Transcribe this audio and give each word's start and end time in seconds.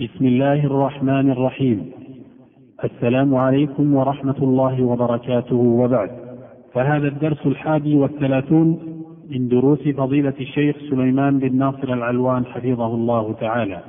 بسم 0.00 0.26
الله 0.26 0.66
الرحمن 0.66 1.30
الرحيم. 1.30 1.90
السلام 2.84 3.34
عليكم 3.34 3.94
ورحمة 3.94 4.34
الله 4.42 4.82
وبركاته. 4.84 5.56
وبعد 5.56 6.10
فهذا 6.72 7.08
الدرس 7.08 7.46
الحادي 7.46 7.94
والثلاثون 7.94 8.78
من 9.30 9.48
دروس 9.48 9.88
فضيلة 9.88 10.34
الشيخ 10.40 10.76
سليمان 10.90 11.38
بن 11.38 11.58
ناصر 11.58 11.92
العلوان 11.92 12.44
حفظه 12.44 12.94
الله 12.94 13.32
تعالى 13.32 13.80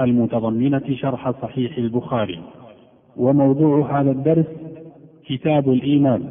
المتضمنة 0.00 0.94
شرح 0.94 1.30
صحيح 1.30 1.78
البخاري. 1.78 2.38
وموضوع 3.16 4.00
هذا 4.00 4.10
الدرس 4.10 4.46
كتاب 5.26 5.68
الإيمان 5.68 6.22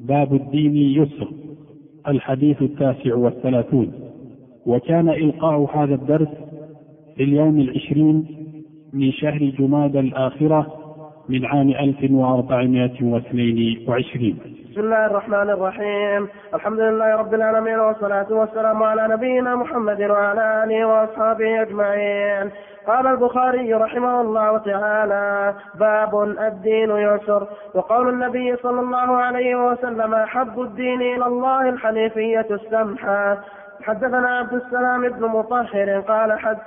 باب 0.00 0.34
الدين 0.34 0.76
يسر 0.76 1.28
الحديث 2.08 2.62
التاسع 2.62 3.14
والثلاثون. 3.14 3.92
وكان 4.66 5.08
إلقاء 5.08 5.76
هذا 5.78 5.94
الدرس 5.94 6.28
في 7.16 7.22
اليوم 7.22 7.60
العشرين 7.60 8.26
من 8.92 9.12
شهر 9.12 9.52
جماد 9.58 9.96
الآخرة 9.96 10.66
من 11.28 11.46
عام 11.46 11.70
1422 11.70 14.38
بسم 14.70 14.80
الله 14.80 15.06
الرحمن 15.06 15.50
الرحيم. 15.50 16.28
الحمد 16.54 16.80
لله 16.80 17.16
رب 17.16 17.34
العالمين 17.34 17.78
والصلاة 17.78 18.26
والسلام 18.30 18.82
على 18.82 19.08
نبينا 19.14 19.56
محمد 19.56 20.02
وعلى 20.02 20.64
آله 20.64 20.84
وأصحابه 20.84 21.62
أجمعين. 21.62 22.50
قال 22.86 23.06
البخاري 23.06 23.74
رحمه 23.74 24.20
الله 24.20 24.58
تعالى 24.58 25.54
باب 25.78 26.22
الدين 26.22 26.90
يسر. 26.90 27.48
وقول 27.74 28.08
النبي 28.08 28.56
صلى 28.56 28.80
الله 28.80 29.16
عليه 29.16 29.66
وسلم 29.66 30.14
أحب 30.14 30.60
الدين 30.60 31.00
إلى 31.00 31.26
الله 31.26 31.68
الحنيفية 31.68 32.46
السمحة. 32.50 33.38
حدثنا 33.82 34.28
عبد 34.28 34.54
السلام 34.54 35.08
بن 35.08 35.26
مطهر 35.26 36.00
قال 36.00 36.38
حد 36.38 36.58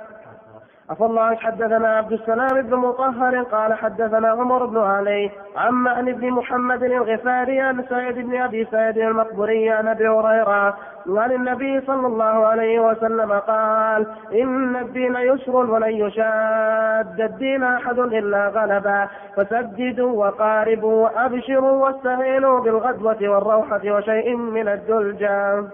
عفى 0.90 1.04
الله 1.04 1.34
حدثنا 1.34 1.96
عبد 1.96 2.12
السلام 2.12 2.62
بن 2.62 2.76
مطهر 2.76 3.42
قال 3.42 3.74
حدثنا 3.74 4.28
عمر 4.28 4.66
بن 4.66 4.78
علي 4.78 5.30
عن 5.56 6.08
ابن 6.08 6.30
محمد 6.30 6.82
الغفاري 6.82 7.60
عن 7.60 7.84
سعيد 7.88 8.18
بن 8.18 8.40
أبي 8.40 8.64
سعيد 8.64 8.98
المقبري 8.98 9.70
عن 9.70 9.88
أبي 9.88 10.08
هريرة 10.08 10.76
عن 11.08 11.32
النبي 11.32 11.80
صلى 11.80 12.06
الله 12.06 12.46
عليه 12.46 12.80
وسلم 12.80 13.32
قال 13.32 14.06
إن 14.32 14.76
الدين 14.76 15.16
يسر 15.16 15.56
ولن 15.56 15.92
يشاد 15.92 17.20
الدين 17.20 17.64
أحد 17.64 17.98
إلا 17.98 18.48
غلبا 18.48 19.08
فسددوا 19.36 20.26
وقاربوا 20.26 21.04
وأبشروا 21.04 21.84
واستعينوا 21.84 22.60
بالغدوة 22.60 23.28
والروحة 23.28 23.80
وشيء 23.84 24.36
من 24.36 24.68
الدلجة. 24.68 25.64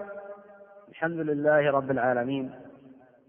الحمد 0.89 1.19
لله 1.19 1.71
رب 1.71 1.91
العالمين 1.91 2.64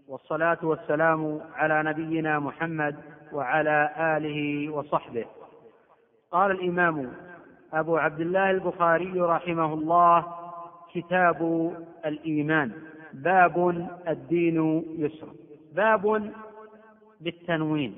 والصلاة 0.07 0.57
والسلام 0.63 1.41
على 1.55 1.83
نبينا 1.83 2.39
محمد 2.39 2.95
وعلى 3.33 3.89
آله 3.97 4.69
وصحبه. 4.73 5.25
قال 6.31 6.51
الإمام 6.51 7.11
أبو 7.73 7.97
عبد 7.97 8.19
الله 8.19 8.51
البخاري 8.51 9.21
رحمه 9.21 9.73
الله 9.73 10.25
كتاب 10.93 11.71
الإيمان 12.05 12.71
باب 13.13 13.87
الدين 14.07 14.83
يسر. 14.97 15.27
باب 15.75 16.31
بالتنوين 17.21 17.95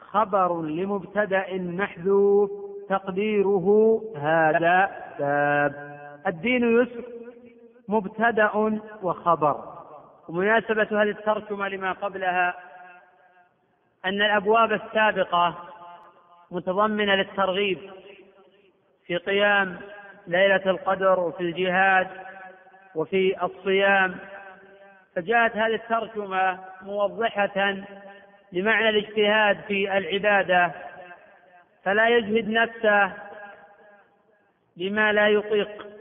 خبر 0.00 0.62
لمبتدأ 0.62 1.46
محذوف 1.58 2.50
تقديره 2.88 4.00
هذا 4.16 4.90
باب. 5.18 5.98
الدين 6.26 6.80
يسر 6.80 7.04
مبتدأ 7.88 8.80
وخبر. 9.02 9.71
ومناسبة 10.32 10.82
هذه 10.82 11.10
الترجمة 11.10 11.68
لما 11.68 11.92
قبلها 11.92 12.54
أن 14.04 14.22
الأبواب 14.22 14.72
السابقة 14.72 15.68
متضمنة 16.50 17.14
للترغيب 17.14 17.90
في 19.06 19.16
قيام 19.16 19.80
ليلة 20.26 20.62
القدر 20.66 21.20
وفي 21.20 21.40
الجهاد 21.40 22.08
وفي 22.94 23.44
الصيام. 23.44 24.16
فجاءت 25.16 25.56
هذه 25.56 25.74
الترجمة 25.74 26.58
موضحة 26.82 27.76
لمعنى 28.52 28.88
الاجتهاد 28.88 29.60
في 29.68 29.98
العبادة. 29.98 30.72
فلا 31.84 32.08
يجهد 32.08 32.48
نفسه 32.48 33.12
بما 34.76 35.12
لا 35.12 35.28
يطيق. 35.28 35.91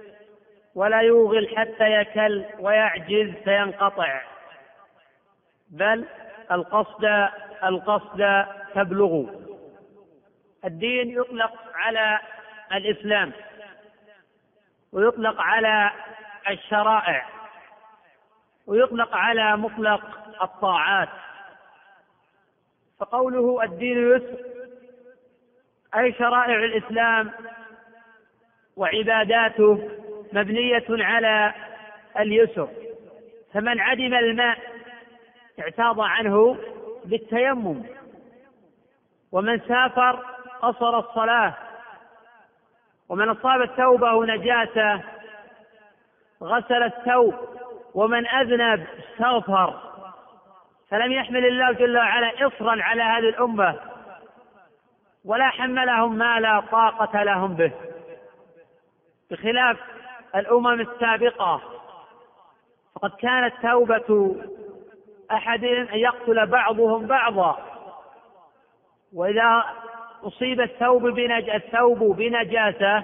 ولا 0.75 1.01
يوغل 1.01 1.57
حتى 1.57 1.91
يكل 1.91 2.45
ويعجز 2.59 3.33
فينقطع. 3.43 4.21
بل 5.69 6.05
القصد 6.51 7.29
القصد 7.63 8.45
تبلغ 8.75 9.25
الدين 10.65 11.09
يطلق 11.09 11.53
على 11.75 12.19
الإسلام. 12.71 13.31
ويطلق 14.91 15.41
على 15.41 15.91
الشرائع. 16.49 17.29
ويطلق 18.67 19.15
على 19.15 19.57
مطلق 19.57 20.01
الطاعات. 20.41 21.09
فقوله 22.99 23.63
الدين 23.63 23.97
يسر 23.97 24.51
أي 25.95 26.13
شرائع 26.13 26.55
الإسلام 26.55 27.31
وعباداته 28.75 29.89
مبنية 30.33 30.85
على 30.89 31.53
اليسر 32.19 32.69
فمن 33.53 33.79
عدم 33.79 34.13
الماء 34.13 34.57
اعتاض 35.59 35.99
عنه 35.99 36.57
بالتيمم 37.05 37.83
ومن 39.31 39.59
سافر 39.59 40.25
قصر 40.61 40.99
الصلاة 40.99 41.53
ومن 43.09 43.29
أصاب 43.29 43.61
الثوبه 43.61 44.25
نجاسة 44.25 45.01
غسل 46.43 46.83
الثوب 46.83 47.35
ومن 47.93 48.27
أذنب 48.27 48.87
استغفر 48.99 49.91
فلم 50.89 51.11
يحمل 51.11 51.45
الله 51.45 51.71
جل 51.71 51.97
وعلا 51.97 52.47
إصرا 52.47 52.83
على 52.83 53.03
هذه 53.03 53.29
الأمة 53.29 53.79
ولا 55.25 55.49
حملهم 55.49 56.17
ما 56.17 56.39
لا 56.39 56.59
طاقة 56.59 57.23
لهم 57.23 57.53
به 57.53 57.71
بخلاف 59.31 59.77
الأمم 60.35 60.81
السابقة. 60.81 61.61
فقد 62.95 63.11
كانت 63.11 63.53
توبة 63.61 64.35
أحدهم 65.31 65.87
أن 65.87 65.97
يقتل 65.97 66.45
بعضهم 66.45 67.07
بعضا. 67.07 67.57
وإذا 69.13 69.63
أصيب 70.23 70.61
الثوب 70.61 71.07
بنج... 71.07 71.49
الثوب 71.49 71.99
بنجاسة 71.99 73.03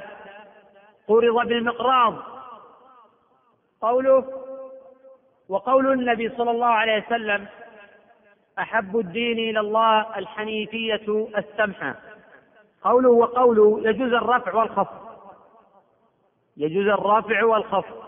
قرض 1.07 1.47
بالمقراض. 1.47 2.13
قوله 3.81 4.25
وقول 5.49 5.91
النبي 5.91 6.29
صلى 6.29 6.51
الله 6.51 6.67
عليه 6.67 7.05
وسلم 7.05 7.47
أحب 8.59 8.97
الدين 8.97 9.37
إلى 9.49 9.59
الله 9.59 10.17
الحنيفية 10.17 11.27
السمحة. 11.37 11.95
قوله 12.83 13.09
وقوله 13.09 13.89
يجوز 13.89 14.13
الرفع 14.13 14.55
والخفض. 14.55 15.06
يجوز 16.57 16.87
الرفع 16.87 17.43
والخفض. 17.43 18.07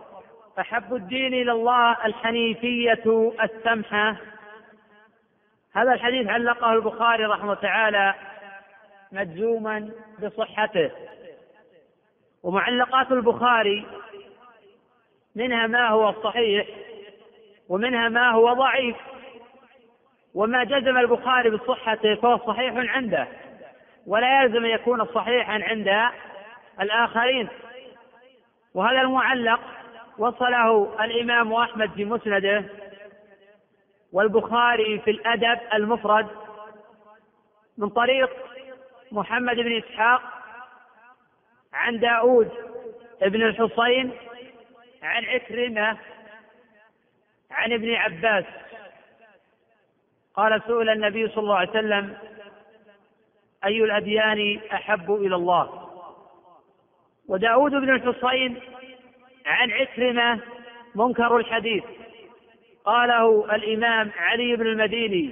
أحب 0.59 0.95
الدين 0.95 1.33
إلى 1.33 1.51
الله 1.51 2.05
الحنيفية 2.05 3.33
السمحة. 3.43 4.15
هذا 5.73 5.93
الحديث 5.93 6.27
علقه 6.27 6.73
البخاري 6.73 7.25
رحمه 7.25 7.53
تعالى 7.53 8.13
مجزوما 9.11 9.89
بصحته. 10.23 10.91
ومعلقات 12.43 13.11
البخاري 13.11 13.85
منها 15.35 15.67
ما 15.67 15.89
هو 15.89 16.13
صحيح 16.23 16.67
ومنها 17.69 18.09
ما 18.09 18.31
هو 18.31 18.53
ضعيف. 18.53 18.95
وما 20.33 20.63
جزم 20.63 20.97
البخاري 20.97 21.49
بصحته 21.49 22.15
فهو 22.15 22.37
صحيح 22.37 22.73
عنده. 22.75 23.27
ولا 24.07 24.41
يلزم 24.41 24.65
أن 24.65 24.71
يكون 24.71 25.05
صحيحا 25.05 25.63
عند 25.63 26.09
الآخرين. 26.81 27.49
وهذا 28.79 29.01
المعلق 29.01 29.59
وصله 30.17 30.95
الإمام 31.03 31.53
أحمد 31.53 31.91
في 31.91 32.05
مسنده 32.05 32.65
والبخاري 34.13 34.99
في 34.99 35.11
الأدب 35.11 35.59
المفرد 35.73 36.27
من 37.77 37.89
طريق 37.89 38.29
محمد 39.11 39.55
بن 39.55 39.77
إسحاق 39.77 40.21
عن 41.73 41.99
داود 41.99 42.51
بن 43.21 43.41
الحصين 43.41 44.11
عن 45.03 45.25
عكرمة 45.25 45.97
عن 47.51 47.73
ابن 47.73 47.93
عباس. 47.95 48.45
قال 50.33 50.61
سئل 50.67 50.89
النبي 50.89 51.27
صلى 51.27 51.43
الله 51.43 51.57
عليه 51.57 51.69
وسلم 51.69 52.17
أي 53.65 53.83
الأديان 53.83 54.59
أحب 54.73 55.11
إلى 55.11 55.35
الله؟ 55.35 55.88
وداود 57.29 57.71
بن 57.71 57.89
الحصين 57.89 58.59
عن 59.45 59.71
عكرمة 59.71 60.39
منكر 60.95 61.37
الحديث. 61.37 61.83
قاله 62.85 63.55
الإمام 63.55 64.11
علي 64.17 64.55
بن 64.55 64.67
المديني. 64.67 65.29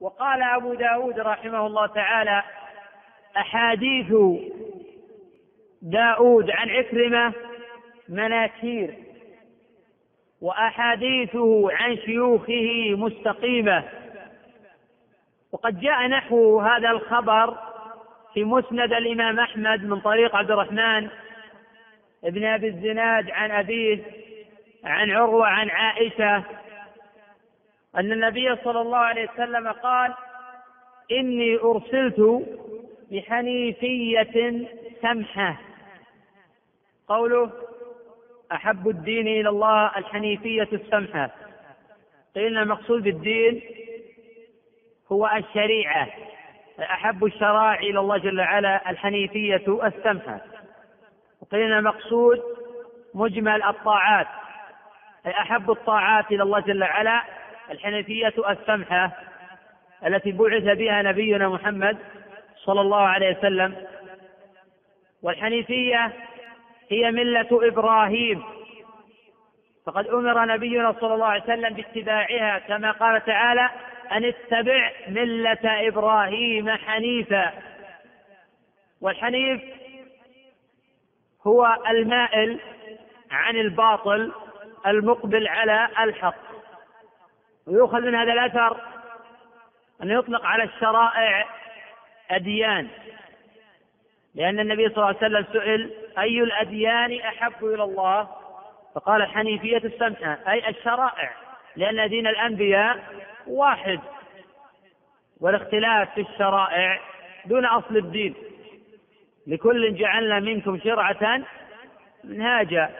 وقال 0.00 0.42
أبو 0.42 0.74
داود 0.74 1.20
رحمه 1.20 1.66
الله 1.66 1.86
تعالى 1.86 2.42
أحاديث 3.36 4.14
داود 5.82 6.50
عن 6.50 6.70
عكرمة 6.70 7.32
مناكير 8.08 8.94
وأحاديثه 10.40 11.72
عن 11.72 11.96
شيوخه 11.96 12.94
مستقيمة. 12.96 13.84
وقد 15.52 15.80
جاء 15.80 16.06
نحو 16.06 16.60
هذا 16.60 16.90
الخبر 16.90 17.73
في 18.34 18.44
مسند 18.44 18.92
الإمام 18.92 19.40
أحمد 19.40 19.84
من 19.84 20.00
طريق 20.00 20.36
عبد 20.36 20.50
الرحمن 20.50 21.08
ابن 22.24 22.44
أبي 22.44 22.68
الزناد 22.68 23.30
عن 23.30 23.50
أبيه 23.50 24.02
عن 24.84 25.10
عروة 25.10 25.46
عن 25.46 25.70
عائشة 25.70 26.36
أن 27.96 28.12
النبي 28.12 28.56
صلى 28.64 28.80
الله 28.80 28.98
عليه 28.98 29.30
وسلم 29.30 29.68
قال 29.68 30.14
إني 31.12 31.56
أرسلت 31.56 32.46
بحنيفية 33.10 34.66
سمحة. 35.02 35.60
قوله 37.08 37.50
أحب 38.52 38.88
الدين 38.88 39.26
إلى 39.28 39.48
الله 39.48 39.98
الحنيفية 39.98 40.68
السمحة. 40.72 41.30
قيل 42.34 42.58
المقصود 42.58 43.02
بالدين 43.02 43.62
هو 45.12 45.30
الشريعة. 45.36 46.08
أحب 46.80 47.24
الشرائع 47.24 47.80
إلى 47.80 48.00
الله 48.00 48.18
جل 48.18 48.40
وعلا 48.40 48.90
الحنيفية 48.90 49.80
السمحة 49.84 50.40
وقيل 51.40 51.72
المقصود 51.72 52.42
مجمل 53.14 53.62
الطاعات. 53.62 54.26
أي 55.26 55.30
أحب 55.32 55.70
الطاعات 55.70 56.30
إلى 56.32 56.42
الله 56.42 56.60
جل 56.60 56.82
وعلا 56.82 57.22
الحنيفية 57.70 58.32
السمحة 58.48 59.10
التي 60.06 60.32
بعث 60.32 60.62
بها 60.62 61.02
نبينا 61.02 61.48
محمد 61.48 61.98
صلى 62.56 62.80
الله 62.80 63.00
عليه 63.00 63.38
وسلم. 63.38 63.74
والحنيفية 65.22 66.12
هي 66.90 67.10
ملة 67.10 67.48
إبراهيم. 67.52 68.44
فقد 69.86 70.06
أمر 70.06 70.44
نبينا 70.44 70.94
صلى 71.00 71.14
الله 71.14 71.26
عليه 71.26 71.42
وسلم 71.42 71.74
باتباعها 71.74 72.58
كما 72.58 72.90
قال 72.90 73.24
تعالى 73.24 73.70
أن 74.12 74.24
اتبع 74.24 74.92
ملة 75.08 75.88
إبراهيم 75.88 76.70
حنيفا. 76.70 77.52
والحنيف 79.00 79.62
هو 81.46 81.76
المائل 81.88 82.60
عن 83.30 83.56
الباطل 83.56 84.32
المقبل 84.86 85.48
على 85.48 85.88
الحق. 85.98 86.44
ويؤخذ 87.66 88.00
من 88.00 88.14
هذا 88.14 88.32
الأثر 88.32 88.80
أن 90.02 90.10
يطلق 90.10 90.44
على 90.44 90.62
الشرائع 90.62 91.46
أديان. 92.30 92.88
لأن 94.34 94.60
النبي 94.60 94.88
صلى 94.88 94.96
الله 94.96 95.06
عليه 95.06 95.16
وسلم 95.16 95.46
سئل 95.52 95.90
أي 96.18 96.40
الأديان 96.40 97.20
أحب 97.20 97.64
إلى 97.64 97.84
الله؟ 97.84 98.28
فقال 98.94 99.22
الحنيفية 99.22 99.76
السمحة 99.76 100.38
أي 100.48 100.68
الشرائع. 100.68 101.32
لأن 101.76 102.08
دين 102.08 102.26
الأنبياء 102.26 102.98
واحد 103.46 104.00
والاختلاف 105.40 106.14
في 106.14 106.20
الشرائع 106.20 107.00
دون 107.44 107.64
أصل 107.64 107.96
الدين. 107.96 108.34
لكل 109.46 109.94
جعلنا 109.94 110.40
منكم 110.40 110.78
شرعة 110.78 111.42
منهاجا. 112.24 112.90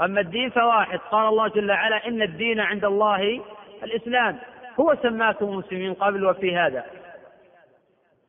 أما 0.00 0.20
الدين 0.20 0.50
فواحد. 0.50 0.98
قال 0.98 1.28
الله 1.28 1.48
جل 1.48 1.70
وعلا 1.70 2.06
إن 2.08 2.22
الدين 2.22 2.60
عند 2.60 2.84
الله 2.84 3.42
الإسلام. 3.82 4.38
هو 4.80 4.96
سماكم 5.02 5.56
مسلمين 5.56 5.94
قبل 5.94 6.24
وفي 6.24 6.56
هذا. 6.56 6.86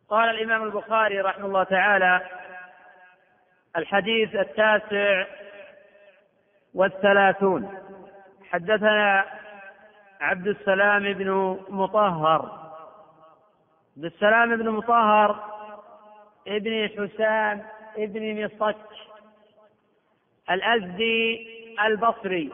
قال 0.10 0.30
الإمام 0.30 0.64
البخاري 0.64 1.22
رحمه 1.22 1.46
الله 1.46 1.64
تعالى 1.64 2.22
الحديث 3.78 4.36
التاسع 4.36 5.26
والثلاثون. 6.74 7.78
حدثنا 8.52 9.26
عبد 10.22 10.48
السلام 10.48 11.14
بن 11.14 11.60
مطهر. 11.70 12.42
عبد 13.98 14.06
السلام 14.06 14.56
بن 14.56 14.70
مطهر 14.70 15.44
ابن 16.48 16.90
حسام 16.90 17.64
ابن 17.98 18.46
مصك 18.46 18.78
الأزدي 20.52 21.48
البصري. 21.86 22.52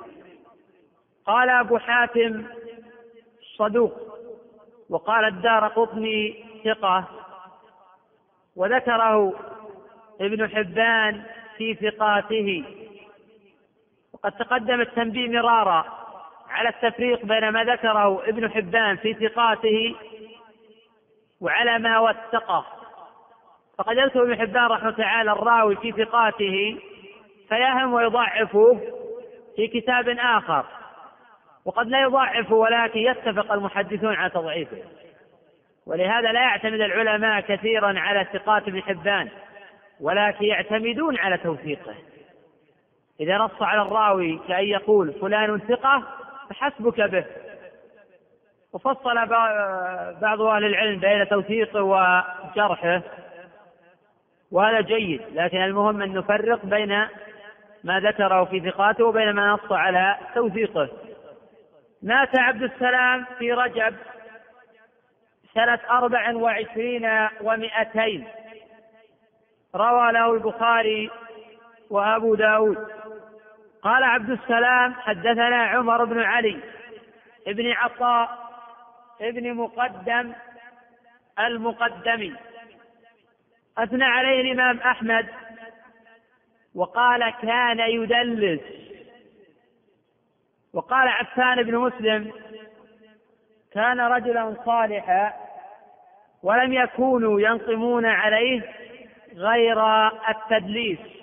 قال 1.26 1.50
أبو 1.50 1.78
حاتم 1.78 2.46
صدوق 3.58 3.94
وقال 4.90 5.26
الدار 5.26 5.68
قطني 5.68 6.46
ثقة 6.66 7.08
وذكره 8.56 9.34
ابن 10.22 10.50
حبان 10.50 11.24
في 11.58 11.76
ثقاته. 11.76 12.64
وقد 14.14 14.32
تقدم 14.32 14.82
التنبيه 14.82 15.28
مرارا. 15.30 16.07
على 16.50 16.70
التفريق 16.70 17.26
بين 17.26 17.50
ما 17.50 17.64
ذكره 17.64 18.30
ابن 18.30 18.52
حبان 18.52 18.98
في 18.98 19.14
ثقاته 19.14 19.96
وعلى 21.42 21.80
ما 21.80 22.00
وثقه. 22.00 22.66
فقد 23.78 23.98
يذكر 23.98 24.24
ابن 24.24 24.40
حبان 24.40 24.66
رحمه 24.66 24.92
تعالى 24.92 25.32
الراوي 25.32 25.76
في 25.76 25.92
ثقاته 25.92 26.80
فيهم 27.50 27.94
ويضعفه 27.94 28.80
في 29.56 29.68
كتاب 29.68 30.10
آخر. 30.10 30.66
وقد 31.66 31.88
لا 31.88 32.02
يضعف 32.02 32.52
ولكن 32.52 33.00
يتفق 33.00 33.52
المحدثون 33.52 34.14
على 34.16 34.30
تضعيفه. 34.30 34.78
ولهذا 35.86 36.32
لا 36.32 36.42
يعتمد 36.42 36.82
العلماء 36.82 37.42
كثيرا 37.42 38.00
على 38.00 38.28
ثقات 38.34 38.68
ابن 38.68 38.82
حبان 38.82 39.30
ولكن 40.02 40.46
يعتمدون 40.46 41.18
على 41.18 41.38
توثيقه. 41.38 41.96
إذا 43.20 43.38
نص 43.38 43.62
على 43.62 43.82
الراوي 43.82 44.40
كأن 44.48 44.64
يقول 44.64 45.14
فلان 45.14 45.60
ثقة 45.60 46.04
فحسبك 46.50 47.02
به. 47.02 47.26
وفصل 48.74 49.26
بعض 50.22 50.42
أهل 50.42 50.66
العلم 50.66 51.00
بين 51.00 51.28
توثيقه 51.28 51.82
وجرحه 51.82 53.02
وهذا 54.52 54.82
جيد 54.82 55.22
لكن 55.34 55.58
المهم 55.58 56.02
أن 56.02 56.14
نفرق 56.14 56.66
بين 56.66 57.08
ما 57.84 58.00
ذكره 58.00 58.46
في 58.46 58.60
ثقاته 58.72 59.06
وبين 59.06 59.32
ما 59.32 59.48
نص 59.48 59.72
على 59.72 60.16
توثيقه. 60.36 60.90
مات 62.04 62.40
عبد 62.40 62.64
السلام 62.64 63.26
في 63.40 63.54
رجب 63.54 63.96
سنة 65.54 65.80
أربع 65.90 66.36
وعشرين 66.36 67.28
ومائتين 67.42 68.28
روى 69.76 70.12
له 70.12 70.34
البخاري 70.34 71.10
وأبو 71.90 72.36
داود. 72.36 72.88
قال 73.88 74.04
عبد 74.04 74.30
السلام 74.30 74.94
حدثنا 74.94 75.64
عمر 75.64 76.06
بن 76.06 76.20
علي 76.20 76.60
ابن 77.48 77.72
عطاء 77.72 78.50
ابن 79.22 79.54
مقدم 79.54 80.34
المقدمي. 81.40 82.36
أثنى 83.78 84.04
عليه 84.04 84.42
الإمام 84.42 84.80
أحمد 84.80 85.28
وقال 86.76 87.30
كان 87.30 87.80
يدلس. 87.80 88.62
وقال 90.74 91.08
عفان 91.08 91.64
بن 91.64 91.78
مسلم 91.78 92.32
كان 93.74 94.00
رجلا 94.00 94.56
صالحا 94.66 95.34
ولم 96.44 96.74
يكونوا 96.74 97.42
ينقمون 97.42 98.06
عليه 98.06 98.62
غير 99.36 100.08
التدليس. 100.08 101.17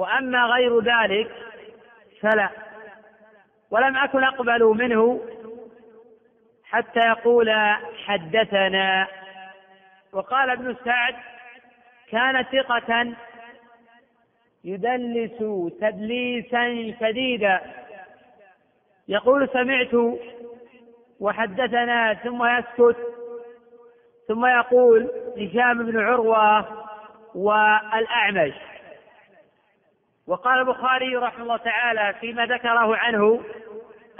وأما 0.00 0.44
غير 0.44 0.80
ذلك 0.80 1.30
فلا. 2.20 2.48
ولم 3.70 3.96
أكن 3.96 4.24
أقبل 4.24 4.64
منه 4.64 5.20
حتى 6.64 7.00
يقول 7.00 7.50
حدثنا. 8.06 9.06
وقال 10.12 10.50
ابن 10.50 10.76
سعد 10.84 11.14
كان 12.10 12.42
ثقة 12.42 13.12
يدلس 14.64 15.38
تدليسا 15.80 16.94
شديدا. 17.00 17.60
يقول 19.08 19.48
سمعت 19.48 20.18
وحدثنا 21.20 22.14
ثم 22.14 22.44
يسكت 22.44 22.96
ثم 24.28 24.46
يقول 24.46 25.10
هشام 25.38 25.86
بن 25.86 26.00
عروة 26.00 26.66
والأعمش. 27.34 28.69
وقال 30.30 30.58
البخاري 30.58 31.16
رحمه 31.16 31.42
الله 31.42 31.56
تعالى 31.56 32.14
فيما 32.20 32.46
ذكره 32.46 32.96
عنه 32.96 33.40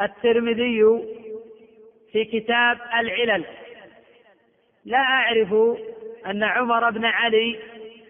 الترمذي 0.00 0.84
في 2.12 2.24
كتاب 2.24 2.78
العلل. 2.98 3.44
لا 4.84 4.98
أعرف 4.98 5.54
أن 6.26 6.42
عمر 6.42 6.90
بن 6.90 7.04
علي 7.04 7.58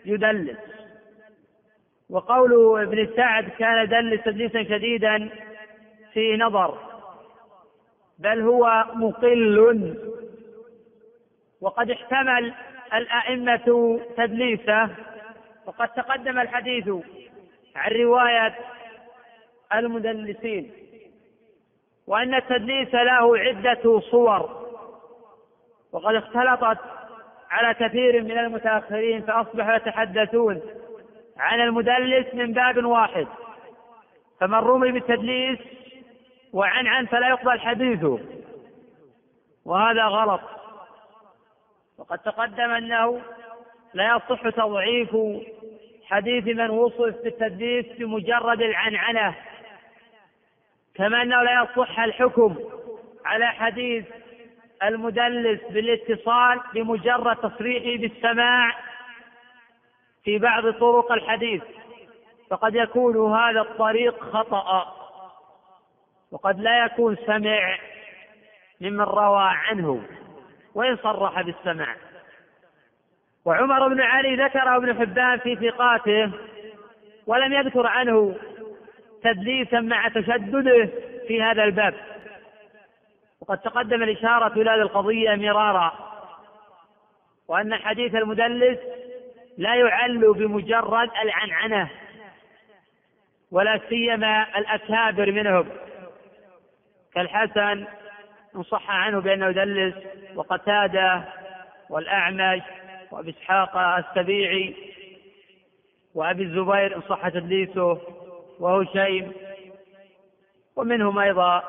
يدلس. 0.04 0.58
وقول 2.10 2.82
ابن 2.82 3.16
سعد 3.16 3.48
كان 3.48 3.84
يدلس 3.84 4.24
تدليسا 4.24 4.62
شديدا 4.62 5.30
في 6.12 6.36
نظر. 6.36 6.78
بل 8.18 8.40
هو 8.40 8.84
مقل. 8.94 9.94
وقد 11.60 11.90
احتمل 11.90 12.54
الأئمة 12.94 14.00
تدليسه. 14.16 14.88
وقد 15.66 15.88
تقدم 15.88 16.38
الحديث 16.38 16.88
عن 17.76 17.92
رواية 17.92 18.54
المدلسين 19.74 20.72
وأن 22.06 22.34
التدليس 22.34 22.94
له 22.94 23.38
عدة 23.38 24.00
صور 24.00 24.60
وقد 25.92 26.14
اختلطت 26.14 26.78
على 27.50 27.74
كثير 27.74 28.22
من 28.22 28.38
المتأخرين 28.38 29.22
فأصبحوا 29.22 29.74
يتحدثون 29.74 30.60
عن 31.36 31.60
المدلس 31.60 32.34
من 32.34 32.52
باب 32.52 32.84
واحد 32.84 33.26
فمن 34.40 34.58
رمي 34.58 34.92
بالتدليس 34.92 35.58
وعن 36.52 36.86
عن 36.86 37.06
فلا 37.06 37.28
يقبل 37.28 37.60
حديثه 37.60 38.18
وهذا 39.64 40.04
غلط. 40.04 40.40
وقد 41.98 42.18
تقدم 42.18 42.70
أنه 42.70 43.20
لا 43.94 44.16
يصح 44.16 44.48
تضعيف 44.48 45.16
حديث 46.10 46.44
من 46.44 46.70
وصف 46.70 47.22
بالتدليس 47.24 47.86
بمجرد 47.98 48.62
العنعنة 48.62 49.34
كما 50.94 51.22
أنه 51.22 51.42
لا 51.42 51.62
يصح 51.62 52.00
الحكم 52.00 52.56
على 53.24 53.46
حديث 53.46 54.04
المدلس 54.82 55.60
بالاتصال 55.70 56.60
بمجرد 56.74 57.36
تصريحه 57.36 58.00
بالسماع 58.00 58.76
في 60.24 60.38
بعض 60.38 60.70
طرق 60.70 61.12
الحديث. 61.12 61.62
فقد 62.50 62.74
يكون 62.74 63.34
هذا 63.34 63.60
الطريق 63.60 64.24
خطأ 64.24 64.96
وقد 66.30 66.60
لا 66.60 66.84
يكون 66.84 67.16
سمع 67.26 67.78
ممن 68.80 69.00
روى 69.00 69.42
عنه 69.42 70.02
وإن 70.74 70.96
صرح 70.96 71.40
بالسماع. 71.40 71.96
وعمر 73.44 73.88
بن 73.88 74.00
علي 74.00 74.36
ذكره 74.36 74.76
ابن 74.76 74.98
حبان 74.98 75.38
في 75.38 75.56
ثقاته 75.56 76.32
ولم 77.26 77.52
يذكر 77.52 77.86
عنه 77.86 78.36
تدليسا 79.22 79.80
مع 79.80 80.08
تشدده 80.08 80.88
في 81.28 81.42
هذا 81.42 81.64
الباب. 81.64 81.94
وقد 83.40 83.58
تقدم 83.58 84.02
الإشارة 84.02 84.52
إلى 84.52 84.70
هذه 84.70 84.82
القضية 84.82 85.34
مرارا 85.34 85.92
وأن 87.48 87.74
حديث 87.74 88.14
المدلس 88.14 88.78
لا 89.58 89.74
يعل 89.74 90.32
بمجرد 90.32 91.10
العنعنة 91.22 91.90
ولا 93.50 93.80
سيما 93.88 94.58
الأكابر 94.58 95.32
منهم. 95.32 95.68
كالحسن 97.14 97.86
إن 98.56 98.62
صح 98.62 98.90
عنه 98.90 99.20
بأنه 99.20 99.46
يدلس 99.46 99.94
وقتادة 100.34 101.24
والأعمش 101.90 102.62
وأبي 103.10 103.30
إسحاق 103.30 103.76
السبيعي 103.76 104.74
وأبي 106.14 106.42
الزبير 106.42 106.96
إن 106.96 107.02
صح 107.08 107.28
تدليسه 107.28 108.00
وهشيم 108.60 109.32
ومنهم 110.76 111.18
أيضا 111.18 111.62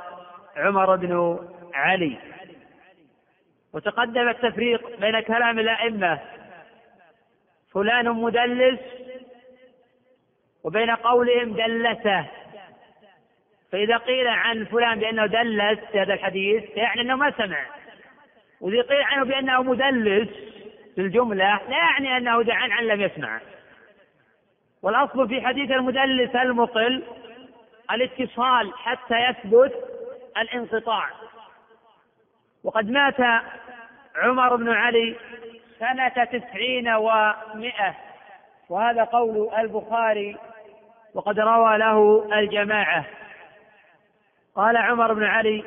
عمر 0.57 0.95
بن 0.95 1.39
علي. 1.73 2.17
وتقدم 3.73 4.29
التفريق 4.29 4.99
بين 4.99 5.19
كلام 5.19 5.59
الأئمة. 5.59 6.19
فلان 7.73 8.09
مدلس 8.09 8.79
وبين 10.63 10.91
قولهم 10.91 11.53
دلسه. 11.53 12.25
فإذا 13.71 13.97
قيل 13.97 14.27
عن 14.27 14.65
فلان 14.65 14.99
بأنه 14.99 15.25
دلس 15.25 15.79
في 15.91 15.99
هذا 15.99 16.13
الحديث 16.13 16.63
يعني 16.77 17.01
أنه 17.01 17.15
ما 17.15 17.31
سمع. 17.31 17.65
وإذا 18.61 18.81
قيل 18.81 19.01
عنه 19.01 19.25
بأنه 19.25 19.63
مدلس 19.63 20.29
في 20.95 21.01
الجملة 21.01 21.59
لا 21.69 21.77
يعني 21.77 22.17
أنه 22.17 22.43
دعان 22.43 22.71
عن 22.71 22.83
لم 22.83 23.01
يسمع. 23.01 23.39
والأصل 24.81 25.27
في 25.27 25.41
حديث 25.41 25.71
المدلس 25.71 26.35
المقل 26.35 27.03
الاتصال 27.91 28.73
حتى 28.77 29.15
يثبت 29.15 29.73
الانقطاع. 30.37 31.09
وقد 32.63 32.89
مات 32.89 33.43
عمر 34.15 34.55
بن 34.55 34.69
علي 34.69 35.15
سنة 35.79 36.23
تسعين 36.23 36.89
ومائة 36.89 37.95
وهذا 38.69 39.03
قول 39.03 39.49
البخاري 39.57 40.37
وقد 41.13 41.39
روى 41.39 41.77
له 41.77 42.29
الجماعة. 42.39 43.05
قال 44.55 44.77
عمر 44.77 45.13
بن 45.13 45.23
علي 45.23 45.63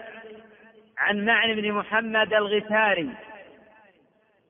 عن 0.98 1.24
معن 1.24 1.54
بن 1.54 1.72
محمد 1.72 2.34
الغفاري 2.34 3.10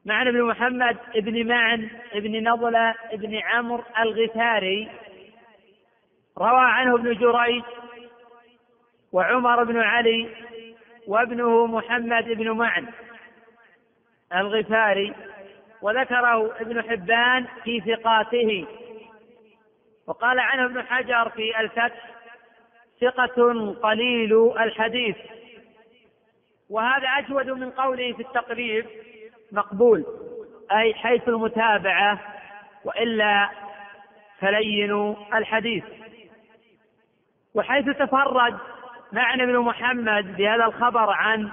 معن 0.06 0.32
بن 0.32 0.42
محمد 0.42 0.96
بن 1.14 1.46
معن 1.48 1.90
بن 2.14 2.48
نضلة 2.48 2.94
بن 3.12 3.36
عمرو 3.36 3.84
الغفاري. 3.98 4.88
روى 6.38 6.64
عنه 6.64 6.94
ابن 6.94 7.14
جريج 7.14 7.62
وعمر 9.12 9.64
بن 9.64 9.78
علي 9.80 10.28
وابنه 11.06 11.66
محمد 11.66 12.24
بن 12.24 12.50
معن 12.50 12.86
الغفاري. 14.34 15.14
وذكره 15.82 16.60
ابن 16.60 16.82
حبان 16.82 17.46
في 17.64 17.80
ثقاته. 17.80 18.66
وقال 20.06 20.38
عنه 20.38 20.64
ابن 20.64 20.82
حجر 20.82 21.28
في 21.28 21.60
الفتح 21.60 22.10
ثقة 23.00 23.72
قليل 23.82 24.52
الحديث. 24.60 25.16
وهذا 26.70 27.08
أجود 27.08 27.50
من 27.50 27.70
قوله 27.70 28.12
في 28.12 28.22
التقريب 28.22 28.86
مقبول 29.52 30.04
أي 30.72 30.94
حيث 30.94 31.28
المتابعة 31.28 32.20
وإلا 32.84 33.50
فلين 34.38 35.16
الحديث. 35.34 35.84
وحيث 37.54 37.84
تفرد 37.84 38.58
معنى 39.12 39.46
بن 39.46 39.58
محمد 39.58 40.36
بهذا 40.36 40.64
الخبر 40.64 41.10
عن 41.10 41.50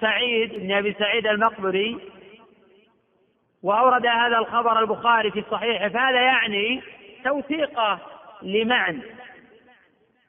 سعيد 0.00 0.54
بن 0.54 0.72
أبي 0.72 0.92
سعيد 0.98 1.26
المقبري 1.26 1.98
وأورد 3.62 4.06
هذا 4.06 4.38
الخبر 4.38 4.78
البخاري 4.78 5.30
في 5.30 5.44
صحيحه 5.50 5.88
فهذا 5.88 6.20
يعني 6.20 6.82
توثيقه 7.24 7.98
لمعنى 8.42 9.02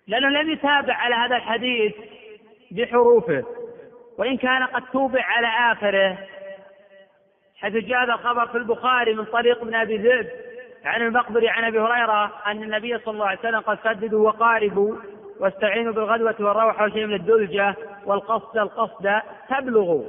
لأنه 0.07 0.29
لم 0.29 0.49
يتابع 0.49 0.93
على 0.93 1.15
هذا 1.15 1.35
الحديث 1.35 1.93
بحروفه 2.71 3.43
وإن 4.17 4.37
كان 4.37 4.63
قد 4.63 4.83
توبع 4.91 5.23
على 5.23 5.47
آخره 5.47 6.17
حيث 7.57 7.73
جاء 7.73 8.03
هذا 8.03 8.13
الخبر 8.13 8.47
في 8.47 8.57
البخاري 8.57 9.13
من 9.13 9.25
طريق 9.25 9.61
ابن 9.61 9.75
أبي 9.75 9.97
ذئب 9.97 10.27
عن 10.85 11.01
المقبري 11.01 11.49
عن 11.49 11.63
أبي 11.63 11.79
هريرة 11.79 12.31
أن 12.45 12.63
النبي 12.63 12.97
صلى 12.99 13.13
الله 13.13 13.27
عليه 13.27 13.39
وسلم 13.39 13.59
قد 13.59 13.77
سددوا 13.83 14.27
وقاربوا 14.27 14.95
واستعينوا 15.39 15.93
بالغدوة 15.93 16.35
والروحة 16.39 16.85
وشيء 16.85 17.05
من 17.05 17.13
الدلجة 17.13 17.75
والقصد 18.05 18.57
القصد 18.57 19.21
تبلغوا. 19.49 20.03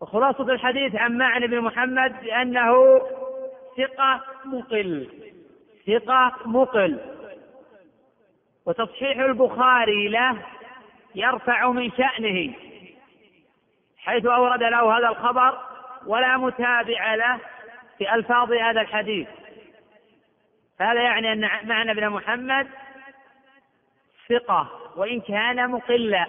وخلاصة 0.00 0.42
الحديث 0.42 0.94
عن 0.94 1.18
معنى 1.18 1.46
بن 1.46 1.60
محمد 1.60 2.20
بأنه 2.22 3.00
ثقة 3.76 4.20
مقل 4.44 5.08
ثقة 5.86 6.32
مقل. 6.46 6.98
وتصحيح 8.66 9.18
البخاري 9.18 10.08
له 10.08 10.36
يرفع 11.14 11.70
من 11.70 11.90
شأنه 11.90 12.54
حيث 13.98 14.26
أورد 14.26 14.62
له 14.62 14.98
هذا 14.98 15.08
الخبر 15.08 15.58
ولا 16.08 16.36
متابع 16.36 17.14
له 17.14 17.38
في 17.98 18.14
ألفاظ 18.14 18.52
هذا 18.52 18.80
الحديث. 18.80 19.28
هذا 20.80 21.02
يعني 21.02 21.32
أن 21.32 21.50
معنى 21.68 21.90
ابن 21.90 22.08
محمد 22.08 22.68
ثقة 24.28 24.68
وإن 24.96 25.20
كان 25.20 25.70
مقلا. 25.70 26.26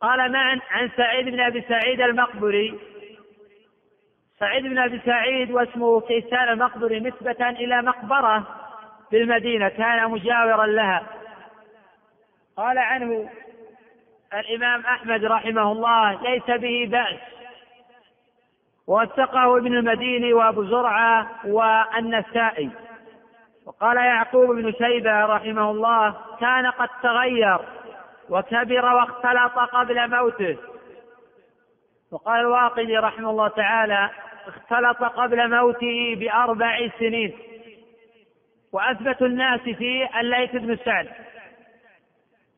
قال 0.00 0.32
معا 0.32 0.60
عن 0.70 0.90
سعيد 0.96 1.28
بن 1.28 1.40
أبي 1.40 1.64
سعيد 1.68 2.00
المقبري. 2.00 2.78
سعيد 4.40 4.62
بن 4.62 4.78
أبي 4.78 5.00
سعيد 5.06 5.50
واسمه 5.50 6.00
كيسان 6.00 6.48
المقبري 6.48 7.00
نسبة 7.00 7.48
إلى 7.50 7.82
مقبرة 7.82 8.46
بالمدينة 9.12 9.68
كان 9.68 10.10
مجاورا 10.10 10.66
لها. 10.66 11.06
قال 12.56 12.78
عنه 12.78 13.30
الإمام 14.34 14.80
أحمد 14.80 15.24
رحمه 15.24 15.72
الله 15.72 16.22
ليس 16.22 16.46
به 16.46 16.88
بأس. 16.90 17.39
ووثقه 18.90 19.56
ابن 19.56 19.74
المديني 19.76 20.32
وأبو 20.32 20.64
زرعة 20.64 21.26
والنسائي. 21.44 22.70
وقال 23.66 23.96
يعقوب 23.96 24.50
بن 24.50 24.72
شيبة 24.72 25.24
رحمه 25.24 25.70
الله 25.70 26.16
كان 26.40 26.66
قد 26.66 26.88
تغير 27.02 27.58
وكبر 28.28 28.84
واختلط 28.84 29.58
قبل 29.72 30.10
موته. 30.10 30.56
وقال 32.12 32.40
الواقدي 32.40 32.98
رحمه 32.98 33.30
الله 33.30 33.48
تعالى 33.48 34.10
اختلط 34.46 35.04
قبل 35.04 35.50
موته 35.50 36.16
بأربع 36.18 36.88
سنين. 36.98 37.38
وأثبت 38.72 39.22
الناس 39.22 39.60
فيه 39.60 40.20
الليث 40.20 40.50
بن 40.50 40.76
سعد. 40.76 41.08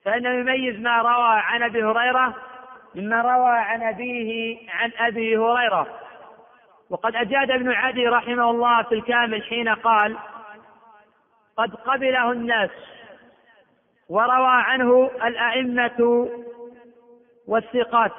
فإنه 0.05 0.31
يميز 0.31 0.81
ما 0.81 0.99
روى 0.99 1.41
عن 1.41 1.63
أبي 1.63 1.85
هريرة 1.85 2.35
مما 2.95 3.23
روى 3.23 3.59
عن 3.59 3.83
أبيه 3.83 4.59
عن 4.71 4.91
أبي 4.99 5.37
هريرة. 5.37 6.02
وقد 6.93 7.17
أجاد 7.17 7.51
ابن 7.51 7.73
عدي 7.73 8.07
رحمه 8.07 8.51
الله 8.51 8.83
في 8.83 8.95
الكامل 8.95 9.43
حين 9.43 9.69
قال 9.69 10.17
قد 11.57 11.75
قبله 11.75 12.33
الناس 12.33 12.71
وروى 14.09 14.63
عنه 14.63 15.11
الأئمة 15.25 16.29
والثقات 17.47 18.13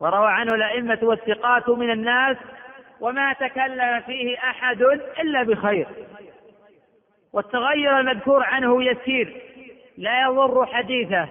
وروى 0.00 0.30
عنه 0.30 0.54
الأئمة 0.54 0.98
والثقات 1.02 1.68
من 1.68 1.90
الناس 1.90 2.36
وما 3.00 3.32
تكلم 3.32 4.00
فيه 4.00 4.38
أحد 4.38 4.82
إلا 5.20 5.42
بخير 5.42 5.88
والتغير 7.32 7.98
المذكور 8.00 8.42
عنه 8.42 8.84
يسير 8.84 9.42
لا 9.96 10.22
يضر 10.22 10.66
حديثه 10.66 11.28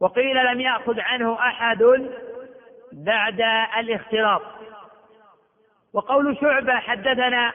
وقيل 0.00 0.44
لم 0.46 0.60
يأخذ 0.60 1.00
عنه 1.00 1.34
أحد 1.34 1.82
بعد 2.92 3.40
الاختلاط. 3.78 4.42
وقول 5.92 6.36
شعبة 6.40 6.76
حدثنا 6.76 7.52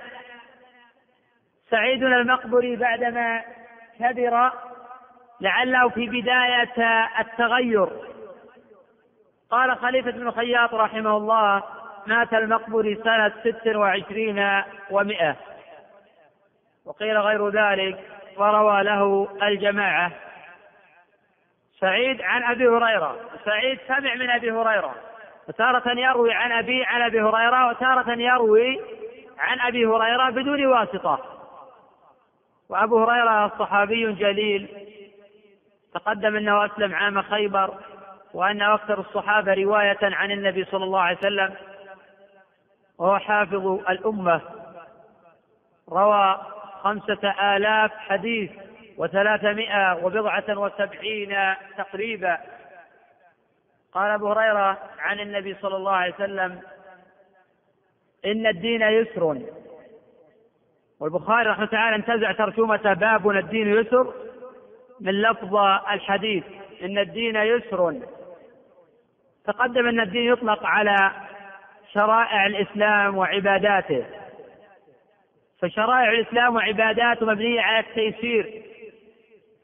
سعيد 1.69 2.03
المقبري 2.03 2.75
بعدما 2.75 3.43
كبر 3.99 4.51
لعله 5.41 5.89
في 5.89 6.07
بداية 6.07 7.07
التغير. 7.19 7.89
قال 9.51 9.77
خليفة 9.77 10.11
بن 10.11 10.31
خياط 10.31 10.73
رحمه 10.73 11.17
الله 11.17 11.63
مات 12.07 12.33
المقبري 12.33 12.95
سنة 12.95 13.33
ست 13.43 13.67
وعشرين 13.75 14.61
ومائة 14.89 15.35
وقيل 16.85 17.17
غير 17.17 17.49
ذلك 17.49 17.99
وروى 18.37 18.83
له 18.83 19.27
الجماعة. 19.43 20.11
سعيد 21.79 22.21
عن 22.21 22.43
أبي 22.43 22.67
هريرة. 22.67 23.17
سعيد 23.45 23.79
سمع 23.87 24.15
من 24.15 24.29
أبي 24.29 24.51
هريرة. 24.51 25.10
وتارة 25.51 25.99
يروي 25.99 26.33
عن 26.33 26.51
أبي 26.51 26.83
عن 26.83 27.01
أبي 27.01 27.21
هريرة 27.21 27.69
وتارة 27.69 28.11
يروي 28.11 28.79
عن 29.39 29.59
أبي 29.59 29.85
هريرة 29.85 30.29
بدون 30.29 30.65
واسطة. 30.65 31.19
وأبو 32.69 33.03
هريرة 33.03 33.51
صحابي 33.59 34.13
جليل 34.13 34.67
تقدم 35.93 36.35
أنه 36.35 36.65
أسلم 36.65 36.95
عام 36.95 37.21
خيبر 37.21 37.73
وأنه 38.33 38.73
أكثر 38.73 38.99
الصحابة 38.99 39.53
رواية 39.53 39.99
عن 40.01 40.31
النبي 40.31 40.65
صلى 40.65 40.83
الله 40.83 40.99
عليه 40.99 41.17
وسلم. 41.17 41.53
وهو 42.97 43.17
حافظ 43.17 43.67
الأمة. 43.89 44.41
روى 45.89 46.37
خمسة 46.83 47.55
آلاف 47.55 47.91
حديث 47.91 48.51
وثلاثمائة 48.97 50.05
وبضعة 50.05 50.57
وسبعين 50.57 51.55
تقريبا. 51.77 52.37
قال 53.93 54.11
أبو 54.11 54.27
هريرة 54.27 54.77
عن 54.99 55.19
النبي 55.19 55.55
صلى 55.61 55.75
الله 55.75 55.91
عليه 55.91 56.13
وسلم 56.13 56.61
إن 58.25 58.47
الدين 58.47 58.81
يسر. 58.81 59.41
والبخاري 60.99 61.49
رحمه 61.49 61.65
تعالى 61.65 61.95
انتزع 61.95 62.31
ترجمة 62.31 62.93
بابنا 62.93 63.39
الدين 63.39 63.67
يسر 63.67 64.13
من 64.99 65.21
لفظ 65.21 65.55
الحديث 65.91 66.43
إن 66.83 66.97
الدين 66.97 67.35
يسر. 67.35 67.95
تقدم 69.45 69.87
أن 69.87 69.99
الدين 69.99 70.31
يطلق 70.31 70.65
على 70.65 71.11
شرائع 71.93 72.45
الإسلام 72.45 73.17
وعباداته. 73.17 74.05
فشرائع 75.61 76.11
الإسلام 76.11 76.55
وعباداته 76.55 77.25
مبنية 77.25 77.61
على 77.61 77.79
التيسير. 77.79 78.63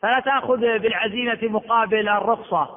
فلا 0.02 0.20
تأخذ 0.20 0.58
بالعزيمة 0.58 1.40
مقابل 1.42 2.10
الرخصة. 2.10 2.77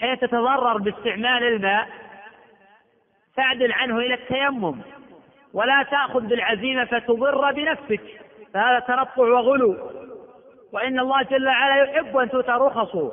حيث 0.00 0.20
تتضرر 0.20 0.78
باستعمال 0.78 1.42
الماء 1.44 1.88
فاعدل 3.36 3.72
عنه 3.72 3.98
إلى 3.98 4.14
التيمم 4.14 4.80
ولا 5.54 5.82
تأخذ 5.82 6.20
بالعزيمة 6.20 6.84
فتضر 6.84 7.52
بنفسك 7.52 8.00
فهذا 8.54 8.78
تنطع 8.78 9.22
وغلو. 9.22 9.76
وإن 10.72 11.00
الله 11.00 11.22
جل 11.22 11.48
وعلا 11.48 11.82
يحب 11.82 12.16
أن 12.16 12.30
تؤتى 12.30 12.50
رخصه 12.50 13.12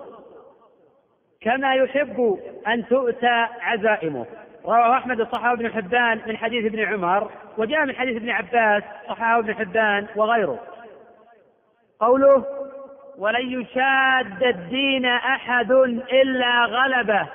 كما 1.42 1.76
يحب 1.76 2.40
أن 2.68 2.88
تؤتى 2.88 3.48
عزائمه. 3.62 4.26
رواه 4.66 4.98
أحمد 4.98 5.20
الصحابة 5.20 5.58
بن 5.60 5.74
حبان 5.74 6.22
من 6.28 6.38
حديث 6.38 6.66
ابن 6.66 6.80
عمر 6.80 7.32
وجاء 7.58 7.86
من 7.86 7.96
حديث 7.96 8.16
ابن 8.16 8.30
عباس 8.30 8.84
صحابه 9.08 9.40
ابن 9.40 9.56
حبان 9.56 10.08
وغيره. 10.16 10.60
قوله 12.00 12.46
ولن 13.18 13.62
يشاد 13.62 14.44
الدين 14.44 15.06
أحد 15.06 15.72
إلا 15.72 16.66
غلبه. 16.66 17.28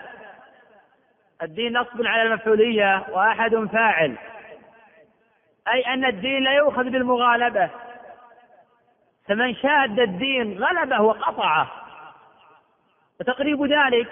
الدين 1.42 1.78
نصب 1.78 2.06
على 2.06 2.22
المفعولية 2.22 3.04
وأحد 3.10 3.54
فاعل. 3.54 4.16
أي 5.72 5.80
أن 5.86 6.04
الدين 6.04 6.44
لا 6.44 6.52
يؤخذ 6.52 6.84
بالمغالبة. 6.84 7.70
فمن 9.28 9.54
شاد 9.54 10.00
الدين 10.00 10.64
غلبه 10.64 11.00
وقطعه. 11.00 11.70
وتقريب 13.20 13.62
ذلك 13.62 14.08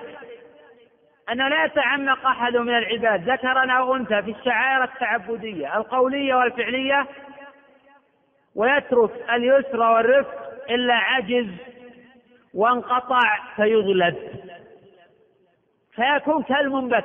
أنه 1.32 1.48
لا 1.48 1.64
يتعمق 1.64 2.26
أحد 2.26 2.56
من 2.56 2.78
العباد 2.78 3.30
ذكرا 3.30 3.72
أو 3.72 3.96
أنثى 3.96 4.22
في 4.22 4.30
الشعائر 4.30 4.84
التعبدية 4.84 5.76
القولية 5.76 6.34
والفعلية. 6.34 7.06
ويترك 8.54 9.30
اليسر 9.30 9.80
والرفق 9.80 10.45
إلا 10.70 10.94
عجز 10.94 11.46
وانقطع 12.54 13.38
فيغلب. 13.56 14.16
فيكون 15.94 16.42
كالمنبت 16.42 17.04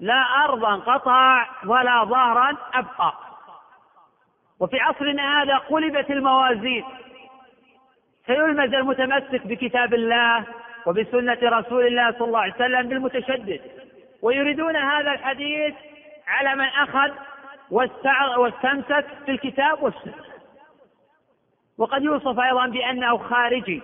لا 0.00 0.22
أرضا 0.44 0.76
قطع 0.76 1.46
ولا 1.66 2.04
ظهرا 2.04 2.56
أبقى. 2.74 3.14
وفي 4.60 4.80
عصرنا 4.80 5.42
هذا 5.42 5.56
قلبت 5.56 6.10
الموازين. 6.10 6.84
فيلمز 8.26 8.74
المتمسك 8.74 9.46
بكتاب 9.46 9.94
الله 9.94 10.44
وبسنة 10.86 11.38
رسول 11.42 11.86
الله 11.86 12.12
صلى 12.12 12.26
الله 12.26 12.40
عليه 12.40 12.54
وسلم 12.54 12.88
بالمتشدد. 12.88 13.60
ويريدون 14.22 14.76
هذا 14.76 15.12
الحديث 15.12 15.74
على 16.26 16.54
من 16.54 16.64
أخذ 16.68 17.10
واستمسك 18.36 19.06
في 19.24 19.30
الكتاب 19.30 19.82
والسنة. 19.82 20.33
وقد 21.78 22.02
يوصف 22.02 22.40
أيضا 22.40 22.66
بأنه 22.66 23.18
خارجي. 23.18 23.82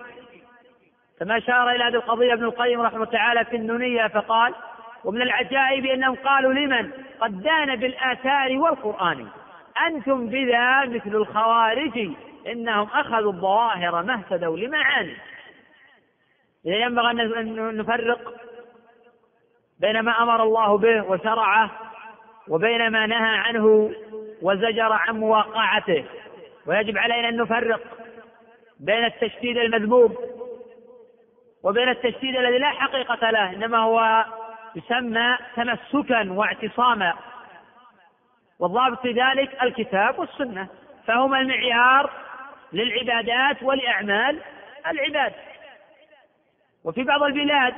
كما 1.19 1.37
أشار 1.37 1.69
إلى 1.69 1.83
هذه 1.83 1.95
القضية 1.95 2.33
ابن 2.33 2.43
القيم 2.43 2.81
رحمه 2.81 3.05
تعالى 3.05 3.45
في 3.45 3.55
النونية 3.55 4.07
فقال 4.07 4.53
ومن 5.03 5.21
العجائب 5.21 5.85
أنهم 5.85 6.15
قالوا 6.15 6.53
لمن؟ 6.53 6.91
قد 7.19 7.43
دان 7.43 7.75
بالآثار 7.75 8.57
والقرآن. 8.57 9.27
أنتم 9.87 10.27
بذا 10.27 10.85
مثل 10.85 11.15
الخوارج 11.15 12.09
إنهم 12.47 12.87
أخذوا 12.93 13.31
الظواهر 13.33 14.03
ما 14.03 14.13
اهتدوا 14.13 14.57
لمعاني. 14.57 15.17
إذا 16.65 16.75
ينبغي 16.75 17.11
أن 17.11 17.77
نفرق 17.77 18.33
بين 19.79 19.99
ما 19.99 20.23
أمر 20.23 20.43
الله 20.43 20.77
به 20.77 21.03
وشرعه 21.03 21.71
وبين 22.47 22.89
ما 22.89 23.05
نهى 23.05 23.37
عنه 23.37 23.91
وزجر 24.41 24.91
عن 24.91 25.19
مواقعته. 25.19 26.05
ويجب 26.65 26.97
علينا 26.97 27.29
أن 27.29 27.37
نفرق 27.37 27.81
بين 28.79 29.05
التشديد 29.05 29.57
المذموم 29.57 30.17
وبين 31.63 31.89
التشديد 31.89 32.35
الذي 32.35 32.57
لا 32.57 32.69
حقيقة 32.69 33.29
له 33.29 33.49
إنما 33.49 33.77
هو 33.77 34.25
يسمى 34.75 35.37
تمسكا 35.55 36.31
واعتصاما. 36.31 37.13
والضابط 38.59 39.01
في 39.01 39.11
ذلك 39.11 39.63
الكتاب 39.63 40.19
والسنة. 40.19 40.67
فهما 41.07 41.39
المعيار 41.39 42.11
للعبادات 42.73 43.63
ولأعمال 43.63 44.39
العباد. 44.87 45.33
وفي 46.83 47.03
بعض 47.03 47.23
البلاد 47.23 47.73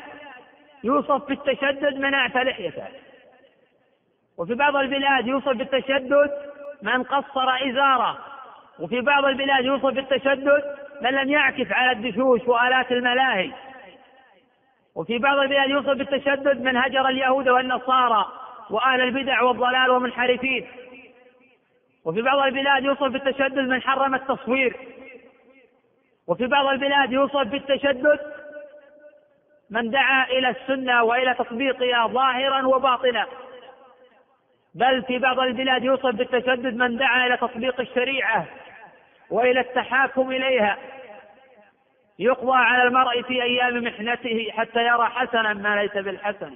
يوصف 0.83 1.27
بالتشدد 1.27 1.97
من 1.97 2.13
أعفى 2.13 2.39
لحيته. 2.39 2.87
وفي 4.37 4.53
بعض 4.53 4.75
البلاد 4.75 5.27
يوصف 5.27 5.49
بالتشدد 5.49 6.31
من 6.81 7.03
قصر 7.03 7.69
إزاره. 7.69 8.32
وفي 8.79 9.01
بعض 9.01 9.25
البلاد 9.25 9.65
يوصف 9.65 9.85
بالتشدد 9.85 10.63
من 11.01 11.09
لم 11.09 11.29
يعكف 11.29 11.73
على 11.73 11.91
الدشوش 11.91 12.41
وآلات 12.47 12.91
الملاهي. 12.91 13.51
وفي 14.95 15.17
بعض 15.17 15.37
البلاد 15.37 15.69
يوصف 15.69 15.89
بالتشدد 15.89 16.61
من 16.61 16.77
هجر 16.77 17.07
اليهود 17.07 17.49
والنصارى 17.49 18.25
وأهل 18.69 19.01
البدع 19.01 19.41
والضلال 19.41 19.91
والمنحرفين. 19.91 20.67
وفي 22.05 22.21
بعض 22.21 22.39
البلاد 22.39 22.83
يوصف 22.83 23.03
بالتشدد 23.03 23.59
من 23.59 23.81
حرم 23.81 24.15
التصوير. 24.15 24.75
وفي 26.27 26.47
بعض 26.47 26.65
البلاد 26.65 27.11
يوصف 27.11 27.47
بالتشدد 27.47 28.19
من 29.69 29.89
دعا 29.89 30.23
إلى 30.23 30.49
السنة 30.49 31.03
وإلى 31.03 31.33
تطبيقها 31.33 32.07
ظاهرا 32.07 32.67
وباطنا. 32.67 33.25
بل 34.75 35.03
في 35.03 35.19
بعض 35.19 35.39
البلاد 35.39 35.83
يوصف 35.83 36.15
بالتشدد 36.15 36.75
من 36.75 36.97
دعا 36.97 37.27
إلى 37.27 37.37
تطبيق 37.37 37.79
الشريعة 37.79 38.45
وإلى 39.29 39.59
التحاكم 39.59 40.31
إليها. 40.31 40.77
يقضى 42.19 42.57
على 42.57 42.83
المرء 42.83 43.21
في 43.21 43.43
أيام 43.43 43.83
محنته 43.83 44.47
حتى 44.51 44.79
يرى 44.79 45.05
حسنا 45.05 45.53
ما 45.53 45.81
ليس 45.81 45.93
بالحسن. 45.93 46.55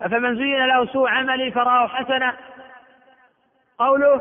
أفمن 0.00 0.36
زين 0.36 0.66
له 0.66 0.86
سوء 0.86 1.08
عملي 1.08 1.50
فراه 1.50 1.86
حسنا؟ 1.88 2.36
قوله 3.78 4.20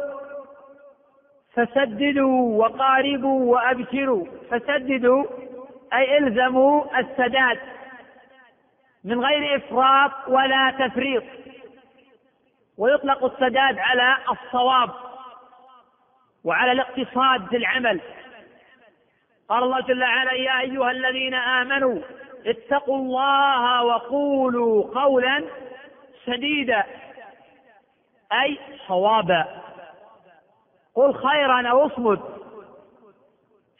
فسددوا 1.53 2.65
وقاربوا 2.65 3.53
وأبشروا. 3.53 4.25
فسددوا 4.51 5.25
أي 5.93 6.17
إلزموا 6.17 6.99
السداد. 6.99 7.59
من 9.03 9.25
غير 9.25 9.55
إفراط 9.55 10.11
ولا 10.27 10.71
تفريط. 10.79 11.23
ويطلق 12.77 13.23
السداد 13.23 13.79
على 13.79 14.17
الصواب. 14.31 14.89
وعلى 16.45 16.71
الاقتصاد 16.71 17.47
في 17.47 17.57
العمل. 17.57 18.01
قال 19.49 19.63
الله 19.63 19.79
جل 19.79 20.03
وعلا 20.03 20.31
يا 20.31 20.59
أيها 20.59 20.91
الذين 20.91 21.33
آمنوا 21.33 22.01
اتقوا 22.45 22.97
الله 22.97 23.83
وقولوا 23.83 25.01
قولا 25.01 25.43
سديدا 26.25 26.83
أي 28.33 28.59
صوابا. 28.87 29.61
قل 30.95 31.13
خيرا 31.13 31.67
أو 31.67 31.85
اصمت. 31.85 32.21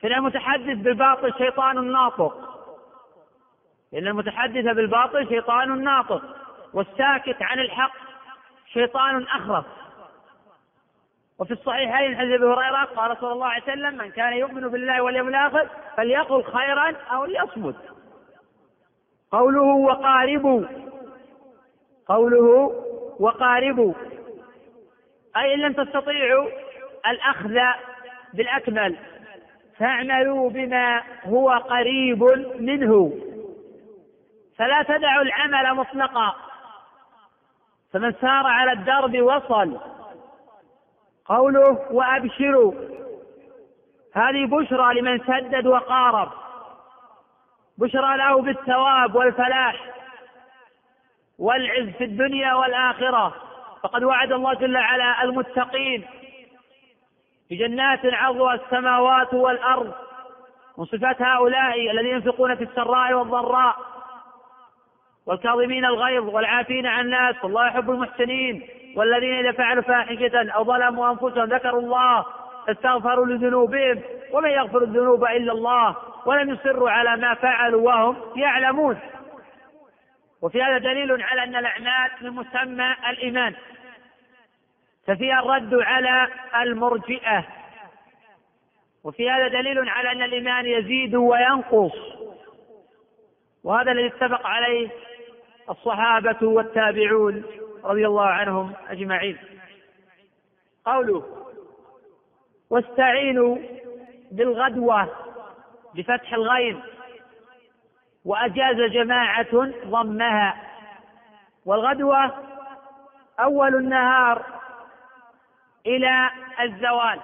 فإن 0.01 0.13
المتحدث 0.13 0.77
بالباطل 0.77 1.33
شيطان 1.37 1.91
ناطق. 1.91 2.35
لأن 3.91 4.07
المتحدث 4.07 4.65
بالباطل 4.65 5.27
شيطان 5.27 5.83
ناطق. 5.83 6.21
والساكت 6.73 7.41
عن 7.41 7.59
الحق 7.59 7.95
شيطان 8.73 9.23
أخرس 9.23 9.65
وفي 11.39 11.51
الصحيحين 11.51 12.17
حديث 12.17 12.33
أبي 12.33 12.45
هريرة 12.45 12.85
قال 12.95 13.17
صلى 13.17 13.31
الله 13.31 13.47
عليه 13.47 13.63
وسلم 13.63 13.97
من 13.97 14.11
كان 14.11 14.33
يؤمن 14.33 14.67
بالله 14.67 15.01
واليوم 15.01 15.27
الآخر 15.27 15.69
فليقل 15.97 16.43
خيرا 16.43 16.95
أو 17.11 17.25
ليصمت. 17.25 17.75
قوله 19.31 19.61
وقاربوا. 19.61 20.65
قوله 22.07 22.73
وقاربوا. 23.19 23.93
أي 25.37 25.53
إن 25.53 25.59
لم 25.59 25.73
تستطيعوا 25.73 26.49
الأخذ 27.07 27.59
بالأكمل 28.33 28.95
فاعملوا 29.77 30.49
بما 30.49 31.03
هو 31.25 31.49
قريب 31.49 32.23
منه. 32.59 33.13
فلا 34.57 34.83
تدعوا 34.83 35.21
العمل 35.21 35.75
مطلقا 35.75 36.35
فمن 37.93 38.13
سار 38.13 38.47
على 38.47 38.71
الدرب 38.71 39.21
وصل. 39.21 39.94
قوله 41.25 41.85
وأبشروا. 41.91 42.73
هذه 44.13 44.45
بشرى 44.45 45.01
لمن 45.01 45.19
سدد 45.19 45.67
وقارب. 45.67 46.31
بشرى 47.77 48.17
له 48.17 48.41
بالثواب 48.41 49.15
والفلاح 49.15 49.75
والعز 51.39 51.89
في 51.89 52.03
الدنيا 52.03 52.53
والآخرة. 52.53 53.35
فقد 53.83 54.03
وعد 54.03 54.31
الله 54.31 54.53
جل 54.53 54.77
وعلا 54.77 55.23
المتقين 55.23 56.05
بجنات 57.51 57.99
عرضها 58.03 58.53
السماوات 58.53 59.33
والأرض 59.33 59.93
من 60.77 60.85
صفات 60.85 61.21
هؤلاء 61.21 61.91
الذين 61.91 62.11
ينفقون 62.11 62.55
في 62.55 62.63
السراء 62.63 63.13
والضراء 63.13 63.75
والكاظمين 65.25 65.85
الغيظ 65.85 66.23
والعافين 66.23 66.85
عن 66.85 67.05
الناس. 67.05 67.35
والله 67.43 67.67
يحب 67.67 67.91
المحسنين. 67.91 68.67
والذين 68.95 69.33
إذا 69.33 69.51
فعلوا 69.51 69.83
فاحشة 69.83 70.51
أو 70.51 70.63
ظلموا 70.63 71.11
أنفسهم 71.11 71.43
ذكروا 71.43 71.81
الله 71.81 72.25
فاستغفروا 72.67 73.25
لذنوبهم 73.25 74.01
ومن 74.31 74.49
يغفر 74.49 74.83
الذنوب 74.83 75.23
إلا 75.23 75.51
الله 75.51 75.95
ولم 76.25 76.49
يصروا 76.49 76.89
على 76.89 77.17
ما 77.21 77.33
فعلوا 77.33 77.81
وهم 77.81 78.17
يعلمون. 78.35 78.99
وفي 80.41 80.63
هذا 80.63 80.77
دليل 80.77 81.23
على 81.23 81.43
أن 81.43 81.55
الأعمال 81.55 82.11
من 82.21 82.29
مسمى 82.29 82.95
الإيمان. 83.09 83.55
ففيها 85.07 85.39
الرد 85.39 85.73
على 85.73 86.27
المرجئة. 86.61 87.45
وفي 89.03 89.29
هذا 89.29 89.47
دليل 89.47 89.89
على 89.89 90.11
أن 90.11 90.21
الإيمان 90.21 90.65
يزيد 90.65 91.15
وينقص. 91.15 91.93
وهذا 93.63 93.91
الذي 93.91 94.07
اتفق 94.07 94.47
عليه 94.47 94.89
الصحابة 95.69 96.47
والتابعون. 96.47 97.43
رضي 97.85 98.07
الله 98.07 98.25
عنهم 98.25 98.73
أجمعين. 98.89 99.37
قوله 100.85 101.23
واستعينوا 102.69 103.57
بالغدوة 104.31 105.09
بفتح 105.95 106.33
الغين 106.33 106.83
وأجاز 108.25 108.91
جماعة 108.91 109.71
ضمها. 109.85 110.61
والغدوة 111.65 112.31
أول 113.39 113.75
النهار 113.75 114.45
إلى 115.85 116.29
الزوال. 116.61 117.19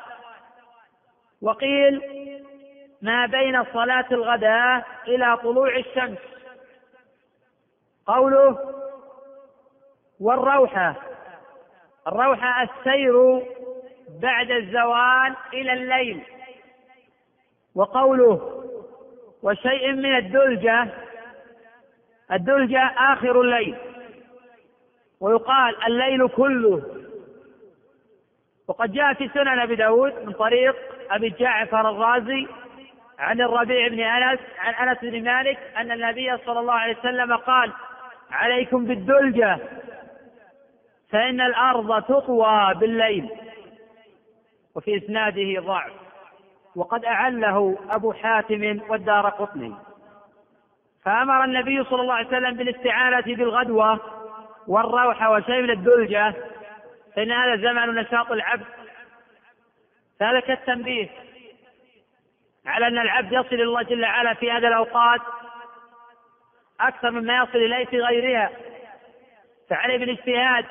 وقيل 1.41 2.02
ما 3.02 3.26
بين 3.26 3.63
صلاة 3.74 4.06
الغداء 4.12 4.88
إلى 5.08 5.38
طلوع 5.38 5.78
الشمس. 5.78 6.19
قوله 8.06 8.70
والروحة. 10.21 10.95
الروحة 12.07 12.63
السير 12.63 13.43
بعد 14.21 14.51
الزوال 14.51 15.36
إلى 15.53 15.73
الليل. 15.73 16.21
وقوله 17.75 18.63
وشيء 19.43 19.91
من 19.91 20.15
الدلجة 20.15 20.88
الدلجة 22.31 22.91
آخر 22.97 23.41
الليل. 23.41 23.75
ويقال 25.19 25.84
الليل 25.88 26.27
كله. 26.27 26.81
وقد 28.67 28.91
جاء 28.91 29.13
في 29.13 29.29
سنن 29.34 29.60
أبي 29.60 29.75
داود 29.75 30.13
من 30.25 30.34
طريق 30.34 30.75
أبي 31.12 31.29
جعفر 31.29 31.89
الرازي 31.89 32.47
عن 33.19 33.41
الربيع 33.41 33.88
بن 33.88 33.99
أنس 33.99 34.39
عن 34.60 34.88
أنس 34.88 34.97
بن 35.01 35.23
مالك 35.23 35.60
أن 35.77 35.91
النبي 35.91 36.38
صلى 36.45 36.60
الله 36.60 36.73
عليه 36.73 36.97
وسلم 36.99 37.36
قال 37.36 37.71
عليكم 38.31 38.86
بالدلجة. 38.86 39.60
فإن 41.12 41.41
الأرض 41.41 42.04
تطوى 42.04 42.74
بالليل 42.76 43.30
وفي 44.76 44.97
إسناده 44.97 45.62
ضعف. 45.62 45.91
وقد 46.76 47.06
أعله 47.06 47.78
أبو 47.89 48.13
حاتم 48.13 48.82
والدار 48.89 49.30
قطني. 49.30 49.76
فأمر 51.06 51.43
النبي 51.43 51.84
صلى 51.84 52.02
الله 52.02 52.13
عليه 52.13 52.28
وسلم 52.28 52.56
بالاستعانة 52.56 53.36
بالغدوة 53.36 54.00
والروحة 54.67 55.32
وشيء 55.32 55.62
من 55.62 55.69
الدلجة. 55.69 56.34
فإن 57.15 57.32
هذا 57.32 57.56
زمن 57.56 57.95
نشاط 57.95 58.32
العبد. 58.32 58.65
فهذا 60.19 60.39
كالتنبيه 60.39 61.10
على 62.65 62.88
أن 62.88 62.97
العبد 62.97 63.32
يصل 63.32 63.56
إلى 63.56 63.63
الله 63.63 63.82
جل 63.82 64.04
وعلا 64.04 64.34
في 64.34 64.52
هذه 64.52 64.67
الأوقات 64.67 65.21
أكثر 66.80 67.12
مما 67.12 67.38
يصل 67.38 67.58
إليه 67.58 67.86
في 67.86 68.00
غيرها. 68.00 68.50
فعليه 69.69 69.97
بالاجتهاد 69.97 70.65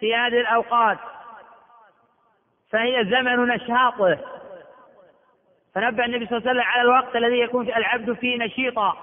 في 0.00 0.14
هذه 0.14 0.40
الأوقات 0.40 0.98
فهي 2.70 3.04
زمن 3.04 3.48
نشاطه. 3.48 4.18
فنبه 5.74 6.04
النبي 6.04 6.26
صلى 6.26 6.38
الله 6.38 6.50
عليه 6.50 6.60
وسلم 6.60 6.72
على 6.72 6.82
الوقت 6.82 7.16
الذي 7.16 7.40
يكون 7.40 7.68
العبد 7.68 8.12
فيه 8.12 8.38
نشيطا 8.38 8.96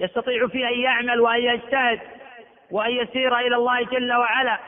يستطيع 0.00 0.46
فيه 0.48 0.68
أن 0.68 0.80
يعمل 0.80 1.20
وأن 1.20 1.40
يجتهد 1.40 2.00
وأن 2.70 2.90
يسير 2.90 3.38
إلى 3.38 3.56
الله 3.56 3.82
جل 3.82 4.12
وعلا. 4.12 4.58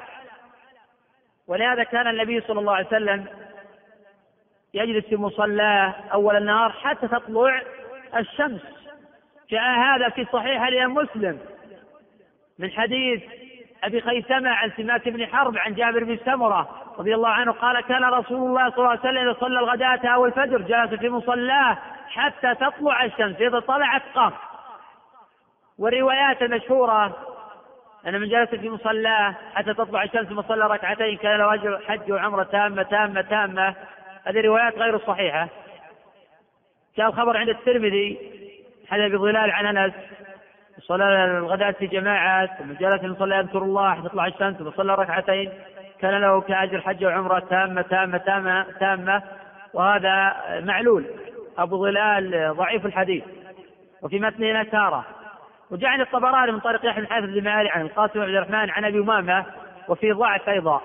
ولهذا 1.47 1.83
كان 1.85 2.07
النبي 2.09 2.41
صلى 2.41 2.61
الله 2.61 2.75
عليه 2.75 2.87
وسلم 2.87 3.27
يجلس 4.75 5.05
في 5.07 5.17
مصلاه 5.17 5.95
أول 6.13 6.37
النهار 6.37 6.73
حتى 6.73 7.09
تطلع 7.09 7.63
الشمس. 8.17 8.61
جاء 9.51 9.63
هذا 9.63 10.09
في 10.09 10.27
صحيح 10.33 10.63
الإمام 10.63 10.95
مسلم 10.95 11.39
من 12.59 12.71
حديث 12.71 13.23
أبي 13.85 14.01
خيثمة 14.01 14.51
عن 14.51 14.71
سماك 14.77 15.09
بن 15.09 15.27
حرب 15.27 15.59
عن 15.59 15.75
جابر 15.75 16.05
بن 16.05 16.19
سمرة 16.25 16.69
رضي 16.99 17.15
الله 17.15 17.29
عنه 17.29 17.53
قال 17.53 17.81
كان 17.81 18.05
رسول 18.05 18.49
الله 18.49 18.71
صلى 18.71 18.79
الله 18.79 18.91
عليه 18.91 19.01
وسلم 19.01 19.19
إذا 19.19 19.41
صلى 19.41 19.59
الغداة 19.59 20.09
أو 20.09 20.27
الفجر 20.27 20.61
جلس 20.61 21.01
في 21.01 21.09
مصلاه 21.09 21.79
حتى 22.09 22.55
تطلع 22.55 23.05
الشمس 23.05 23.37
إذا 23.41 23.61
طلعت 23.61 24.03
قف 24.15 24.33
والروايات 25.79 26.43
المشهورة 26.43 27.17
أن 28.07 28.21
من 28.21 28.29
جلس 28.29 28.49
في 28.51 28.71
مصلاه 28.71 29.35
حتى 29.55 29.75
تطلع 29.75 30.03
الشمس 30.03 30.29
ثم 30.29 30.43
صلى 30.43 30.67
ركعتين 30.67 31.17
كان 31.17 31.39
له 31.39 31.55
أجر 31.55 31.81
حج 31.89 32.13
وعمرة 32.13 32.43
تامة 32.43 32.83
تامة 32.83 33.21
تامة. 33.23 33.75
هذه 34.25 34.41
روايات 34.41 34.79
غير 34.79 34.99
صحيحة. 34.99 35.49
جاء 36.97 37.09
الخبر 37.09 37.37
عند 37.37 37.49
الترمذي 37.49 38.19
حدث 38.89 39.13
بظلال 39.13 39.51
عن 39.51 39.77
أنس. 39.77 39.95
صلى 40.81 41.25
الغداة 41.25 41.71
في 41.71 41.87
جماعة 41.87 42.47
ثم 42.47 42.73
جلس 42.73 43.03
يصلي 43.03 43.37
يذكر 43.37 43.63
الله 43.63 44.01
تطلع 44.01 44.27
الشمس 44.27 44.57
ثم 44.57 44.91
ركعتين. 44.91 45.53
كان 46.01 46.21
له 46.21 46.41
كأجر 46.41 46.81
حج 46.81 47.05
وعمرة 47.05 47.39
تامة 47.39 47.83
تامة 47.83 48.19
تامة 48.19 48.67
تامة. 48.81 49.23
وهذا 49.75 50.37
معلول. 50.61 51.07
أبو 51.59 51.77
ظلال 51.77 52.55
ضعيف 52.57 52.87
الحديث. 52.87 53.25
وفي 54.03 54.19
متنه 54.19 54.63
نسارة 54.63 55.05
وجعل 55.71 56.01
الطبراني 56.01 56.53
من 56.53 56.61
طريق 56.61 56.87
يحيى 56.87 57.03
بن 57.03 57.09
حافظ 57.11 57.47
عن 57.47 57.81
القاسم 57.81 58.13
بن 58.15 58.21
عبد 58.21 58.35
الرحمن 58.35 58.71
عن 58.71 58.85
أبي 58.85 58.99
أمامة 58.99 59.45
وفي 59.89 60.13
ضعف 60.13 60.49
أيضا. 60.49 60.81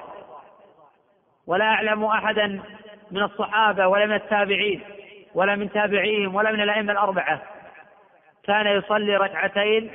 ولا 1.48 1.66
أعلم 1.66 2.04
أحدا 2.04 2.62
من 3.12 3.24
الصحابة 3.24 3.88
ولا 3.88 4.06
من 4.06 4.14
التابعين 4.14 4.82
ولا 5.34 5.56
من 5.56 5.72
تابعيهم 5.72 6.36
ولا 6.36 6.52
من 6.52 6.62
الأئمة 6.62 6.92
الأربعة. 6.92 7.42
كان 8.44 8.68
يصلي 8.68 9.18
ركعتين 9.18 9.92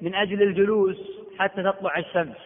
من 0.00 0.14
أجل 0.14 0.42
الجلوس 0.42 0.96
حتى 1.38 1.62
تطلع 1.62 1.98
الشمس. 1.98 2.36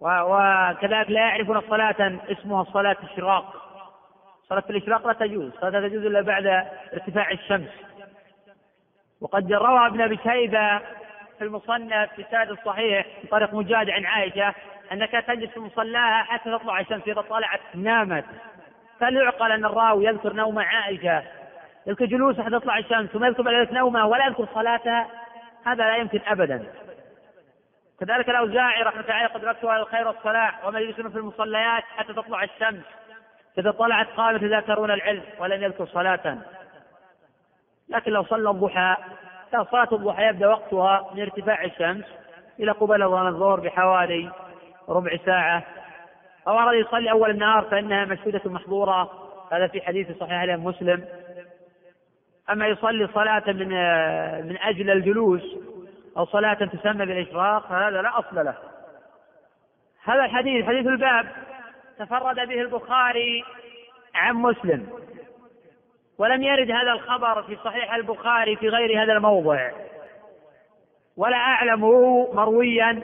وكذلك 0.00 1.10
لا 1.10 1.20
يعرفون 1.20 1.56
الصلاة 1.56 2.18
اسمها 2.28 2.64
صلاة 2.64 2.96
الشراق 3.02 3.64
صلاة 4.48 4.64
الإشراق 4.70 5.06
لا 5.06 5.12
تجوز. 5.12 5.52
صلاة 5.60 5.70
لا 5.70 5.88
تجوز 5.88 6.06
إلا 6.06 6.20
بعد 6.20 6.46
ارتفاع 6.92 7.30
الشمس. 7.30 7.70
وقد 9.20 9.52
روى 9.52 9.86
ابن 9.86 10.00
أبي 10.00 10.18
شيبة 10.22 10.78
في 11.38 11.44
المصنف 11.44 12.12
في 12.16 12.24
ساد 12.30 12.50
الصحيح 12.50 13.06
من 13.22 13.28
طريق 13.30 13.54
مجاد 13.54 13.90
عن 13.90 14.06
عائشة 14.06 14.54
أنك 14.92 15.10
تجلس 15.10 15.50
في 15.50 15.60
مصلاها 15.60 16.22
حتى 16.22 16.58
تطلع 16.58 16.80
الشمس 16.80 17.02
إذا 17.08 17.20
طلعت 17.20 17.60
نامت. 17.74 18.24
فلا 19.00 19.22
يعقل 19.22 19.52
أن 19.52 19.64
الراوي 19.64 20.04
يذكر 20.04 20.32
نوم 20.32 20.58
عائشة 20.58 21.22
يذكر 21.86 22.04
جلوسه 22.04 22.42
حتى 22.42 22.50
تطلع 22.50 22.78
الشمس 22.78 23.10
ثم 23.10 23.24
يذكر 23.24 23.42
بعد 23.42 23.72
نومها 23.72 24.04
ولا 24.04 24.26
يذكر 24.26 24.48
صلاتها 24.54 25.08
هذا 25.66 25.84
لا 25.84 25.96
يمكن 25.96 26.20
أبدا. 26.26 26.66
كذلك 28.00 28.30
الأوزاعي 28.30 28.82
رحمة 28.82 29.00
الله 29.00 29.14
عليه 29.14 29.26
قد 29.26 29.66
على 29.66 29.82
الخير 29.82 30.08
والصلاح 30.08 30.66
وما 30.66 30.80
يجلسون 30.80 31.10
في 31.10 31.18
المصليات 31.18 31.82
حتى 31.96 32.12
تطلع 32.12 32.44
الشمس 32.44 32.84
إذا 33.58 33.70
طلعت 33.70 34.06
قامت 34.16 34.42
يتذاكرون 34.42 34.90
العلم 34.90 35.22
ولم 35.38 35.62
يذكر 35.62 35.86
صلاة. 35.86 36.38
لكن 37.88 38.12
لو 38.12 38.24
صلى 38.24 38.50
الضحى 38.50 38.96
صلاة 39.70 39.88
الضحى 39.92 40.26
يبدأ 40.26 40.48
وقتها 40.48 41.10
من 41.14 41.20
ارتفاع 41.20 41.64
الشمس 41.64 42.04
إلى 42.60 42.72
قبل 42.72 43.02
الظهر 43.02 43.60
بحوالي 43.60 44.30
ربع 44.88 45.16
ساعة. 45.26 45.62
أو 46.48 46.58
أراد 46.58 46.86
يصلي 46.86 47.10
أول 47.10 47.30
النهار 47.30 47.64
فإنها 47.64 48.04
مشهودة 48.04 48.40
محظورة. 48.44 49.10
هذا 49.52 49.66
في 49.66 49.80
حديث 49.80 50.18
صحيح 50.18 50.56
مسلم 50.56 51.04
أما 52.50 52.66
يصلي 52.66 53.08
صلاة 53.14 53.42
من 53.46 53.68
من 54.48 54.58
أجل 54.58 54.90
الجلوس 54.90 55.56
أو 56.16 56.24
صلاة 56.26 56.54
تسمى 56.54 57.06
بالإشراق 57.06 57.68
فهذا 57.68 58.02
لا 58.02 58.18
أصل 58.18 58.36
له. 58.36 58.54
هذا 60.04 60.24
الحديث 60.24 60.66
حديث 60.66 60.86
الباب 60.86 61.26
تفرد 61.98 62.48
به 62.48 62.60
البخاري 62.60 63.44
عن 64.14 64.34
مسلم. 64.34 64.86
ولم 66.18 66.42
يرد 66.42 66.70
هذا 66.70 66.92
الخبر 66.92 67.42
في 67.42 67.56
صحيح 67.64 67.94
البخاري 67.94 68.56
في 68.56 68.68
غير 68.68 69.02
هذا 69.02 69.12
الموضع. 69.12 69.70
ولا 71.16 71.36
أعلمه 71.36 72.28
مرويا 72.34 73.02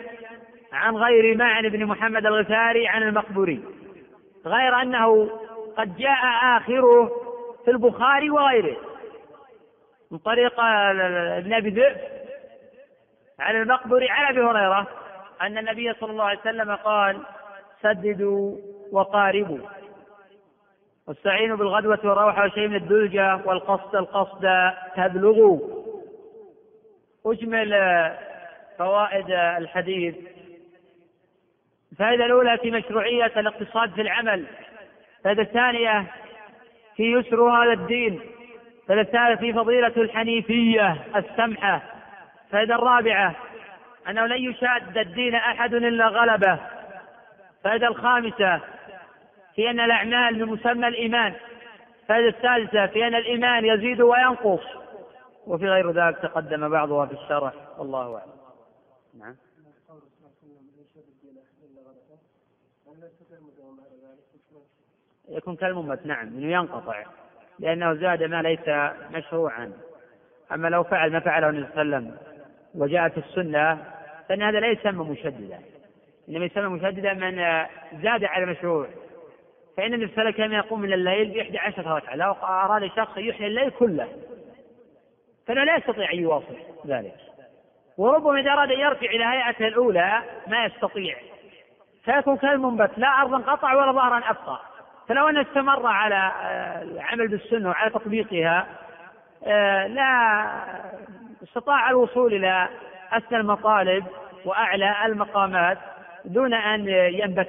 عن 0.73 0.97
غير 0.97 1.37
معن 1.37 1.69
بن 1.69 1.87
محمد 1.87 2.27
الغفاري 2.27 2.89
عن 2.89 3.03
المقبوري. 3.03 3.65
غير 4.47 4.83
أنه 4.83 5.31
قد 5.77 5.97
جاء 5.97 6.21
آخره 6.43 7.11
في 7.65 7.71
البخاري 7.71 8.31
وغيره. 8.31 8.90
من 10.11 10.19
طريق 10.19 10.61
ابن 10.61 11.55
أبي 11.55 11.71
ذئب 11.71 11.97
عن 13.39 13.57
المقبري 13.57 14.11
عن 14.11 14.27
أبي 14.27 14.41
هريرة 14.41 14.87
أن 15.43 15.59
النبي 15.59 15.93
صلى 15.93 16.11
الله 16.11 16.25
عليه 16.25 16.41
وسلم 16.41 16.75
قال 16.75 17.21
سددوا 17.83 18.57
وقاربوا 18.93 19.59
واستعينوا 21.07 21.57
بالغدوة 21.57 21.99
والروحة 22.05 22.45
وشيء 22.47 22.69
من 22.69 22.77
الدلجة 22.77 23.41
والقصد 23.45 23.97
القصد 23.97 24.73
تبلغوا. 24.97 25.61
أجمل 27.27 27.71
فوائد 28.79 29.31
الحديث. 29.31 30.15
الفائدة 31.93 32.25
الأولى 32.27 32.59
في 32.59 32.71
مشروعية 32.71 33.33
الاقتصاد 33.37 33.91
في 33.93 34.01
العمل. 34.01 34.47
الفائدة 35.19 35.43
الثانية 35.43 36.07
في 36.97 37.13
يسر 37.13 37.43
هذا 37.43 37.73
الدين. 37.73 38.21
الفائدة 38.91 39.01
الثالثة 39.01 39.41
في 39.41 39.53
فضيلة 39.53 39.93
الحنيفية 39.97 40.97
السمحة 41.17 41.83
الفائدة 42.47 42.75
الرابعة 42.75 43.37
أنه 44.09 44.27
لن 44.27 44.51
يشاد 44.51 44.99
الدين 44.99 45.35
أحد 45.35 45.75
إلا 45.75 46.07
غلبه. 46.07 46.59
الفائدة 47.59 47.89
الخامسة 47.89 48.61
في 49.55 49.71
أن 49.71 49.81
الأعمال 49.81 50.39
من 50.39 50.45
مسمى 50.45 50.89
الإيمان. 50.89 51.35
الفائدة 52.03 52.29
السادسة 52.29 52.87
في 52.87 53.07
أن 53.07 53.15
الإيمان 53.15 53.65
يزيد 53.65 54.01
وينقص. 54.01 54.65
وفي 55.47 55.69
غير 55.69 55.91
ذلك 55.91 56.19
تقدم 56.19 56.69
بعضها 56.69 57.07
في 57.07 57.13
الشرح. 57.13 57.53
والله 57.79 58.19
أعلم. 58.19 58.33
نعم. 59.19 59.37
يكون 65.29 65.57
كالممت 65.57 66.07
نعم 66.07 66.27
إنه 66.27 66.53
ينقطع. 66.53 67.05
لأنه 67.61 67.95
زاد 67.95 68.23
ما 68.23 68.43
ليس 68.43 68.93
مشروعا. 69.11 69.73
أما 70.53 70.69
لو 70.69 70.83
فعل 70.83 71.13
ما 71.13 71.21
فعله 71.21 71.49
النبي 71.49 71.67
صلى 71.73 71.83
الله 71.83 71.97
عليه 71.97 72.07
وسلم 72.07 72.17
وجاءت 72.75 73.19
السنة 73.19 73.85
فإن 74.29 74.43
هذا 74.43 74.61
لا 74.61 74.67
يسمى 74.67 75.11
مشددا. 75.11 75.59
إنما 76.29 76.45
يسمى 76.45 76.69
مشددا 76.69 77.15
من 77.15 77.37
زاد 78.03 78.25
على 78.25 78.45
المشروع 78.45 78.87
فإن 79.77 79.95
النبي 79.95 80.13
صلى 80.13 80.23
الله 80.23 80.23
عليه 80.23 80.35
وسلم 80.35 80.47
كان 80.47 80.53
يقوم 80.53 80.81
من 80.81 80.93
الليل 80.93 81.31
بإحدى 81.31 81.59
عشرة 81.59 81.95
ركعة. 81.95 82.17
لو 82.17 82.33
أراد 82.33 82.91
شخص 82.97 83.19
يحيي 83.19 83.47
الليل 83.47 83.71
كله 83.71 84.09
فإنه 85.47 85.65
لا 85.65 85.77
يستطيع 85.77 86.13
أن 86.13 86.19
يواصل 86.19 86.57
ذلك. 86.87 87.17
وربما 87.99 88.41
إذا 88.41 88.51
أراد 88.51 88.71
أن 88.71 88.81
يرجع 88.81 89.11
إلى 89.11 89.25
هيئته 89.25 89.69
الأولى 89.69 90.23
ما 90.47 90.65
يستطيع. 90.65 91.17
فيكون 92.05 92.37
كالمنبت 92.37 92.91
لا 92.97 93.09
أرضا 93.09 93.39
قطع 93.39 93.75
ولا 93.75 93.93
ظهرا 93.93 94.19
أبقى. 94.19 94.61
فلو 95.11 95.29
أنه 95.29 95.41
استمر 95.41 95.87
على 95.87 96.33
العمل 96.83 97.29
بالسنة 97.29 97.69
وعلى 97.69 97.91
تطبيقها 97.91 98.67
آه، 99.47 99.87
لا 99.87 100.51
استطاع 101.43 101.91
الوصول 101.91 102.35
إلى 102.35 102.69
أسنى 103.13 103.39
المطالب 103.39 104.07
وأعلى 104.45 105.07
المقامات 105.07 105.79
دون 106.25 106.55
أن 106.55 106.89
ينبت 106.89 107.49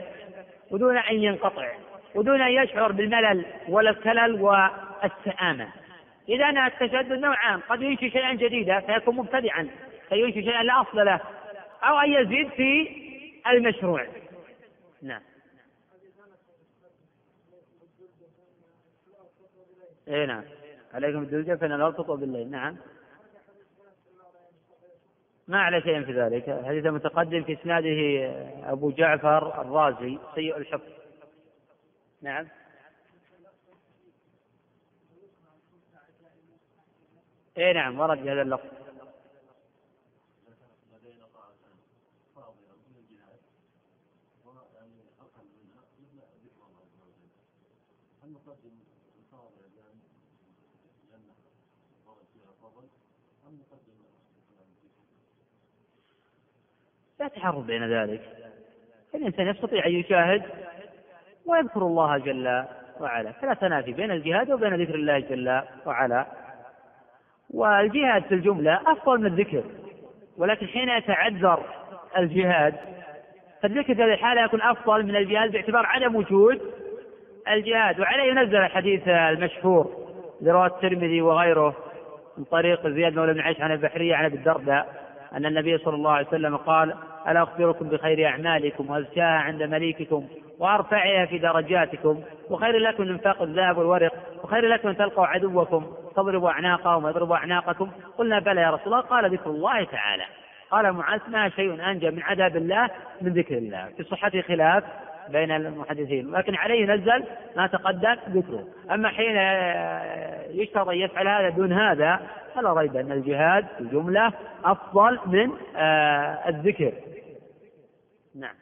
ودون 0.71 0.97
أن 0.97 1.15
ينقطع 1.15 1.71
ودون 2.15 2.41
أن 2.41 2.52
يشعر 2.52 2.91
بالملل 2.91 3.45
ولا 3.69 3.89
الكلل 3.89 4.41
والسآمة 4.41 5.67
إذا 6.30 6.50
التشدد 6.50 7.19
نوعان 7.19 7.60
قد 7.60 7.82
ينشي 7.82 8.10
شيئا 8.10 8.34
جديدا 8.34 8.80
فيكون 8.80 9.15
مبتدعا 9.15 9.67
فينشي 10.10 10.43
شيئا 10.43 10.63
لا 10.63 10.82
أصل 10.82 11.06
له 11.06 11.19
أو 11.84 12.00
أن 12.00 12.12
يزيد 12.12 12.50
في 12.50 12.88
المشروع. 13.47 14.06
نعم. 15.04 15.31
اي 20.12 20.26
نعم. 20.26 20.43
عليكم 20.93 21.19
بالدلجة 21.19 21.56
فإن 21.56 21.71
الأرض 21.71 21.93
تطوى 21.93 22.17
بالليل؟ 22.17 22.52
نعم. 22.52 22.78
ما 25.47 25.62
على 25.62 25.82
شيء 25.82 26.04
في 26.04 26.21
ذلك. 26.21 26.50
الحديث 26.50 26.86
المتقدم 26.86 27.43
في 27.43 27.54
إسناده 27.54 28.30
أبو 28.71 28.91
جعفر 28.91 29.62
الرازي 29.62 30.19
سيء 30.36 30.58
الحفظ. 30.58 30.91
نعم. 32.21 32.47
اي 37.58 37.74
نعم. 37.74 38.00
ورد 38.00 38.24
بهذا 38.24 38.41
اللفظ. 38.41 38.81
لا 57.21 57.27
تحرر 57.27 57.60
بين 57.60 57.89
ذلك. 57.89 58.21
الإنسان 59.15 59.47
يستطيع 59.47 59.86
أن 59.86 59.91
يشاهد 59.91 60.43
ويذكر 61.45 61.81
الله 61.81 62.17
جل 62.17 62.63
وعلا. 62.99 63.31
فلا 63.31 63.53
تنافي 63.53 63.91
بين 63.91 64.12
الجهاد 64.12 64.51
وبين 64.51 64.81
ذكر 64.81 64.95
الله 64.95 65.19
جل 65.19 65.62
وعلا. 65.86 66.25
والجهاد 67.49 68.23
في 68.23 68.36
الجملة 68.36 68.81
أفضل 68.91 69.19
من 69.19 69.25
الذكر 69.25 69.63
ولكن 70.38 70.67
حين 70.67 70.89
يتعذر 70.89 71.63
الجهاد 72.17 72.75
فالذكر 73.62 73.95
في 73.95 74.03
هذه 74.03 74.13
الحالة 74.13 74.43
يكون 74.43 74.62
أفضل 74.62 75.03
من 75.03 75.15
الجهاد 75.15 75.51
باعتبار 75.51 75.86
عدم 75.86 76.15
وجود 76.15 76.62
الجهاد. 77.47 77.99
وعليه 77.99 78.23
ينزل 78.23 78.55
الحديث 78.55 79.07
المشهور 79.07 80.07
لرواه 80.41 80.67
الترمذي 80.67 81.21
وغيره 81.21 81.75
من 82.38 82.43
طريق 82.43 82.88
زياد 82.88 83.15
مولى 83.15 83.34
بن 83.34 83.41
عيش 83.41 83.62
عن 83.62 83.71
البحرية 83.71 84.15
عن 84.15 84.25
أبي 84.25 84.36
الدرداء. 84.36 85.00
أن 85.34 85.46
النبي 85.46 85.78
صلى 85.78 85.96
الله 85.96 86.12
عليه 86.12 86.28
وسلم 86.28 86.58
قال 86.58 86.94
ألا 87.28 87.44
أخبركم 87.44 87.89
بخير 87.89 88.28
أعمالكم 88.28 88.89
وأزكاها 88.89 89.39
عند 89.39 89.63
مليككم 89.63 90.28
وأرفعها 90.60 91.26
في 91.26 91.38
درجاتكم 91.38 92.24
وخير 92.50 92.78
لكم 92.78 93.04
من 93.04 93.10
انفاق 93.10 93.41
الذهب 93.41 93.78
والورق 93.78 94.13
خير 94.50 94.67
لكم 94.67 94.88
أن 94.89 94.98
تلقوا 94.98 95.26
عدوكم 95.26 95.86
تضربوا 96.15 96.50
أعناقهم 96.50 97.04
ويضربوا 97.04 97.36
أعناقكم 97.36 97.91
قلنا 98.17 98.39
بلى 98.39 98.62
يا 98.62 98.70
رسول 98.70 98.94
الله 98.94 99.00
قال 99.00 99.34
ذكر 99.34 99.50
الله 99.50 99.84
تعالى. 99.84 100.24
قال 100.72 100.91
معاذ 100.91 101.20
ما 101.28 101.50
شيء 101.50 101.91
أنجى 101.91 102.12
من 102.12 102.24
عذاب 102.24 102.58
الله 102.58 102.89
من 103.22 103.34
ذكر 103.34 103.58
الله. 103.58 103.89
في 103.98 104.04
صحته 104.04 104.41
خلاف 104.41 104.84
بين 105.32 105.52
المحدثين 105.52 106.32
لكن 106.32 106.56
عليه 106.56 106.86
نزل 106.86 107.26
ما 107.56 107.67
تقدم 107.67 108.15
ذكره. 108.30 108.67
أما 108.91 109.10
حين 109.10 109.36
يشترط 110.62 110.88
أن 110.88 110.98
يفعل 110.98 111.28
هذا 111.28 111.50
دون 111.50 111.74
هذا 111.74 112.20
فلا 112.56 112.74
ريب 112.74 112.96
أن 112.96 113.12
الجهاد 113.12 113.65
في 113.78 113.80
الجملة 113.80 114.34
أفضل 114.63 115.20
من 115.26 115.52
آه، 115.76 116.50
الذكر. 116.50 116.94
نعم. 118.36 118.56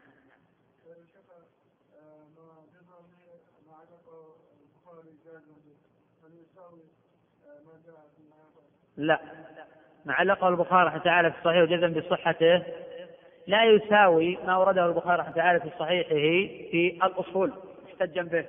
لا. 8.98 9.20
ما 10.06 10.14
علقه 10.14 10.48
البخاري 10.48 11.00
تعالى 11.00 11.32
في 11.32 11.38
الصحيح 11.38 11.64
وجزم 11.64 11.94
بصحته 11.94 12.64
لا 13.50 13.66
يساوي 13.66 14.38
ما 14.48 14.54
أورده 14.54 14.86
البخاري 14.86 15.22
رحمة 15.22 15.34
تعالى 15.34 15.60
في 15.60 15.70
صحيحه 15.80 16.10
في 16.72 17.00
الأصول 17.04 17.52
محتجا 17.88 18.22
به. 18.22 18.46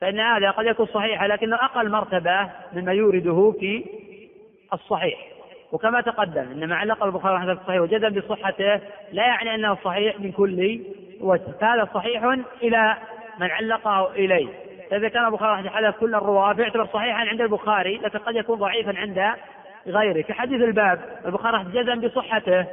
فإن 0.00 0.20
هذا 0.20 0.50
قد 0.50 0.66
يكون 0.66 0.86
صحيحا 0.86 1.26
لكنه 1.26 1.56
أقل 1.56 1.90
مرتبة 1.90 2.50
مما 2.72 2.92
يورده 2.92 3.54
في 3.60 3.84
الصحيح. 4.72 5.18
وكما 5.72 6.00
تقدم 6.00 6.40
إن 6.40 6.68
ما 6.68 6.76
علق 6.76 7.04
البخاري 7.04 7.34
رحمة 7.34 7.44
الله 7.44 7.54
في 7.54 7.60
الصحيح 7.62 7.80
وجزم 7.80 8.08
بصحته 8.08 8.80
لا 9.12 9.26
يعني 9.26 9.54
أنه 9.54 9.78
صحيح 9.84 10.20
من 10.20 10.32
كل 10.32 10.80
وجه. 11.20 11.52
فهذا 11.60 11.88
صحيح 11.94 12.24
إلى 12.62 12.96
من 13.38 13.50
علقه 13.50 14.10
إليه. 14.10 14.48
فإذا 14.90 15.08
كان 15.08 15.24
البخاري 15.24 15.66
رحمة 15.66 15.78
الله 15.78 15.90
كل 15.90 16.14
الرواة 16.14 16.52
فيعتبر 16.54 16.86
صحيحا 16.86 17.18
عند 17.18 17.40
البخاري 17.40 17.98
لكن 17.98 18.18
قد 18.18 18.36
يكون 18.36 18.58
ضعيفا 18.58 18.98
عند 18.98 19.32
غيره. 19.86 20.20
كحديث 20.20 20.62
الباب 20.62 21.00
البخاري 21.26 21.64
جزم 21.64 22.00
بصحته. 22.00 22.66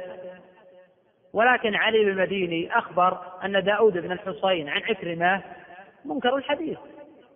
ولكن 1.32 1.74
علي 1.74 2.02
المديني 2.02 2.78
أخبر 2.78 3.18
أن 3.44 3.64
داود 3.64 3.92
بن 3.98 4.12
الحصين 4.12 4.68
عن 4.68 4.82
عكرمة 4.82 5.42
منكر 6.04 6.36
الحديث 6.36 6.78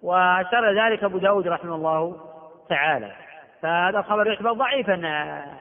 وأشار 0.02 0.87
ذلك 0.87 1.04
أبو 1.04 1.18
داود 1.18 1.48
رحمه 1.48 1.74
الله 1.74 2.16
تعالى. 2.68 3.12
فهذا 3.62 3.98
الخبر 3.98 4.26
يعتبر 4.26 4.52
ضعيفا 4.52 5.07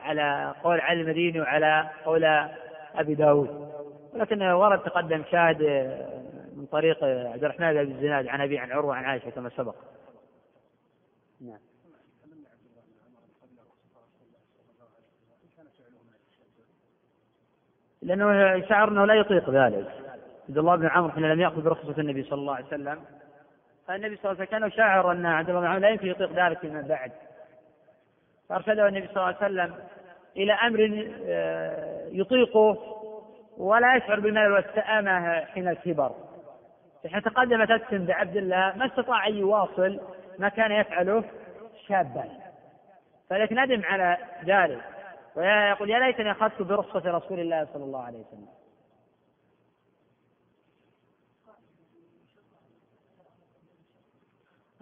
على 0.03 0.53
قول 0.63 0.81
علي 0.81 1.01
المديني 1.01 1.41
وعلى 1.41 1.89
قول 2.05 2.25
أبي 2.95 3.15
داود. 3.15 3.73
ولكن 4.13 4.41
ورد 4.41 4.79
تقدم 4.79 5.23
شاهد 5.31 5.61
من 6.57 6.65
طريق 6.65 7.03
عبد 7.03 7.43
الرحمن 7.43 7.73
بن 7.73 7.91
الزناد 7.91 8.27
عن 8.27 8.41
أبي 8.41 8.57
عن 8.57 8.71
عروة 8.71 8.95
عن 8.95 9.05
عائشة 9.05 9.29
كما 9.29 9.49
سبق. 9.49 9.75
نعم. 11.41 11.72
لأنه 18.03 18.59
شعر 18.69 18.87
أنه 18.87 19.05
لا 19.05 19.13
يطيق 19.13 19.49
ذلك. 19.49 19.87
عبد 20.49 20.57
الله 20.57 20.75
بن 20.75 20.87
عمرو 20.87 21.11
حين 21.11 21.23
لم 21.23 21.41
يأخذ 21.41 21.61
برخصة 21.61 21.95
النبي 21.97 22.23
صلى 22.23 22.39
الله 22.39 22.55
عليه 22.55 22.65
وسلم. 22.65 22.99
فالنبي 23.87 24.15
صلى 24.15 24.31
الله 24.31 24.41
عليه 24.41 24.49
وسلم 24.49 24.59
كان 24.59 24.71
شاعر 24.71 25.11
أن 25.11 25.25
عبد 25.25 25.49
الله 25.49 25.61
بن 25.61 25.67
عمرو 25.67 25.79
لا 25.79 25.89
يمكن 25.89 26.07
يطيق 26.07 26.31
ذلك 26.45 26.59
فيما 26.59 26.81
بعد. 26.81 27.11
فأرشده 28.49 28.87
النبي 28.87 29.07
صلى 29.07 29.15
الله 29.15 29.25
عليه 29.25 29.37
وسلم 29.37 29.75
إلى 30.37 30.53
أمر 30.53 31.07
آه، 31.27 32.07
يطيقه 32.11 32.77
ولا 33.57 33.95
يشعر 33.95 34.19
بالملل 34.19 34.51
والسآمة 34.51 35.39
حين 35.45 35.67
الكبر. 35.67 36.11
حين 37.11 37.21
تقدمت 37.21 37.71
أسم 37.71 38.05
بعبد 38.05 38.35
الله 38.35 38.73
ما 38.75 38.85
استطاع 38.85 39.27
أن 39.27 39.35
يواصل 39.35 39.99
ما 40.39 40.49
كان 40.49 40.71
يفعله 40.71 41.23
شابا. 41.87 42.23
فلكن 43.29 43.63
ندم 43.63 43.81
على 43.85 44.17
ذلك. 44.45 44.81
ويقول 45.35 45.89
يا 45.89 45.99
ليتني 45.99 46.31
أخذت 46.31 46.61
برخصة 46.61 47.11
رسول 47.11 47.39
الله 47.39 47.67
صلى 47.73 47.83
الله 47.83 48.03
عليه 48.03 48.19
وسلم. 48.19 48.47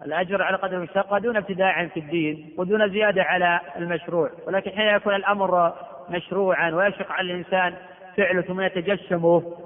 الأجر 0.04 0.42
على 0.42 0.56
قدر 0.56 0.76
المشقة 0.76 1.18
دون 1.18 1.36
ابتداع 1.36 1.86
في 1.86 2.00
الدين 2.00 2.54
ودون 2.58 2.90
زيادة 2.90 3.22
على 3.22 3.60
المشروع 3.76 4.30
ولكن 4.46 4.70
حين 4.70 4.86
يكون 4.86 5.14
الأمر 5.14 5.74
مشروعا 6.08 6.70
ويشق 6.70 7.12
على 7.12 7.32
الإنسان 7.32 7.74
فعله 8.16 8.42
ثم 8.42 8.60
يتجشمه 8.60 9.56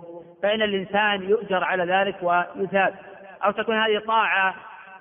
فإن 0.42 0.62
الإنسان 0.62 1.22
يؤجر 1.22 1.64
على 1.64 1.84
ذلك 1.92 2.16
ويثاب. 2.22 2.94
أو 3.44 3.50
تكون 3.50 3.78
هذه 3.78 3.98
طاعة 3.98 4.54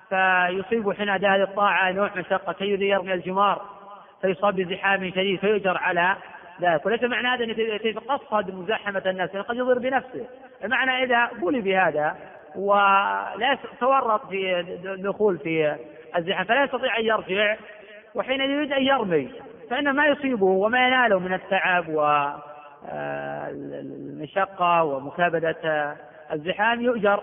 فيصيب 0.08 0.92
حين 0.92 1.08
أداء 1.08 1.30
هذه 1.30 1.42
الطاعة 1.42 1.92
نوع 1.92 2.10
مشقة 2.16 2.52
كي 2.52 2.64
يرمي 2.64 3.14
الجمار. 3.14 3.75
فيصاب 4.22 4.56
بزحام 4.56 5.10
شديد 5.10 5.40
فيؤجر 5.40 5.76
على 5.76 6.16
ذلك. 6.60 6.86
وليس 6.86 7.02
معنى 7.02 7.28
هذا 7.28 7.44
أن 7.44 7.50
يتقصد 7.84 8.54
مزاحمة 8.54 9.02
الناس 9.06 9.36
قد 9.36 9.56
يضر 9.56 9.78
بنفسه. 9.78 10.26
المعنى 10.64 11.04
إذا 11.04 11.30
بولي 11.40 11.60
بهذا 11.60 12.16
ولا 12.56 13.58
يتورط 13.74 14.28
في 14.28 14.60
الدخول 14.60 15.38
في 15.38 15.76
الزحام 16.16 16.44
فلا 16.44 16.64
يستطيع 16.64 16.98
أن 16.98 17.04
يرجع 17.04 17.56
وحين 18.14 18.40
يريد 18.40 18.72
أن 18.72 18.82
يرمي. 18.82 19.30
فإن 19.70 19.90
ما 19.90 20.06
يصيبه 20.06 20.46
وما 20.46 20.86
يناله 20.86 21.18
من 21.18 21.32
التعب 21.32 21.88
والمشقة 23.68 24.84
ومكابدة 24.84 25.96
الزحام 26.32 26.80
يؤجر 26.80 27.22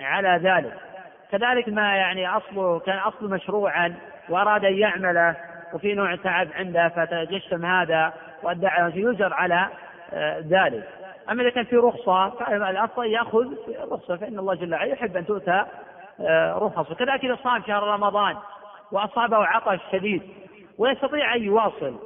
على 0.00 0.40
ذلك. 0.42 0.72
كذلك 1.32 1.68
ما 1.68 1.96
يعني 1.96 2.28
أصله 2.28 2.78
كان 2.78 2.98
أصله 2.98 3.28
مشروعا 3.28 3.94
وأراد 4.28 4.64
أن 4.64 4.74
يعمله. 4.78 5.36
وفي 5.74 5.94
نوع 5.94 6.16
تعب 6.16 6.48
عنده 6.54 6.88
فتجشم 6.88 7.66
هذا 7.66 8.12
وأدعى 8.42 8.92
يجر 8.94 9.34
على 9.34 9.68
آه، 10.12 10.44
ذلك. 10.48 10.88
أما 11.30 11.42
إذا 11.42 11.50
كان 11.50 11.64
في 11.64 11.76
رخصة 11.76 12.30
فالأفضل 12.30 13.06
يأخذ 13.06 13.46
رخصة 13.90 14.16
فإن 14.16 14.38
الله 14.38 14.54
جل 14.54 14.74
وعلا 14.74 14.92
يحب 14.92 15.16
أن 15.16 15.26
تؤتى 15.26 15.64
آه، 16.20 16.58
رخص 16.58 16.90
وكذلك 16.90 17.24
إذا 17.24 17.38
صام 17.44 17.62
شهر 17.66 17.82
رمضان 17.82 18.36
وأصابه 18.92 19.36
عطش 19.36 19.80
شديد 19.92 20.22
ويستطيع 20.78 21.34
أن 21.34 21.42
يواصل 21.42 21.96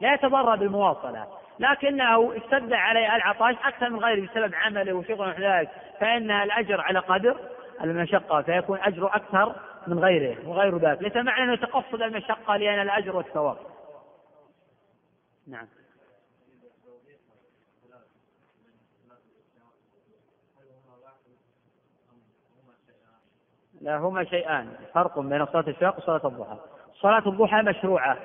لا 0.00 0.14
يتضرر 0.14 0.56
بالمواصلة. 0.56 1.26
لكنه 1.58 2.36
اشتد 2.36 2.72
عليه 2.72 3.16
العطش 3.16 3.56
أكثر 3.64 3.90
من 3.90 3.98
غيره 3.98 4.26
بسبب 4.26 4.54
عمله 4.54 4.92
وشغله 4.92 5.34
ذلك 5.38 5.68
فإن 6.00 6.30
الأجر 6.30 6.80
على 6.80 6.98
قدر 6.98 7.36
المشقة 7.84 8.42
فيكون 8.42 8.78
أجره 8.82 9.06
أكثر 9.06 9.54
من 9.86 9.98
غيره 9.98 10.48
وغير 10.48 10.78
ذلك 10.78 11.02
ليس 11.02 11.16
معنى 11.16 11.44
أنه 11.44 11.52
يتقصد 11.52 12.02
المشقة 12.02 12.56
لأن 12.56 12.82
الأجر 12.82 13.16
والثواب. 13.16 13.56
نعم. 15.46 15.66
لا 23.80 23.96
هما 23.96 24.24
شيئان. 24.24 24.72
فرق 24.94 25.18
بين 25.18 25.46
صلاة 25.46 25.68
الشفاق 25.68 25.98
وصلاة 25.98 26.26
الضحى. 26.26 26.56
صلاة 26.94 27.28
الضحى 27.28 27.62
مشروعة. 27.62 28.18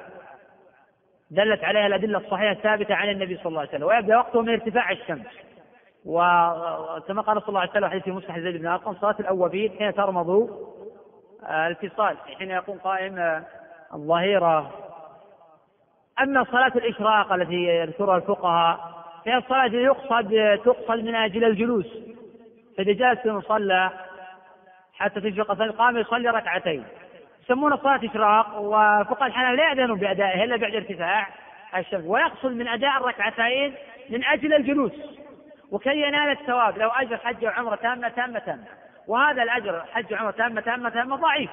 دلت 1.31 1.63
عليها 1.63 1.87
الأدلة 1.87 2.17
الصحيحة 2.17 2.51
الثابتة 2.51 2.95
عن 2.95 3.09
النبي 3.09 3.37
صلى 3.37 3.45
الله 3.45 3.59
عليه 3.59 3.69
وسلم. 3.69 3.83
ويبدأ 3.83 4.17
وقته 4.17 4.41
من 4.41 4.49
ارتفاع 4.49 4.91
الشمس. 4.91 5.27
وكما 6.05 7.21
قال 7.21 7.41
صلى 7.41 7.49
الله 7.49 7.59
عليه 7.59 7.71
وسلم 7.71 7.89
حديث 7.89 8.07
مصحف 8.07 8.39
زيد 8.39 8.55
بن 8.55 8.67
أرقم 8.67 8.93
صلاة 8.93 9.15
الأوابين 9.19 9.71
حين 9.77 9.93
ترمض 9.93 10.49
الاتصال. 11.49 12.17
حين 12.37 12.51
يكون 12.51 12.77
قائم 12.77 13.43
الظهيرة. 13.93 14.71
أما 16.21 16.43
صلاة 16.43 16.71
الإشراق 16.75 17.33
التي 17.33 17.63
يذكرها 17.67 18.17
الفقهاء 18.17 19.05
فهي 19.25 19.37
الصلاة 19.37 19.65
يقصد 19.65 20.59
تقصد 20.65 21.03
من 21.03 21.15
أجل 21.15 21.43
الجلوس. 21.43 21.87
فإذا 22.77 22.91
جلس 22.91 23.25
المصلى 23.25 23.89
حتى 24.93 25.21
تشرق 25.21 25.71
قام 25.77 25.97
يصلي 25.97 26.29
ركعتين. 26.29 26.83
يسمونه 27.43 27.77
صلاة 27.77 27.99
إشراق 28.03 28.59
وفقهاء 28.59 29.27
الحنابلة 29.27 29.55
لا 29.55 29.69
يأذنون 29.69 29.99
بأدائها 29.99 30.43
إلا 30.43 30.55
بعد 30.55 30.75
ارتفاع 30.75 31.27
الشمس. 31.77 32.03
ويقصد 32.05 32.51
من 32.51 32.67
أداء 32.67 32.97
الركعتين 32.97 33.75
من 34.09 34.23
أجل 34.23 34.53
الجلوس. 34.53 34.93
وكي 35.71 36.01
ينال 36.01 36.29
الثواب 36.29 36.77
لو 36.77 36.89
أجر 36.89 37.17
حج 37.17 37.45
وعمرة 37.45 37.75
تامة 37.75 38.09
تامة 38.09 38.39
تامة. 38.39 38.84
وهذا 39.07 39.43
الأجر 39.43 39.85
حج 39.85 40.13
وعمرة 40.13 40.31
تامة 40.31 40.61
تامة 40.61 40.89
تامة 40.89 41.15
ضعيف. 41.15 41.51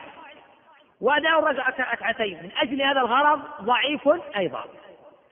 وأداء 1.00 1.40
ركعتين. 1.42 2.42
من 2.42 2.50
أجل 2.56 2.82
هذا 2.82 3.00
الغرض 3.00 3.40
ضعيف 3.60 4.08
أيضا. 4.36 4.64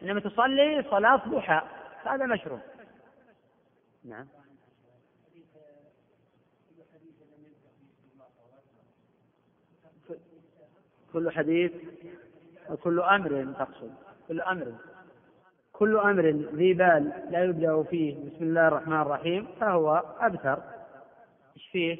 إنما 0.02 0.20
تصلي 0.20 0.84
صلاة 0.90 1.16
ضحى. 1.28 1.62
هذا 2.04 2.26
مشروع. 2.26 2.60
نعم. 4.04 4.26
كل 11.12 11.30
حديث 11.30 11.72
وكل 12.70 13.00
أمر 13.00 13.54
تقصد. 13.58 13.94
كل 14.28 14.40
أمر. 14.40 14.74
كل 15.72 15.96
أمر 15.96 16.26
ذي 16.54 16.74
بال 16.74 17.12
لا 17.30 17.44
يبدأ 17.44 17.82
فيه. 17.82 18.14
بسم 18.14 18.44
الله 18.44 18.68
الرحمن 18.68 19.00
الرحيم. 19.00 19.48
فهو 19.60 20.02
أبتر. 20.20 20.79
إيش 21.60 21.68
فيه؟ 21.72 21.98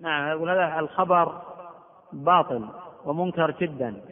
نعم 0.00 0.28
يقول 0.28 0.50
هذا 0.50 0.78
الخبر 0.78 1.42
باطل 2.12 2.68
ومنكر 3.04 3.50
جدا. 3.50 4.02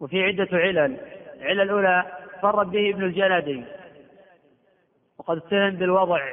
وفي 0.00 0.22
عدة 0.22 0.48
علل. 0.52 0.98
العلة 1.34 1.62
الأولى 1.62 2.18
فرد 2.42 2.70
به 2.70 2.90
ابن 2.90 3.04
الجلدي. 3.04 3.64
وقد 5.18 5.36
اتهم 5.36 5.70
بالوضع. 5.70 6.32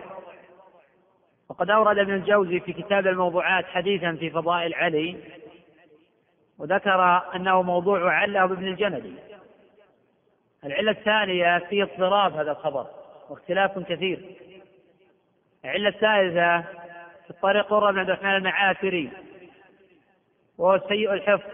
وقد 1.50 1.70
أورد 1.70 1.98
ابن 1.98 2.14
الجوزي 2.14 2.60
في 2.60 2.74
كتاب 2.74 3.08
الموضوعات 3.08 3.66
حديثا 3.66 4.16
في 4.16 4.30
فضائل 4.30 4.74
علي. 4.74 5.18
وذكر 6.58 7.36
أنه 7.36 7.62
موضوع 7.62 8.14
عله 8.14 8.46
بابن 8.46 8.68
الجندي 8.68 9.14
العلة 10.66 10.92
الثانية 10.92 11.60
في 11.60 11.84
اضطراب 11.84 12.34
هذا 12.34 12.52
الخبر 12.52 12.88
واختلاف 13.30 13.80
كثير. 13.80 14.49
العلة 15.66 15.90
الثالثة 15.90 16.62
في 17.24 17.30
الطريق 17.30 17.66
قرة 17.66 17.92
بن 17.92 18.00
عبد 18.00 18.10
الرحمن 18.10 18.36
المعافري 18.36 19.12
وهو 20.58 20.82
سيء 20.88 21.14
الحفظ. 21.14 21.52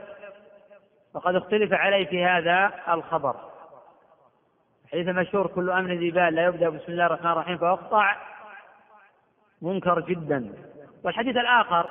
وقد 1.13 1.35
اختلف 1.35 1.73
عليه 1.73 2.05
في 2.05 2.25
هذا 2.25 2.71
الخبر. 2.89 3.35
حديث 4.91 5.07
مشهور 5.07 5.47
كل 5.47 5.69
أمر 5.69 5.91
ذي 5.91 6.11
بال 6.11 6.35
لا 6.35 6.45
يبدأ 6.45 6.69
بسم 6.69 6.91
الله 6.91 7.05
الرحمن 7.05 7.31
الرحيم 7.31 7.57
فاقطع 7.57 8.15
منكر 9.61 9.99
جدا. 9.99 10.53
والحديث 11.03 11.37
الآخر 11.37 11.89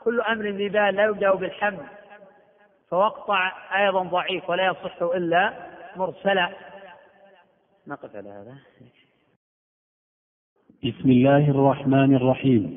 كل 0.00 0.20
أمر 0.20 0.44
ذي 0.44 0.68
بال 0.68 0.94
لا 0.94 1.04
يبدأ 1.04 1.34
بالحمد 1.34 1.86
فوقطع 2.90 3.52
أيضا 3.78 4.02
ضعيف 4.02 4.50
ولا 4.50 4.66
يصح 4.66 5.02
إلا 5.02 5.52
مرسلا 5.96 6.52
نقف 7.86 8.16
على 8.16 8.28
هذا. 8.28 8.54
بسم 10.84 11.10
الله 11.10 11.50
الرحمن 11.50 12.14
الرحيم. 12.14 12.74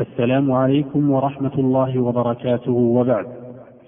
السلام 0.00 0.52
عليكم 0.52 1.10
ورحمة 1.10 1.54
الله 1.58 1.98
وبركاته. 1.98 2.72
وبعد 2.72 3.26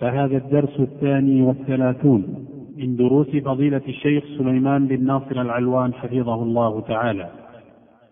فهذا 0.01 0.37
الدرس 0.37 0.81
الثاني 0.81 1.43
والثلاثون 1.43 2.47
من 2.77 2.97
دروس 2.97 3.27
فضيلة 3.27 3.81
الشيخ 3.89 4.24
سليمان 4.39 4.87
بن 4.87 5.07
ناصر 5.07 5.41
العلوان 5.41 5.95
حفظه 5.95 6.43
الله 6.43 6.81
تعالى 6.81 7.31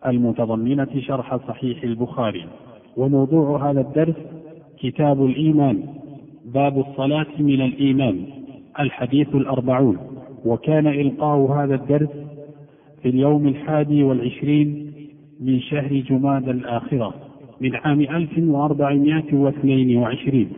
المتضمنة 0.07 1.01
شرح 1.01 1.37
صحيح 1.37 1.85
البخاري. 1.85 2.45
وموضوع 2.97 3.71
هذا 3.71 3.81
الدرس 3.81 4.17
كتاب 4.79 5.25
الإيمان 5.25 5.83
باب 6.45 6.79
الصلاة 6.79 7.27
من 7.39 7.61
الإيمان 7.61 8.21
الحديث 8.81 9.35
الأربعون. 9.35 9.99
وكان 10.45 10.87
إلقاء 10.87 11.39
هذا 11.39 11.75
الدرس 11.75 12.11
في 13.03 13.09
اليوم 13.09 13.49
الحادي 13.49 14.03
والعشرين 14.03 14.84
من 15.47 15.61
شهر 15.61 16.03
جماد 16.09 16.49
الآخرة 16.49 17.15
من 17.61 17.77
عام 17.77 18.01
1422 18.01 20.49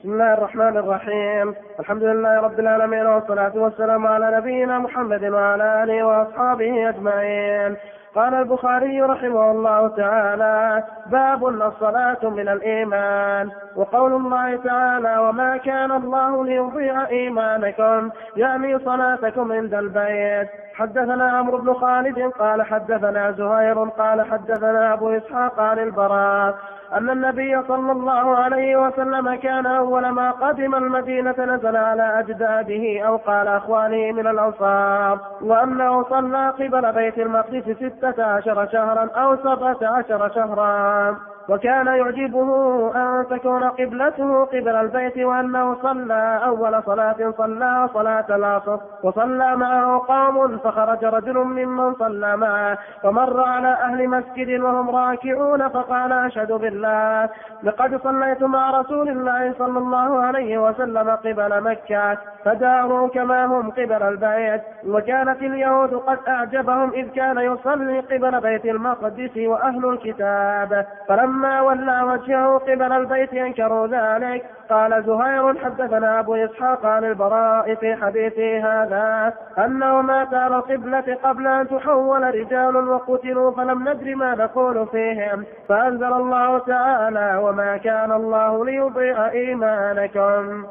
بسم 0.00 0.12
الله 0.12 0.34
الرحمن 0.34 0.76
الرحيم. 0.76 1.54
الحمد 1.80 2.02
لله 2.02 2.40
رب 2.40 2.60
العالمين 2.60 3.06
والصلاة 3.06 3.56
والسلام 3.56 4.06
على 4.06 4.36
نبينا 4.36 4.78
محمد 4.78 5.24
وعلى 5.24 5.84
آله 5.84 6.06
وأصحابه 6.06 6.88
أجمعين. 6.88 7.76
قال 8.14 8.34
البخاري 8.34 9.02
رحمه 9.02 9.50
الله 9.50 9.88
تعالى 9.88 10.84
باب 11.06 11.46
الصلاة 11.46 12.18
من 12.22 12.48
الإيمان. 12.48 13.50
وقول 13.76 14.12
الله 14.12 14.56
تعالى 14.56 15.18
وما 15.18 15.56
كان 15.56 15.92
الله 15.92 16.44
ليضيع 16.44 17.08
إيمانكم 17.08 18.10
يعني 18.36 18.78
صلاتكم 18.78 19.52
عند 19.52 19.74
البيت. 19.74 20.48
حدثنا 20.74 21.30
عمرو 21.30 21.58
بن 21.58 21.74
خالد 21.74 22.18
قال 22.18 22.62
حدثنا 22.62 23.30
زهير 23.30 23.84
قال 23.84 24.26
حدثنا 24.26 24.92
أبو 24.92 25.10
إسحاق 25.10 25.60
عن 25.60 25.78
البراء 25.78 26.54
أن 26.92 27.10
النبي 27.10 27.62
صلى 27.68 27.92
الله 27.92 28.36
عليه 28.36 28.76
وسلم 28.76 29.34
كان 29.34 29.66
أول 29.66 30.08
ما 30.08 30.30
قدم 30.30 30.74
المدينة 30.74 31.34
نزل 31.38 31.76
على 31.76 32.20
أجداده 32.20 33.00
أو 33.06 33.16
قال 33.16 33.48
أخوانه 33.48 34.12
من 34.12 34.26
الأنصار 34.26 35.18
وأنه 35.40 36.04
صلى 36.10 36.48
قبل 36.48 36.92
بيت 36.92 37.18
المقدس 37.18 37.76
ستة 37.76 38.24
عشر 38.24 38.68
شهرا 38.72 39.10
أو 39.16 39.36
سبعة 39.36 39.78
عشر 39.82 40.30
شهرا. 40.34 41.16
وكان 41.48 41.86
يعجبه 41.86 42.50
أن 42.96 43.26
تكون 43.30 43.64
قبلته 43.64 44.44
قبل 44.44 44.68
البيت 44.76 45.18
وأنه 45.18 45.76
صلى 45.82 46.40
أول 46.44 46.82
صلاة 46.86 47.34
صلى 47.38 47.88
صلاة 47.94 48.26
العصر 48.30 48.78
وصلى 49.02 49.56
معه 49.56 50.02
قوم 50.08 50.58
فخرج 50.58 51.04
رجل 51.04 51.38
ممن 51.38 51.94
صلى 51.94 52.36
معه 52.36 52.78
ومر 53.04 53.40
على 53.40 53.68
أهل 53.68 54.08
مسجد 54.08 54.60
وهم 54.60 54.90
راكعون 54.90 55.68
فقال 55.68 56.12
أشهد 56.12 56.52
بالله 56.52 57.28
لقد 57.62 58.00
صليت 58.02 58.42
مع 58.42 58.80
رسول 58.80 59.08
الله 59.08 59.54
صلى 59.58 59.78
الله 59.78 60.22
عليه 60.22 60.58
وسلم 60.58 61.10
قبل 61.10 61.62
مكة 61.62 62.18
فداروا 62.44 63.08
كما 63.08 63.44
هم 63.46 63.70
قبل 63.70 64.02
البيت 64.02 64.62
وكانت 64.86 65.42
اليهود 65.42 65.94
قد 65.94 66.18
أعجبهم 66.28 66.90
إذ 66.92 67.08
كان 67.08 67.38
يصلي 67.38 68.00
قبل 68.00 68.40
بيت 68.40 68.64
المقدس 68.64 69.36
وأهل 69.36 69.88
الكتاب 69.88 70.86
فلما 71.08 71.37
فلما 71.38 71.60
ولى 71.60 72.02
وجهه 72.02 72.58
قبل 72.58 72.92
البيت 72.92 73.32
انكروا 73.32 73.86
ذلك 73.86 74.44
قال 74.70 75.04
زهير 75.04 75.58
حدثنا 75.58 76.20
أبو 76.20 76.34
إسحاق 76.34 76.86
عن 76.86 77.04
البراء 77.04 77.74
في 77.74 77.96
حديثه 77.96 78.58
هذا 78.58 79.34
أنه 79.58 80.02
مات 80.02 80.34
على 80.34 80.56
القبلة 80.56 81.14
قبل 81.14 81.46
أن 81.46 81.68
تحول 81.68 82.34
رجال 82.34 82.76
وقتلوا 82.76 83.50
فلم 83.50 83.88
ندر 83.88 84.14
ما 84.14 84.34
نقول 84.34 84.86
فيهم 84.86 85.44
فأنزل 85.68 86.12
الله 86.12 86.58
تعالى 86.58 87.36
وما 87.36 87.76
كان 87.76 88.12
الله 88.12 88.64
ليضيع 88.64 89.30
إيمانكم. 89.30 90.66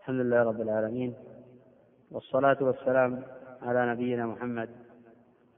الحمد 0.00 0.20
لله 0.20 0.42
رب 0.42 0.60
العالمين 0.60 1.14
والصلاة 2.12 2.56
والسلام 2.60 3.22
على 3.62 3.86
نبينا 3.92 4.26
محمد 4.26 4.68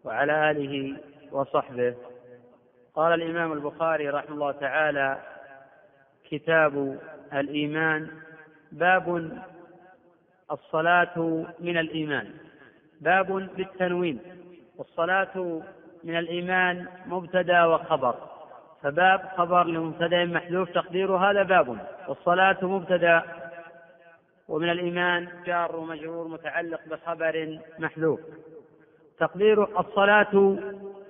وعلى 0.04 0.50
آله 0.50 0.96
وصحبه 1.32 1.94
قال 2.94 3.22
الإمام 3.22 3.52
البخاري 3.52 4.08
رحمه 4.08 4.34
الله 4.34 4.52
تعالى 4.52 5.18
كتاب 6.30 6.98
الإيمان 7.32 8.08
باب 8.72 9.38
الصلاة 10.50 11.44
من 11.60 11.78
الإيمان 11.78 12.30
باب 13.00 13.26
بالتنوين 13.56 14.18
والصلاة 14.78 15.62
من 16.04 16.16
الإيمان 16.18 16.86
مبتدأ 17.06 17.64
وخبر 17.64 18.14
فباب 18.82 19.28
خبر 19.36 19.64
لمبتدأ 19.66 20.24
محذوف 20.24 20.70
تقدير 20.70 21.16
هذا 21.16 21.42
باب 21.42 21.78
والصلاة 22.08 22.58
مبتدأ 22.62 23.22
ومن 24.48 24.70
الإيمان 24.70 25.28
جار 25.46 25.76
ومجرور 25.76 26.28
متعلق 26.28 26.80
بخبر 26.90 27.58
محذوف. 27.78 28.20
تقدير 29.18 29.80
الصلاة 29.80 30.56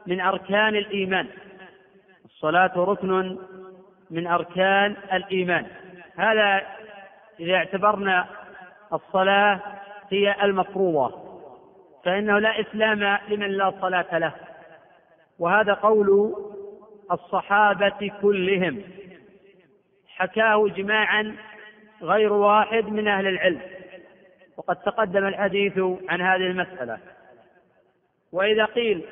من 0.07 0.21
أركان 0.21 0.77
الإيمان 0.77 1.29
الصلاة 2.43 2.73
ركن 2.77 3.39
من 4.11 4.27
أركان 4.27 4.97
الإيمان. 5.13 5.67
هذا 6.17 6.63
إذا 7.41 7.55
اعتبرنا 7.55 8.27
الصلاة 8.93 9.61
هي 10.11 10.35
المفروضة 10.43 11.41
فإنه 12.05 12.39
لا 12.39 12.61
إسلام 12.61 13.19
لمن 13.29 13.47
لا 13.51 13.73
صلاة 13.81 14.19
له. 14.19 14.33
وهذا 15.39 15.75
قول 15.75 16.35
الصحابة 17.13 18.13
كلهم. 18.23 18.83
حكاه 20.09 20.69
جماعا 20.69 21.37
غير 22.03 22.33
واحد 22.33 22.85
من 22.85 23.09
أهل 23.09 23.27
العلم. 23.27 23.61
وقد 24.57 24.77
تقدم 24.77 25.27
الحديث 25.27 25.79
عن 26.09 26.21
هذه 26.21 26.47
المسألة. 26.47 26.99
وإذا 28.33 28.65
قيل 28.65 29.05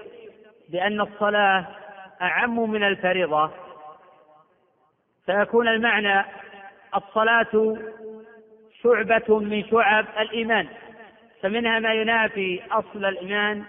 بأن 0.68 1.00
الصلاة 1.00 1.79
أعم 2.22 2.70
من 2.70 2.84
الفريضة. 2.84 3.50
فيكون 5.26 5.68
المعنى 5.68 6.24
الصلاة 6.96 7.76
شعبة 8.82 9.38
من 9.38 9.64
شعب 9.64 10.06
الإيمان. 10.20 10.68
فمنها 11.42 11.78
ما 11.78 11.94
ينافي 11.94 12.62
أصل 12.70 13.04
الإيمان 13.04 13.64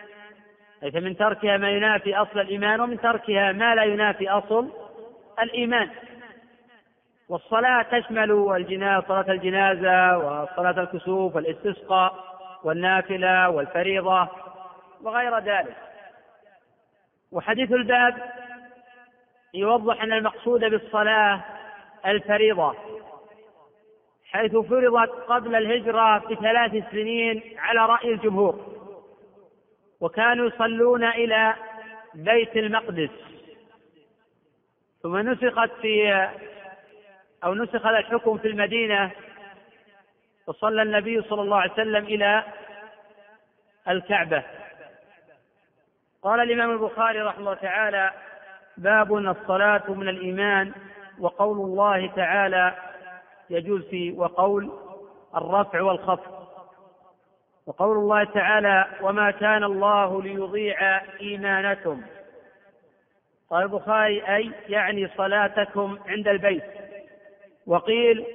أي 0.84 0.92
فمن 0.92 1.18
تركها 1.18 1.58
ما 1.58 1.70
ينافي 1.72 2.16
أصل 2.16 2.40
الإيمان 2.40 2.82
ومن 2.82 3.02
تركها 3.02 3.52
ما 3.52 3.76
لا 3.76 3.84
ينافي 3.84 4.30
أصل 4.30 4.70
الإيمان. 5.40 5.90
والصلاة 7.30 7.82
تشمل 7.82 8.32
الجنازة 8.56 9.08
صلاة 9.08 9.32
الجنازة 9.32 10.18
وصلاة 10.18 10.82
الكسوف 10.84 11.36
والاستسقاء 11.36 12.14
والنافلة 12.64 13.50
والفريضة 13.50 14.28
وغير 15.02 15.40
ذلك. 15.40 15.91
وحديث 17.32 17.72
الباب 17.72 18.32
يوضح 19.54 20.04
أن 20.04 20.14
المقصود 20.14 20.60
بالصلاة 20.60 21.44
الفريضة 22.06 22.76
حيث 24.32 24.52
فرضت 24.52 25.10
قبل 25.10 25.56
الهجرة 25.56 26.18
بثلاث 26.18 26.92
سنين 26.92 27.44
على 27.58 27.86
رأي 27.86 28.14
الجمهور 28.14 28.72
وكانوا 30.02 30.48
يصلون 30.48 31.04
إلى 31.04 31.56
بيت 32.14 32.58
المقدس. 32.58 33.10
ثم 35.04 35.18
نسخت 35.18 35.72
في 35.82 36.30
أو 37.44 37.54
نسخ 37.54 37.86
الحكم 37.86 38.38
في 38.38 38.48
المدينة 38.48 39.12
وصلى 40.48 40.82
النبي 40.82 41.22
صلى 41.22 41.42
الله 41.42 41.58
عليه 41.58 41.74
وسلم 41.74 42.06
إلى 42.06 42.44
الكعبة. 43.90 44.44
قال 46.24 46.40
الإمام 46.40 46.72
البخاري 46.72 47.22
رحمه 47.22 47.40
الله 47.40 47.54
تعالى 47.54 48.12
باب 48.78 49.18
الصلاة 49.18 49.92
من 49.92 50.10
الإيمان 50.10 50.72
وقول 51.20 51.58
الله 51.58 52.08
تعالى 52.08 52.76
يجوز 53.50 53.82
في 53.86 54.12
وقول 54.12 54.72
الرفع 55.36 55.82
والخفض. 55.82 56.48
وقول 57.68 57.98
الله 57.98 58.24
تعالى 58.24 58.86
وما 59.02 59.32
كان 59.32 59.64
الله 59.64 60.22
ليضيع 60.22 61.02
إيمانكم. 61.22 62.02
قال 63.50 63.64
البخاري 63.64 64.36
أي 64.36 64.52
يعني 64.70 65.08
صلاتكم 65.18 66.00
عند 66.08 66.28
البيت. 66.28 66.64
وقيل 67.68 68.26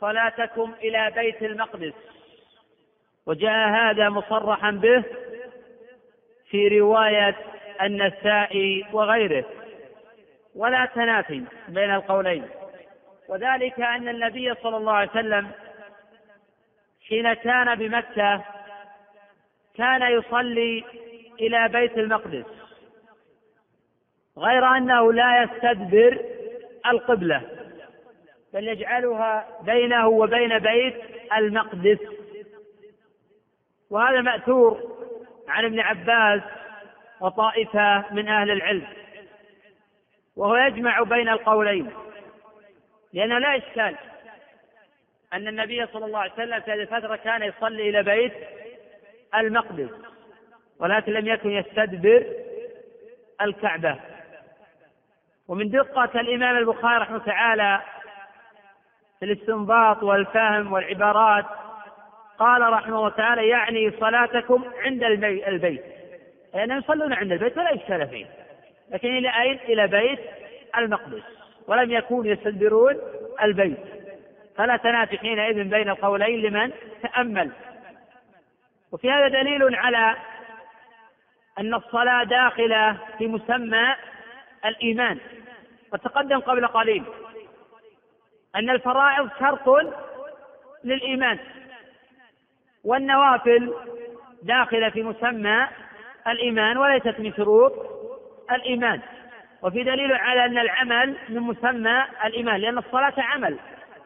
صلاتكم 0.00 0.74
إلى 0.82 1.12
بيت 1.14 1.42
المقدس. 1.42 1.94
وجاء 3.26 3.68
هذا 3.68 4.08
مصرحا 4.08 4.70
به 4.70 5.04
في 6.50 6.68
رواية 6.80 7.36
النسائي 7.82 8.84
وغيره. 8.92 9.44
ولا 10.54 10.84
تنافي 10.94 11.42
بين 11.68 11.94
القولين. 11.94 12.44
وذلك 13.28 13.80
أن 13.80 14.08
النبي 14.08 14.54
صلى 14.54 14.76
الله 14.76 14.92
عليه 14.92 15.10
وسلم 15.10 15.50
حين 17.08 17.34
كان 17.34 17.74
بمكة 17.74 18.44
كان 19.76 20.02
يصلي 20.02 20.84
إلى 21.40 21.68
بيت 21.68 21.98
المقدس. 21.98 22.44
غير 24.38 24.64
أنه 24.64 25.12
لا 25.12 25.42
يستدبر 25.42 26.18
القبلة 26.86 27.42
بل 28.54 28.68
يجعلها 28.68 29.48
بينه 29.62 30.08
وبين 30.08 30.58
بيت 30.58 30.94
المقدس. 31.36 31.98
وهذا 33.90 34.20
مأثور 34.20 34.97
عن 35.48 35.64
ابن 35.64 35.80
عباس 35.80 36.42
وطائفة 37.20 38.04
من 38.14 38.28
أهل 38.28 38.50
العلم 38.50 38.86
وهو 40.36 40.56
يجمع 40.56 41.02
بين 41.02 41.28
القولين 41.28 41.90
لأنه 43.12 43.38
لا 43.38 43.56
إشكال 43.56 43.96
أن 45.32 45.48
النبي 45.48 45.86
صلى 45.86 46.04
الله 46.06 46.18
عليه 46.18 46.32
وسلم 46.32 46.60
في 46.60 46.70
هذه 46.72 46.80
الفترة 46.80 47.16
كان 47.16 47.42
يصلي 47.42 47.88
إلى 47.88 48.02
بيت 48.02 48.32
المقدس 49.34 49.90
ولكن 50.78 51.12
لم 51.12 51.26
يكن 51.26 51.50
يستدبر 51.50 52.26
الكعبة. 53.40 53.96
ومن 55.48 55.68
دقة 55.70 56.20
الإمام 56.20 56.56
البخاري 56.56 56.96
رحمه 57.02 57.18
تعالى 57.18 57.80
في 59.18 59.24
الاستنباط 59.24 60.02
والفهم 60.02 60.72
والعبارات 60.72 61.44
قال 62.38 62.72
رحمه 62.72 62.96
الله 62.96 63.08
تعالى 63.08 63.48
يعني 63.48 63.90
صلاتكم 64.00 64.64
عند 64.84 65.04
البيت. 65.48 65.84
لأنهم 66.54 66.78
يصلون 66.78 67.12
عند 67.12 67.32
البيت 67.32 67.58
ولا 67.58 67.74
إشكال 67.74 68.08
فيه. 68.08 68.26
لكن 68.90 69.16
إلى 69.16 69.42
أين؟ 69.42 69.58
إلى 69.58 69.86
بيت 69.86 70.18
المقدس. 70.78 71.22
ولم 71.66 71.90
يكونوا 71.90 72.32
يستدبرون 72.32 72.96
البيت. 73.42 73.78
فلا 74.56 74.76
تنافي 74.76 75.18
حينئذ 75.18 75.64
بين 75.64 75.88
القولين 75.88 76.42
لمن 76.42 76.72
تأمل. 77.02 77.50
وفي 78.92 79.10
هذا 79.10 79.28
دليل 79.28 79.74
على 79.74 80.16
أن 81.58 81.74
الصلاة 81.74 82.24
داخلة 82.24 82.98
في 83.18 83.26
مسمى 83.26 83.94
الإيمان. 84.64 85.18
وتقدم 85.92 86.40
قبل 86.40 86.66
قليل 86.66 87.04
أن 88.56 88.70
الفرائض 88.70 89.30
شرط 89.40 89.94
للإيمان. 90.84 91.38
والنوافل 92.84 93.74
داخلة 94.42 94.88
في 94.88 95.02
مسمى 95.02 95.66
الإيمان 96.28 96.78
وليست 96.78 97.14
من 97.20 97.32
شروط 97.32 97.72
الإيمان. 98.50 99.00
وفي 99.62 99.82
دليل 99.82 100.12
على 100.12 100.44
أن 100.44 100.58
العمل 100.58 101.16
من 101.28 101.40
مسمى 101.40 102.04
الإيمان 102.24 102.60
لأن 102.60 102.78
الصلاة 102.78 103.14
عمل. 103.18 103.58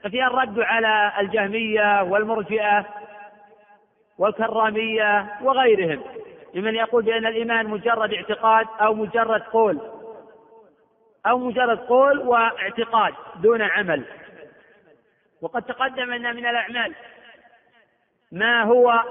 ففيها 0.02 0.26
الرد 0.26 0.60
على 0.60 1.12
الجهمية 1.18 2.02
والمرجئة 2.02 2.86
والكرامية 4.18 5.26
وغيرهم. 5.42 6.02
لمن 6.54 6.74
يقول 6.74 7.04
بأن 7.04 7.26
الإيمان 7.26 7.66
مجرد 7.66 8.14
اعتقاد 8.14 8.66
أو 8.80 8.94
مجرد 8.94 9.42
قول. 9.42 9.80
أو 11.26 11.38
مجرد 11.38 11.78
قول 11.78 12.18
واعتقاد 12.18 13.14
دون 13.36 13.62
عمل. 13.62 14.04
وقد 15.42 15.62
تقدم 15.62 16.12
أن 16.12 16.36
من 16.36 16.46
الأعمال 16.46 16.94
ما 18.32 18.62
هو 18.62 19.02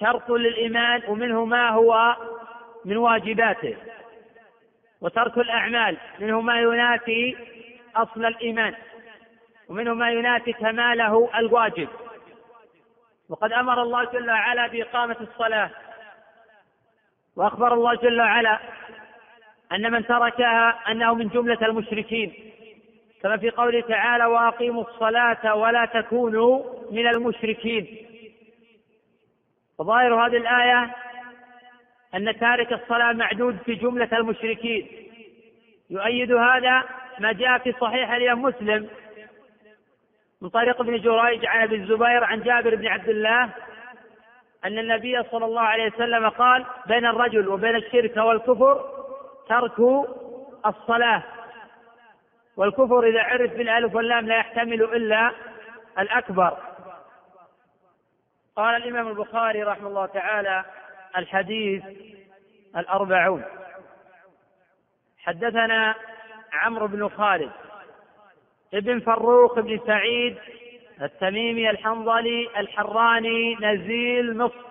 شرط 0.00 0.30
للإيمان 0.30 1.02
ومنه 1.08 1.44
ما 1.44 1.70
هو 1.70 2.16
من 2.84 2.96
واجباته. 2.96 3.76
وترك 5.00 5.38
الأعمال 5.38 5.96
منه 6.20 6.40
ما 6.40 6.60
ينافي 6.60 7.36
أصل 7.96 8.24
الإيمان 8.24 8.74
ومنه 9.68 9.94
ما 9.94 10.10
ينافي 10.10 10.52
كماله 10.52 11.30
الواجب. 11.38 11.88
وقد 13.28 13.52
أمر 13.52 13.82
الله 13.82 14.04
جل 14.04 14.30
وعلا 14.30 14.66
بإقامة 14.66 15.16
الصلاة 15.20 15.70
وأخبر 17.36 17.74
الله 17.74 17.94
جل 17.94 18.20
وعلا 18.20 18.60
أن 19.72 19.92
من 19.92 20.06
تركها 20.06 20.90
أنه 20.90 21.14
من 21.14 21.28
جملة 21.28 21.58
المشركين. 21.66 22.52
كما 23.22 23.36
في 23.36 23.50
قوله 23.50 23.80
تعالى 23.80 24.24
وأقيموا 24.24 24.84
الصلاة 24.84 25.54
ولا 25.54 25.84
تكونوا 25.84 26.64
من 26.90 27.06
المشركين 27.06 28.06
وظاهر 29.78 30.14
هذه 30.14 30.36
الآية 30.36 30.90
أن 32.14 32.38
تارك 32.38 32.72
الصلاة 32.72 33.12
معدود 33.12 33.56
في 33.64 33.74
جملة 33.74 34.08
المشركين. 34.12 34.88
يؤيد 35.90 36.32
هذا 36.32 36.84
ما 37.18 37.32
جاء 37.32 37.58
في 37.58 37.72
صحيح 37.80 38.10
الإمام 38.10 38.42
مسلم 38.42 38.88
من 40.42 40.48
طريق 40.48 40.80
ابن 40.80 41.00
جريج 41.00 41.46
عن 41.46 41.62
أبي 41.62 41.76
الزبير 41.76 42.24
عن 42.24 42.42
جابر 42.42 42.74
بن 42.74 42.86
عبد 42.86 43.08
الله 43.08 43.50
أن 44.64 44.78
النبي 44.78 45.22
صلى 45.22 45.44
الله 45.44 45.60
عليه 45.60 45.86
وسلم 45.86 46.28
قال 46.28 46.66
بين 46.86 47.06
الرجل 47.06 47.48
وبين 47.48 47.76
الشرك 47.76 48.16
والكفر 48.16 48.84
ترك 49.48 50.06
الصلاة. 50.66 51.22
والكفر 52.56 53.06
إذا 53.06 53.22
عرف 53.22 53.52
بالألف 53.52 53.94
واللام 53.94 54.26
لا 54.26 54.36
يحتمل 54.36 54.82
إلا 54.82 55.32
الأكبر. 55.98 56.56
قال 58.56 58.76
الإمام 58.76 59.08
البخاري 59.08 59.62
رحمه 59.62 59.88
الله 59.88 60.06
تعالى 60.06 60.64
الحديث 61.16 61.84
الأربعون. 62.76 63.44
حدثنا 65.18 65.94
عمرو 66.52 66.86
بن 66.86 67.08
خالد 67.08 67.50
ابن 68.74 69.00
فروخ 69.00 69.58
بن 69.58 69.80
سعيد 69.86 70.38
التميمي 71.02 71.70
الحنظلي 71.70 72.48
الحراني 72.56 73.56
نزيل 73.60 74.38
مصر. 74.38 74.66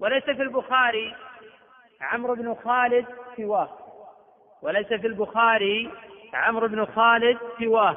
وليس 0.00 0.24
في 0.24 0.42
البخاري 0.42 1.14
عمرو 2.00 2.34
بن 2.34 2.54
خالد 2.54 3.06
سواه. 3.36 3.78
وليس 4.62 4.86
في 4.86 5.06
البخاري 5.06 5.90
عمرو 6.34 6.68
بن 6.68 6.84
خالد 6.86 7.38
سواه. 7.58 7.96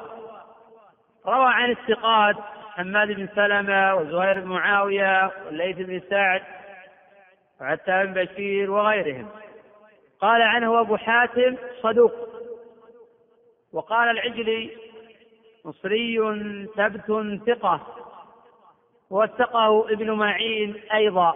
روى 1.26 1.52
عن 1.52 1.70
الثقات 1.70 2.36
حماد 2.76 3.08
بن 3.08 3.28
سلمة 3.34 3.94
وزهير 3.94 4.40
بن 4.40 4.46
معاوية 4.46 5.30
والليث 5.46 5.76
بن 5.76 6.00
سعد 6.10 6.42
وعتاب 7.60 8.14
بن 8.14 8.24
بشير 8.24 8.70
وغيرهم. 8.70 9.28
قال 10.20 10.42
عنه 10.42 10.80
أبو 10.80 10.96
حاتم 10.96 11.56
صدوق. 11.82 12.12
وقال 13.72 14.08
العجلي 14.08 14.70
مصري 15.64 16.18
ثبت 16.76 17.40
ثقة. 17.46 17.80
ووثقه 19.10 19.92
ابن 19.92 20.10
معين 20.10 20.82
أيضا. 20.92 21.34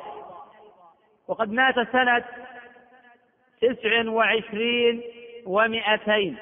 وقد 1.28 1.52
مات 1.52 1.74
سنة 1.92 2.24
تسع 3.60 4.10
وعشرين 4.10 5.02
ومائتين 5.46 6.36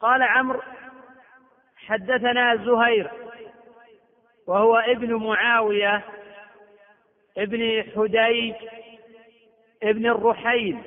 قال 0.00 0.22
عمرو 0.22 0.60
حدثنا 1.76 2.56
زهير 2.56 3.10
وهو 4.50 4.76
ابن 4.76 5.14
معاوية 5.14 6.02
ابن 7.38 7.84
حديج 7.96 8.54
ابن 9.82 10.06
الرحيل 10.06 10.78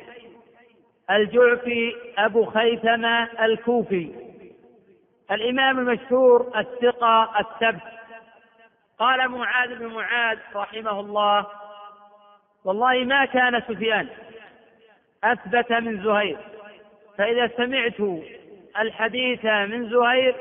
الجعفي 1.11 1.95
أبو 2.18 2.45
خيثمة 2.45 3.24
الكوفي. 3.45 4.09
الإمام 5.32 5.80
المشهور 5.80 6.51
الثقة 6.57 7.39
السبت. 7.39 7.82
قال 8.99 9.30
معاذ 9.30 9.76
بن 9.76 9.86
معاذ 9.86 10.38
رحمه 10.55 10.99
الله 10.99 11.47
والله 12.66 13.03
ما 13.03 13.26
كان 13.26 13.61
سفيان 13.61 14.07
أثبت 15.24 15.72
من 15.72 16.03
زهير 16.03 16.38
فإذا 17.18 17.47
سمعت 17.57 18.22
الحديث 18.80 19.45
من 19.45 19.89
زهير 19.89 20.36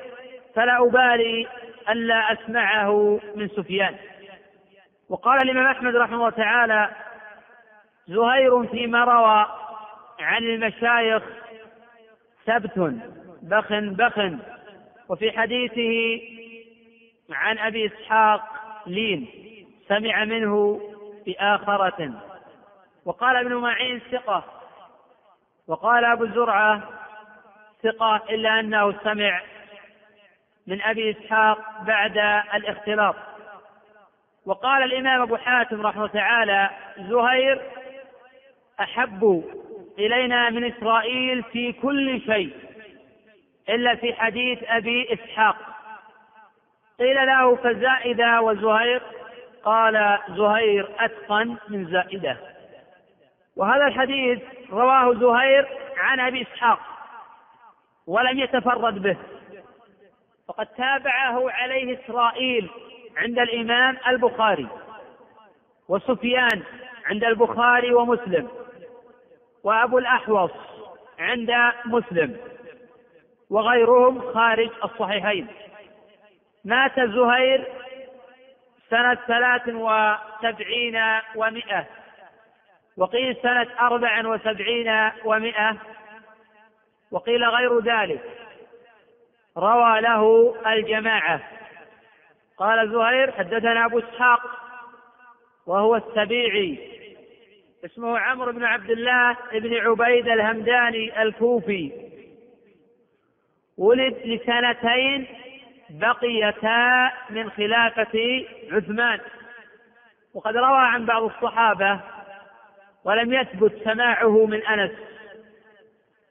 فلا 0.54 0.84
أبالي 0.86 1.48
ألا 1.88 2.32
أسمعه 2.32 3.20
من 3.34 3.48
سفيان. 3.48 3.96
وقال 5.08 5.42
الإمام 5.42 5.66
أحمد 5.66 5.96
رحمه 5.96 6.16
الله 6.16 6.30
تعالى 6.30 6.90
زهير 8.08 8.66
فيما 8.66 9.04
روى 9.04 9.46
عن 10.20 10.42
المشايخ 10.42 11.22
ثبت 12.46 12.78
بخ 13.42 13.72
بخ 13.72 14.20
وفي 15.08 15.32
حديثه 15.38 16.20
عن 17.30 17.58
أبي 17.58 17.86
إسحاق 17.86 18.42
لين 18.86 19.28
سمع 19.88 20.24
منه 20.24 20.80
بآخرة. 21.26 22.10
وقال 23.04 23.36
ابن 23.36 23.54
معين 23.54 24.00
ثقة. 24.12 24.44
وقال 25.68 26.04
أبو 26.04 26.26
زرعة 26.26 26.82
ثقة 27.82 28.16
إلا 28.30 28.60
أنه 28.60 28.94
سمع 29.04 29.40
من 30.66 30.82
أبي 30.82 31.10
إسحاق 31.10 31.82
بعد 31.82 32.18
الاختلاط. 32.54 33.16
وقال 34.46 34.82
الإمام 34.82 35.22
أبو 35.22 35.36
حاتم 35.36 35.86
رحمه 35.86 36.06
تعالى 36.06 36.70
زهير 36.98 37.62
أحب 38.80 39.44
إلينا 39.98 40.50
من 40.50 40.64
إسرائيل 40.64 41.42
في 41.42 41.72
كل 41.72 42.20
شيء 42.20 42.56
إلا 43.68 43.94
في 43.94 44.14
حديث 44.14 44.58
أبي 44.62 45.12
إسحاق. 45.12 45.56
قيل 46.98 47.26
له 47.26 47.56
فزائدة 47.56 48.40
وزهير؟ 48.40 49.02
قال 49.64 50.18
زهير 50.28 50.88
أتقن 51.00 51.56
من 51.68 51.86
زائدة. 51.90 52.36
وهذا 53.56 53.86
الحديث 53.86 54.40
رواه 54.70 55.14
زهير 55.14 55.68
عن 55.96 56.20
أبي 56.20 56.42
إسحاق 56.42 56.78
ولم 58.06 58.38
يتفرد 58.38 59.02
به. 59.02 59.16
فقد 60.52 60.66
تابعه 60.66 61.50
عليه 61.50 61.98
إسرائيل 61.98 62.70
عند 63.16 63.38
الإمام 63.38 63.98
البخاري 64.06 64.68
وسفيان 65.88 66.62
عند 67.06 67.24
البخاري 67.24 67.94
ومسلم 67.94 68.48
وأبو 69.64 69.98
الأحوص 69.98 70.50
عند 71.18 71.52
مسلم 71.84 72.36
وغيرهم 73.50 74.32
خارج 74.32 74.70
الصحيحين. 74.84 75.46
مات 76.64 77.00
زهير 77.00 77.66
سنة 78.90 79.14
ثلاث 79.14 79.68
وسبعين 79.68 81.02
ومائة 81.34 81.86
وقيل 82.96 83.36
سنة 83.42 83.66
أربع 83.80 84.26
وسبعين 84.26 85.10
ومائة 85.24 85.76
وقيل 87.10 87.44
غير 87.44 87.80
ذلك. 87.80 88.41
روى 89.58 90.00
له 90.00 90.54
الجماعة. 90.66 91.40
قال 92.56 92.90
زهير 92.90 93.32
حدثنا 93.32 93.84
أبو 93.84 93.98
إسحاق 93.98 94.40
وهو 95.66 95.96
السبيعي 95.96 96.78
اسمه 97.84 98.18
عمرو 98.18 98.52
بن 98.52 98.64
عبد 98.64 98.90
الله 98.90 99.36
بن 99.52 99.74
عبيد 99.74 100.28
الهمداني 100.28 101.22
الكوفي. 101.22 101.92
ولد 103.78 104.16
لسنتين 104.24 105.26
بقيتا 105.90 107.12
من 107.30 107.50
خلافة 107.50 108.44
عثمان. 108.72 109.20
وقد 110.34 110.56
روى 110.56 110.78
عن 110.78 111.06
بعض 111.06 111.22
الصحابة 111.22 112.00
ولم 113.04 113.32
يثبت 113.32 113.84
سماعه 113.84 114.46
من 114.46 114.66
أنس. 114.66 114.92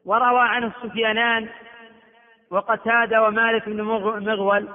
وروى 0.05 0.41
عنه 0.41 0.72
السفيانان 0.78 1.49
وقتادة 2.52 3.24
ومالك 3.24 3.70
بن 3.70 3.82
مغول. 3.82 4.70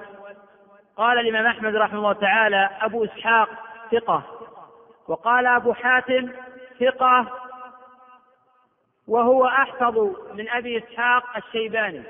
قال 0.96 1.18
الإمام 1.18 1.46
أحمد 1.46 1.76
رحمه 1.76 1.98
الله 1.98 2.12
تعالى 2.12 2.70
أبو 2.80 3.04
إسحاق 3.04 3.48
ثقة. 3.92 4.22
وقال 5.08 5.46
أبو 5.46 5.72
حاتم 5.72 6.28
ثقة. 6.80 7.26
وهو 9.08 9.46
أحفظ 9.46 9.98
من 10.34 10.48
أبي 10.48 10.78
إسحاق 10.78 11.36
الشيباني. 11.36 12.02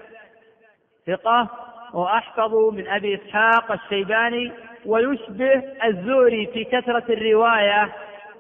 ثقة. 1.07 1.49
وأحفظ 1.93 2.55
من 2.55 2.89
أبي 2.89 3.15
إسحاق 3.15 3.73
الشيباني. 3.73 4.53
ويشبه 4.87 5.63
الزوري 5.85 6.47
في 6.47 6.65
كثرة 6.65 7.05
الرواية 7.09 7.93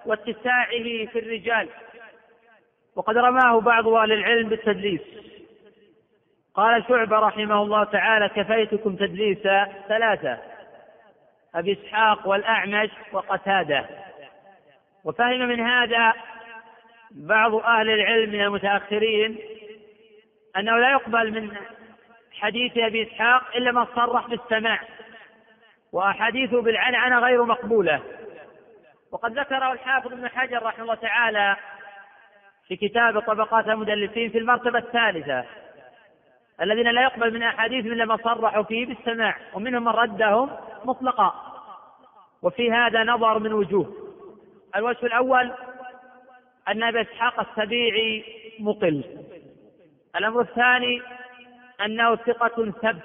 واتساعه 0.06 1.06
في 1.06 1.18
الرجال. 1.18 1.68
وقد 2.96 3.16
رماه 3.16 3.60
بعض 3.60 3.88
أهل 3.88 4.12
العلم 4.12 4.48
بالتدليس. 4.48 5.00
قال 6.56 6.84
شعبة 6.88 7.18
رحمه 7.18 7.62
الله 7.62 7.84
تعالى 7.84 8.28
كفيتكم 8.28 8.96
تدليسا 8.96 9.72
ثلاثة 9.88 10.38
أبي 11.54 11.72
إسحاق 11.72 12.28
والأعمش 12.28 12.90
وقتادة. 13.12 13.86
وفهم 15.04 15.38
من 15.38 15.60
هذا 15.60 16.12
بعض 17.10 17.54
أهل 17.54 17.90
العلم 17.90 18.30
من 18.30 18.40
المتأخرين 18.40 19.38
أنه 20.56 20.78
لا 20.78 20.90
يقبل 20.90 21.32
من 21.32 21.56
حديث 22.32 22.78
أبي 22.78 23.02
إسحاق 23.02 23.56
إلا 23.56 23.72
من 23.72 23.86
صرح 23.96 24.26
بالسماع 24.26 24.80
وأحاديثه 25.92 26.62
بالعنعنة 26.62 27.18
غير 27.18 27.44
مقبولة. 27.44 28.02
وقد 29.12 29.38
ذكره 29.38 29.72
الحافظ 29.72 30.12
ابن 30.12 30.28
حجر 30.28 30.62
رحمه 30.62 30.82
الله 30.82 30.94
تعالى 30.94 31.56
في 32.68 32.76
كتاب 32.76 33.20
طبقات 33.20 33.68
المدلسين 33.68 34.30
في 34.30 34.38
المرتبة 34.38 34.78
الثالثة. 34.78 35.44
الذين 36.62 36.88
لا 36.88 37.02
يقبل 37.02 37.34
من 37.34 37.42
أحاديث 37.42 37.86
إلا 37.86 38.04
ما 38.04 38.16
صرحوا 38.16 38.62
فيه 38.62 38.86
بالسماع 38.86 39.36
ومنهم 39.54 39.84
من 39.84 39.88
ردهم 39.88 40.50
مطلقا. 40.84 41.34
وفي 42.42 42.72
هذا 42.72 43.04
نظر 43.04 43.38
من 43.38 43.52
وجوه. 43.52 43.94
الوجه 44.76 45.06
الأول 45.06 45.52
أن 46.68 46.82
أبي 46.82 47.00
إسحاق 47.00 47.40
السبيعي 47.40 48.24
مقل. 48.58 49.04
الأمر 50.16 50.40
الثاني 50.40 51.02
أنه 51.84 52.16
ثقة 52.16 52.70
ثبت. 52.70 53.02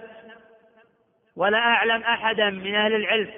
ولا 1.36 1.58
أعلم 1.58 2.02
أحدا 2.02 2.50
من 2.50 2.76
أهل 2.76 2.96
العلم 2.96 3.32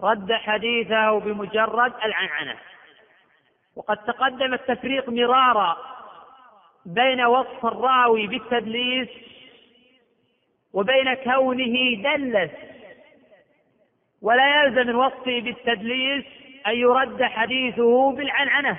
رد 0.00 0.32
حديثه 0.32 1.20
بمجرد 1.20 1.92
العنعنة. 2.04 2.56
وقد 3.76 3.96
تقدم 3.96 4.54
التفريق 4.54 5.08
مرارا 5.08 5.76
بين 6.86 7.24
وصف 7.24 7.66
الراوي 7.66 8.26
بالتدليس 8.26 9.08
وبين 10.78 11.14
كونه 11.14 12.02
دلس. 12.02 12.50
ولا 14.22 14.62
يلزم 14.62 14.86
من 14.86 14.94
وصفه 14.94 15.40
بالتدليس 15.40 16.24
أن 16.66 16.76
يرد 16.76 17.22
حديثه 17.22 18.12
بالعنعنة. 18.12 18.78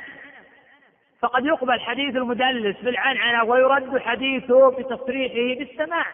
فقد 1.22 1.46
يقبل 1.46 1.80
حديث 1.80 2.16
المدلس 2.16 2.78
بالعنعنة 2.82 3.44
ويرد 3.44 3.98
حديثه 3.98 4.70
بتصريحه 4.70 5.60
بالسماع. 5.60 6.06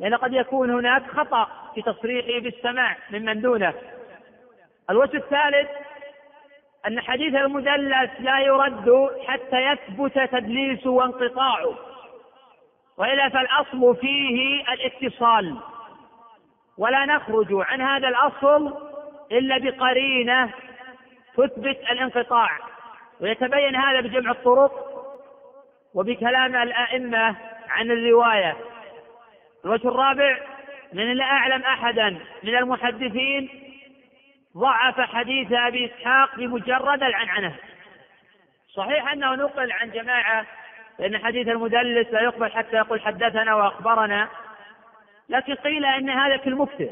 لأن 0.00 0.14
قد 0.14 0.32
يكون 0.32 0.70
هناك 0.70 1.02
خطأ 1.10 1.48
في 1.74 1.82
تصريحه 1.82 2.40
بالسماع 2.40 2.96
ممن 3.10 3.40
دونه. 3.40 3.74
الوجه 4.90 5.16
الثالث 5.16 5.68
أن 6.86 7.00
حديث 7.00 7.34
المدلس 7.34 8.10
لا 8.20 8.40
يرد 8.40 9.10
حتى 9.26 9.56
يثبت 9.56 10.18
تدليسه 10.32 10.90
وانقطاعه. 10.90 11.95
وإلا 12.98 13.28
فالأصل 13.28 13.96
فيه 13.96 14.64
الاتصال. 14.72 15.56
ولا 16.78 17.04
نخرج 17.04 17.46
عن 17.50 17.80
هذا 17.80 18.08
الأصل 18.08 18.74
إلا 19.32 19.58
بقرينة 19.58 20.50
تثبت 21.36 21.78
الانقطاع 21.90 22.58
ويتبين 23.20 23.76
هذا 23.76 24.00
بجمع 24.00 24.30
الطرق 24.30 24.72
وبكلام 25.94 26.56
الأئمة 26.56 27.36
عن 27.68 27.90
الرواية. 27.90 28.56
الوجه 29.64 29.88
الرابع 29.88 30.38
من 30.92 31.12
لا 31.12 31.24
أعلم 31.24 31.62
أحدا 31.62 32.18
من 32.42 32.56
المحدثين 32.56 33.48
ضعف 34.56 35.00
حديث 35.00 35.52
أبي 35.52 35.86
إسحاق 35.86 36.36
بمجرد 36.36 37.02
العنعنة. 37.02 37.54
صحيح 38.74 39.12
أنه 39.12 39.34
نقل 39.34 39.72
عن 39.72 39.90
جماعة 39.90 40.46
لأن 40.98 41.18
حديث 41.18 41.48
المدلس 41.48 42.08
لا 42.12 42.20
يقبل 42.20 42.52
حتى 42.52 42.76
يقول 42.76 43.00
حدثنا 43.00 43.54
وأخبرنا. 43.54 44.28
لكن 45.28 45.54
قيل 45.54 45.84
أن 45.84 46.10
هذا 46.10 46.36
في 46.36 46.48
المكثر 46.48 46.90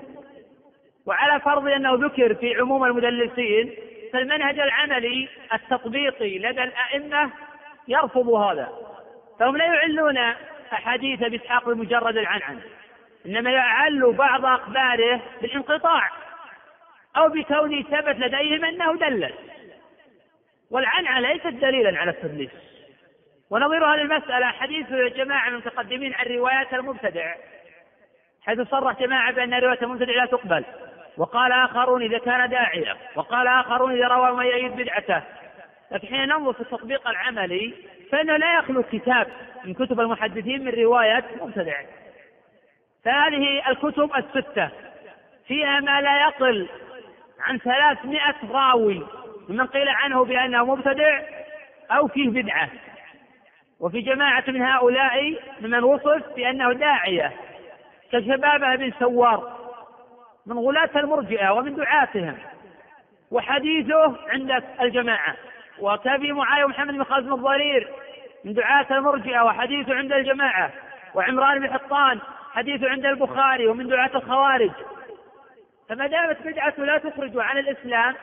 وعلى 1.07 1.41
فرض 1.41 1.69
أنه 1.69 1.95
ذكر 1.95 2.35
في 2.35 2.55
عموم 2.55 2.85
المدلسين 2.85 3.75
فالمنهج 4.13 4.61
العملي 4.61 5.29
التطبيقي 5.53 6.39
لدى 6.39 6.63
الأئمة 6.63 7.31
يرفض 7.89 8.29
هذا. 8.29 8.73
فهم 9.41 9.57
لا 9.57 9.65
يعلون 9.65 10.19
أحاديث 10.73 11.21
بإسحاق 11.21 11.69
بمجرد 11.69 12.17
العنعن. 12.17 12.61
إنما 13.27 13.51
يعل 13.51 14.13
بعض 14.13 14.45
أخباره 14.45 15.21
بالانقطاع 15.43 16.11
أو 17.17 17.29
بكونه 17.29 17.83
ثبت 17.83 18.17
لديهم 18.17 18.65
أنه 18.65 18.97
دلس. 18.97 19.33
والعنعن 20.71 21.23
ليست 21.23 21.47
دليلا 21.47 21.99
على 21.99 22.11
التدليس. 22.11 22.74
ونظير 23.51 23.85
هذه 23.85 24.03
المسألة 24.03 24.47
حديث 24.47 24.87
جماعة 24.91 25.49
من 25.49 25.55
المتقدمين 25.55 26.15
عن 26.15 26.27
روايات 26.27 26.75
المبتدع 26.75 27.35
حيث 28.43 28.61
صرح 28.61 29.01
جماعة 29.01 29.33
بأن 29.33 29.55
رواية 29.55 29.83
المبتدع 29.83 30.13
لا 30.13 30.27
تقبل. 30.27 30.65
وقال 31.17 31.53
آخرون 31.53 32.03
إذا 32.03 32.19
كان 32.19 32.51
داعية 32.51 32.97
وقال 33.17 33.47
آخرون 33.47 33.93
إذا 33.93 34.09
روى 34.09 34.33
ما 34.33 34.45
يعيد 34.45 34.77
بدعته. 34.77 35.23
لكن 35.91 36.09
حين 36.09 36.29
ننظر 36.29 36.53
في 36.53 36.61
التطبيق 36.61 37.09
العملي 37.09 37.75
فإنه 38.13 38.37
لا 38.37 38.59
يخلو 38.59 38.83
كتاب 38.83 39.27
من 39.65 39.75
كتب 39.75 40.01
المحدثين 40.01 40.65
من 40.65 40.73
رواية 40.73 41.25
مبتدع 41.41 41.83
فهذه 43.05 43.69
الكتب 43.69 44.11
الستة 44.17 44.71
فيها 45.47 45.81
ما 45.81 46.01
لا 46.01 46.21
يقل 46.23 46.69
عن 47.41 47.59
ثلاثمائة 47.59 48.35
راوي 48.51 49.07
ممن 49.49 49.67
قيل 49.67 49.89
عنه 49.89 50.25
بأنه 50.25 50.65
مبتدع 50.65 51.21
أو 51.91 52.09
فيه 52.09 52.29
بدعة. 52.29 52.69
وفي 53.85 54.01
جماعة 54.01 54.45
من 54.49 54.63
هؤلاء 54.63 55.37
ممن 55.61 55.85
وصف 55.85 56.35
بأنه 56.37 56.73
داعية 56.73 57.33
كشبابه 58.13 58.77
بن 58.77 58.93
سوار 58.99 59.59
من 60.47 60.59
غلاة 60.59 60.91
المرجئة 60.97 61.51
ومن 61.51 61.75
دعاتهم 61.77 62.39
وحديثه 63.31 64.17
عند 64.29 64.63
الجماعة. 64.81 65.37
وكابي 65.79 66.33
معاوية 66.33 66.65
ومحمد 66.65 66.95
بن 66.95 67.03
بن 67.03 67.33
الضرير 67.33 67.89
من 68.45 68.53
دعاة 68.53 68.87
المرجئة 68.91 69.41
وحديثه 69.41 69.95
عند 69.95 70.13
الجماعة. 70.13 70.71
وعمران 71.15 71.59
بن 71.59 71.73
حطان 71.73 72.21
حديثه 72.53 72.91
عند 72.91 73.07
البخاري 73.07 73.67
ومن 73.67 73.89
دعاة 73.89 74.11
الخوارج. 74.15 74.73
فما 75.89 76.07
دامت 76.07 76.37
بدعته 76.47 76.85
لا 76.85 76.99
تخرج 76.99 77.33
عن 77.37 77.59
الإسلام 77.59 78.15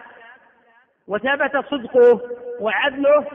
وثبت 1.08 1.66
صدقه 1.66 2.22
وعدله 2.60 3.26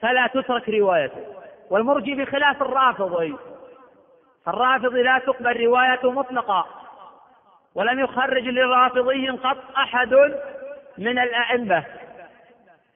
فلا 0.00 0.26
تترك 0.26 0.68
روايته. 0.68 1.24
والمرجي 1.70 2.14
بخلاف 2.14 2.62
الرافضي 2.62 3.36
فالرافضي 4.46 5.02
لا 5.02 5.18
تقبل 5.18 5.64
روايته 5.64 6.10
مطلقا. 6.10 6.64
ولم 7.74 8.00
يخرج 8.00 8.42
للرافضي 8.42 9.28
قط 9.28 9.58
أحد 9.76 10.14
من 10.98 11.18
الأئمة. 11.18 11.84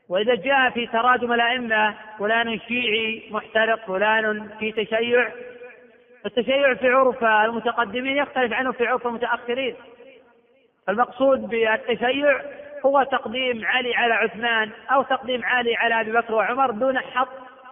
وإذا 0.09 0.34
جاء 0.34 0.70
في 0.70 0.86
تراجم 0.86 1.32
الأئمة 1.32 1.94
فلان 2.18 2.59
شيعي 2.59 3.28
محترق 3.30 3.86
فلان 3.86 4.49
في 4.59 4.72
تشيع. 4.72 5.32
التشيع 6.26 6.74
في 6.74 6.88
عرف 6.88 7.24
المتقدمين 7.24 8.16
يختلف 8.16 8.53
عنه 8.53 8.72
في 8.72 8.86
عرف 8.86 9.07
المتأخرين. 9.07 9.76
المقصود 10.88 11.49
بالتشيع 11.49 12.40
هو 12.86 13.02
تقديم 13.02 13.66
علي 13.66 13.94
على 13.94 14.14
عثمان 14.14 14.70
أو 14.90 15.02
تقديم 15.02 15.44
علي 15.44 15.76
على 15.76 16.00
أبي 16.00 16.12
بكر 16.12 16.34
وعمر 16.34 16.70
دون 16.70 16.98
حط 16.98 17.28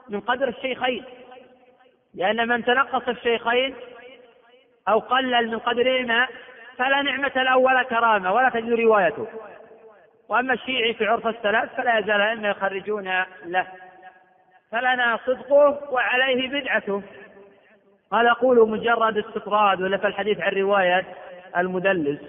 من 0.09 0.21
قدر 0.21 0.49
الشيخين. 0.49 1.05
لأن 2.15 2.49
من 2.49 2.65
تنقص 2.65 3.09
الشيخين 3.09 3.75
أو 4.89 4.99
قلل 4.99 5.51
من 5.51 5.59
قدرهما 5.59 6.29
فلا 6.79 7.03
نعمة 7.03 7.33
الأول 7.37 7.83
كرامة 7.83 8.33
ولا 8.33 8.49
تجد 8.49 8.73
روايته. 8.73 9.27
وأما 10.29 10.55
الشيعي 10.55 10.95
في 10.95 11.07
عرف 11.07 11.27
السلف 11.27 11.73
فلا 11.77 11.99
يزال 11.99 12.11
الأئمة 12.11 12.49
يخرجون 12.49 13.25
له. 13.45 13.67
فلنا 14.73 15.19
صدقه 15.27 15.93
وعليه 15.93 16.49
بدعته. 16.49 17.03
قال 18.11 18.27
أقول 18.27 18.69
مجرد 18.71 19.19
استطراد 19.19 19.83
ولا 19.83 20.09
الحديث 20.09 20.41
عن 20.41 20.53
رواية 20.53 21.05
المدلس. 21.57 22.21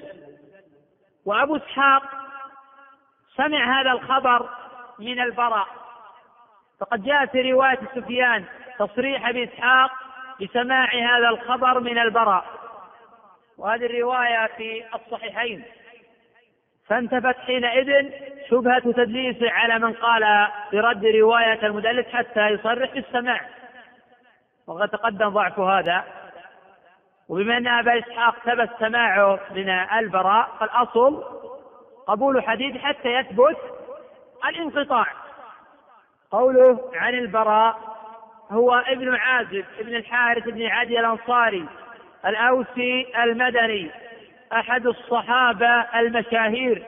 وأبو 1.25 1.55
إسحاق 1.55 2.03
سمع 3.37 3.81
هذا 3.81 3.91
الخبر 3.91 4.49
من 4.99 5.19
البراء. 5.19 5.67
فقد 6.79 7.03
جاء 7.03 7.25
في 7.25 7.51
رواية 7.51 7.79
سفيان 7.95 8.45
تصريح 8.79 9.27
أبي 9.27 9.43
إسحاق 9.43 9.91
بسماع 10.41 10.89
هذا 10.93 11.29
الخبر 11.29 11.79
من 11.79 11.97
البراء. 11.97 12.45
وهذه 13.57 13.85
الرواية 13.85 14.47
في 14.57 14.83
الصحيحين. 14.95 15.63
فانتفت 16.87 17.37
حينئذ 17.37 18.11
شبهة 18.49 18.79
تدليس 18.79 19.37
على 19.41 19.79
من 19.79 19.93
قال 19.93 20.47
برد 20.73 21.05
رواية 21.05 21.65
المدلس 21.65 22.07
حتى 22.07 22.47
يصرح 22.47 22.93
بالسماع. 22.93 23.41
وقد 24.67 24.89
تقدم 24.89 25.29
ضعف 25.29 25.59
هذا. 25.59 26.03
وبما 27.29 27.57
أن 27.57 27.67
أبا 27.67 27.99
إسحاق 27.99 28.35
ثبت 28.45 28.69
سماعه 28.79 29.39
من 29.51 29.69
البراء 29.69 30.49
فالأصل 30.59 31.23
قبول 32.07 32.43
حديث 32.43 32.77
حتى 32.77 33.13
يثبت 33.13 33.57
الانقطاع. 34.49 35.05
قوله 36.31 36.91
عن 36.95 37.13
البراء 37.13 37.77
هو 38.51 38.73
ابن 38.73 39.15
عازب 39.15 39.65
ابن 39.79 39.95
الحارث 39.95 40.43
بن 40.43 40.65
عدي 40.65 40.99
الأنصاري 40.99 41.65
الأوسي 42.25 43.07
المدني 43.23 43.91
أحد 44.53 44.87
الصحابة 44.87 45.85
المشاهير. 45.99 46.83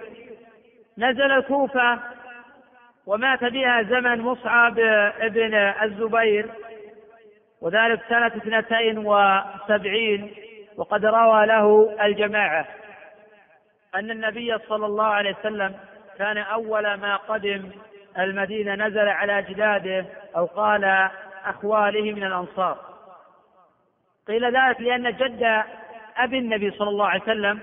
نزل 0.97 1.31
الكوفة 1.31 1.99
ومات 3.05 3.43
بها 3.43 3.83
زمن 3.83 4.21
مصعب 4.21 4.75
بن 5.21 5.53
الزبير 5.53 6.49
وذلك 7.61 8.01
سنة 8.09 8.27
اثنتين 8.27 8.97
وسبعين 8.97 10.33
وقد 10.77 11.05
روى 11.05 11.45
له 11.45 11.95
الجماعة. 12.01 12.65
أن 13.95 14.11
النبي 14.11 14.57
صلى 14.57 14.85
الله 14.85 15.05
عليه 15.05 15.35
وسلم 15.39 15.75
كان 16.17 16.37
أول 16.37 16.93
ما 16.93 17.15
قدم 17.15 17.69
المدينة 18.17 18.75
نزل 18.75 19.07
على 19.09 19.39
أجداده 19.39 20.05
أو 20.35 20.45
قال 20.45 21.09
أخواله 21.45 22.13
من 22.13 22.23
الأنصار. 22.23 22.77
قيل 24.27 24.57
ذلك 24.57 24.81
لأن 24.81 25.11
جد 25.11 25.63
أبي 26.17 26.37
النبي 26.37 26.71
صلى 26.71 26.89
الله 26.89 27.07
عليه 27.07 27.21
وسلم 27.23 27.59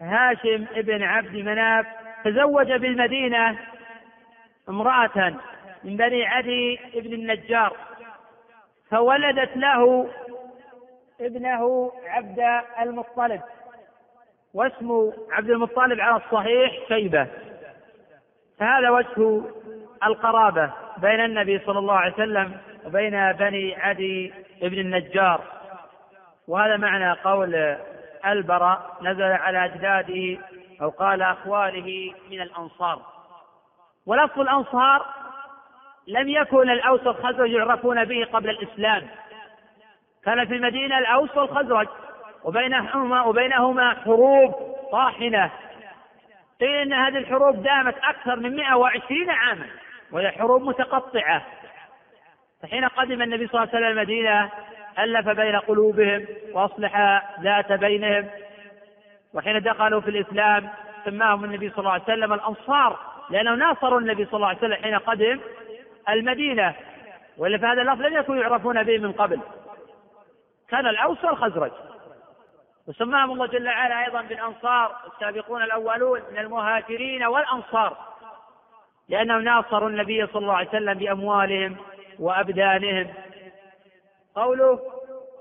هاشم 0.00 0.66
ابن 0.74 1.02
عبد 1.02 1.36
مناف 1.36 1.86
تزوج 2.24 2.72
بالمدينة 2.72 3.58
امرأة 4.68 5.34
من 5.84 5.96
بني 5.96 6.26
عدي 6.26 6.80
ابن 6.94 7.12
النجار 7.12 7.76
فولدت 8.90 9.56
له 9.56 10.10
ابنه 11.20 11.92
عبد 12.06 12.62
المطلب. 12.80 13.40
واسم 14.54 15.12
عبد 15.30 15.50
المطلب 15.50 16.00
على 16.00 16.16
الصحيح 16.16 16.88
شيبة. 16.88 17.26
فهذا 18.58 18.90
وجه 18.90 19.42
القرابة 20.06 20.70
بين 20.96 21.20
النبي 21.20 21.58
صلى 21.58 21.78
الله 21.78 21.94
عليه 21.94 22.12
وسلم 22.12 22.56
وبين 22.86 23.32
بني 23.32 23.74
عدي 23.74 24.32
ابن 24.62 24.78
النجار. 24.78 25.40
وهذا 26.48 26.76
معنى 26.76 27.12
قول 27.12 27.76
البراء 28.26 28.96
نزل 29.02 29.22
على 29.22 29.64
أجداده 29.64 30.38
أو 30.82 30.88
قال 30.88 31.22
أخواله 31.22 32.14
من 32.30 32.40
الأنصار. 32.40 33.02
ولفظ 34.06 34.40
الأنصار 34.40 35.06
لم 36.08 36.28
يكن 36.28 36.70
الأوس 36.70 37.06
والخزرج 37.06 37.50
يعرفون 37.50 38.04
به 38.04 38.26
قبل 38.32 38.50
الإسلام. 38.50 39.02
كان 40.24 40.46
في 40.46 40.56
المدينة 40.56 40.98
الأوس 40.98 41.36
والخزرج. 41.36 41.88
وبينهما 42.44 43.22
وبينهما 43.22 43.94
حروب 43.94 44.54
طاحنة. 44.92 45.50
قيل 46.60 46.70
إن 46.70 46.92
هذه 46.92 47.18
الحروب 47.18 47.62
دامت 47.62 47.94
أكثر 47.98 48.36
من 48.36 48.56
120 48.56 49.30
عاما 49.30 49.66
وهي 50.12 50.30
حروب 50.30 50.62
متقطعة. 50.62 51.42
فحين 52.62 52.84
قدم 52.84 53.22
النبي 53.22 53.46
صلى 53.46 53.62
الله 53.62 53.74
عليه 53.74 53.86
وسلم 53.86 53.98
المدينة 53.98 54.50
ألف 54.98 55.28
بين 55.28 55.56
قلوبهم 55.56 56.26
وأصلح 56.52 57.22
ذات 57.40 57.72
بينهم. 57.72 58.26
وحين 59.34 59.60
دخلوا 59.60 60.00
في 60.00 60.10
الإسلام 60.10 60.68
سماهم 61.04 61.44
النبي 61.44 61.70
صلى 61.70 61.78
الله 61.78 61.92
عليه 61.92 62.02
وسلم 62.02 62.32
الأنصار 62.32 62.98
لأنهم 63.30 63.58
ناصروا 63.58 64.00
النبي 64.00 64.24
صلى 64.24 64.34
الله 64.34 64.48
عليه 64.48 64.58
وسلم 64.58 64.74
حين 64.74 64.98
قدم 64.98 65.40
المدينة. 66.08 66.74
وإلا 67.38 67.58
فهذا 67.58 67.82
اللفظ 67.82 68.02
لم 68.02 68.16
يكونوا 68.16 68.42
يعرفون 68.42 68.82
به 68.82 68.98
من 68.98 69.12
قبل. 69.12 69.40
كان 70.68 70.86
الأوس 70.86 71.24
والخزرج. 71.24 71.70
وسماهم 72.90 73.30
الله 73.32 73.46
جل 73.46 73.68
وعلا 73.68 74.04
أيضا 74.04 74.22
بالأنصار 74.22 74.96
السابقون 75.12 75.62
الأولون 75.62 76.20
من 76.32 76.38
المهاجرين 76.38 77.24
والأنصار. 77.24 77.96
لأنهم 79.08 79.42
ناصروا 79.42 79.88
النبي 79.88 80.26
صلى 80.26 80.42
الله 80.42 80.54
عليه 80.54 80.68
وسلم 80.68 80.94
بأموالهم 80.94 81.76
وأبدانهم. 82.18 83.06
قوله 84.34 84.80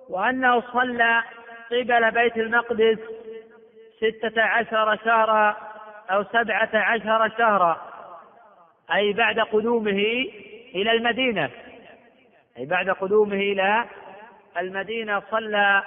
وأنه 0.09 0.61
صلى 0.61 1.23
قبل 1.71 2.11
بيت 2.11 2.37
المقدس 2.37 2.99
ستة 3.97 4.41
عشر 4.41 4.97
شهرا 5.05 5.57
أو 6.11 6.23
سبعة 6.23 6.69
عشر 6.73 7.29
شهرا 7.37 7.81
أي 8.93 9.13
بعد 9.13 9.39
قدومه 9.39 10.25
إلى 10.75 10.91
المدينة. 10.91 11.49
أي 12.57 12.65
بعد 12.65 12.89
قدومه 12.89 13.35
إلى 13.35 13.85
المدينة 14.57 15.21
صلى 15.31 15.83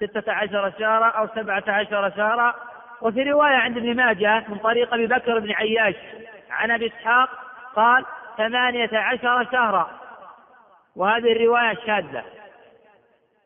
ستة 0.00 0.32
عشر 0.32 0.72
شهرا 0.78 1.06
أو 1.06 1.26
سبعة 1.34 1.64
عشر 1.68 2.10
شهرا 2.10 2.54
وفي 3.02 3.22
رواية 3.22 3.56
عند 3.56 3.76
ابن 3.76 3.96
ماجه 3.96 4.44
من 4.48 4.58
طريق 4.58 4.94
أبي 4.94 5.06
بكر 5.06 5.38
بن 5.38 5.52
عياش. 5.52 5.94
عن 6.50 6.70
أبي 6.70 6.86
إسحاق 6.86 7.28
قال 7.76 8.04
ثمانية 8.36 8.90
عشر 8.92 9.44
شهرا 9.52 9.90
وهذه 10.96 11.32
الرواية 11.32 11.74
شاذة. 11.86 12.24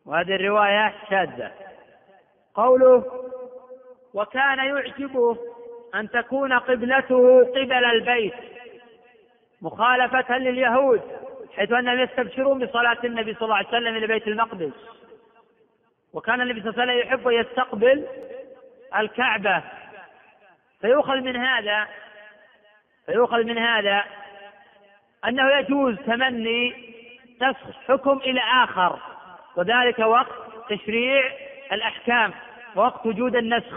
وهذه 0.07 0.35
الرواية 0.37 0.95
شاذة. 1.11 1.51
قوله 2.55 3.05
وكان 4.15 4.59
يعجبه 4.59 5.39
أن 5.95 6.11
تكون 6.11 6.53
قبلته 6.53 7.45
قبل 7.45 7.85
البيت 7.85 8.35
مخالفة 9.63 10.39
لليهود 10.39 11.01
حيث 11.57 11.73
أنهم 11.73 11.99
يستبشرون 11.99 12.67
بصلاة 12.67 12.99
النبي 13.05 13.35
صلى 13.35 13.43
الله 13.43 13.57
عليه 13.57 13.69
وسلم 13.69 13.97
إلى 13.97 14.07
بيت 14.07 14.29
المقدس. 14.29 14.73
وكان 16.15 16.41
النبي 16.41 16.61
صلى 16.61 16.71
الله 16.71 16.83
عليه 16.83 16.93
وسلم 16.95 17.09
يحب 17.09 17.31
يستقبل 17.31 18.07
الكعبة. 18.97 19.63
فيؤخذ 20.81 21.17
من 21.17 21.37
هذا 21.37 21.89
فيؤخذ 23.07 23.45
من 23.45 23.59
هذا 23.59 24.05
أنه 25.29 25.51
يجوز 25.51 25.97
تمني 25.97 26.95
نسخ 27.43 27.71
حكم 27.89 28.19
إلى 28.19 28.41
آخر 28.41 28.99
وذلك 29.57 29.99
وقت 29.99 30.33
تشريع 30.69 31.33
الأحكام 31.73 32.33
ووقت 32.77 33.07
وجود 33.07 33.37
النسخ. 33.37 33.75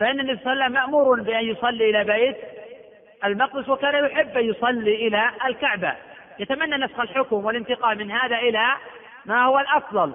فإن 0.00 0.20
النبي 0.20 0.42
صلى 0.44 0.52
الله 0.52 0.64
عليه 0.64 0.74
وسلم 0.74 0.82
مأمور 0.82 1.22
بأن 1.22 1.44
يصلي 1.44 1.90
إلى 1.90 2.04
بيت 2.04 2.36
المقدس 3.24 3.68
وكان 3.68 4.04
يحب 4.04 4.38
أن 4.38 4.44
يصلي 4.44 5.08
إلى 5.08 5.30
الكعبة. 5.44 5.96
يتمنى 6.38 6.76
نسخ 6.76 7.00
الحكم 7.00 7.44
والانتقال 7.44 7.98
من 7.98 8.10
هذا 8.10 8.36
إلى 8.36 8.66
ما 9.24 9.44
هو 9.44 9.58
الأفضل. 9.58 10.12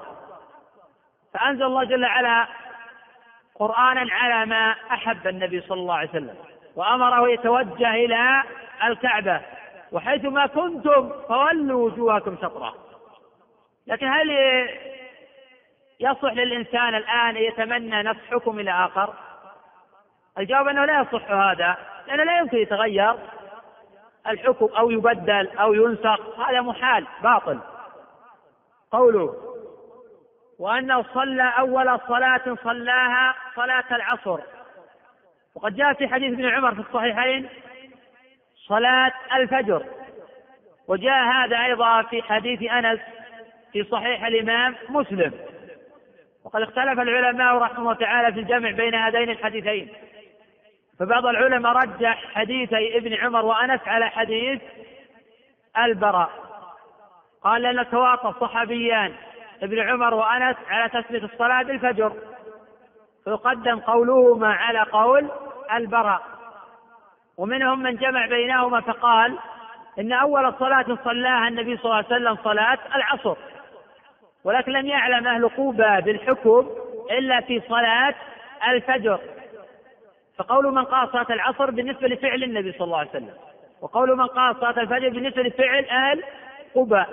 فأنزل 1.33 1.63
الله 1.63 1.83
جل 1.83 2.05
وعلا 2.05 2.47
قرآنا 3.55 4.13
على 4.13 4.45
ما 4.45 4.75
أحب 4.91 5.27
النبي 5.27 5.61
صلى 5.61 5.79
الله 5.79 5.95
عليه 5.95 6.09
وسلم 6.09 6.35
وأمره 6.75 7.29
يتوجه 7.29 7.93
إلى 7.93 8.43
الكعبة 8.83 9.41
وحيثما 9.91 10.45
كنتم 10.47 11.11
فولوا 11.29 11.85
وجوهكم 11.85 12.37
شطرة. 12.41 12.75
لكن 13.87 14.07
هل 14.07 14.29
يصح 15.99 16.33
للإنسان 16.33 16.95
الآن 16.95 17.35
أن 17.35 17.37
يتمنى 17.37 18.03
نفس 18.03 18.19
حكم 18.31 18.59
إلى 18.59 18.71
آخر؟ 18.71 19.13
الجواب 20.37 20.67
أنه 20.67 20.85
لا 20.85 21.01
يصح 21.01 21.31
هذا 21.31 21.77
لأنه 22.07 22.23
لا 22.23 22.37
يمكن 22.37 22.57
يتغير 22.57 23.15
الحكم 24.27 24.69
أو 24.77 24.91
يبدل 24.91 25.47
أو 25.57 25.73
ينسخ 25.73 26.39
هذا 26.39 26.61
محال 26.61 27.07
باطل. 27.23 27.59
قوله 28.91 29.50
وأنه 30.61 31.05
صلى 31.13 31.53
أول 31.59 31.99
صلاة 32.07 32.57
صلاها 32.63 33.35
صلاة 33.55 33.83
العصر. 33.91 34.39
وقد 35.55 35.75
جاء 35.75 35.93
في 35.93 36.07
حديث 36.07 36.33
ابن 36.33 36.45
عمر 36.45 36.75
في 36.75 36.81
الصحيحين 36.81 37.49
صلاة 38.67 39.11
الفجر. 39.35 39.85
وجاء 40.87 41.23
هذا 41.23 41.65
أيضا 41.65 42.01
في 42.01 42.21
حديث 42.21 42.71
أنس 42.71 42.99
في 43.73 43.83
صحيح 43.83 44.25
الإمام 44.25 44.75
مسلم. 44.89 45.33
وقد 46.45 46.61
اختلف 46.61 46.99
العلماء 46.99 47.57
رحمه 47.57 47.79
الله 47.79 47.93
تعالى 47.93 48.33
في 48.33 48.39
الجمع 48.39 48.71
بين 48.71 48.95
هذين 48.95 49.29
الحديثين. 49.29 49.93
فبعض 50.99 51.25
العلماء 51.25 51.71
رجح 51.71 52.25
حديثي 52.33 52.97
ابن 52.97 53.13
عمر 53.13 53.45
وأنس 53.45 53.81
على 53.85 54.09
حديث 54.09 54.61
البراء. 55.77 56.31
قال 57.43 57.61
لأن 57.61 57.89
تواطى 57.89 58.29
الصحابيان 58.29 59.13
ابن 59.63 59.79
عمر 59.89 60.13
وأنس 60.13 60.55
على 60.69 60.89
تسمية 60.89 61.23
الصلاة 61.23 61.63
بالفجر. 61.63 62.13
فيقدم 63.23 63.79
قولهما 63.79 64.53
على 64.53 64.79
قول 64.79 65.27
البراء. 65.73 66.21
ومنهم 67.37 67.83
من 67.83 67.95
جمع 67.95 68.25
بينهما 68.25 68.81
فقال 68.81 69.37
إن 69.99 70.13
أول 70.13 70.53
صلاة 70.59 70.97
صلاها 71.03 71.47
النبي 71.47 71.77
صلى 71.77 71.85
الله 71.85 71.95
عليه 71.95 72.07
وسلم 72.07 72.37
صلاة 72.43 72.79
العصر. 72.95 73.35
ولكن 74.43 74.71
لم 74.71 74.87
يعلم 74.87 75.27
أهل 75.27 75.49
قوبى 75.49 76.01
بالحكم 76.01 76.69
إلا 77.11 77.41
في 77.41 77.61
صلاة 77.69 78.15
الفجر. 78.67 79.19
فقول 80.37 80.73
من 80.73 80.83
قال 80.83 81.09
صلاة 81.11 81.27
العصر 81.29 81.71
بالنسبة 81.71 82.07
لفعل 82.07 82.43
النبي 82.43 82.71
صلى 82.71 82.85
الله 82.85 82.97
عليه 82.97 83.09
وسلم. 83.09 83.33
وقول 83.81 84.17
من 84.17 84.27
قال 84.27 84.55
صلاة 84.55 84.81
الفجر 84.81 85.09
بالنسبة 85.09 85.43
لفعل 85.43 85.85
أهل 85.85 86.23
قبى 86.75 87.05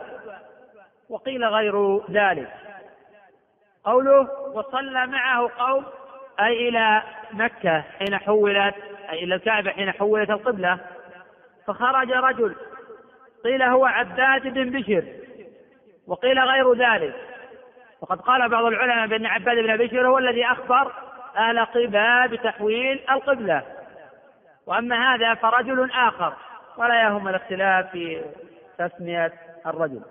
وقيل 1.08 1.44
غير 1.44 2.00
ذلك. 2.10 2.48
قوله 3.84 4.28
وصلى 4.54 5.06
معه 5.06 5.50
قوم 5.58 5.84
أي 6.40 6.68
إلى 6.68 7.02
مكة 7.32 7.84
حين 7.98 8.18
حولت 8.18 8.74
أي 9.10 9.24
إلى 9.24 9.34
الكعبة 9.34 9.70
حين 9.70 9.92
حولت 9.92 10.30
القبلة 10.30 10.78
فخرج 11.66 12.12
رجل 12.12 12.54
قيل 13.44 13.62
هو 13.62 13.84
عباد 13.86 14.42
بن 14.42 14.70
بشر 14.70 15.04
وقيل 16.06 16.38
غير 16.38 16.74
ذلك. 16.74 17.14
وقد 18.00 18.20
قال 18.20 18.48
بعض 18.48 18.64
العلماء 18.64 19.06
بأن 19.06 19.26
عباد 19.26 19.56
بن 19.56 19.76
بشر 19.76 20.08
هو 20.08 20.18
الذي 20.18 20.44
أخبر 20.44 20.92
أهل 21.36 21.64
قباء 21.64 22.26
بتحويل 22.26 23.04
القبلة. 23.10 23.62
وأما 24.66 25.14
هذا 25.14 25.34
فرجل 25.34 25.90
آخر 25.90 26.32
ولا 26.76 27.02
يهم 27.02 27.28
الاختلاف 27.28 27.90
في 27.90 28.24
تسمية 28.78 29.32
الرجل. 29.66 30.02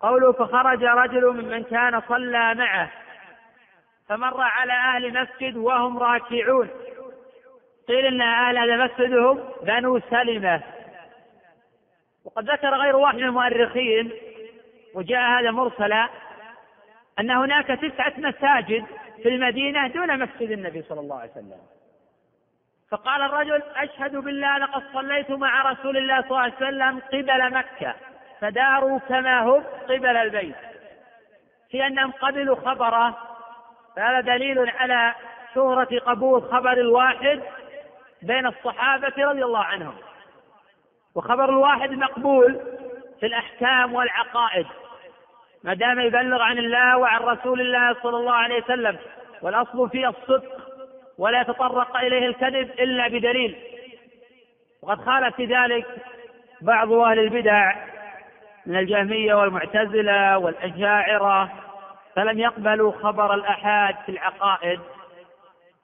قوله 0.00 0.32
فخرج 0.32 0.84
رجل 0.84 1.32
ممن 1.32 1.62
كان 1.62 2.02
صلى 2.08 2.54
معه 2.54 2.90
فمر 4.08 4.40
على 4.40 4.72
أهل 4.72 5.22
مسجد 5.22 5.56
وهم 5.56 5.98
راكعون. 5.98 6.68
قيل 7.88 8.06
إن 8.06 8.20
أهل 8.20 8.58
هذا 8.58 8.84
مسجدهم 8.84 9.44
بنو 9.62 10.00
سلمة. 10.10 10.62
وقد 12.24 12.50
ذكر 12.50 12.74
غير 12.74 12.96
واحد 12.96 13.14
من 13.14 13.24
المؤرخين 13.24 14.12
وجاء 14.94 15.20
هذا 15.20 15.50
مرسلا 15.50 16.08
أن 17.20 17.30
هناك 17.30 17.66
تسعة 17.66 18.12
مساجد 18.18 18.84
في 19.22 19.28
المدينة 19.28 19.88
دون 19.88 20.18
مسجد 20.18 20.50
النبي 20.50 20.82
صلى 20.82 21.00
الله 21.00 21.20
عليه 21.20 21.30
وسلم. 21.30 21.60
فقال 22.90 23.22
الرجل 23.22 23.62
أشهد 23.76 24.16
بالله 24.16 24.58
لقد 24.58 24.82
صليت 24.92 25.30
مع 25.30 25.72
رسول 25.72 25.96
الله 25.96 26.20
صلى 26.20 26.30
الله 26.30 26.40
عليه 26.40 26.54
وسلم 26.54 26.98
قبل 26.98 27.54
مكة. 27.54 27.94
فداروا 28.44 28.98
كما 28.98 29.42
هم 29.42 29.64
قبل 29.88 30.16
البيت. 30.16 30.54
في 31.70 31.86
أنهم 31.86 32.10
قبلوا 32.10 32.56
خبره 32.56 33.18
فهذا 33.96 34.20
دليل 34.20 34.70
على 34.70 35.14
شهرة 35.54 35.98
قبول 35.98 36.42
خبر 36.42 36.72
الواحد 36.72 37.40
بين 38.22 38.46
الصحابة 38.46 39.12
رضي 39.18 39.44
الله 39.44 39.64
عنهم. 39.64 39.94
وخبر 41.14 41.48
الواحد 41.48 41.90
مقبول 41.90 42.60
في 43.20 43.26
الأحكام 43.26 43.94
والعقائد 43.94 44.66
ما 45.64 45.74
دام 45.74 46.00
يبلغ 46.00 46.42
عن 46.42 46.58
الله 46.58 46.98
وعن 46.98 47.20
رسول 47.20 47.60
الله 47.60 47.96
صلى 48.02 48.16
الله 48.16 48.34
عليه 48.34 48.62
وسلم 48.62 48.98
والأصل 49.42 49.90
فيه 49.90 50.08
الصدق 50.08 50.60
ولا 51.18 51.40
يتطرق 51.40 51.96
إليه 51.96 52.26
الكذب 52.26 52.70
إلا 52.70 53.08
بدليل. 53.08 53.56
وقد 54.82 55.00
خالف 55.00 55.36
في 55.36 55.44
ذلك 55.46 55.86
بعض 56.60 56.92
أهل 56.92 57.18
البدع 57.18 57.93
من 58.66 58.76
الجهمية 58.76 59.34
والمعتزلة 59.34 60.38
والأشاعرة 60.38 61.52
فلم 62.16 62.38
يقبلوا 62.38 62.92
خبر 62.92 63.34
الآحاد 63.34 63.96
في 64.06 64.12
العقائد. 64.12 64.80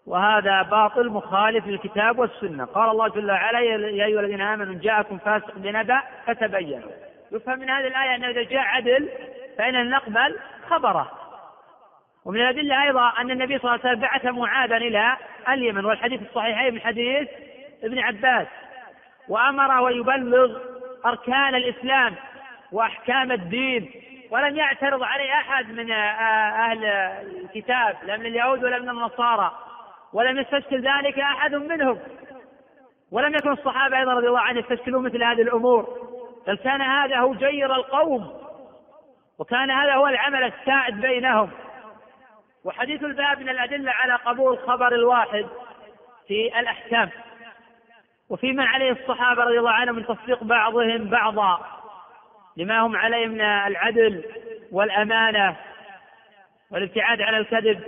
وهذا 0.06 0.62
باطل 0.62 1.08
مخالف 1.08 1.66
للكتاب 1.66 2.18
والسنة. 2.18 2.64
قال 2.64 2.90
الله 2.90 3.08
جل 3.08 3.30
وعلا 3.30 3.60
يا 3.60 4.04
أيها 4.06 4.20
الذين 4.20 4.40
آمنوا 4.40 4.74
جاءكم 4.74 5.18
فاسق 5.18 5.54
بنبأ 5.56 6.02
فتبينوا. 6.26 6.90
يفهم 7.32 7.58
من 7.58 7.70
هذه 7.70 7.86
الآية 7.86 8.14
أنه 8.14 8.28
إذا 8.28 8.42
جاء 8.42 8.60
عدل 8.60 9.08
فإننا 9.58 9.82
نقبل 9.82 10.38
خبره. 10.68 11.10
ومن 12.24 12.40
الأدلة 12.40 12.82
أيضا 12.82 13.12
أن 13.20 13.30
النبي 13.30 13.58
صلى 13.58 13.70
الله 13.70 13.80
عليه 13.84 13.90
وسلم 13.90 14.00
بعث 14.00 14.24
معاذا 14.24 14.76
إلى 14.76 15.16
اليمن 15.48 15.84
والحديث 15.84 16.22
الصحيحين 16.22 16.74
من 16.74 16.80
حديث 16.80 17.28
ابن 17.84 17.98
عباس. 17.98 18.46
وأمر 19.28 19.80
ويبلغ 19.80 20.58
أركان 21.06 21.54
الإسلام 21.54 22.14
وأحكام 22.72 23.32
الدين 23.32 23.90
ولم 24.30 24.56
يعترض 24.56 25.02
عليه 25.02 25.32
أحد 25.32 25.70
من 25.70 25.90
أهل 25.90 26.84
الكتاب 26.84 27.96
لا 28.02 28.16
من 28.16 28.26
اليهود 28.26 28.64
ولا 28.64 28.78
من 28.78 28.90
النصارى 28.90 29.52
ولم 30.12 30.38
يستشكل 30.38 30.80
ذلك 30.80 31.18
أحد 31.18 31.54
منهم. 31.54 31.98
ولم 33.12 33.34
يكن 33.34 33.52
الصحابة 33.52 33.98
أيضا 33.98 34.12
رضي 34.12 34.28
الله 34.28 34.40
عنهم 34.40 34.58
يستشكلون 34.58 35.04
مثل 35.04 35.22
هذه 35.22 35.42
الأمور. 35.42 36.10
بل 36.46 36.56
كان 36.56 36.82
هذا 36.82 37.18
هو 37.18 37.34
جير 37.34 37.74
القوم 37.74 38.40
وكان 39.38 39.70
هذا 39.70 39.94
هو 39.94 40.06
العمل 40.06 40.42
السائد 40.42 41.00
بينهم. 41.00 41.50
وحديث 42.64 43.04
الباب 43.04 43.40
من 43.40 43.48
الأدلة 43.48 43.92
على 43.92 44.14
قبول 44.14 44.58
خبر 44.58 44.94
الواحد 44.94 45.46
في 46.28 46.60
الأحكام. 46.60 47.10
وفيما 48.28 48.64
عليه 48.64 48.90
الصحابة 48.90 49.44
رضي 49.44 49.58
الله 49.58 49.70
عنهم 49.70 49.96
من 49.96 50.06
تصديق 50.06 50.44
بعضهم 50.44 51.04
بعضا. 51.04 51.79
لما 52.56 52.80
هم 52.80 52.96
عليه 52.96 53.26
من 53.26 53.40
العدل 53.40 54.24
والأمانة 54.72 55.56
والابتعاد 56.70 57.22
عن 57.22 57.34
الكذب 57.34 57.80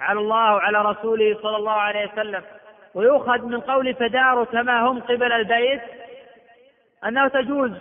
على 0.00 0.18
الله 0.20 0.54
وعلى 0.54 0.82
رسوله 0.82 1.38
صلى 1.42 1.56
الله 1.56 1.72
عليه 1.72 2.12
وسلم. 2.12 2.42
ويؤخذ 2.94 3.44
من 3.44 3.60
قول 3.60 3.94
فداروا 3.94 4.44
كما 4.44 4.80
هم 4.80 5.00
قبل 5.00 5.32
البيت 5.32 5.82
أنه 7.04 7.28
تجوز 7.28 7.72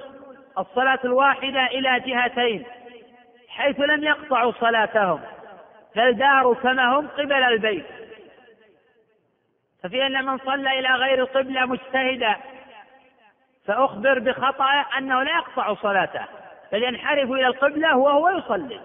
الصلاة 0.57 0.99
الواحدة 1.05 1.65
إلى 1.65 1.99
جهتين 1.99 2.65
حيث 3.47 3.79
لم 3.79 4.03
يقطعوا 4.03 4.51
صلاتهم 4.51 5.21
بل 5.95 6.13
داروا 6.13 6.55
كما 6.55 6.99
هم 6.99 7.07
قبل 7.07 7.33
البيت. 7.43 7.85
ففي 9.83 10.05
أن 10.05 10.25
من 10.25 10.37
صلى 10.37 10.79
إلى 10.79 10.89
غير 10.89 11.19
القبلة 11.19 11.65
مجتهدا 11.65 12.35
فأخبر 13.69 14.19
بخطأه 14.19 14.85
أنه 14.97 15.23
لا 15.23 15.31
يقطع 15.31 15.75
صلاته 15.75 16.25
بل 16.71 16.83
ينحرف 16.83 17.31
إلى 17.31 17.47
القبلة 17.47 17.97
وهو 17.97 18.29
يصلي. 18.29 18.81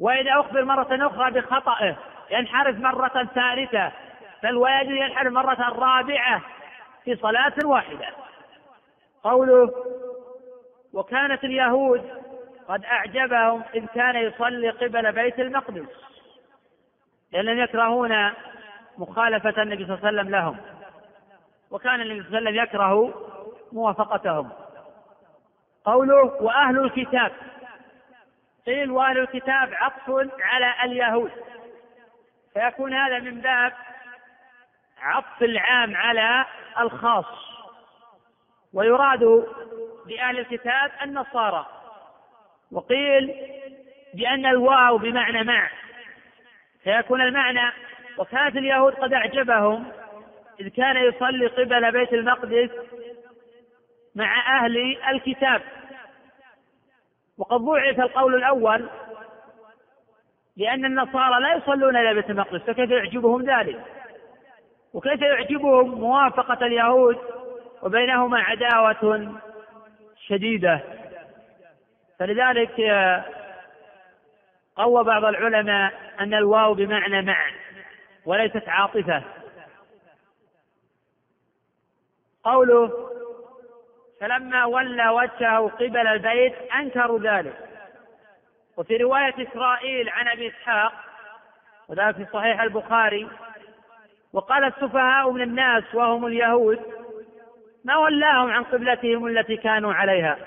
وإذا 0.00 0.40
أخبر 0.40 0.64
مرة 0.64 1.06
أخرى 1.06 1.30
بخطأه 1.30 1.96
ينحرف 2.30 2.76
مرة 2.76 3.28
ثالثة 3.34 3.92
بل 4.42 4.56
ويجب 4.56 4.90
ينحرف 4.90 5.32
مرة 5.32 5.68
رابعة 5.68 6.40
في 7.04 7.16
صلاة 7.16 7.52
واحدة. 7.64 8.08
قوله 9.24 9.70
وكانت 10.92 11.44
اليهود 11.44 12.10
قد 12.68 12.84
أعجبهم 12.84 13.62
إذ 13.74 13.86
كان 13.86 14.16
يصلي 14.16 14.70
قبل 14.70 15.12
بيت 15.12 15.40
المقدس 15.40 15.88
لأنهم 17.32 17.58
يكرهون 17.58 18.30
مخالفة 18.98 19.62
النبي 19.62 19.84
صلى 19.84 19.94
الله 19.94 20.06
عليه 20.06 20.18
وسلم 20.18 20.30
لهم. 20.30 20.56
وكان 21.70 22.00
النبي 22.00 22.22
صلى 22.22 22.38
الله 22.38 22.50
عليه 22.50 22.50
وسلم 22.50 22.62
يكره 22.62 23.31
موافقتهم. 23.72 24.50
قوله 25.84 26.22
وأهل 26.24 26.78
الكتاب. 26.84 27.32
قيل 28.66 28.90
وأهل 28.90 29.18
الكتاب 29.18 29.74
عطف 29.74 30.30
على 30.40 30.74
اليهود. 30.84 31.30
فيكون 32.54 32.94
هذا 32.94 33.18
من 33.18 33.40
باب 33.40 33.72
عطف 35.00 35.42
العام 35.42 35.96
على 35.96 36.44
الخاص. 36.80 37.26
ويراد 38.74 39.46
بأهل 40.06 40.38
الكتاب 40.38 40.90
النصارى. 41.02 41.66
وقيل 42.72 43.34
بأن 44.14 44.46
الواو 44.46 44.98
بمعنى 44.98 45.42
مع. 45.44 45.70
فيكون 46.84 47.20
المعنى 47.20 47.72
وكانت 48.18 48.56
اليهود 48.56 48.94
قد 48.94 49.12
أعجبهم 49.12 49.92
إذ 50.60 50.68
كان 50.68 50.96
يصلي 50.96 51.46
قبل 51.46 51.92
بيت 51.92 52.12
المقدس 52.12 52.70
مع 54.14 54.58
أهل 54.58 54.98
الكتاب. 55.10 55.62
وقد 57.38 57.60
ضعف 57.60 58.00
القول 58.00 58.34
الأول 58.34 58.88
لأن 60.56 60.84
النصارى 60.84 61.40
لا 61.40 61.54
يصلون 61.54 61.96
إلى 61.96 62.14
بيت 62.14 62.30
المقدس 62.30 62.62
فكيف 62.62 62.90
يعجبهم 62.90 63.50
ذلك؟ 63.50 63.80
وكيف 64.92 65.22
يعجبهم 65.22 66.00
موافقة 66.00 66.66
اليهود؟ 66.66 67.18
وبينهما 67.82 68.40
عداوة 68.40 69.34
شديدة. 70.26 70.80
فلذلك 72.18 72.80
قوى 74.76 75.04
بعض 75.04 75.24
العلماء 75.24 75.92
أن 76.20 76.34
الواو 76.34 76.74
بمعنى 76.74 77.22
مع 77.22 77.50
وليست 78.24 78.68
عاطفة. 78.68 79.22
قوله 82.44 83.11
فلما 84.22 84.64
ولى 84.64 85.08
وجهه 85.08 85.68
قبل 85.68 86.06
البيت 86.06 86.54
أنكروا 86.74 87.18
ذلك. 87.18 87.54
وفي 88.76 88.96
رواية 88.96 89.34
إسرائيل 89.48 90.08
عن 90.08 90.28
أبي 90.28 90.48
إسحاق 90.48 90.92
وذلك 91.88 92.16
في 92.16 92.26
صحيح 92.32 92.60
البخاري 92.60 93.28
وقال 94.32 94.64
السفهاء 94.64 95.30
من 95.30 95.42
الناس 95.42 95.84
وهم 95.94 96.26
اليهود 96.26 96.80
ما 97.84 97.96
ولاهم 97.96 98.50
عن 98.50 98.62
قبلتهم 98.62 99.26
التي 99.26 99.56
كانوا 99.56 99.94
عليها. 99.94 100.38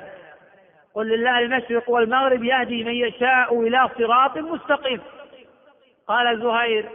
قل 0.94 1.08
لله 1.08 1.40
المشرق 1.40 1.90
والمغرب 1.90 2.44
يهدي 2.44 2.84
من 2.84 2.94
يشاء 2.94 3.62
إلى 3.62 3.90
صراط 3.98 4.38
مستقيم. 4.38 5.02
قال 6.08 6.42
زهير 6.42 6.90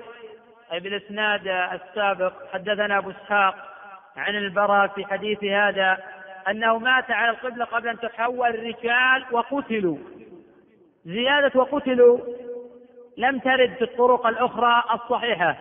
أي 0.73 0.81
بالإسناد 0.81 1.49
السابق 1.49 2.33
حدثنا 2.53 2.99
أبو 2.99 3.11
إسحاق 3.11 3.55
عن 4.17 4.37
البراء 4.37 4.89
في 4.89 5.05
حديث 5.05 5.45
هذا 5.45 6.20
أنه 6.49 6.79
مات 6.79 7.11
على 7.11 7.31
القبلة 7.31 7.65
قبل 7.65 7.89
أن 7.89 7.99
تحول 8.01 8.49
الرجال 8.49 9.25
وقتلوا. 9.33 9.99
زيادة 11.05 11.61
وقتلوا 11.61 12.19
لم 13.17 13.39
ترد 13.39 13.75
في 13.75 13.85
الطرق 13.85 14.27
الأخرى 14.27 14.85
الصحيحة. 14.95 15.57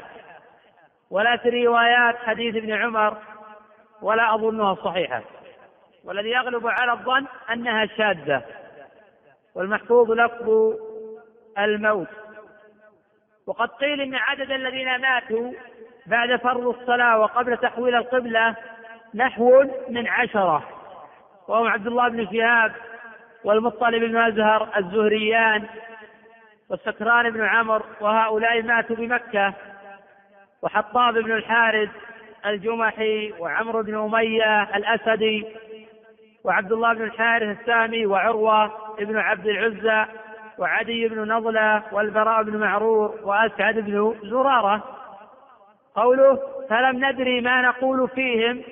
ولا 1.12 1.38
في 1.38 1.50
روايات 1.50 2.16
حديث 2.16 2.56
ابن 2.56 2.74
عمر 2.74 3.18
ولا 4.02 4.36
أظنها 4.36 4.76
صحيحة. 4.76 5.22
والذي 6.04 6.30
يغلب 6.30 6.68
على 6.68 6.92
الظن 6.92 7.26
أنها 7.54 7.86
شاذة. 7.86 8.44
والمحفوظ 9.56 10.12
لفظ 10.12 10.74
الموت. 11.58 12.08
وقد 13.48 13.70
قيل 13.70 14.02
إن 14.02 14.16
عدد 14.16 14.52
الذين 14.52 15.02
ماتوا 15.02 15.52
بعد 16.06 16.36
فرض 16.36 16.68
الصلاة 16.68 17.20
وقبل 17.20 17.58
تحويل 17.58 17.96
القبلة 17.96 18.56
نحو 19.16 19.64
من 19.90 20.08
عشرة. 20.08 20.64
وهم 21.48 21.68
عبد 21.68 21.88
الله 21.88 22.10
بن 22.10 22.28
شهاب 22.32 22.72
والمطلب 23.44 24.04
بن 24.04 24.18
أزهر 24.18 24.68
الزهريان 24.78 25.66
والسكران 26.70 27.30
بن 27.30 27.46
عمرو 27.46 27.84
وهؤلاء 28.02 28.62
ماتوا 28.62 28.96
بمكة. 28.96 29.54
وحطاب 30.62 31.14
بن 31.14 31.32
الحارث 31.32 31.90
الجمحي 32.46 33.34
وعمرو 33.40 33.84
بن 33.84 33.98
أمية 33.98 34.64
الأسدي 34.64 35.46
وعبد 36.44 36.72
الله 36.72 36.94
بن 36.94 37.04
الحارث 37.04 37.60
السامي 37.60 38.06
وعروة 38.06 38.72
بن 39.00 39.18
عبد 39.18 39.48
العزى 39.48 40.12
وعدي 40.58 41.08
بن 41.08 41.34
نضلة 41.34 41.84
والبراء 41.92 42.44
بن 42.44 42.58
معرور 42.58 43.20
وأسعد 43.24 43.80
بن 43.80 44.16
زرارة. 44.24 44.84
قوله 45.96 46.40
فلم 46.70 47.06
ندري 47.06 47.42
ما 47.42 47.62
نقول 47.62 48.10
فيهم 48.10 48.64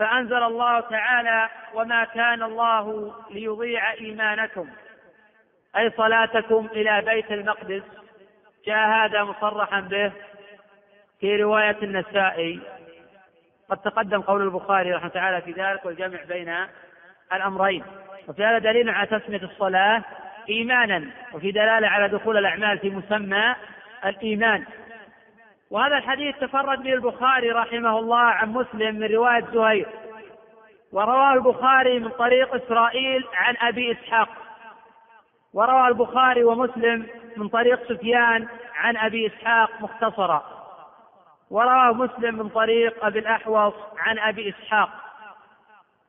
فأنزل 0.00 0.42
الله 0.42 0.80
تعالى 0.80 1.48
وما 1.74 2.04
كان 2.04 2.42
الله 2.42 3.14
ليضيع 3.30 3.92
إيمانكم. 3.92 4.68
أي 5.76 5.90
صلاتكم 5.90 6.68
إلى 6.72 7.02
بيت 7.02 7.32
المقدس. 7.32 7.82
جاء 8.66 8.88
هذا 8.88 9.24
مصرحا 9.24 9.80
به 9.80 10.12
في 11.20 11.36
رواية 11.36 11.76
النسائي. 11.82 12.60
قد 13.70 13.78
تقدم 13.78 14.20
قول 14.20 14.42
البخاري 14.42 14.92
رحمه 14.92 15.08
تعالى 15.08 15.42
في 15.42 15.52
ذلك 15.52 15.84
والجمع 15.84 16.18
بين 16.28 16.54
الأمرين. 17.32 17.84
وفي 18.28 18.44
هذا 18.44 18.58
دليل 18.58 18.90
على 18.90 19.06
تسمية 19.06 19.42
الصلاة 19.42 20.02
إيمانا 20.48 21.10
وفي 21.32 21.50
دلالة 21.50 21.88
على 21.88 22.08
دخول 22.08 22.36
الأعمال 22.36 22.78
في 22.78 22.90
مسمى 22.90 23.54
الإيمان. 24.04 24.66
وهذا 25.70 25.96
الحديث 25.96 26.36
تفرد 26.38 26.82
به 26.82 26.92
البخاري 26.94 27.50
رحمه 27.50 27.98
الله 27.98 28.18
عن 28.18 28.52
مسلم 28.52 28.96
من 28.96 29.06
رواية 29.06 29.44
زهير 29.54 29.88
ورواه 30.92 31.32
البخاري 31.32 31.98
من 31.98 32.08
طريق 32.08 32.54
إسرائيل 32.54 33.24
عن 33.34 33.56
أبي 33.60 33.92
إسحاق 33.92 34.28
وروى 35.54 35.88
البخاري 35.88 36.44
ومسلم 36.44 37.06
من 37.36 37.48
طريق 37.48 37.88
سفيان 37.88 38.48
عن 38.74 38.96
أبي 38.96 39.26
إسحاق 39.26 39.70
مختصرا 39.80 40.44
ورواه 41.50 41.92
مسلم 41.92 42.34
من 42.34 42.48
طريق 42.48 43.04
أبي 43.04 43.18
الأحوص 43.18 43.74
عن 43.98 44.18
أبي 44.18 44.48
إسحاق 44.48 44.90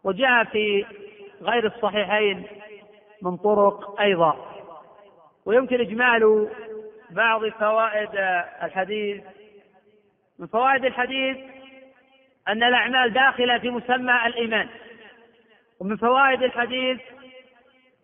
وجاء 0.03 0.43
في 0.43 0.85
غير 1.41 1.65
الصحيحين 1.65 2.47
من 3.21 3.37
طرق 3.37 4.01
أيضا. 4.01 4.35
ويمكن 5.45 5.79
إجمال 5.79 6.49
بعض 7.09 7.49
فوائد 7.49 8.09
الحديث 8.63 9.23
من 10.41 10.47
فوائد 10.47 10.85
الحديث 10.85 11.37
أن 12.47 12.63
الأعمال 12.63 13.13
داخلة 13.13 13.57
في 13.57 13.69
مسمى 13.69 14.25
الإيمان. 14.25 14.67
ومن 15.79 15.97
فوائد 15.97 16.43
الحديث 16.43 16.99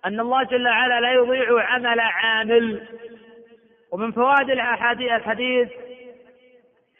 أن 0.05 0.19
الله 0.19 0.43
جل 0.43 0.67
وعلا 0.67 0.99
لا 0.99 1.13
يضيع 1.13 1.63
عمل 1.63 1.99
عامل. 1.99 2.87
ومن 3.91 4.11
فوائد 4.11 4.49
الحديث 4.49 5.69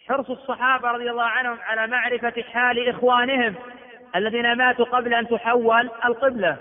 حرص 0.08 0.30
الصحابة 0.30 0.92
رضي 0.92 1.12
الله 1.12 1.24
عنهم 1.24 1.58
على 1.62 1.88
معرفة 1.88 2.42
حال 2.42 2.90
إخوانهم 2.90 3.56
الذين 4.16 4.54
ماتوا 4.54 4.86
قبل 4.86 5.14
أن 5.14 5.28
تحول 5.28 5.90
القبلة. 6.06 6.58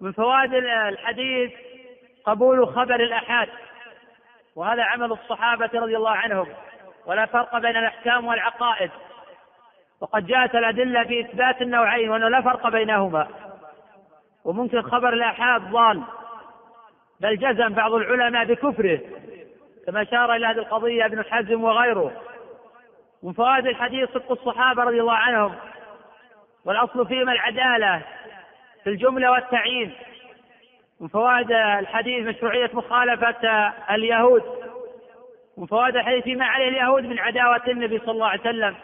من 0.00 0.12
فوائد 0.12 0.54
الحديث 0.54 1.52
قبول 2.24 2.66
خبر 2.66 3.00
الأحاد. 3.00 3.48
وهذا 4.56 4.82
عمل 4.82 5.12
الصحابة 5.12 5.70
رضي 5.74 5.96
الله 5.96 6.16
عنهم. 6.16 6.46
ولا 7.08 7.26
فرق 7.26 7.58
بين 7.58 7.76
الأحكام 7.76 8.26
والعقائد. 8.26 8.90
وقد 10.00 10.26
جاءت 10.26 10.54
الأدلة 10.54 11.04
في 11.04 11.20
إثبات 11.20 11.62
النوعين 11.62 12.10
وأنه 12.10 12.28
لا 12.28 12.40
فرق 12.40 12.68
بينهما. 12.68 13.28
وممكن 14.44 14.82
خبر 14.82 15.12
الآحاد 15.12 15.70
ضال. 15.70 16.02
بل 17.20 17.36
جزم 17.36 17.68
بعض 17.68 17.92
العلماء 17.92 18.44
بكفره 18.44 19.00
كما 19.86 20.02
أشار 20.02 20.34
إلى 20.34 20.46
هذه 20.46 20.58
القضية 20.58 21.04
ابن 21.04 21.24
حزم 21.24 21.64
وغيره. 21.64 22.12
من 23.22 23.32
فوائد 23.32 23.66
الحديث 23.66 24.10
صدق 24.10 24.32
الصحابة 24.32 24.82
رضي 24.82 25.00
الله 25.00 25.16
عنهم. 25.16 25.54
والأصل 26.64 27.06
فيهما 27.06 27.32
العدالة 27.32 28.02
في 28.84 28.90
الجملة 28.90 29.30
والتعيين. 29.30 29.94
من 31.00 31.08
فوائد 31.08 31.52
الحديث 31.52 32.26
مشروعية 32.26 32.70
مخالفة 32.72 33.72
اليهود. 33.90 34.67
من 35.58 35.66
فوائد 35.66 35.96
الحديث 35.96 36.24
فيما 36.24 36.46
عليه 36.46 36.68
اليهود 36.68 37.04
من 37.04 37.18
عداوة 37.18 37.62
النبي 37.68 37.98
صلى 37.98 38.10
الله 38.10 38.26
عليه 38.26 38.40
وسلم. 38.40 38.76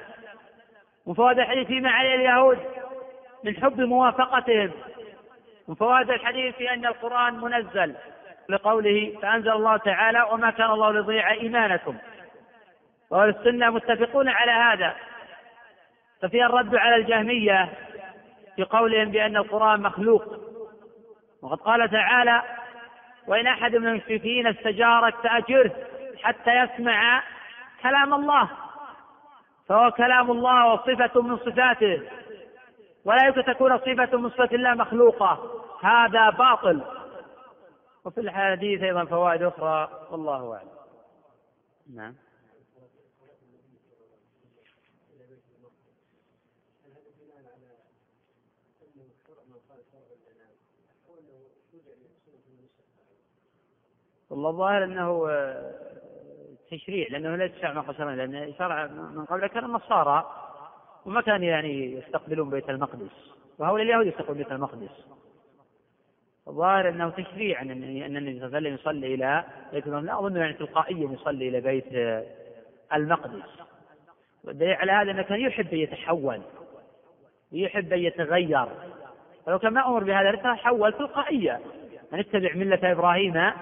من 1.07 1.15
فوائد 1.15 1.39
الحديث 1.39 1.67
فيما 1.67 1.91
عليه 1.91 2.15
اليهود 2.15 2.59
من 3.45 3.57
حب 3.57 3.81
موافقتهم. 3.81 4.71
من 5.69 5.75
فوائد 5.75 6.11
الحديث 6.11 6.55
في 6.55 6.73
أن 6.73 6.87
القرآن 6.87 7.35
منزل 7.35 7.95
لقوله 8.49 9.19
فأنزل 9.23 9.51
الله 9.51 9.77
تعالى 9.77 10.23
وما 10.23 10.51
كان 10.51 10.71
الله 10.71 10.93
ليضيع 10.93 11.31
إيمانكم. 11.31 11.97
وأهل 13.11 13.29
السنة 13.29 13.71
متفقون 13.71 14.29
على 14.29 14.53
هذا. 14.53 14.95
ففيها 16.23 16.47
الرد 16.47 16.77
على 16.77 16.97
الجهمية 16.97 17.73
في 18.57 18.65
قولهم 18.65 19.11
بأن 19.11 19.37
القرآن 19.37 19.81
مخلوق. 19.81 20.25
وقد 21.43 21.59
قال 21.59 21.91
تعالى 21.91 22.43
وإن 23.27 23.47
أحد 23.47 23.77
من 23.77 23.87
المشركين 23.87 24.47
استجارك 24.47 25.15
فأجره. 25.15 25.73
حتى 26.25 26.51
يسمع 26.51 27.23
كلام 27.83 28.15
الله. 28.15 28.51
فهو 29.69 29.91
كلام 29.91 30.31
الله 30.31 30.73
وصفة 30.73 31.23
من 31.23 31.39
صفاته. 31.39 32.03
ولا 33.05 33.27
يمكن 33.27 33.45
تكون 33.45 33.79
صفة 33.79 34.19
من 34.19 34.31
صفة 34.31 34.49
الله 34.53 34.75
مخلوقة. 34.75 35.61
هذا 35.83 36.31
باطل. 36.31 36.83
وفي 38.05 38.21
الحديث 38.21 38.83
أيضا 38.83 39.05
فوائد 39.05 39.43
أخرى. 39.43 40.07
والله 40.11 40.55
أعلم. 40.55 40.69
نعم. 41.95 42.15
والله 54.31 54.51
الظاهر 54.51 54.85
أنه 54.85 55.27
آه، 55.31 55.94
تشريع 56.79 57.09
لأنه 57.11 57.37
ليس 57.37 57.53
شرع 57.63 57.73
ما 57.73 58.17
لأن 58.17 58.55
شرع 58.59 58.87
من 58.87 59.25
قبل 59.25 59.47
كان 59.47 59.65
النصارى 59.65 60.31
وما 61.07 61.21
كانوا 61.21 61.47
يعني 61.47 61.93
يستقبلون 61.93 62.51
بيت 62.51 62.71
المقدس 62.71 63.11
وهؤلاء 63.59 63.83
اليهود 63.83 64.07
يستقبلون 64.07 64.39
بيت 64.39 64.53
المقدس. 64.53 65.07
الظاهر 66.49 66.89
أنه 66.89 67.11
تشريع 67.11 67.63
أن 67.63 67.71
النبي 67.71 68.39
صلى 68.39 68.47
الله 68.47 68.57
عليه 68.57 68.75
وسلم 68.75 68.75
يصلي 68.75 69.15
إلى 69.15 69.45
بيت 69.73 69.87
لا 69.87 70.19
أظن 70.19 70.37
يعني 70.37 70.53
تلقائيا 70.53 71.13
يصلي 71.13 71.49
إلى 71.49 71.61
بيت 71.61 71.85
المقدس. 72.93 73.49
والدليل 74.45 74.75
على 74.75 74.93
هذا 74.93 75.11
أنه 75.11 75.23
كان 75.23 75.41
يحب 75.41 75.73
أن 75.73 75.79
يتحول 75.79 76.41
ويحب 77.53 77.93
أن 77.93 77.99
يتغير. 77.99 78.67
فلو 79.47 79.59
كان 79.59 79.73
ما 79.73 79.89
أمر 79.89 80.05
بهذا 80.05 80.33
لتحول 80.33 80.93
تلقائيا. 80.93 81.61
ان 82.13 82.19
اتبع 82.19 82.55
ملة 82.55 82.93
إبراهيم 82.93 83.53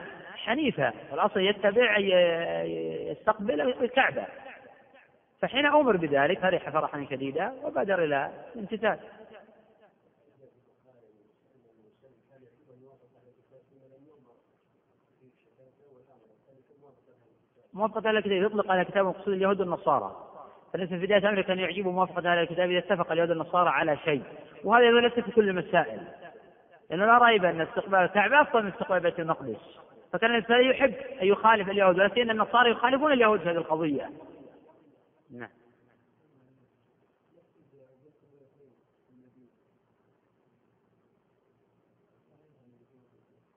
حنيفة 0.43 0.93
والأصل 1.11 1.41
يتبع 1.41 1.99
يستقبل 3.11 3.61
الكعبة. 3.61 4.27
فحين 5.41 5.67
أمر 5.67 5.97
بذلك 5.97 6.39
فرح 6.39 6.71
فرحا 6.71 7.07
شديدا 7.11 7.53
وبادر 7.63 8.05
إلى 8.05 8.31
الامتثال. 8.55 8.99
موافقة 17.75 18.09
أهل 18.09 18.17
الكتاب 18.17 18.33
يطلق 18.43 18.71
على 18.71 18.85
كتاب 18.85 19.07
مقصود 19.07 19.35
اليهود 19.35 19.61
والنصارى. 19.61 20.29
فليس 20.73 20.89
في 20.89 21.07
بداية 21.07 21.29
أمره 21.29 21.43
كان 21.43 21.59
يعجب 21.59 21.87
موافقة 21.87 22.33
أهل 22.33 22.39
الكتاب 22.39 22.71
إذا 22.71 22.79
اتفق 22.79 23.13
اليهود 23.13 23.31
والنصارى 23.31 23.69
على 23.69 23.97
شيء. 23.97 24.23
وهذا 24.65 24.91
ليس 24.91 25.13
في 25.13 25.31
كل 25.31 25.49
المسائل. 25.49 26.01
لأنه 26.91 27.07
لا 27.07 27.19
ريب 27.19 27.45
أن 27.45 27.61
استقبال 27.61 27.99
الكعبة 27.99 28.41
أفضل 28.41 28.63
من 28.63 28.69
استقبال 28.69 29.01
بيت 29.01 29.21
المقدس. 29.21 29.79
فكان 30.13 30.31
الإنسان 30.31 30.61
يحب 30.61 30.95
أن 30.95 31.27
يخالف 31.27 31.69
اليهود 31.69 32.15
سيما 32.15 32.33
النصارى 32.33 32.71
يخالفون 32.71 33.13
اليهود 33.13 33.41
في 33.41 33.49
هذه 33.49 33.57
القضية. 33.57 34.11
نعم. 35.31 35.51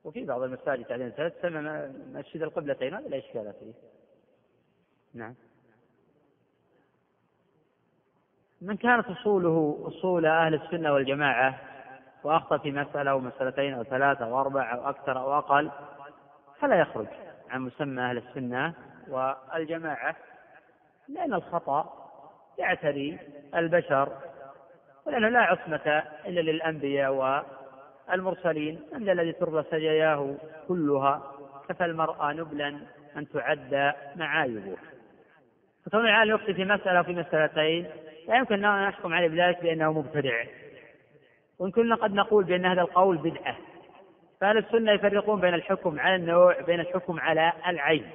وفي 0.04 0.26
بعض 0.26 0.42
المساجد 0.42 0.86
تعليم 0.86 1.10
ثلاث 1.10 1.34
تسمى 1.40 1.94
مسجد 2.14 2.42
القبلتين 2.42 2.94
هذا 2.94 3.08
لا 3.08 3.18
إشكال 3.18 3.54
فيه. 3.60 3.74
نعم. 5.14 5.36
من 8.62 8.78
كانت 8.78 9.08
أصوله 9.08 9.84
أصول 9.88 10.26
أهل 10.26 10.54
السنة 10.54 10.94
والجماعة 10.94 11.60
وأخطأ 12.24 12.58
في 12.58 12.72
مسألة 12.72 13.12
أو 13.12 13.20
مسألتين 13.20 13.74
أو 13.74 13.84
ثلاثة 13.84 14.26
أو 14.26 14.42
أربع 14.42 14.74
أو 14.74 14.90
أكثر 14.90 15.20
أو 15.20 15.38
أقل 15.38 15.72
فلا 16.60 16.76
يخرج 16.76 17.08
عن 17.50 17.62
مسمى 17.62 18.02
أهل 18.02 18.18
السنة 18.18 18.74
والجماعة 19.08 20.16
لأن 21.10 21.34
الخطأ 21.34 21.94
يعتري 22.58 23.20
البشر 23.56 24.10
ولأنه 25.06 25.30
لا 25.30 25.40
عصمة 25.40 26.04
إلا 26.26 26.42
للأنبياء 26.42 27.44
والمرسلين. 28.10 28.80
أن 28.96 29.10
الذي 29.10 29.32
تربى 29.32 29.64
سجاياه 29.72 30.36
كلها 30.68 31.32
كفى 31.70 31.86
المرأة 31.86 32.34
نبلا 32.34 32.80
أن 33.18 33.30
تعد 33.30 33.94
معايبه. 34.16 34.78
فكون 35.86 36.00
العالم 36.00 36.36
يخطئ 36.36 36.54
في 36.54 36.66
مسألة 36.66 37.00
وفي 37.00 37.14
مسألتين 37.14 37.88
لا 38.28 38.36
يمكن 38.36 38.66
أن 38.66 38.88
نحكم 38.88 39.14
عليه 39.14 39.28
بذلك 39.28 39.62
بأنه 39.62 39.94
مبتدع. 39.94 40.44
وإن 41.60 41.72
كنا 41.72 41.96
قد 41.96 42.14
نقول 42.14 42.44
بأن 42.44 42.66
هذا 42.66 42.82
القول 42.82 43.18
بدعة. 43.18 43.58
فأهل 44.42 44.58
السنة 44.58 44.92
يفرقون 44.92 45.42
بين 45.42 45.54
الحكم 45.54 46.00
على 46.00 46.16
النوع 46.16 46.62
بين 46.62 46.80
الحكم 46.80 47.20
على 47.20 47.54
العين. 47.68 48.10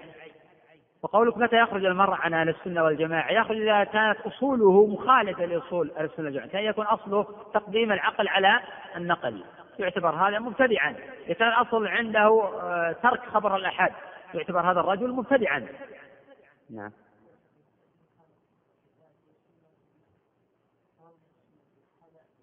وقولك 1.02 1.38
متى 1.38 1.56
يخرج 1.56 1.84
المرء 1.84 2.14
عن 2.14 2.34
أهل 2.34 2.48
السنة 2.48 2.84
والجماعة؟ 2.84 3.30
يخرج 3.30 3.56
إذا 3.56 3.84
كانت 3.84 4.20
أصوله 4.20 4.86
مخالفة 4.86 5.44
لأصول 5.44 5.90
أهل 5.96 6.04
السنة 6.04 6.24
والجماعة. 6.24 6.48
كان 6.48 6.64
يكون 6.64 6.86
أصله 6.86 7.26
تقديم 7.54 7.92
العقل 7.92 8.28
على 8.28 8.60
النقل. 8.96 9.44
يعتبر 9.78 10.10
هذا 10.10 10.38
مبتدعا. 10.38 10.94
إذا 11.26 11.34
كان 11.34 11.48
الأصل 11.48 11.86
عنده 11.86 12.50
آه، 12.62 12.96
ترك 13.02 13.20
خبر 13.26 13.56
الأحد 13.56 13.92
يعتبر 14.34 14.60
هذا 14.60 14.80
الرجل 14.80 15.10
مبتدعا. 15.12 15.66
نعم. 16.70 16.90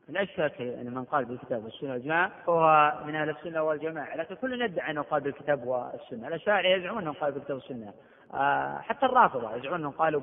لا 0.10 0.26
شك 0.26 0.62
ان 0.62 0.94
من 0.94 1.04
قال 1.04 1.26
بالكتاب 1.26 1.64
والسنة 1.64 1.92
والجماعة 1.92 2.32
فهو 2.46 2.94
من 3.06 3.16
أهل 3.16 3.30
السنة 3.30 3.64
والجماعة، 3.64 4.16
لكن 4.16 4.36
كل 4.36 4.62
يدعي 4.62 4.92
أنه 4.92 5.02
قال 5.02 5.22
بالكتاب 5.22 5.68
والسنة، 5.68 6.28
الأشاعرة 6.28 6.68
يزعمون 6.68 7.02
انهم 7.02 7.14
قالوا 7.14 7.36
بالكتاب 7.36 7.58
والسنة، 7.58 7.94
آه، 8.34 8.78
حتى 8.78 9.06
الرافضة 9.06 9.56
يزعمون 9.56 9.80
أنهم 9.80 9.92
قالوا 9.92 10.22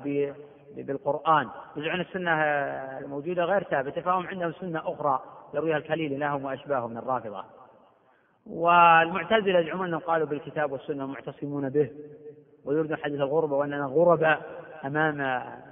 بالقرآن، 0.77 1.49
يزعمون 1.75 2.01
السنة 2.01 2.31
الموجودة 2.99 3.43
غير 3.43 3.63
ثابتة 3.63 4.01
فهم 4.01 4.27
عندهم 4.27 4.51
سنة 4.51 4.79
أخرى 4.79 5.19
يرويها 5.53 5.77
الكليل 5.77 6.19
لهم 6.19 6.45
وأشباههم 6.45 6.91
من 6.91 6.97
الرافضة. 6.97 7.43
والمعتزلة 8.45 9.59
يزعمون 9.59 9.87
أنهم 9.87 9.99
قالوا 9.99 10.27
بالكتاب 10.27 10.71
والسنة 10.71 11.05
معتصمون 11.05 11.69
به. 11.69 11.89
ويردون 12.65 12.97
حديث 12.97 13.19
الغربة 13.19 13.55
وأننا 13.55 13.85
غرباء 13.85 14.41
أمام 14.85 15.21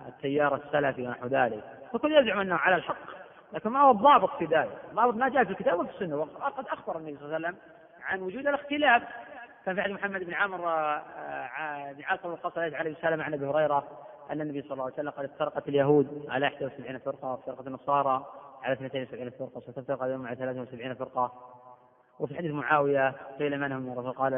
التيار 0.08 0.56
السلفي 0.56 1.08
ونحو 1.08 1.28
ذلك، 1.28 1.64
فكل 1.94 2.14
يزعم 2.14 2.40
أنه 2.40 2.56
على 2.56 2.76
الحق. 2.76 3.13
لكن 3.54 3.70
ما 3.70 3.82
هو 3.82 3.92
الضابط 3.92 4.38
في 4.38 4.46
ذلك. 4.46 4.78
الضابط 4.90 5.16
ما 5.16 5.30
جاء 5.30 5.44
في 5.44 5.52
الكتاب 5.52 5.80
وفي 5.80 5.90
السنة. 5.90 6.16
وقد 6.16 6.68
أخبر 6.68 6.98
النبي 6.98 7.18
صلى 7.18 7.26
الله 7.26 7.36
عليه 7.36 7.48
وسلم 7.48 7.58
عن 8.04 8.22
وجود 8.22 8.48
الاختلاف. 8.48 9.04
كان 9.66 9.76
في 9.76 9.82
حديث 9.82 9.96
محمد 9.96 10.24
بن 10.24 10.34
عمرو 10.34 10.70
آه، 10.70 11.92
بن 11.92 12.04
عاصم 12.04 12.30
القصري 12.32 12.76
عليه 12.76 12.92
السلام 12.92 13.22
عن 13.22 13.34
أبي 13.34 13.46
هريرة 13.46 13.88
أن 14.32 14.42
النبي 14.42 14.62
صلى 14.62 14.72
الله 14.72 14.84
عليه 14.84 14.94
وسلم 14.94 15.10
قد 15.10 15.24
افترقت 15.24 15.68
اليهود 15.68 16.26
على 16.30 16.46
71 16.46 16.98
فرقة 16.98 17.32
وافترقت 17.32 17.68
النصارى 17.68 18.26
على 18.64 18.74
72 18.74 19.30
فرقة 19.30 19.58
وستفترق 19.58 20.04
اليوم 20.04 20.28
على 20.28 20.36
73 20.36 20.94
فرقة. 20.94 21.34
وفي 22.20 22.36
حديث 22.36 22.52
معاوية 22.52 23.14
قيل 23.40 23.60
من 23.60 23.72
هم؟ 23.72 24.12
فقال 24.12 24.34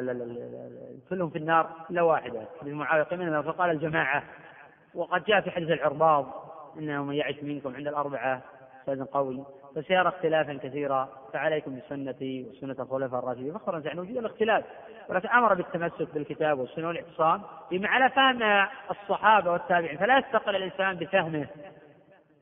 كلهم 1.09 1.29
في 1.29 1.37
النار 1.37 1.69
إلا 1.89 2.01
واحدة. 2.01 2.45
حديث 2.61 2.73
معاوية 2.73 3.03
قيل 3.03 3.31
من 3.31 3.41
فقال 3.41 3.71
الجماعة. 3.71 4.23
وقد 4.93 5.23
جاء 5.23 5.41
في 5.41 5.51
حديث 5.51 5.69
العرباض 5.69 6.25
إنه 6.77 7.03
من 7.03 7.15
يعش 7.15 7.35
منكم 7.43 7.75
عند 7.75 7.87
الأربعة. 7.87 8.41
أستاذ 8.85 9.05
قوي 9.05 9.45
فسيرى 9.75 10.07
اختلافا 10.07 10.53
كثيرا 10.53 11.09
فعليكم 11.33 11.79
بسنتي 11.79 12.45
وسنة 12.49 12.75
الخلفاء 12.79 13.19
الراشدين. 13.19 13.53
فخرا 13.53 13.81
عن 13.85 13.99
وجود 13.99 14.17
الاختلاف 14.17 14.65
ولكن 15.09 15.29
أمر 15.29 15.53
بالتمسك 15.53 16.13
بالكتاب 16.13 16.59
والسنة 16.59 16.87
والاعتصام 16.87 17.41
بما 17.71 17.87
على 17.87 18.09
فهم 18.09 18.67
الصحابة 18.91 19.51
والتابعين 19.51 19.97
فلا 19.97 20.17
يستقل 20.17 20.55
الإنسان 20.55 20.95
بفهمه. 20.95 21.47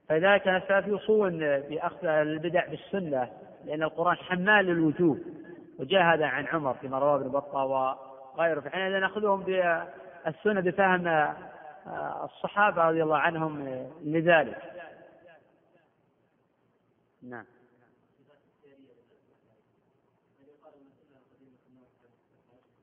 فلذلك 0.10 0.42
كان 0.42 0.56
السلف 0.56 0.88
يوصون 0.88 1.40
بأخذ 1.40 2.06
البدع 2.06 2.68
بالسنة 2.68 3.30
لأن 3.66 3.84
القرآن 3.84 4.16
حمال 4.16 4.66
للوجوه 4.66 5.18
وجاء 5.80 6.02
هذا 6.02 6.26
عن 6.26 6.48
عمر 6.48 6.74
في 6.74 6.88
رواه 6.88 7.16
ابن 7.16 7.30
بطة 7.30 7.66
وغيره. 7.66 8.60
فحينئذ 8.60 9.00
نأخذهم 9.00 9.44
بالسنة 9.44 10.62
بفهم 10.62 11.34
الصحابة 12.24 12.84
رضي 12.84 13.04
الله 13.04 13.18
عنهم 13.18 13.68
لذلك. 14.06 14.58
نعم. 17.24 17.46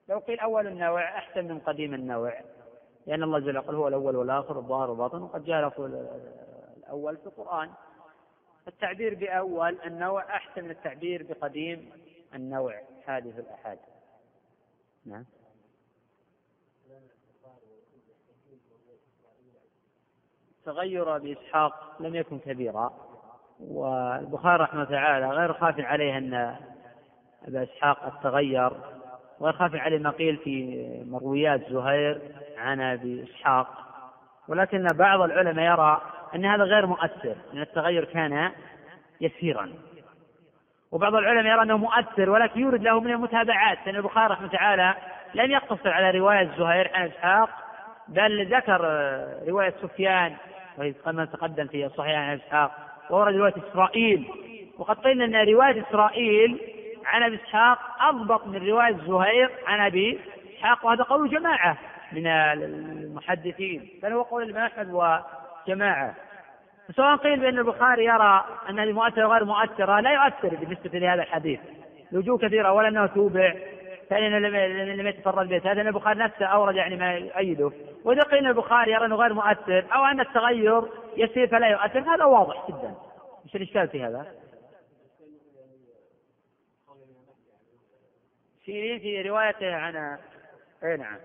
لو 0.09 0.19
قيل 0.19 0.41
أول 0.41 0.67
النوع 0.67 1.19
أحسن 1.19 1.49
من 1.49 1.59
قديم 1.59 1.95
النوع 1.95 2.41
لأن 3.07 3.23
الله 3.23 3.39
جل 3.39 3.57
يقول 3.57 3.75
هو 3.75 3.89
الأول 3.89 4.17
والآخر 4.17 4.59
الظاهر 4.59 4.91
والباطن 4.91 5.23
وقد 5.23 5.45
جاء 5.45 5.73
الأول 6.79 7.17
في 7.17 7.27
القرآن. 7.27 7.71
التعبير 8.69 9.15
بأول 9.15 9.79
النوع 9.87 10.37
أحسن 10.37 10.65
من 10.65 10.71
التعبير 10.71 11.23
بقديم 11.23 11.93
النوع 12.35 12.83
هذه 13.07 13.33
في 13.33 13.41
الأحاد 13.41 13.79
نعم. 15.07 15.25
تغير 20.65 21.19
بإسحاق 21.19 22.03
لم 22.03 22.15
يكن 22.15 22.39
كبيرا. 22.39 23.10
والبخاري 23.69 24.63
رحمه 24.63 24.85
تعالى 24.85 25.29
غير 25.31 25.53
خاف 25.53 25.81
عليه 25.81 26.19
أن 26.19 26.57
أبا 27.49 27.63
إسحاق 27.63 27.99
قد 28.05 28.21
تغير 28.23 28.73
خاف 29.41 29.75
عليه 29.75 29.99
ما 29.99 30.11
قيل 30.11 30.37
في 30.37 30.85
مرويات 31.11 31.61
زهير 31.71 32.21
عن 32.59 32.81
أبي 32.81 33.25
إسحاق. 33.25 33.69
ولكن 34.49 34.87
بعض 34.95 35.21
العلماء 35.21 35.65
يرى 35.65 36.01
أن 36.35 36.45
هذا 36.45 36.65
غير 36.65 36.87
مؤثر 36.87 37.37
لأن 37.53 37.63
التغير 37.63 38.05
كان 38.05 38.51
يسيرا. 39.21 39.73
وبعض 40.93 41.15
العلماء 41.15 41.53
يرى 41.53 41.63
أنه 41.63 41.77
مؤثر 41.77 42.31
ولكن 42.31 42.61
يورد 42.61 42.83
له 42.83 43.01
من 43.01 43.11
المتابعات. 43.11 43.79
لأن 43.87 43.97
البخاري 43.97 44.33
رحمه 44.33 44.49
تعالى 44.49 44.95
لم 45.35 45.51
يقتصر 45.51 45.91
على 45.91 46.19
رواية 46.19 46.51
زهير 46.59 46.91
عن 46.95 47.07
إسحاق 47.07 47.51
بل 48.09 48.55
ذكر 48.55 48.81
رواية 49.49 49.75
سفيان 49.83 50.37
وهي 50.79 50.93
كما 50.93 51.25
تقدم 51.25 51.67
في 51.67 51.89
صحيح 51.89 52.19
عن 52.19 52.37
إسحاق. 52.37 52.90
وورد 53.11 53.35
رواية 53.35 53.55
إسرائيل. 53.71 54.29
وقد 54.79 54.97
قلنا 54.97 55.25
أن 55.25 55.49
رواية 55.49 55.85
إسرائيل 55.89 56.59
عن 57.07 57.23
أبي 57.23 57.37
إسحاق 57.37 57.79
أضبط 58.01 58.47
من 58.47 58.69
رواية 58.69 58.97
زهير 59.07 59.51
عن 59.67 59.81
أبي 59.81 60.19
إسحاق 60.57 60.87
وهذا 60.87 61.03
قول 61.03 61.31
جماعة 61.31 61.79
من 62.13 62.27
المحدثين. 62.27 63.89
بل 64.03 64.13
هو 64.13 64.23
قول 64.23 64.43
الإمام 64.43 64.67
أحمد 64.67 64.91
وجماعة. 64.91 66.15
سواء 66.97 67.17
قيل 67.17 67.41
بأن 67.41 67.59
البخاري 67.59 68.05
يرى 68.05 68.45
أن 68.69 68.79
هذه 68.79 68.93
مؤثرة 68.93 69.27
وغير 69.27 69.45
مؤثرة 69.45 70.01
لا 70.01 70.11
يؤثر 70.11 70.57
بالنسبة 70.57 70.99
لهذا 70.99 71.23
الحديث. 71.23 71.61
لوجوه 72.13 72.39
كثيرة 72.39 72.69
أولا 72.69 72.89
أنه 72.89 73.07
توبع 73.07 73.55
ثانيا 74.11 74.39
لم 74.95 75.07
يتفرد 75.07 75.49
به. 75.49 75.59
ثالثا 75.59 75.83
البخاري 75.83 76.19
نفسه 76.19 76.47
أورد 76.47 76.77
يعني 76.77 76.97
ما 76.97 77.13
يؤيده. 77.13 77.73
وإذا 78.05 78.23
قيل 78.23 78.47
البخاري 78.47 78.93
يرى 78.93 79.07
أنه 79.07 79.17
غير 79.17 79.35
مؤثر 79.35 79.87
أو 79.95 80.05
أن 80.05 80.21
التغير 80.21 80.83
يسير 81.17 81.49
فلا 81.49 81.67
يؤثر 81.67 82.15
هذا 82.15 82.25
واضح 82.25 82.69
جدا. 82.69 82.95
إيش 83.45 83.57
الإشكال 83.57 83.89
في 83.89 84.05
هذا؟ 84.05 84.27
في 88.65 89.01
في 89.01 89.23
روايته 89.23 89.75
عن 89.75 90.19
اي 90.85 90.97
نعم. 90.97 91.19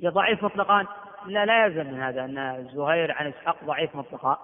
ضعيف 0.00 0.44
مطلقان 0.44 0.86
لا 1.26 1.44
لا 1.44 1.66
يلزم 1.66 1.86
من 1.86 2.02
هذا 2.02 2.24
أن 2.24 2.68
زهير 2.74 3.12
عن 3.12 3.26
إسحاق 3.26 3.64
ضعيف 3.64 3.94
مطلقا. 3.96 4.38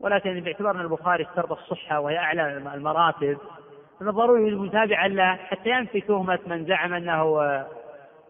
ولكن 0.00 0.40
باعتبار 0.40 0.74
أن 0.74 0.80
البخاري 0.80 1.24
اشترط 1.24 1.52
الصحة 1.52 2.00
وهي 2.00 2.18
أعلى 2.18 2.56
المراتب 2.56 3.38
من 4.00 4.08
الضروري 4.08 4.54
متابعا 4.54 5.08
له 5.08 5.34
حتى 5.34 5.70
ينفي 5.70 6.00
تهمه 6.00 6.38
من 6.46 6.64
زعم 6.64 6.94
انه 6.94 7.40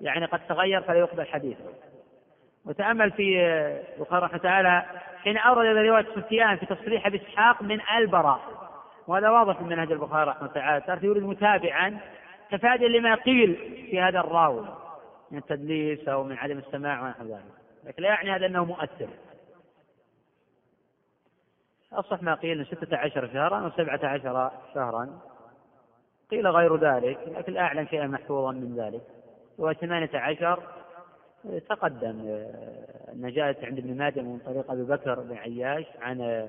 يعني 0.00 0.26
قد 0.26 0.40
تغير 0.48 0.82
فلا 0.82 0.98
يقبل 0.98 1.26
حديثه. 1.26 1.64
وتأمل 2.66 3.10
في 3.10 3.40
البخاري 3.96 4.24
رحمه 4.24 4.38
تعالى 4.38 4.84
حين 5.22 5.36
أورد 5.36 5.76
روايه 5.76 6.06
سفيان 6.14 6.56
في 6.56 6.66
تصريح 6.66 7.08
باسحاق 7.08 7.62
من 7.62 7.80
البراء. 7.98 8.40
وهذا 9.06 9.30
واضح 9.30 9.60
من 9.60 9.68
منهج 9.68 9.92
البخاري 9.92 10.30
رحمه 10.30 10.48
تعالى. 10.48 10.84
صار 10.86 11.04
يريد 11.04 11.22
متابعا 11.22 11.98
تفاديا 12.50 12.88
لما 12.88 13.14
قيل 13.14 13.54
في 13.90 14.00
هذا 14.00 14.20
الراوي 14.20 14.68
من 15.30 15.38
التدليس 15.38 16.08
أو 16.08 16.24
من 16.24 16.36
عدم 16.36 16.58
السماع 16.58 17.02
ونحو 17.02 17.24
ذلك. 17.24 17.54
لكن 17.84 18.02
لا 18.02 18.08
يعني 18.08 18.30
هذا 18.30 18.46
أنه 18.46 18.64
مؤثر. 18.64 19.08
أصح 21.92 22.22
ما 22.22 22.34
قيل 22.34 22.66
ستة 22.66 22.96
عشر 22.96 23.28
شهرا 23.32 23.58
أو 23.58 23.70
سبعة 23.70 24.00
عشر 24.02 24.50
شهرا. 24.74 25.08
قيل 26.34 26.46
غير 26.46 26.76
ذلك 26.76 27.18
لكن 27.36 27.56
أعلم 27.56 27.86
شيئا 27.86 28.06
محفوظا 28.06 28.52
من 28.52 28.74
ذلك. 28.76 29.02
هو 29.60 29.72
ثمانية 29.72 30.10
عشر 30.14 30.60
تقدم 31.68 32.16
أن 33.12 33.30
جاءت 33.30 33.64
عند 33.64 33.78
ابن 33.78 33.96
ماجه 33.96 34.20
من 34.20 34.38
طريق 34.46 34.70
أبي 34.70 34.82
بكر 34.82 35.20
بن 35.20 35.36
عياش 35.36 35.84
عن 36.02 36.48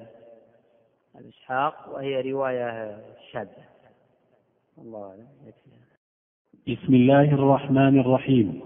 إسحاق 1.29 1.75
وهي 1.93 2.31
رواية 2.31 2.97
شاذة. 3.31 3.65
الله 4.77 5.09
أعلم. 5.09 5.27
بسم 6.67 6.93
الله 6.93 7.33
الرحمن 7.33 7.99
الرحيم. 7.99 8.61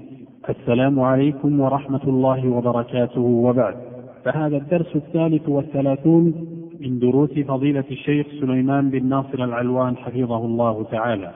السلام 0.50 1.00
عليكم 1.00 1.60
ورحمة 1.60 2.04
الله 2.04 2.50
وبركاته 2.50 3.22
وبعد. 3.22 3.78
فهذا 4.26 4.58
الدرس 4.58 4.96
الثالث 4.96 5.50
والثلاثون 5.50 6.59
من 6.80 7.00
دروس 7.00 7.30
فضيلة 7.30 7.84
الشيخ 7.92 8.28
سليمان 8.40 8.90
بن 8.90 9.06
ناصر 9.06 9.44
العلوان 9.44 9.98
حفظه 9.98 10.46
الله 10.46 10.84
تعالى 10.84 11.32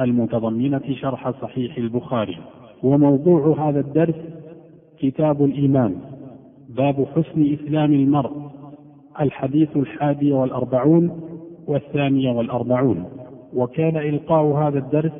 المتضمنة 0.00 0.94
شرح 1.00 1.30
صحيح 1.30 1.78
البخاري. 1.78 2.36
وموضوع 2.82 3.68
هذا 3.68 3.80
الدرس 3.80 4.14
كتاب 4.98 5.44
الإيمان 5.44 5.96
باب 6.68 7.06
حسن 7.16 7.52
إسلام 7.52 7.92
المرء 7.92 8.50
الحديث 9.20 9.76
الحادي 9.76 10.32
والأربعون 10.32 11.20
والثاني 11.66 12.28
والأربعون. 12.28 13.04
وكان 13.54 13.96
إلقاء 13.96 14.46
هذا 14.46 14.78
الدرس 14.78 15.12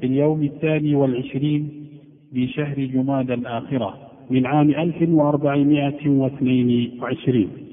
في 0.00 0.06
اليوم 0.06 0.42
الثاني 0.42 0.94
والعشرين 0.94 1.86
من 2.32 2.48
شهر 2.48 2.84
جماد 2.84 3.30
الآخرة 3.30 3.94
من 4.30 4.46
عام 4.46 4.70
1422 4.70 7.63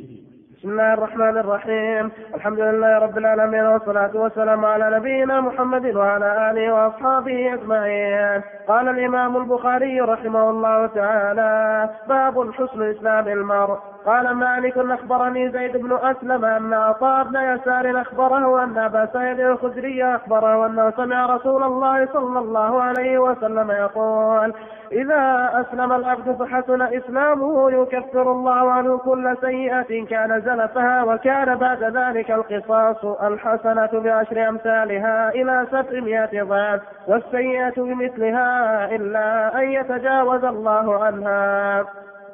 بسم 0.61 0.69
الله 0.69 0.93
الرحمن 0.93 1.37
الرحيم. 1.37 2.11
الحمد 2.35 2.59
لله 2.59 2.99
رب 2.99 3.17
العالمين 3.17 3.65
والصلاة 3.65 4.11
والسلام 4.13 4.65
على 4.65 4.97
نبينا 4.97 5.41
محمد 5.41 5.95
وعلى 5.95 6.51
آله 6.51 6.73
وأصحابه 6.73 7.53
أجمعين. 7.53 8.41
قال 8.67 8.89
الإمام 8.89 9.37
البخاري 9.37 10.01
رحمه 10.01 10.49
الله 10.49 10.87
تعالى 10.87 11.89
باب 12.07 12.51
حسن 12.51 12.89
إسلام 12.89 13.27
المرء. 13.27 13.79
قال 14.05 14.33
مالك 14.33 14.77
أخبرني 14.77 15.51
زيد 15.51 15.77
بن 15.77 15.97
أسلم 16.01 16.45
أن 16.45 16.73
عطاء 16.73 17.23
بن 17.23 17.35
يسار 17.35 18.01
أخبره 18.01 18.63
أن 18.63 18.77
أبا 18.77 19.05
سعيد 19.13 19.39
الخدري 19.39 20.15
أخبره 20.15 20.65
أنه 20.65 20.91
سمع 20.91 21.25
رسول 21.25 21.63
الله 21.63 22.05
صلى 22.13 22.39
الله 22.39 22.81
عليه 22.81 23.19
وسلم 23.19 23.71
يقول 23.71 24.53
إذا 24.91 25.51
أسلم 25.53 25.91
العبد 25.91 26.35
فحسن 26.35 26.81
إسلامه 26.81 27.71
يكفر 27.71 28.31
الله 28.31 28.71
عنه 28.71 28.97
كل 28.97 29.37
سيئة 29.41 30.05
كان 30.05 30.41
زلفها 30.41 31.03
وكان 31.03 31.55
بعد 31.55 31.83
ذلك 31.83 32.31
القصاص 32.31 33.05
الحسنة 33.05 33.89
بعشر 33.93 34.49
أمثالها 34.49 35.29
إلى 35.29 35.67
سبعمائة 35.71 36.43
ضعف 36.43 36.81
والسيئة 37.07 37.73
بمثلها 37.77 38.85
إلا 38.95 39.59
أن 39.59 39.71
يتجاوز 39.71 40.43
الله 40.43 41.03
عنها. 41.03 41.85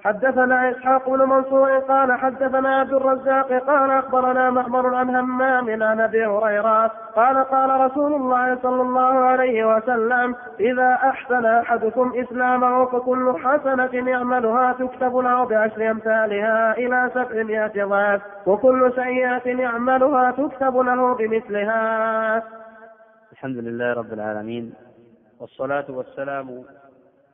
حدثنا 0.04 0.72
إسحاق 0.72 1.10
بن 1.10 1.30
منصور 1.30 1.80
قال 1.80 2.14
حدثنا 2.14 2.80
عبد 2.80 2.94
الرزاق 2.94 3.54
قال 3.54 3.92
أخبرنا 3.92 4.50
معمر 4.50 4.96
عن 4.96 5.10
همام 5.10 5.84
عن 5.84 6.00
أبي 6.00 6.26
هريرة 6.26 6.92
قال 7.16 7.44
قال 7.44 7.70
رسول 7.82 8.14
الله 8.14 8.58
صلى 8.64 8.82
الله 8.82 9.02
عليه 9.02 9.76
وسلم 9.76 10.36
إذا 10.60 10.94
أحسن 10.94 11.46
أحدكم 11.46 12.14
إسلامه 12.16 12.86
فكل 12.86 13.34
حسنة 13.44 14.10
يعملها 14.10 14.74
تكتب 14.74 15.18
له 15.18 15.46
بعشر 15.46 15.92
أمثالها 15.92 16.78
إلى 16.78 17.12
سبعمائة 17.14 17.86
ضعف 17.86 18.22
وكل 18.48 18.94
سيئة 18.96 19.62
يعملها 19.62 20.32
تكتب 20.32 20.78
له 20.78 21.16
بمثلها. 21.16 22.44
الحمد 23.32 23.58
لله 23.58 23.94
رب 23.94 24.14
العالمين 24.14 24.74
والصلاة 25.40 25.86
والسلام 25.90 26.64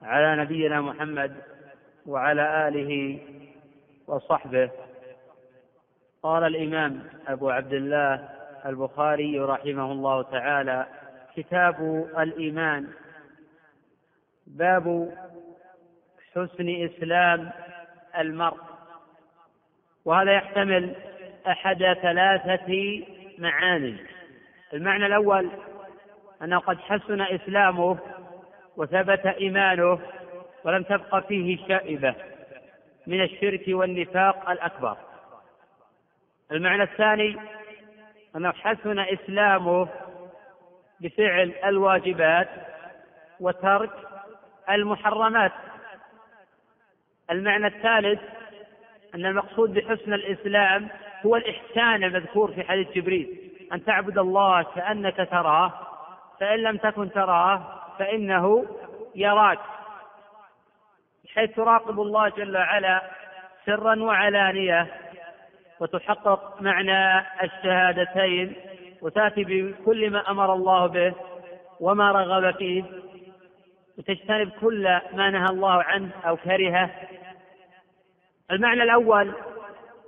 على 0.03 0.43
نبينا 0.43 0.81
محمد 0.81 1.31
وعلى 2.07 2.67
آله 2.67 3.19
وصحبه. 4.07 4.69
قال 6.23 6.43
الإمام 6.43 7.03
أبو 7.27 7.49
عبد 7.49 7.73
الله 7.73 8.29
البخاري 8.65 9.39
رحمه 9.39 9.91
الله 9.91 10.21
تعالى 10.21 10.85
كتاب 11.35 12.07
الإيمان 12.17 12.87
باب 14.47 15.13
حسن 16.33 16.69
إسلام 16.69 17.51
المرء. 18.17 18.57
وهذا 20.05 20.31
يحتمل 20.33 20.95
أحد 21.47 21.77
ثلاثة 22.01 23.01
معاني. 23.37 23.97
المعنى 24.73 25.05
الأول 25.05 25.49
أنه 26.41 26.59
قد 26.59 26.77
حسن 26.77 27.21
إسلامه 27.21 27.97
وثبت 28.77 29.25
إيمانه 29.25 29.99
ولم 30.63 30.83
تبق 30.83 31.27
فيه 31.27 31.67
شائبة 31.67 32.15
من 33.07 33.23
الشرك 33.23 33.63
والنفاق 33.67 34.49
الأكبر. 34.49 34.97
المعنى 36.51 36.83
الثاني 36.83 37.37
أنه 38.35 38.51
حسن 38.51 38.99
إسلامه 38.99 39.89
بفعل 40.99 41.53
الواجبات 41.65 42.49
وترك 43.39 43.91
المحرمات. 44.69 45.51
المعنى 47.31 47.67
الثالث 47.67 48.21
أن 49.15 49.25
المقصود 49.25 49.73
بحسن 49.73 50.13
الإسلام 50.13 50.89
هو 51.25 51.35
الإحسان 51.35 52.03
المذكور 52.03 52.51
في 52.51 52.63
حديث 52.63 52.91
جبريل. 52.91 53.39
أن 53.73 53.85
تعبد 53.85 54.17
الله 54.17 54.63
كأنك 54.63 55.27
تراه 55.31 55.73
فإن 56.39 56.59
لم 56.59 56.77
تكن 56.77 57.11
تراه 57.11 57.81
فإنه 57.99 58.65
يراك. 59.15 59.59
حيث 61.35 61.51
تراقب 61.51 61.99
الله 61.99 62.29
جل 62.29 62.57
وعلا 62.57 63.01
سرا 63.65 64.03
وعلانية 64.03 64.87
وتحقق 65.79 66.61
معنى 66.61 67.19
الشهادتين 67.43 68.55
وتأتي 69.01 69.43
بكل 69.43 70.09
ما 70.09 70.31
أمر 70.31 70.53
الله 70.53 70.87
به 70.87 71.13
وما 71.79 72.11
رغب 72.11 72.55
فيه 72.55 72.83
وتجتنب 73.97 74.49
كل 74.61 74.83
ما 75.13 75.29
نهى 75.29 75.49
الله 75.49 75.83
عنه 75.83 76.09
أو 76.25 76.37
كرهه. 76.37 76.89
المعنى 78.51 78.83
الأول 78.83 79.33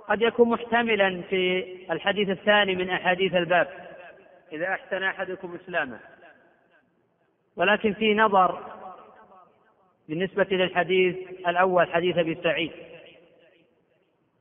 قد 0.08 0.22
يكون 0.22 0.48
محتملا 0.48 1.22
في 1.30 1.64
الحديث 1.90 2.28
الثاني 2.28 2.74
من 2.74 2.90
أحاديث 2.90 3.34
الباب 3.34 3.68
إذا 4.52 4.68
أحسن 4.68 5.02
أحدكم 5.02 5.54
إسلامه. 5.64 5.98
ولكن 7.56 7.92
في 7.92 8.14
نظر 8.14 8.62
بالنسبة 10.08 10.46
للحديث 10.50 11.16
الأول 11.48 11.92
حديث 11.92 12.18
أبي 12.18 12.38
سعيد. 12.42 12.72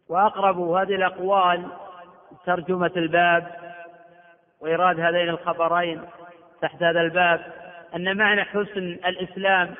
وأقرب 0.09 0.59
هذه 0.59 0.95
الأقوال 0.95 1.67
ترجمة 2.45 2.91
الباب 2.97 3.55
وإيراد 4.61 4.99
هذين 4.99 5.29
الخبرين 5.29 6.01
تحت 6.61 6.83
هذا 6.83 7.01
الباب 7.01 7.53
أن 7.95 8.17
معنى 8.17 8.43
حسن 8.43 8.99
الإسلام 9.05 9.75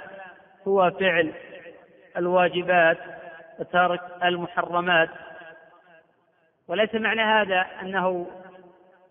هو 0.68 0.92
فعل 1.00 1.34
الواجبات 2.18 2.98
وترك 3.60 4.02
المحرمات. 4.24 5.10
وليس 6.68 6.96
معنى 6.96 7.22
هذا 7.22 7.66
أنه 7.82 8.28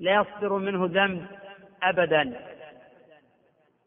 لا 0.00 0.14
يصدر 0.14 0.52
منه 0.52 0.86
ذنب 0.92 1.26
أبدا 1.82 2.32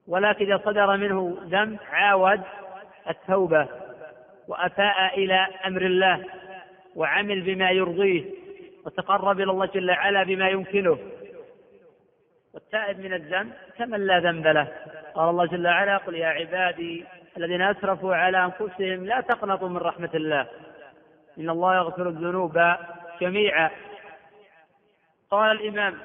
ولكن 0.08 0.46
إذا 0.46 0.62
صدر 0.66 0.98
منه 0.98 1.38
ذنب 1.44 1.80
عاود 1.92 2.42
التوبة 3.10 3.68
وأفاء 4.48 5.20
إلى 5.20 5.48
أمر 5.66 5.82
الله 5.82 6.26
وعمل 6.96 7.42
بما 7.42 7.72
يرضيه 7.72 8.26
وتقرب 8.86 9.40
إلى 9.40 9.52
الله 9.52 9.66
جل 9.66 9.92
وعلا 9.92 10.24
بما 10.24 10.50
يمكنه. 10.50 10.98
والتائب 12.54 13.00
من 13.00 13.14
الذنب 13.14 13.54
كمن 13.78 14.08
لا 14.08 14.20
ذنب 14.20 14.48
له. 14.48 14.68
قال 15.14 15.30
الله 15.30 15.46
جل 15.46 15.68
وعلا 15.68 15.98
قل 15.98 16.16
يا 16.16 16.28
عبادي 16.28 17.06
الذين 17.38 17.62
أسرفوا 17.62 18.16
على 18.16 18.46
أنفسهم 18.46 19.06
لا 19.06 19.22
تقنطوا 19.22 19.70
من 19.70 19.78
رحمة 19.78 20.10
الله. 20.16 20.48
إن 21.38 21.50
الله 21.50 21.76
يغفر 21.76 22.10
الذنوب 22.10 22.62
جميعا. 23.22 23.70
قال 25.32 25.52
الإمام 25.52 25.98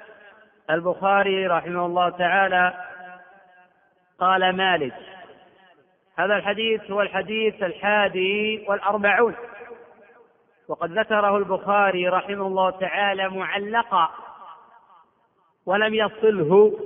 البخاري 0.70 1.46
رحمه 1.46 1.86
الله 1.86 2.08
تعالى 2.10 2.72
قال 4.18 4.56
مالك 4.56 4.94
هذا 6.18 6.36
الحديث 6.36 6.90
هو 6.90 7.02
الحديث 7.02 7.62
الحادي 7.62 8.64
والأربعون. 8.68 9.34
وقد 10.68 10.98
ذكره 10.98 11.36
البخاري 11.36 12.08
رحمه 12.08 12.46
الله 12.46 12.70
تعالى 12.70 13.28
معلقا 13.28 14.10
ولم 15.66 15.94
يصله 15.94 16.78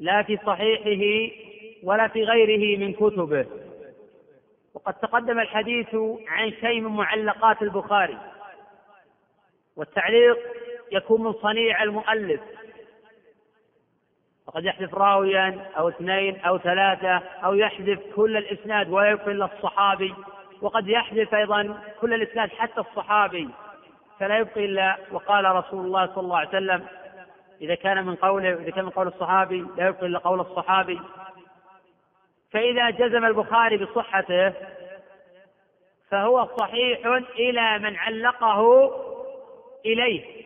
لا 0.00 0.22
في 0.22 0.38
صحيحه 0.46 1.34
ولا 1.82 2.08
في 2.08 2.24
غيره 2.24 2.78
من 2.78 2.92
كتبه. 2.92 3.46
وقد 4.74 4.94
تقدم 4.94 5.38
الحديث 5.38 5.94
عن 6.28 6.50
شيء 6.50 6.80
من 6.80 6.96
معلقات 6.96 7.62
البخاري. 7.62 8.18
والتعليق 9.76 10.38
يكون 10.92 11.22
من 11.24 11.32
صنيع 11.32 11.82
المؤلف. 11.82 12.40
وقد 14.46 14.64
يحذف 14.64 14.94
راويا 14.94 15.70
أو 15.78 15.88
اثنين 15.88 16.40
أو 16.40 16.58
ثلاثة 16.58 17.16
أو 17.44 17.54
يحذف 17.54 17.98
كل 18.16 18.36
الإسناد 18.36 18.90
ولا 18.90 19.10
يبقي 19.10 19.32
إلا 19.32 19.44
الصحابي. 19.44 20.14
وقد 20.62 20.88
يحذف 20.88 21.34
أيضا 21.34 21.80
كل 22.00 22.14
الإسناد 22.14 22.50
حتى 22.50 22.80
الصحابي. 22.80 23.48
فلا 24.20 24.38
يبقي 24.38 24.64
إلا 24.64 24.96
وقال 25.12 25.44
رسول 25.44 25.86
الله 25.86 26.06
صلى 26.06 26.20
الله 26.24 26.36
عليه 26.38 26.48
وسلم 26.48 26.86
إذا 27.60 27.74
كان 27.74 28.06
من 28.06 28.14
قوله 28.14 28.54
إذا 28.54 28.70
كان 28.70 28.84
من 28.84 28.90
قول 28.90 29.08
الصحابي 29.08 29.66
لا 29.76 29.86
يبقي 29.86 30.06
إلا 30.06 30.18
قول 30.18 30.40
الصحابي. 30.40 31.00
فإذا 32.52 32.90
جزم 32.90 33.24
البخاري 33.24 33.76
بصحته 33.76 34.52
فهو 36.10 36.48
صحيح 36.58 37.06
إلى 37.38 37.78
من 37.78 37.96
علقه 37.96 38.90
إليه. 39.86 40.44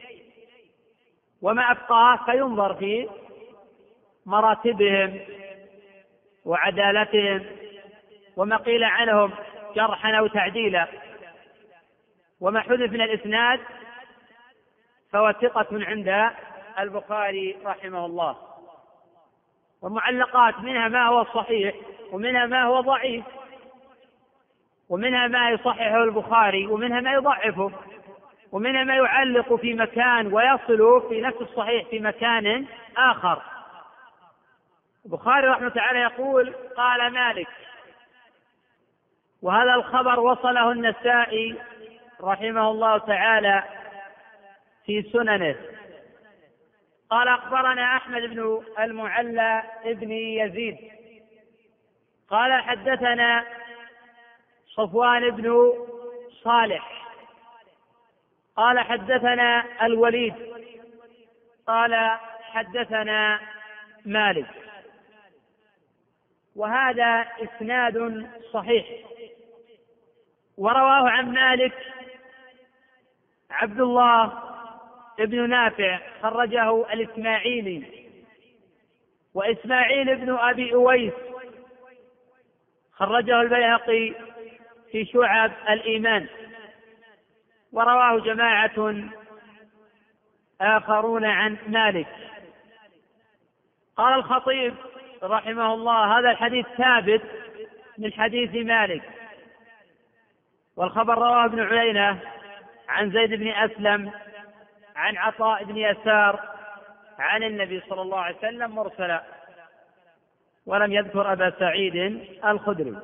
وما 1.42 1.70
أبقاه 1.70 2.16
فينظر 2.24 2.74
في 2.74 3.08
مراتبهم 4.28 5.20
وعدالتهم 6.44 7.46
وما 8.36 8.56
قيل 8.56 8.84
عنهم 8.84 9.32
جرحا 9.76 10.12
أو 10.12 10.26
تعديلا. 10.26 10.88
وما 12.40 12.60
حذف 12.60 12.92
من 12.92 13.00
الإسناد 13.00 13.60
فهو 15.12 15.32
ثقة 15.32 15.66
عند 15.72 16.30
البخاري 16.78 17.56
رحمه 17.64 18.06
الله. 18.06 18.36
والمعلقات 19.82 20.58
منها 20.58 20.88
ما 20.88 21.06
هو 21.06 21.24
صحيح 21.24 21.74
ومنها 22.12 22.46
ما 22.46 22.64
هو 22.64 22.80
ضعيف 22.80 23.24
ومنها 24.88 25.26
ما 25.26 25.50
يصححه 25.50 26.04
البخاري 26.04 26.66
ومنها 26.66 27.00
ما 27.00 27.12
يضعفه 27.12 27.72
ومنها 28.52 28.84
ما 28.84 28.94
يعلق 28.96 29.54
في 29.54 29.74
مكان 29.74 30.32
ويصل 30.32 31.08
في 31.08 31.20
نفس 31.20 31.36
الصحيح 31.40 31.88
في 31.88 32.00
مكان 32.00 32.66
آخر. 32.96 33.42
البخاري 35.08 35.46
رحمة 35.46 35.68
تعالى 35.68 35.98
يقول 35.98 36.54
قال 36.76 37.12
مالك 37.12 37.48
وهذا 39.42 39.74
الخبر 39.74 40.20
وصله 40.20 40.72
النسائي 40.72 41.56
رحمه 42.20 42.70
الله 42.70 42.98
تعالى 42.98 43.64
في 44.86 45.02
سننه. 45.02 45.56
قال 47.10 47.28
أخبرنا 47.28 47.96
أحمد 47.96 48.22
بن 48.22 48.62
المعلى 48.78 49.62
بن 49.84 50.12
يزيد 50.12 50.78
قال 52.30 52.62
حدثنا 52.62 53.44
صفوان 54.66 55.30
بن 55.30 55.72
صالح 56.44 57.08
قال 58.56 58.80
حدثنا 58.80 59.64
الوليد 59.86 60.34
قال 61.66 62.18
حدثنا 62.52 63.40
مالك. 64.04 64.67
وهذا 66.58 67.26
إسناد 67.38 68.26
صحيح. 68.52 68.86
ورواه 70.56 71.08
عن 71.08 71.32
مالك 71.32 71.72
عبد 73.50 73.80
الله 73.80 74.32
ابن 75.20 75.48
نافع 75.48 76.00
خرجه 76.22 76.92
الإسماعيلي 76.92 78.08
وإسماعيل 79.34 80.10
ابن 80.10 80.34
أبي 80.34 80.74
أويس 80.74 81.12
خرجه 82.92 83.40
البيهقي 83.40 84.14
في 84.92 85.04
شعب 85.04 85.52
الإيمان. 85.70 86.26
ورواه 87.72 88.20
جماعة 88.20 88.94
آخرون 90.60 91.24
عن 91.24 91.56
مالك. 91.66 92.08
قال 93.96 94.14
الخطيب 94.14 94.74
رحمه 95.22 95.74
الله 95.74 96.18
هذا 96.18 96.30
الحديث 96.30 96.66
ثابت 96.66 97.22
من 97.98 98.12
حديث 98.12 98.66
مالك. 98.66 99.02
والخبر 100.76 101.14
رواه 101.14 101.44
ابن 101.44 101.60
عيينة 101.60 102.20
عن 102.88 103.10
زيد 103.10 103.30
بن 103.30 103.48
أسلم 103.48 104.12
عن 104.96 105.16
عطاء 105.16 105.64
بن 105.64 105.76
يسار 105.76 106.40
عن 107.18 107.42
النبي 107.42 107.82
صلى 107.88 108.02
الله 108.02 108.18
عليه 108.18 108.36
وسلم 108.36 108.74
مرسلا. 108.74 109.22
ولم 110.66 110.92
يذكر 110.92 111.32
أبا 111.32 111.52
سعيد 111.58 111.96
الخدري. 112.44 112.96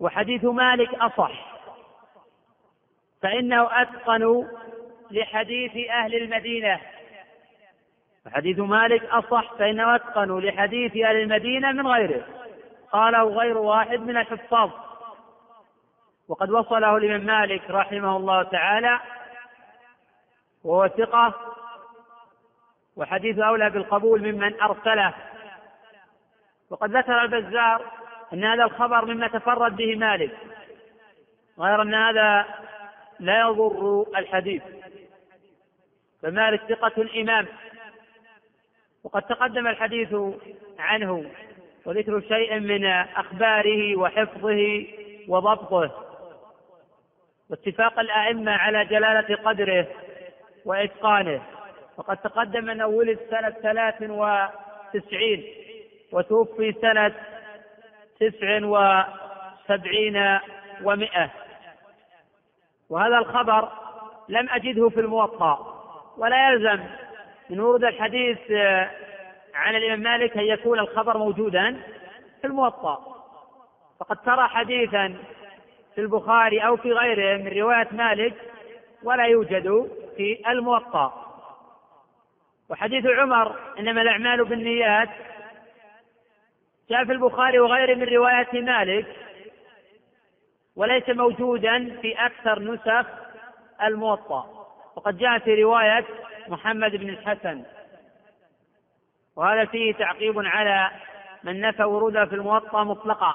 وحديث 0.00 0.44
مالك 0.44 0.94
أصح. 0.94 1.54
فإنه 3.22 3.82
أتقن 3.82 4.48
لحديث 5.10 5.90
أهل 5.90 6.14
المدينة. 6.14 6.80
وحديث 8.26 8.58
مالك 8.58 9.04
أصح 9.04 9.54
فإنه 9.54 9.94
أتقن 9.94 10.38
لحديث 10.38 10.96
أهل 10.96 11.16
المدينة 11.16 11.72
من 11.72 11.86
غيره. 11.86 12.24
قاله 12.92 13.22
غير 13.22 13.58
واحد 13.58 14.00
من 14.00 14.16
الحفاظ. 14.16 14.70
وقد 16.28 16.50
وصله 16.50 16.96
الإمام 16.96 17.26
مالك 17.26 17.70
رحمه 17.70 18.16
الله 18.16 18.42
تعالى 18.42 19.00
وهو 20.64 20.88
ثقة 20.88 21.34
وحديث 22.96 23.38
أولى 23.38 23.70
بالقبول 23.70 24.32
ممن 24.32 24.60
أرسله. 24.60 25.14
وقد 26.70 26.96
ذكر 26.96 27.22
البزار 27.22 27.84
أن 28.32 28.44
هذا 28.44 28.64
الخبر 28.64 29.04
مما 29.04 29.28
تفرد 29.28 29.76
به 29.76 29.96
مالك 29.96 30.36
غير 31.58 31.82
أن 31.82 31.94
هذا 31.94 32.46
لا 33.20 33.40
يضر 33.40 34.06
الحديث. 34.16 34.62
فمالك 36.22 36.60
ثقة 36.68 37.20
إمام 37.20 37.46
وقد 39.04 39.22
تقدم 39.22 39.66
الحديث 39.66 40.14
عنه 40.78 41.30
وذكر 41.86 42.20
شيء 42.20 42.58
من 42.60 42.84
أخباره 43.16 43.96
وحفظه 43.96 44.86
وضبطه. 45.28 45.90
واتفاق 47.50 47.98
الأئمة 47.98 48.52
على 48.52 48.84
جلالة 48.84 49.36
قدره 49.36 49.86
وإتقانه. 50.64 51.42
وقد 51.96 52.16
تقدم 52.16 52.70
أنه 52.70 52.86
ولد 52.86 53.18
سنة 53.30 53.50
ثلاث 53.50 53.94
وتسعين 54.00 55.44
وتوفي 56.12 56.72
سنة 56.72 57.14
تسع 58.20 58.58
وسبعين 58.62 60.38
ومائة 60.82 61.30
وهذا 62.90 63.18
الخبر 63.18 63.68
لم 64.28 64.48
أجده 64.50 64.88
في 64.88 65.00
الموطأ 65.00 65.74
ولا 66.18 66.50
يلزم 66.50 66.84
من 67.50 67.60
ورود 67.60 67.84
الحديث 67.84 68.38
عن 69.54 69.76
الإمام 69.76 70.00
مالك 70.00 70.36
أن 70.36 70.44
يكون 70.44 70.78
الخبر 70.78 71.18
موجودا 71.18 71.80
في 72.40 72.46
الموطأ. 72.46 73.14
فقد 74.00 74.16
ترى 74.16 74.48
حديثا 74.48 75.16
في 75.94 76.00
البخاري 76.00 76.60
أو 76.60 76.76
في 76.76 76.92
غيره 76.92 77.36
من 77.36 77.48
رواية 77.48 77.88
مالك 77.92 78.34
ولا 79.02 79.24
يوجد 79.24 79.90
في 80.16 80.42
الموطأ. 80.48 81.24
وحديث 82.70 83.06
عمر 83.06 83.56
إنما 83.78 84.02
الأعمال 84.02 84.44
بالنيات. 84.44 85.08
جاء 86.90 87.04
في 87.04 87.12
البخاري 87.12 87.58
وغيره 87.58 87.94
من 87.94 88.08
رواية 88.08 88.60
مالك 88.60 89.06
وليس 90.76 91.08
موجودا 91.08 91.98
في 92.02 92.26
أكثر 92.26 92.58
نسخ 92.58 93.06
الموطأ. 93.82 94.66
وقد 94.96 95.18
جاء 95.18 95.38
في 95.38 95.62
رواية 95.62 96.04
محمد 96.48 96.96
بن 96.96 97.08
الحسن. 97.08 97.64
وهذا 99.36 99.64
فيه 99.64 99.94
تعقيب 99.94 100.38
على 100.38 100.90
من 101.42 101.60
نفى 101.60 101.84
وروده 101.84 102.24
في 102.24 102.34
الموطأ 102.34 102.84
مطلقا. 102.84 103.34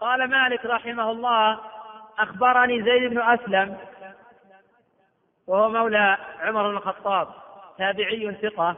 قال 0.00 0.30
مالك 0.30 0.64
رحمه 0.64 1.10
الله 1.10 1.60
أخبرني 2.18 2.82
زيد 2.82 3.10
بن 3.10 3.22
أسلم 3.22 3.78
وهو 5.46 5.68
مولى 5.68 6.18
عمر 6.40 6.70
بن 6.70 6.76
الخطاب 6.76 7.28
تابعي 7.78 8.34
ثقة 8.42 8.76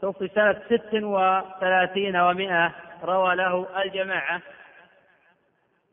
توفي 0.00 0.28
سنة 0.28 0.62
ست 0.66 0.94
وثلاثين 0.94 2.16
ومائة 2.16 2.74
روى 3.04 3.34
له 3.34 3.82
الجماعة. 3.82 4.40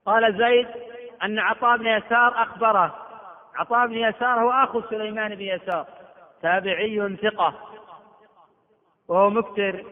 قال 0.06 0.38
زيد 0.38 0.68
أن 1.24 1.40
عطاء 1.40 1.78
بن 1.78 1.88
يسار 1.88 2.42
أخبره. 2.42 2.96
عطاء 3.56 3.88
بن 3.88 3.94
يسار 3.94 4.40
هو 4.40 4.52
أخو 4.52 4.82
سليمان 4.82 5.36
بن 5.36 5.42
يسار. 5.42 5.88
تابعي 6.42 7.18
ثقة. 7.24 7.54
وهو 9.08 9.30
مكثر 9.30 9.86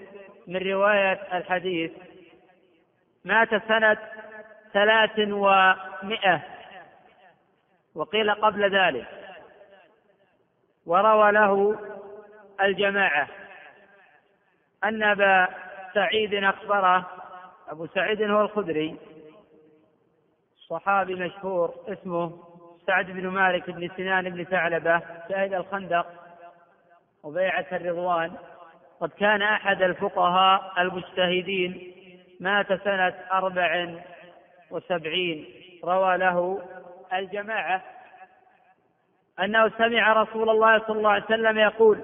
من 0.48 0.72
رواية 0.72 1.38
الحديث. 1.38 1.92
مات 3.26 3.50
سنة 3.50 3.98
ثلاث 4.74 5.20
ومائة 5.20 6.42
وقيل 7.96 8.32
قبل 8.32 8.76
ذلك. 8.76 9.08
وروى 10.86 11.32
له 11.32 11.80
الجماعة. 12.62 13.28
أن 14.84 15.04
أبا 15.04 15.48
سعيد 15.94 16.34
أخبره. 16.34 17.10
أبو 17.70 17.88
سعيد 17.88 18.22
هو 18.22 18.42
الخدري. 18.42 18.96
صحابي 20.68 21.16
مشهور 21.16 21.74
اسمه 21.88 22.44
سعد 22.88 23.06
بن 23.06 23.28
مالك 23.28 23.70
بن 23.70 23.90
سنان 23.98 24.30
بن 24.30 24.44
ثعلبة. 24.44 25.02
شهد 25.30 25.54
الخندق. 25.54 26.25
وبيعة 27.26 27.66
الرضوان. 27.72 28.32
قد 29.00 29.10
كان 29.10 29.42
أحد 29.42 29.82
الفقهاء 29.82 30.74
المجتهدين 30.78 31.92
مات 32.40 32.68
سنة 32.68 33.14
أربع 33.32 33.88
وسبعين. 34.72 35.46
روى 35.84 36.18
له 36.18 36.62
الجماعة 37.14 37.82
أنه 39.40 39.70
سمع 39.70 40.14
رسول 40.14 40.50
الله 40.50 40.80
صلى 40.80 40.98
الله 40.98 41.10
عليه 41.10 41.26
وسلم 41.26 41.58
يقول 41.58 42.00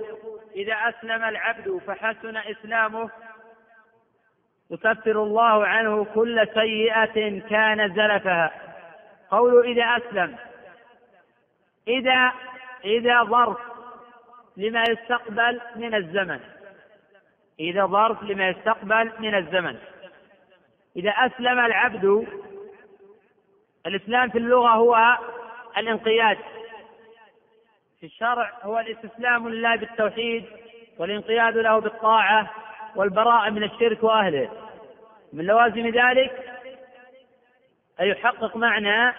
إذا 0.56 0.73
أسلم 0.73 1.23
العبد 1.23 1.81
فحسن 1.88 2.38
إسلامه. 2.38 3.10
يكفر 4.72 5.23
الله 5.23 5.68
عنه 5.68 6.06
كل 6.06 6.48
سيئة 6.53 7.39
كان 7.39 7.95
زلفها. 7.95 8.52
قوله 9.31 9.61
إذا 9.61 9.84
أسلم 9.84 10.35
إذا 11.88 12.31
إذا 12.85 13.23
ظرف 13.23 13.70
لما 14.57 14.84
يستقبل 14.90 15.61
من 15.76 15.95
الزمن. 15.95 16.40
إذا 17.60 17.86
ظرف 17.86 18.23
لما 18.23 18.49
يستقبل 18.49 19.11
من 19.19 19.36
الزمن. 19.36 19.78
إذا 20.95 21.10
أسلم 21.10 21.60
العبد 21.60 22.28
الإسلام 23.86 24.30
في 24.30 24.38
اللغة 24.38 24.69
هو 24.69 25.18
الانقياد. 25.78 26.38
في 27.99 28.06
الشرع 28.06 28.52
هو 28.64 28.80
الاستسلام 28.80 29.49
لله 29.49 29.76
بالتوحيد 29.76 30.45
والانقياد 30.98 31.57
له 31.57 31.80
بالطاعة 31.80 32.52
والبراءة 32.95 33.49
من 33.49 33.64
الشرك 33.64 34.03
وأهله. 34.03 34.49
من 35.34 35.45
لوازم 35.45 35.88
ذلك 35.88 36.52
أن 38.02 38.07
يحقق 38.07 38.56
معنى 38.56 39.14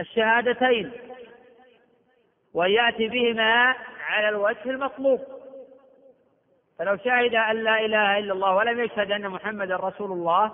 الشهادتين 0.00 0.92
وأن 2.54 2.70
يأتي 2.70 3.08
بهما 3.08 3.74
على 4.10 4.28
الوجه 4.28 4.70
المطلوب. 4.70 5.20
فلو 6.78 6.96
شهد 6.96 7.34
أن 7.34 7.56
لا 7.56 7.80
إله 7.80 8.18
إلا 8.18 8.32
الله 8.32 8.54
ولم 8.54 8.80
يشهد 8.80 9.12
أن 9.12 9.28
محمدا 9.28 9.76
رسول 9.76 10.12
الله 10.12 10.52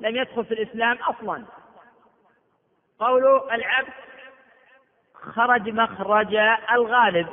لم 0.00 0.16
يدخل 0.16 0.44
في 0.44 0.54
الإسلام 0.54 0.96
أصلا. 0.96 1.44
قول 2.98 3.50
العبد 3.52 3.92
خرج 5.14 5.68
مخرج 5.68 6.34
الغالب. 6.72 7.28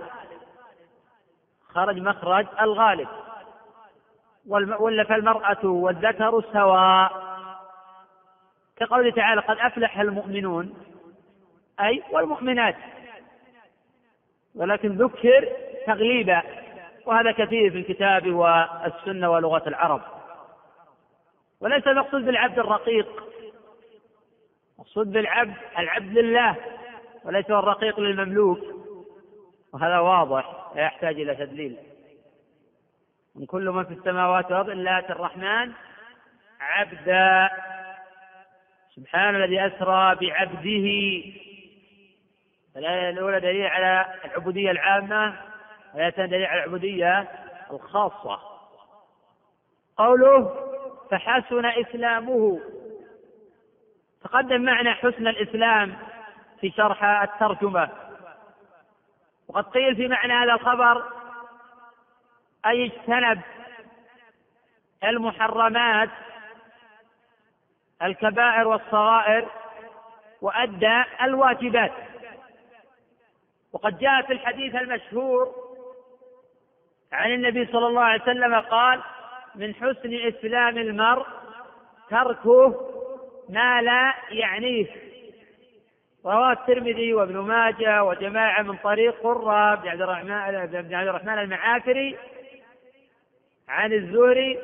خرج 1.74 1.98
مخرج 1.98 2.48
الغالب. 2.62 3.08
ولا 4.48 5.04
فالمرأة 5.04 5.66
والذكر 5.66 6.44
سواء. 6.54 7.26
كقوله 8.78 9.12
تعالى 9.12 9.42
قد 9.42 9.58
أفلح 9.58 10.00
المؤمنون 10.00 10.74
أي 11.80 12.04
والمؤمنات. 12.12 12.76
ولكن 14.56 14.90
ذكر 14.90 15.48
تغليبا 15.88 16.42
وهذا 17.06 17.32
كثير 17.32 17.72
في 17.72 17.78
الكتاب 17.78 18.28
والسنة 18.32 19.30
ولغة 19.30 19.64
العرب. 19.68 20.02
وليس 21.62 21.88
المقصود 21.88 22.26
بالعبد 22.26 22.60
الرقيق 22.60 23.24
مقصود 24.80 25.12
بالعبد 25.12 25.54
العبد 25.78 26.18
لله 26.18 26.56
وليس 27.24 27.50
الرقيق 27.50 28.00
للمملوك. 28.00 28.60
وهذا 29.74 30.00
واضح 30.00 30.72
لا 30.76 30.82
يحتاج 30.82 31.20
إلى 31.20 31.36
تدليل. 31.36 31.78
من 33.36 33.46
كل 33.46 33.70
من 33.70 33.84
في 33.84 33.94
السماوات 33.94 34.46
والأرض 34.46 34.70
إلا 34.70 35.00
آتي 35.00 35.10
الرحمن 35.10 35.72
عبدا. 36.60 37.50
سبحان 38.96 39.36
الذي 39.36 39.68
أسرى 39.68 40.16
بعبده 40.16 40.88
الآية 42.78 43.10
الأولى 43.10 43.40
دليل 43.40 43.68
على 43.68 44.06
العبودية 44.26 44.72
العامة 44.72 45.36
والآية 45.94 46.10
الثانية 46.10 46.30
دليل 46.30 46.46
على 46.46 46.60
العبودية 46.60 47.28
الخاصة. 47.72 48.40
قوله 49.98 50.56
فحسن 51.12 51.66
إسلامه 51.66 52.60
تقدم 54.24 54.62
معنا 54.62 54.94
حسن 54.94 55.28
الإسلام 55.28 55.96
في 56.62 56.72
شرح 56.72 57.04
الترجمة. 57.04 57.90
وقد 59.48 59.64
قيل 59.64 59.96
في 59.96 60.08
معنى 60.08 60.34
هذا 60.34 60.54
الخبر 60.54 61.04
أي 62.66 62.86
اجتنب 62.86 63.42
المحرمات 65.04 66.10
الكبائر 68.02 68.68
والصغائر 68.68 69.48
وأدى 70.42 71.04
الواجبات 71.22 71.92
وقد 73.76 74.00
جاء 74.00 74.22
في 74.22 74.34
الحديث 74.34 74.76
المشهور 74.76 75.56
عن 77.12 77.32
النبي 77.32 77.66
صلى 77.66 77.88
الله 77.88 78.02
عليه 78.02 78.22
وسلم 78.22 78.56
قال 78.56 79.02
من 79.56 79.76
حسن 79.76 80.14
إسلام 80.14 80.78
المرء 80.78 81.26
تركه 82.10 82.92
ما 83.50 83.82
لا 83.82 84.14
يعنيه 84.32 84.88
رواه 86.26 86.52
الترمذي 86.52 87.14
وابن 87.14 87.38
ماجه 87.38 88.04
وجماعة 88.04 88.62
من 88.62 88.78
طريق 88.78 89.22
قرة 89.24 89.76
بن 89.76 89.88
عبد 89.90 90.02
الرحمن 90.02 90.66
بن 90.66 90.96
عبد 90.96 91.08
الرحمن 91.08 91.40
المعافري 91.40 92.18
عن 93.70 93.94
الزهري 93.94 94.60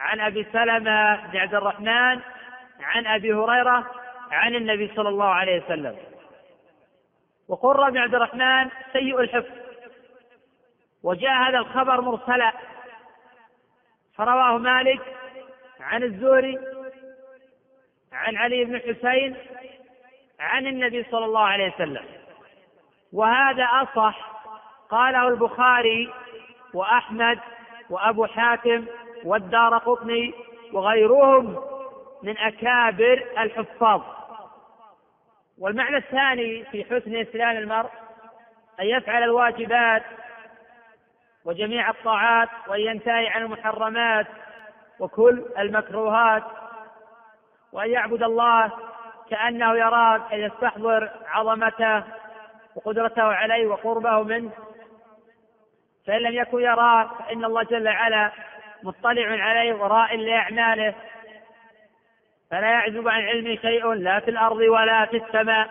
عن 0.00 0.20
أبي 0.20 0.46
سلمة 0.52 1.26
بن 1.26 1.38
عبد 1.38 1.54
الرحمن 1.54 2.20
عن 2.80 3.06
أبي 3.06 3.34
هريرة 3.34 3.90
عن 4.30 4.54
النبي 4.54 4.92
صلى 4.96 5.08
الله 5.08 5.28
عليه 5.28 5.64
وسلم. 5.64 5.96
وقرة 7.48 7.90
بن 7.90 7.98
عبد 7.98 8.14
الرحمن 8.14 8.70
سيء 8.92 9.20
الحفظ. 9.20 9.52
وجاء 11.02 11.32
هذا 11.32 11.58
الخبر 11.58 12.00
مرسلا. 12.00 12.52
فرواه 14.14 14.58
مالك 14.58 15.00
عن 15.80 16.02
الزهري 16.02 16.58
عن 18.12 18.36
علي 18.36 18.64
بن 18.64 18.80
حسين 18.80 19.36
عن 20.40 20.66
النبي 20.66 21.04
صلى 21.10 21.24
الله 21.24 21.44
عليه 21.44 21.74
وسلم. 21.74 22.04
وهذا 23.12 23.64
أصح 23.64 24.32
قاله 24.90 25.28
البخاري 25.28 26.12
وأحمد 26.74 27.38
وأبو 27.90 28.26
حاتم 28.26 28.86
والدار 29.24 29.78
قطني 29.78 30.34
وغيرهم 30.72 31.64
من 32.22 32.38
أكابر 32.38 33.26
الحفاظ. 33.38 34.02
والمعنى 35.58 35.96
الثاني 35.96 36.64
في 36.64 36.84
حسن 36.84 37.16
إسلام 37.16 37.56
المرء 37.56 37.90
أن 38.80 38.86
يفعل 38.86 39.22
الواجبات 39.22 40.02
وجميع 41.44 41.90
الطاعات 41.90 42.48
وأن 42.68 42.80
ينتهي 42.80 43.28
عن 43.28 43.42
المحرمات 43.42 44.26
وكل 44.98 45.44
المكروهات 45.58 46.42
وأن 47.72 47.90
يعبد 47.90 48.22
الله 48.22 48.72
كأنه 49.30 49.74
يراه 49.74 50.32
أن 50.32 50.40
يستحضر 50.40 51.10
عظمته 51.26 52.04
وقدرته 52.74 53.22
عليه 53.22 53.66
وقربه 53.66 54.22
منه. 54.22 54.50
فإن 56.06 56.18
لم 56.18 56.34
يكن 56.34 56.60
يراه 56.60 57.10
فإن 57.18 57.44
الله 57.44 57.62
جل 57.62 57.88
وعلا 57.88 58.32
مطلع 58.82 59.44
عليه 59.44 59.74
وراء 59.74 60.16
لأعماله. 60.16 60.94
فلا 62.54 62.70
يعزب 62.70 63.08
عن 63.08 63.22
علمه 63.22 63.56
شيء 63.56 63.92
لا 63.92 64.20
في 64.20 64.30
الأرض 64.30 64.56
ولا 64.56 65.04
في 65.04 65.16
السماء. 65.16 65.70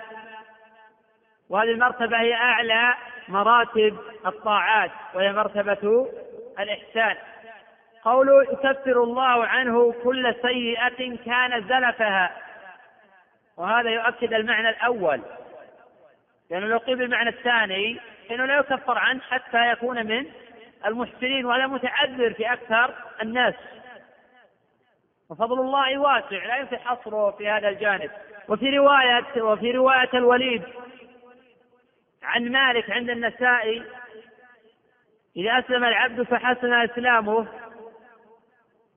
وهذه 1.50 1.72
المرتبة 1.72 2.20
هي 2.22 2.34
أعلى 2.34 2.94
مراتب 3.28 3.98
الطاعات 4.26 4.92
وهي 5.14 5.34
مرتبة 5.34 6.08
الإحسان. 6.60 7.16
قوله 8.04 8.44
يكفر 8.44 9.04
الله 9.04 9.46
عنه 9.46 9.96
كل 10.04 10.36
سيئة 10.42 11.18
كان 11.26 11.68
زلفها. 11.68 12.32
وهذا 13.58 13.90
يؤكد 13.90 14.34
المعنى 14.34 14.70
الأول. 14.70 15.22
لأنه 16.52 16.66
لو 16.68 16.78
قيل 16.78 16.96
بالمعنى 16.96 17.30
الثاني 17.30 18.00
فإنه 18.30 18.46
لا 18.46 18.58
يكفر 18.58 18.98
عنه 18.98 19.22
حتى 19.22 19.72
يكون 19.72 20.08
من 20.08 20.26
المحسنين 20.86 21.46
وهذا 21.46 21.68
متعذر 21.68 22.34
في 22.34 22.54
أكثر 22.54 22.94
الناس. 23.22 23.54
وفضل 25.34 25.60
الله 25.60 25.98
واسع 25.98 26.46
لا 26.46 26.58
يمكن 26.58 26.78
حصره 26.78 27.32
في 27.32 27.50
هذا 27.50 27.70
الجانب. 27.70 28.12
وفي 28.50 28.78
رواية 28.78 29.42
وفي 29.42 29.72
رواية 29.72 30.10
الوليد 30.14 30.64
عن 32.24 32.52
مالك 32.52 32.92
عند 32.92 33.10
النسائي 33.10 33.84
إذا 35.36 35.60
أسلم 35.60 35.84
العبد 35.84 36.22
فحسن 36.22 36.74
إسلامه 36.74 37.48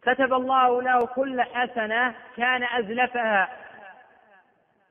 كتب 0.03 0.33
الله 0.33 0.83
له 0.83 1.07
كل 1.07 1.43
حسنة 1.43 2.15
كان 2.37 2.65
أزلفها 2.65 3.49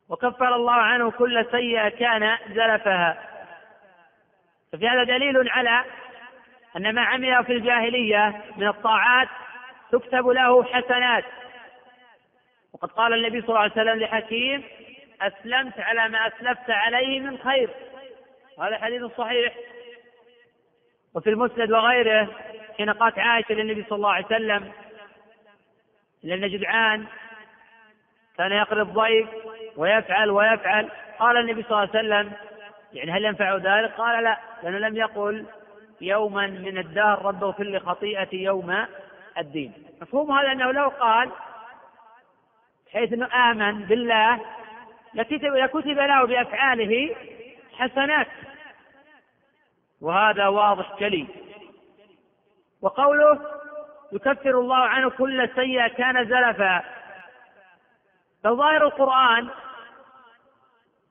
وكفر 0.09 0.55
الله 0.55 0.73
عنه 0.73 1.11
كل 1.11 1.45
سيئة 1.51 1.89
كان 1.89 2.37
زلفها. 2.49 3.17
ففي 4.71 4.89
هذا 4.89 5.03
دليل 5.03 5.49
على 5.49 5.83
أن 6.77 6.95
ما 6.95 7.01
عمله 7.01 7.41
في 7.41 7.53
الجاهلية 7.53 8.41
من 8.57 8.67
الطاعات 8.67 9.27
تكتب 9.91 10.27
له 10.27 10.63
حسنات. 10.63 11.25
وقد 12.73 12.91
قال 12.91 13.13
النبي 13.13 13.41
صلى 13.41 13.49
الله 13.49 13.59
عليه 13.59 13.71
وسلم 13.71 13.99
لحكيم 13.99 14.63
أسلمت 15.21 15.79
على 15.79 16.09
ما 16.09 16.27
أسلفت 16.27 16.69
عليه 16.69 17.19
من 17.19 17.37
خير. 17.37 17.69
وهذا 18.57 18.77
حديث 18.77 19.03
صحيح. 19.03 19.53
وفي 21.15 21.29
المسند 21.29 21.71
وغيره 21.71 22.29
حين 22.77 22.89
قالت 22.89 23.19
عائشة 23.19 23.53
للنبي 23.53 23.85
صلى 23.89 23.95
الله 23.95 24.11
عليه 24.11 24.25
وسلم 24.25 24.71
لأن 26.23 26.49
جدعان 26.49 27.05
كان 28.37 28.51
يقري 28.51 28.81
الضيف 28.81 29.27
ويفعل 29.77 30.29
ويفعل. 30.29 30.89
قال 31.19 31.37
النبي 31.37 31.63
صلى 31.63 31.71
الله 31.71 31.89
عليه 31.95 31.99
وسلم 31.99 32.31
يعني 32.93 33.11
هل 33.11 33.25
ينفع 33.25 33.55
ذلك؟ 33.55 33.91
قال 33.91 34.23
لا. 34.23 34.39
لأنه 34.63 34.77
لم 34.77 34.95
يقل 34.97 35.45
يوما 36.01 36.47
من 36.47 36.77
الدهر 36.77 37.25
رب 37.25 37.61
لي 37.61 37.79
خطيئتي 37.79 38.37
يوم 38.37 38.85
الدين. 39.37 39.73
مفهوم 40.01 40.31
هذا 40.31 40.51
أنه 40.51 40.71
لو 40.71 40.87
قال 40.87 41.31
حيث 42.93 43.13
أنه 43.13 43.51
آمن 43.51 43.85
بالله 43.85 44.39
لكتب 45.13 45.53
له 45.87 46.25
بأفعاله 46.25 47.15
حسنات. 47.73 48.27
وهذا 50.01 50.47
واضح 50.47 50.99
جلي. 50.99 51.27
وقوله 52.81 53.41
يكفر 54.11 54.59
الله 54.59 54.77
عنه 54.77 55.09
كل 55.09 55.49
سيئة 55.55 55.87
كان 55.87 56.25
زلفا. 56.25 56.83
فظاهر 58.43 58.83
القرآن 58.85 59.49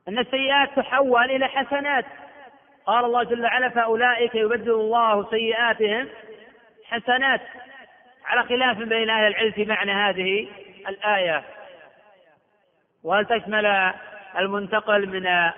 أن 0.09 0.19
السيئات 0.19 0.77
تحول 0.77 1.31
إلى 1.31 1.49
حسنات. 1.49 2.05
قال 2.87 3.05
الله 3.05 3.23
جل 3.23 3.45
وعلا 3.45 3.69
فأولئك 3.69 4.35
يبدل 4.35 4.71
الله 4.71 5.31
سيئاتهم 5.31 6.09
حسنات. 6.85 7.41
على 8.25 8.43
خلاف 8.43 8.77
بين 8.77 9.11
أهل 9.11 9.27
العلم 9.27 9.53
في 9.53 9.65
معنى 9.65 9.93
هذه 9.93 10.49
الآية. 10.89 11.45
وهل 13.03 13.27
تشمل 13.27 13.93
المنتقل 14.39 15.09
من 15.09 15.53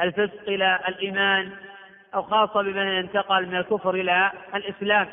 الفسق 0.00 0.42
إلى 0.48 0.80
الإيمان 0.88 1.52
أو 2.14 2.22
خاصة 2.22 2.62
بمن 2.62 2.88
انتقل 2.88 3.46
من 3.46 3.56
الكفر 3.56 3.94
إلى 3.94 4.32
الإسلام؟ 4.54 5.08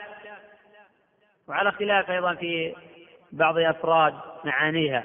وعلى 1.48 1.72
خلاف 1.72 2.12
أيضا 2.12 2.34
في 2.34 2.76
بعض 3.32 3.58
أفراد 3.58 4.14
معانيها. 4.44 5.04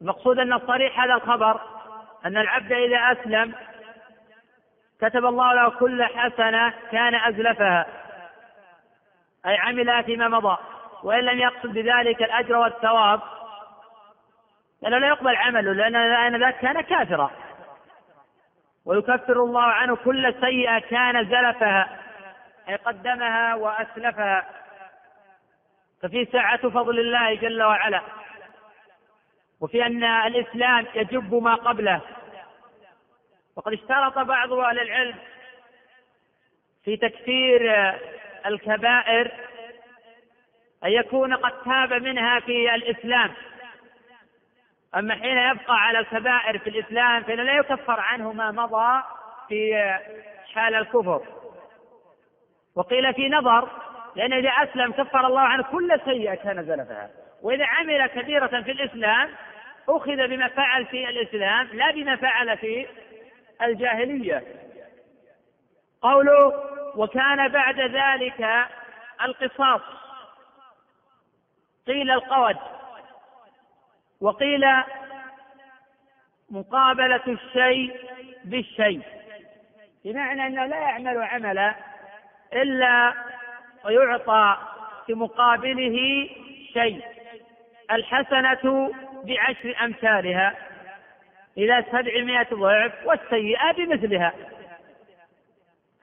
المقصود 0.00 0.38
أن 0.38 0.52
الصريح 0.52 1.00
هذا 1.00 1.14
الخبر 1.14 1.60
أن 2.26 2.36
العبد 2.36 2.72
إذا 2.72 2.96
أسلم 2.96 3.54
كتب 5.00 5.24
الله 5.24 5.54
له 5.54 5.70
كل 5.70 6.04
حسنة 6.04 6.74
كان 6.92 7.14
أزلفها. 7.14 8.03
أي 9.46 9.56
عمل 9.56 10.04
فيما 10.04 10.28
مضى 10.28 10.56
وإن 11.02 11.24
لم 11.24 11.38
يقصد 11.38 11.68
بذلك 11.68 12.22
الأجر 12.22 12.56
والثواب 12.56 13.20
لأنه 14.82 14.98
لا 14.98 15.08
يقبل 15.08 15.36
عمله 15.36 15.72
لأن 15.72 16.40
ذاك 16.40 16.58
كان 16.58 16.80
كافرا. 16.80 17.30
ويكفر 18.84 19.44
الله 19.44 19.62
عنه 19.62 19.96
كل 19.96 20.34
سيئة 20.40 20.78
كان 20.78 21.24
زلفها 21.24 21.98
أي 22.68 22.76
قدمها 22.76 23.54
وأسلفها. 23.54 24.46
ففي 26.02 26.24
سعة 26.24 26.68
فضل 26.68 27.00
الله 27.00 27.34
جل 27.34 27.62
وعلا 27.62 28.02
وفي 29.60 29.86
أن 29.86 30.04
الإسلام 30.04 30.86
يجب 30.94 31.34
ما 31.34 31.54
قبله. 31.54 32.00
وقد 33.56 33.72
اشترط 33.72 34.18
بعض 34.18 34.52
أهل 34.52 34.80
العلم 34.80 35.16
في 36.84 36.96
تكفير 36.96 37.94
الكبائر 38.46 39.30
أن 40.84 40.90
يكون 40.90 41.34
قد 41.34 41.52
تاب 41.64 42.02
منها 42.02 42.40
في 42.40 42.74
الإسلام. 42.74 43.30
أما 44.96 45.14
حين 45.14 45.38
يبقى 45.38 45.76
على 45.76 45.98
الكبائر 45.98 46.58
في 46.58 46.70
الإسلام 46.70 47.22
فإنه 47.22 47.42
لا 47.42 47.56
يكفر 47.56 48.00
عنه 48.00 48.32
ما 48.32 48.50
مضى 48.50 49.02
في 49.48 49.74
حال 50.54 50.74
الكفر. 50.74 51.22
وقيل 52.76 53.14
في 53.14 53.28
نظر 53.28 53.68
لأن 54.16 54.32
إذا 54.32 54.48
أسلم 54.48 54.92
كفر 54.92 55.26
الله 55.26 55.40
عنه 55.40 55.62
كل 55.62 56.00
سيئة 56.04 56.34
كان 56.34 56.64
زلفها. 56.64 57.10
وإذا 57.42 57.66
عمل 57.66 58.06
كبيرة 58.06 58.62
في 58.62 58.70
الإسلام 58.70 59.30
أخذ 59.88 60.28
بما 60.28 60.48
فعل 60.48 60.86
في 60.86 61.08
الإسلام 61.08 61.68
لا 61.72 61.90
بما 61.90 62.16
فعل 62.16 62.58
في 62.58 62.86
الجاهلية. 63.62 64.42
قوله 66.02 66.52
وكان 66.96 67.48
بعد 67.48 67.80
ذلك 67.80 68.66
القصاص. 69.22 69.80
قيل 71.86 72.10
القود. 72.10 72.56
وقيل 74.20 74.66
مقابلة 76.50 77.20
الشيء 77.28 77.96
بالشيء. 78.44 79.02
بمعنى 80.04 80.46
أنه 80.46 80.66
لا 80.66 80.76
يعمل 80.76 81.22
عملا 81.22 81.74
إلا 82.52 83.14
ويعطى 83.84 84.56
في 85.06 85.14
مقابله 85.14 86.28
شيء. 86.72 87.04
الحسنة 87.90 88.92
بعشر 89.24 89.76
أمثالها 89.84 90.54
إلى 91.58 91.84
سبعمائة 91.92 92.48
ضعف 92.54 92.92
والسيئة 93.04 93.72
بمثلها. 93.72 94.32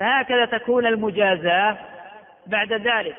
فهكذا 0.01 0.45
تكون 0.45 0.85
المجازاة 0.85 1.77
بعد 2.47 2.73
ذلك. 2.73 3.15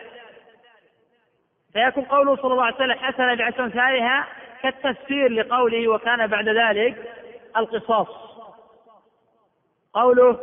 فيكون 1.72 2.04
قوله 2.04 2.36
صلى 2.36 2.52
الله 2.52 2.64
عليه 2.64 2.74
وسلم 2.74 2.98
حسنة 2.98 3.34
بعشر 3.34 3.64
أمثالها 3.64 4.26
كالتفسير 4.62 5.28
لقوله 5.28 5.88
وكان 5.88 6.26
بعد 6.26 6.48
ذلك 6.48 7.12
القصاص. 7.56 8.08
قوله 9.92 10.38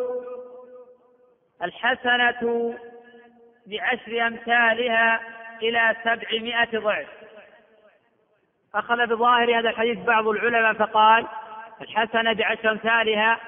الحسنة 1.64 2.74
بعشر 3.66 4.28
أمثالها 4.28 5.22
إلى 5.62 5.96
سبعمائة 6.04 6.80
ضعف. 6.80 7.08
أخذ 8.76 9.08
بظاهر 9.08 9.60
هذا 9.60 9.70
الحديث 9.70 9.98
بعض 10.00 10.28
العلماء 10.28 10.74
فقال 10.74 11.28
الحسنة 11.82 12.34
بعشر 12.34 12.72
أمثالها 12.72 13.40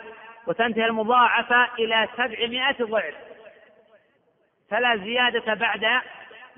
وتنتهي 0.47 0.85
المضاعفة 0.85 1.67
إلى 1.79 2.07
سبعمائة 2.17 2.83
ضعف. 2.83 3.13
فلا 4.69 4.97
زيادة 4.97 5.53
بعد 5.53 6.01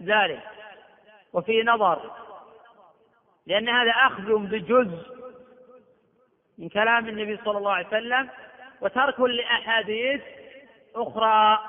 ذلك. 0.01 0.41
وفي 1.33 1.63
نظر 1.63 2.11
لأن 3.47 3.69
هذا 3.69 3.91
أخذ 3.91 4.37
بجزء 4.37 5.13
من 6.57 6.69
كلام 6.69 7.07
النبي 7.07 7.39
صلى 7.45 7.57
الله 7.57 7.71
عليه 7.71 7.87
وسلم 7.87 8.29
وترك 8.81 9.19
لأحاديث 9.19 10.21
أخرى 10.95 11.59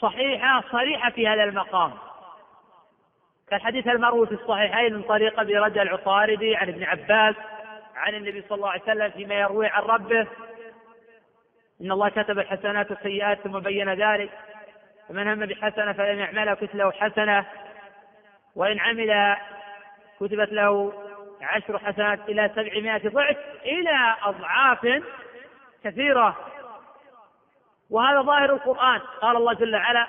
صحيحة 0.00 0.64
صريحة 0.72 1.10
في 1.10 1.28
هذا 1.28 1.44
المقام. 1.44 1.92
كالحديث 3.50 3.86
المروي 3.86 4.26
في 4.26 4.34
الصحيحين 4.34 4.94
من 4.94 5.02
طريق 5.02 5.40
أبي 5.40 5.58
رجاء 5.58 5.82
العطاردي 5.82 6.56
عن 6.56 6.68
ابن 6.68 6.84
عباس 6.84 7.34
عن 7.96 8.14
النبي 8.14 8.42
صلى 8.48 8.56
الله 8.56 8.70
عليه 8.70 8.82
وسلم 8.82 9.10
فيما 9.10 9.34
يروي 9.34 9.66
عن 9.66 9.82
ربه 9.82 10.26
إن 11.80 11.92
الله 11.92 12.08
كتب 12.08 12.38
الحسنات 12.38 12.90
والسيئات 12.90 13.40
ثم 13.40 13.58
بين 13.58 13.94
ذلك 13.94 14.30
فمن 15.08 15.28
هم 15.28 15.46
بحسنة 15.46 15.92
فلم 15.92 16.18
يعملها 16.18 16.54
كتب 16.54 16.76
له 16.76 16.90
حسنة 16.90 17.46
وإن 18.56 18.78
عمل 18.78 19.36
كتبت 20.20 20.52
له 20.52 20.92
عشر 21.42 21.78
حسنات 21.78 22.18
إلى 22.28 22.50
سبعمائة 22.56 23.08
ضعف 23.08 23.36
إلى 23.64 24.14
أضعاف 24.22 25.02
كثيرة. 25.84 26.36
وهذا 27.90 28.22
ظاهر 28.22 28.52
القرآن. 28.52 29.00
قال 29.20 29.36
الله 29.36 29.52
جل 29.52 29.74
وعلا 29.74 30.06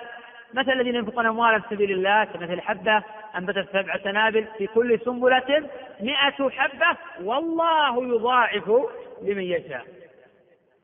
مثل 0.53 0.72
الذين 0.72 0.95
ينفقون 0.95 1.26
اموالا 1.26 1.60
في 1.60 1.76
سبيل 1.76 1.91
الله 1.91 2.23
كمثل 2.23 2.61
حبة 2.61 3.03
أنبتت 3.38 3.69
سبع 3.73 3.98
سنابل 3.98 4.48
في 4.57 4.68
كل 4.68 4.99
سنبلة 5.06 5.69
مئة 5.99 6.49
حبة 6.49 6.98
والله 7.23 8.15
يضاعف 8.15 8.72
لمن 9.22 9.44
يشاء. 9.44 9.97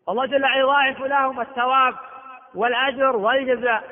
الله 0.09 0.25
جل 0.25 0.43
وعلا 0.43 0.59
يضاعف 0.59 0.99
لهم 0.99 1.41
الثواب 1.41 1.95
والأجر 2.55 3.15
والجزاء. 3.15 3.84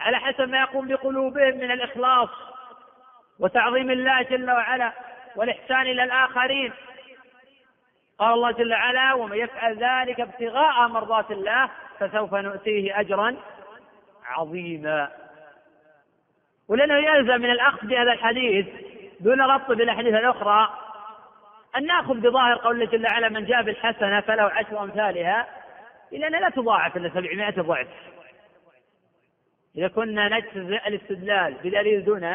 على 0.00 0.16
حسب 0.16 0.48
ما 0.48 0.60
يقوم 0.60 0.88
بقلوبهم 0.88 1.56
من 1.56 1.70
الإخلاص 1.70 2.28
وتعظيم 3.38 3.90
الله 3.90 4.22
جل 4.22 4.50
وعلا 4.50 4.92
والإحسان 5.36 5.80
إلى 5.80 6.04
الآخرين. 6.04 6.72
قال 8.18 8.32
الله 8.32 8.50
جل 8.50 8.72
وعلا 8.72 9.14
ومن 9.14 9.36
يفعل 9.36 9.76
ذلك 9.76 10.20
ابتغاء 10.20 10.88
مرضات 10.88 11.30
الله 11.30 11.70
فسوف 11.98 12.34
نؤتيه 12.34 13.00
أجرا 13.00 13.36
عظيما. 14.26 15.10
ولأنه 16.68 16.94
يلزم 16.94 17.40
من 17.40 17.50
الأخذ 17.50 17.86
بهذا 17.86 18.12
الحديث 18.12 18.66
دون 19.20 19.40
ربط 19.40 19.68
بالأحاديث 19.68 20.14
الأخرى 20.14 20.83
أن 21.76 21.86
نأخذ 21.86 22.14
بظاهر 22.14 22.56
قول 22.56 22.82
الله 22.82 22.92
جل 22.92 23.06
وعلا 23.06 23.28
من 23.28 23.44
جاء 23.44 23.62
بالحسنة 23.62 24.20
فله 24.20 24.42
عشر 24.42 24.82
أمثالها. 24.82 25.46
إلا 26.12 26.26
أنها 26.26 26.40
لا 26.40 26.48
تضاعف 26.48 26.96
إلا 26.96 27.08
سبعمائة 27.08 27.62
ضعف. 27.62 27.86
إذا 29.76 29.88
كنا 29.88 30.28
نجزئ 30.28 30.88
الاستدلال 30.88 31.54
بدليل 31.54 32.04
دون 32.04 32.34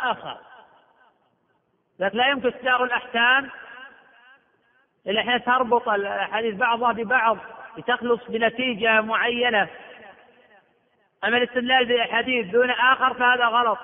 آخر. 0.00 0.38
لكن 1.98 2.18
لا 2.18 2.28
يمكن 2.28 2.48
استدار 2.48 2.84
الأحكام 2.84 3.50
إلا 5.06 5.22
حين 5.22 5.44
تربط 5.44 5.88
الأحاديث 5.88 6.54
بعضها 6.54 6.92
ببعض 6.92 7.38
لتخلص 7.78 8.20
بنتيجة 8.28 9.00
معينة. 9.00 9.68
أما 11.24 11.36
الاستدلال 11.36 11.86
بأحاديث 11.86 12.46
دون 12.46 12.70
آخر 12.70 13.14
فهذا 13.14 13.44
غلط. 13.44 13.78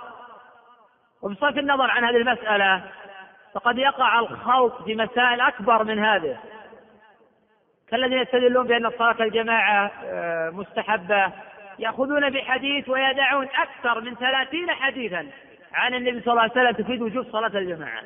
وبصرف 1.23 1.59
النظر 1.59 1.90
عن 1.90 2.05
هذه 2.05 2.16
المسألة 2.16 2.82
فقد 3.54 3.78
يقع 3.78 4.20
الخلط 4.20 4.82
في 4.82 4.94
مسائل 4.94 5.40
أكبر 5.40 5.84
من 5.84 6.04
هذه. 6.04 6.38
كالذين 7.88 8.18
يستدلون 8.18 8.66
بأن 8.66 8.86
الصلاة 8.86 9.22
الجماعة 9.22 9.92
آه، 10.04 10.50
مستحبة. 10.50 11.32
يأخذون 11.78 12.30
بحديث 12.30 12.88
ويدعون 12.88 13.48
أكثر 13.56 14.00
من 14.00 14.14
ثلاثين 14.14 14.70
حديثا 14.70 15.26
عن 15.72 15.94
النبي 15.94 16.20
صلى 16.20 16.32
الله 16.32 16.42
عليه 16.42 16.52
وسلم 16.52 16.84
تفيد 16.84 17.02
وجوب 17.02 17.26
صلاة 17.32 17.58
الجماعة. 17.58 18.02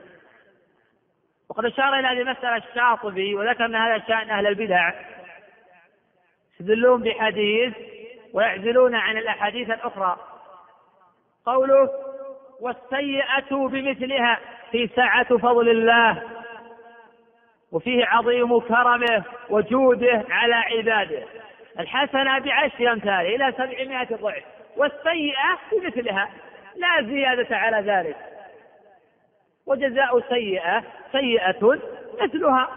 وقد 1.49 1.65
أشار 1.65 1.99
إلى 1.99 2.09
هذه 2.09 2.21
المسألة 2.21 2.57
الشاطبي 2.57 3.35
وذكر 3.35 3.65
أن 3.65 3.75
هذا 3.75 4.05
شأن 4.09 4.31
أهل 4.31 4.47
البدع. 4.47 4.93
يستدلون 6.53 7.03
بحديث 7.03 7.75
ويعزلون 8.33 8.95
عن 8.95 9.17
الأحاديث 9.17 9.71
الأخرى. 9.71 10.17
قوله 11.47 11.89
والسيئة 12.61 13.69
بمثلها. 13.69 14.39
في 14.73 14.91
سعة 14.97 15.37
فضل 15.37 15.69
الله 15.69 16.23
وفيه 17.73 18.07
عظيم 18.07 18.61
كرمه 18.61 19.25
وجوده 19.51 20.25
على 20.31 20.55
عباده. 20.55 21.23
الحسنة 21.79 22.39
بعشر 22.39 22.93
أمثال 22.93 23.11
إلى 23.11 23.53
سبعمائة 23.53 24.17
ضعف 24.17 24.45
والسيئة 24.77 25.59
بمثلها 25.73 26.29
لا 26.77 27.03
زيادة 27.03 27.57
على 27.57 27.93
ذلك. 27.93 28.17
وجزاء 29.67 30.21
سيئة 30.21 30.83
سيئة 31.13 31.79
مثلها. 32.23 32.69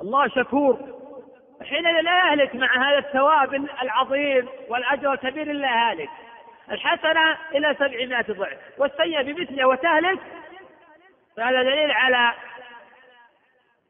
الله 0.00 0.28
شكور. 0.28 0.78
حينئذ 1.62 2.00
لا 2.00 2.18
يهلك 2.18 2.54
مع 2.54 2.88
هذا 2.88 2.98
الثواب 2.98 3.54
العظيم 3.82 4.48
والأجر 4.68 5.12
الكبير 5.12 5.50
إلا 5.50 5.68
هالك 5.68 6.10
الحسنة 6.70 7.36
إلى 7.54 7.74
سبعمائة 7.78 8.24
ضعف 8.32 8.58
والسيئة 8.78 9.22
بمثلها 9.22 9.66
وتهلك 9.66 10.18
فهذا 11.36 11.62
دليل 11.62 11.90
على 11.90 12.32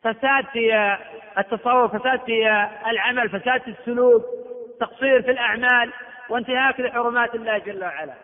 فساد 0.04 0.46
في 0.46 0.96
التصور 1.38 1.88
فساد 1.88 2.20
في 2.20 2.68
العمل 2.86 3.28
فساد 3.28 3.62
في 3.62 3.70
السلوك 3.70 4.24
تقصير 4.80 5.22
في 5.22 5.30
الأعمال 5.30 5.92
وانتهاك 6.28 6.80
لحرمات 6.80 7.34
الله 7.34 7.58
جل 7.58 7.84
وعلا. 7.84 8.14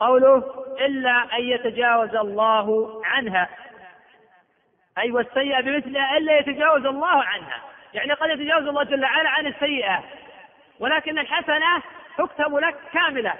قوله 0.00 0.64
إلا 0.80 1.10
أن 1.10 1.42
يتجاوز 1.42 2.14
الله 2.16 3.00
عنها. 3.04 3.48
أي 4.98 5.12
والسيئة 5.12 5.60
بمثلها 5.60 6.16
إلا 6.16 6.38
يتجاوز 6.38 6.86
الله 6.86 7.22
عنها. 7.22 7.60
يعني 7.94 8.12
قد 8.12 8.30
يتجاوز 8.30 8.68
الله 8.68 8.84
جل 8.84 9.04
وعلا 9.04 9.30
عن 9.30 9.46
السيئة 9.46 10.04
ولكن 10.80 11.18
الحسنة 11.18 11.82
تكتب 12.18 12.56
لك 12.56 12.76
كاملة 12.92 13.34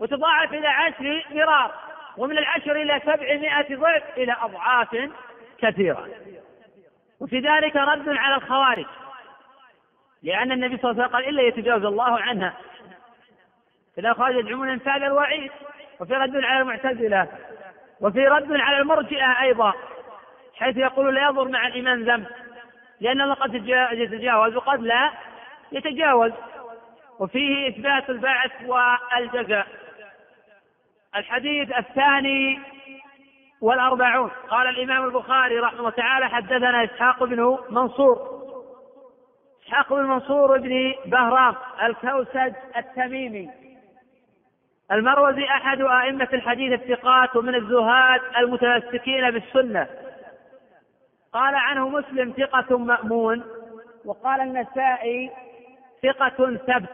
وتضاعف 0.00 0.54
إلى 0.54 0.68
عشر 0.68 1.24
مرار. 1.30 1.89
ومن 2.16 2.38
العشر 2.38 2.72
إلى 2.72 3.00
سبعمائة 3.00 3.76
ضعف 3.76 4.02
إلى 4.16 4.36
أضعاف 4.40 5.10
كثيرة. 5.58 6.08
وفي 7.20 7.38
ذلك 7.38 7.76
رد 7.76 8.08
على 8.08 8.34
الخوارج 8.34 8.86
لأن 10.22 10.52
النبي 10.52 10.76
صلى 10.76 10.90
الله 10.90 11.02
عليه 11.02 11.08
وسلم 11.08 11.16
قال 11.16 11.28
إلا 11.28 11.42
يتجاوز 11.42 11.84
الله 11.84 12.18
عنها. 12.20 12.54
فلا 13.96 14.12
خارج 14.12 14.36
يدعون 14.36 14.70
امثال 14.70 15.04
الوعيد 15.04 15.52
وفي 16.00 16.14
رد 16.14 16.36
على 16.36 16.60
المعتزلة 16.60 17.28
وفي 18.00 18.26
رد 18.26 18.52
على 18.52 18.78
المرجئة 18.78 19.42
أيضا 19.42 19.72
حيث 20.54 20.76
يقول 20.76 21.14
لا 21.14 21.24
يضر 21.24 21.48
مع 21.48 21.66
الإيمان 21.66 22.04
ذنب 22.04 22.26
لأن 23.00 23.20
الله 23.20 23.34
قد 23.34 23.54
يتجاوز 23.92 24.56
وقد 24.56 24.82
لا 24.82 25.10
يتجاوز. 25.72 26.32
وفيه 27.18 27.68
إثبات 27.68 28.10
البعث 28.10 28.50
والجزاء. 28.66 29.66
الحديث 31.16 31.78
الثاني 31.78 32.60
والأربعون. 33.60 34.30
قال 34.48 34.68
الإمام 34.68 35.04
البخاري 35.04 35.58
رحمه 35.58 35.78
الله 35.78 35.90
تعالى 35.90 36.28
حدثنا 36.28 36.84
إسحاق 36.84 37.24
بن 37.24 37.58
منصور. 37.70 38.40
إسحاق 39.66 39.92
بن 39.94 40.02
منصور 40.02 40.58
بن 40.58 40.94
بهرام 41.06 41.54
الكوسج 41.82 42.52
التميمي. 42.76 43.50
المروزي 44.92 45.44
أحد 45.44 45.80
أئمة 45.80 46.28
الحديث 46.32 46.80
الثقات 46.80 47.36
ومن 47.36 47.54
الزهاد 47.54 48.20
المتمسكين 48.38 49.30
بالسنة. 49.30 49.88
قال 51.32 51.54
عنه 51.54 51.88
مسلم 51.88 52.34
ثقة 52.36 52.78
مأمون 52.78 53.44
وقال 54.04 54.40
النسائي 54.40 55.30
ثقة 56.02 56.56
ثبت. 56.56 56.90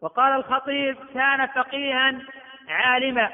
وقال 0.00 0.32
الخطيب 0.32 0.96
كان 1.14 1.46
فقيها 1.46 2.18
عالما 2.68 3.30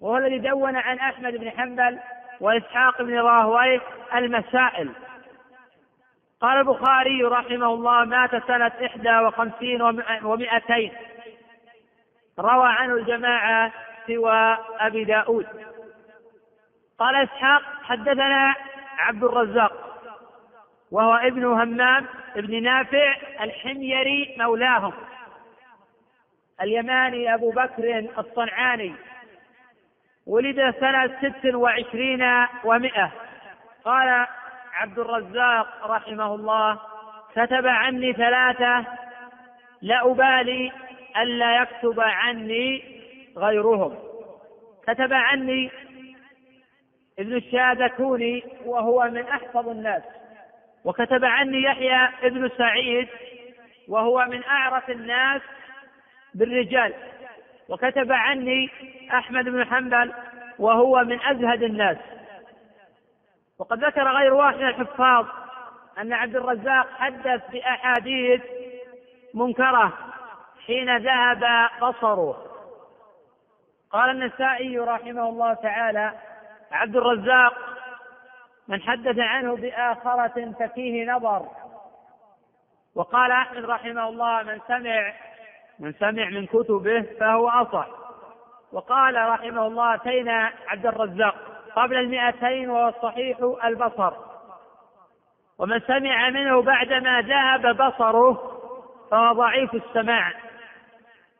وهو 0.00 0.16
الذي 0.16 0.38
دون 0.38 0.76
عن 0.76 0.98
أحمد 0.98 1.36
بن 1.36 1.50
حنبل 1.50 1.98
وإسحاق 2.40 3.02
بن 3.02 3.18
راهويه 3.18 3.80
المسائل. 4.14 4.90
قال 6.40 6.58
البخاري 6.58 7.24
رحمه 7.24 7.66
الله 7.66 8.04
مات 8.04 8.46
سنة 8.46 8.72
إحدى 8.84 9.18
وخمسين 9.18 9.82
ومائتين. 10.22 10.92
روى 12.38 12.68
عنه 12.68 12.94
الجماعة 12.94 13.72
سوى 14.06 14.58
أبي 14.80 15.04
داود. 15.04 15.46
قال 16.98 17.16
إسحاق 17.16 17.62
حدثنا 17.84 18.54
عبد 18.98 19.24
الرزاق 19.24 19.72
وهو 20.90 21.14
ابن 21.14 21.44
همام 21.44 22.06
ابن 22.36 22.62
نافع 22.62 23.16
الحميري 23.40 24.36
مولاهم. 24.38 24.92
اليماني 26.62 27.34
أبو 27.34 27.50
بكر 27.50 28.08
الصنعاني. 28.18 28.94
ولد 30.26 30.74
سنة 30.80 31.06
ست 31.06 31.54
وعشرين 31.54 32.46
ومائة 32.64 33.12
قال 33.84 34.26
عبد 34.72 34.98
الرزاق 34.98 35.86
رحمه 35.86 36.34
الله 36.34 36.78
كتب 37.32 37.66
عني 37.66 38.12
ثلاثة 38.12 38.84
لا 39.82 40.10
أبالي 40.10 40.72
ألا 41.16 41.62
يكتب 41.62 42.00
عني 42.00 42.84
غيرهم. 43.36 43.98
كتب 44.88 45.12
عني 45.12 45.70
ابن 47.18 47.36
الشاذكوني 47.36 48.44
وهو 48.64 49.10
من 49.10 49.26
أحفظ 49.28 49.68
الناس. 49.68 50.02
وكتب 50.84 51.24
عني 51.24 51.62
يحيى 51.62 52.08
ابن 52.22 52.50
سعيد 52.58 53.08
وهو 53.88 54.26
من 54.28 54.44
أعرف 54.44 54.90
الناس 54.90 55.40
بالرجال. 56.34 56.94
وكتب 57.68 58.12
عني 58.12 58.70
أحمد 59.12 59.44
بن 59.44 59.64
حنبل 59.66 60.12
وهو 60.58 61.04
من 61.04 61.20
أزهد 61.22 61.62
الناس. 61.62 61.96
وقد 63.58 63.84
ذكر 63.84 64.08
غير 64.08 64.34
واحد 64.34 64.56
من 64.56 64.68
الحفاظ 64.68 65.26
أن 65.98 66.12
عبد 66.12 66.36
الرزاق 66.36 66.86
حدث 66.98 67.50
بأحاديث 67.50 68.42
منكرة 69.34 69.92
حين 70.66 70.96
ذهب 70.96 71.70
بصره. 71.82 72.46
قال 73.90 74.10
النسائي 74.10 74.78
رحمه 74.78 75.28
الله 75.28 75.54
تعالى 75.54 76.12
عبد 76.72 76.96
الرزاق 76.96 77.54
من 78.68 78.82
حدث 78.82 79.18
عنه 79.18 79.56
بآخرة 79.56 80.52
ففيه 80.60 81.12
نظر. 81.12 81.48
وقال 82.94 83.32
أحمد 83.32 83.64
رحمه 83.64 84.08
الله 84.08 84.42
من 84.42 84.60
سمع 84.68 85.12
من 85.80 85.92
سمع 85.92 86.28
من 86.28 86.46
كتبه 86.46 87.06
فهو 87.20 87.48
أصح. 87.48 87.86
وقال 88.72 89.28
رحمه 89.28 89.66
الله 89.66 89.94
أتينا 89.94 90.52
عبد 90.68 90.86
الرزاق 90.86 91.34
قبل 91.76 91.96
المئتين 91.96 92.70
وهو 92.70 92.88
الصحيح 92.88 93.38
البصر. 93.64 94.12
ومن 95.58 95.80
سمع 95.80 96.30
منه 96.30 96.62
بعدما 96.62 97.20
ذهب 97.20 97.76
بصره 97.76 98.60
فهو 99.10 99.32
ضعيف 99.32 99.74
السماع. 99.74 100.32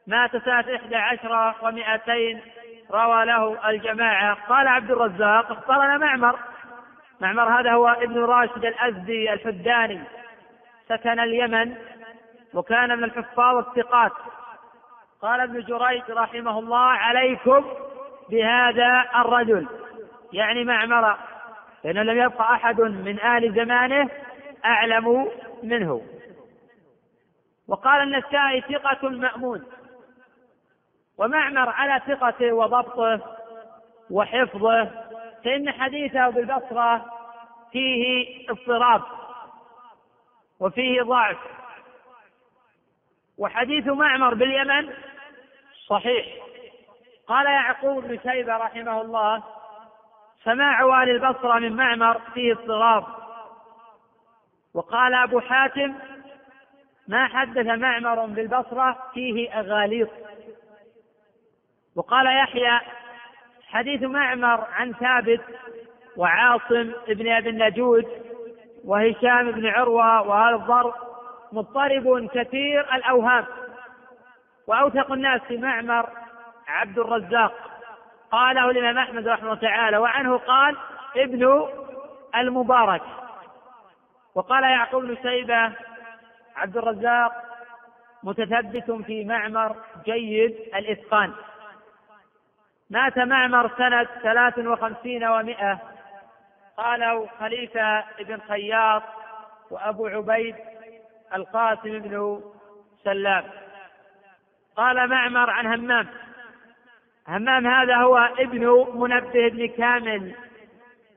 مات 0.06 0.36
سنة 0.36 0.76
إحدى 0.76 0.96
عشر 0.96 1.54
ومئتين 1.62 2.40
روى 2.90 3.24
له 3.24 3.70
الجماعة. 3.70 4.36
قال 4.48 4.68
عبد 4.68 4.90
الرزاق 4.90 5.52
اخبرنا 5.52 5.96
معمر. 5.98 6.38
معمر 7.20 7.60
هذا 7.60 7.72
هو 7.72 7.88
ابن 7.88 8.24
راشد 8.24 8.64
الأزدي 8.64 9.32
الحداني. 9.32 10.00
سكن 10.88 11.20
اليمن. 11.20 11.74
وكان 12.54 12.98
من 12.98 13.04
الحفاظ 13.04 13.56
الثقات. 13.56 14.12
قال 15.22 15.40
ابن 15.40 15.60
جريج 15.60 16.10
رحمه 16.10 16.58
الله 16.58 16.78
عليكم 16.78 17.64
بهذا 18.30 19.04
الرجل. 19.16 19.66
يعني 20.32 20.64
معمر 20.64 21.16
لأنه 21.84 22.02
لم 22.02 22.22
يبقى 22.22 22.54
أحد 22.54 22.80
من 22.80 23.20
آل 23.20 23.54
زمانه 23.54 24.08
أعلم 24.64 25.30
منه. 25.62 26.02
وقال 27.68 28.02
النسائي 28.02 28.60
ثقة 28.60 29.08
مأمون. 29.08 29.64
ومعمر 31.18 31.68
على 31.68 32.00
ثقته 32.06 32.52
وضبطه 32.52 33.36
وحفظه 34.10 34.90
فإن 35.44 35.70
حديثه 35.72 36.28
بالبصرة 36.28 37.04
فيه 37.72 38.26
اضطراب 38.50 39.02
وفيه 40.60 41.02
ضعف. 41.02 41.36
وحديث 43.40 43.86
معمر 43.86 44.34
باليمن 44.34 44.92
صحيح. 45.86 46.26
قال 47.26 47.46
يعقوب 47.46 48.04
بن 48.04 48.18
شيبة 48.30 48.56
رحمه 48.56 49.00
الله 49.00 49.42
سماع 50.44 50.82
والي 50.82 51.12
البصرة 51.12 51.58
من 51.58 51.76
معمر 51.76 52.20
فيه 52.34 52.52
اضطراب. 52.52 53.04
وقال 54.74 55.14
أبو 55.14 55.40
حاتم 55.40 55.94
ما 57.08 57.28
حدث 57.28 57.66
معمر 57.66 58.26
بالبصرة 58.26 58.98
فيه 59.14 59.60
أغاليط. 59.60 60.08
وقال 61.96 62.26
يحيى 62.26 62.80
حديث 63.68 64.02
معمر 64.02 64.66
عن 64.72 64.92
ثابت 64.92 65.40
وعاصم 66.16 66.92
بن 67.08 67.32
أبي 67.32 67.50
النجود 67.50 68.06
وهشام 68.84 69.50
بن 69.50 69.66
عروة 69.66 70.22
وهذا 70.22 70.56
الضرب 70.56 71.09
مضطرب 71.52 72.28
كثير 72.34 72.94
الأوهام. 72.94 73.46
وأوثق 74.66 75.12
الناس 75.12 75.40
في 75.40 75.56
معمر 75.56 76.08
عبد 76.68 76.98
الرزاق. 76.98 77.54
قاله 78.32 78.70
الإمام 78.70 78.98
أحمد 78.98 79.28
رحمه 79.28 79.44
الله 79.44 79.60
تعالى 79.60 79.96
وعنه 79.96 80.36
قال 80.36 80.76
ابن 81.16 81.68
المبارك. 82.36 83.02
وقال 84.34 84.62
يعقوب 84.62 85.04
بن 85.04 85.16
شيبة 85.22 85.72
عبد 86.56 86.76
الرزاق 86.76 87.32
متثبت 88.22 88.90
في 88.90 89.24
معمر 89.24 89.76
جيد 90.04 90.56
الإتقان. 90.74 91.32
مات 92.90 93.18
معمر 93.18 93.70
سنة 93.78 94.04
ثلاث 94.22 94.58
وخمسين 94.58 95.24
ومائة 95.24 95.78
قاله 96.76 97.28
خليفة 97.40 98.04
بن 98.20 98.40
خياط 98.48 99.02
وأبو 99.70 100.06
عبيد 100.06 100.56
القاسم 101.34 101.98
بن 101.98 102.42
سلام. 103.04 103.44
قال 104.76 105.08
معمر 105.08 105.50
عن 105.50 105.66
همام. 105.66 106.06
همام 107.28 107.66
هذا 107.66 107.96
هو 107.96 108.16
ابن 108.38 108.86
منبه 108.94 109.48
بن 109.48 109.68
كامل 109.68 110.34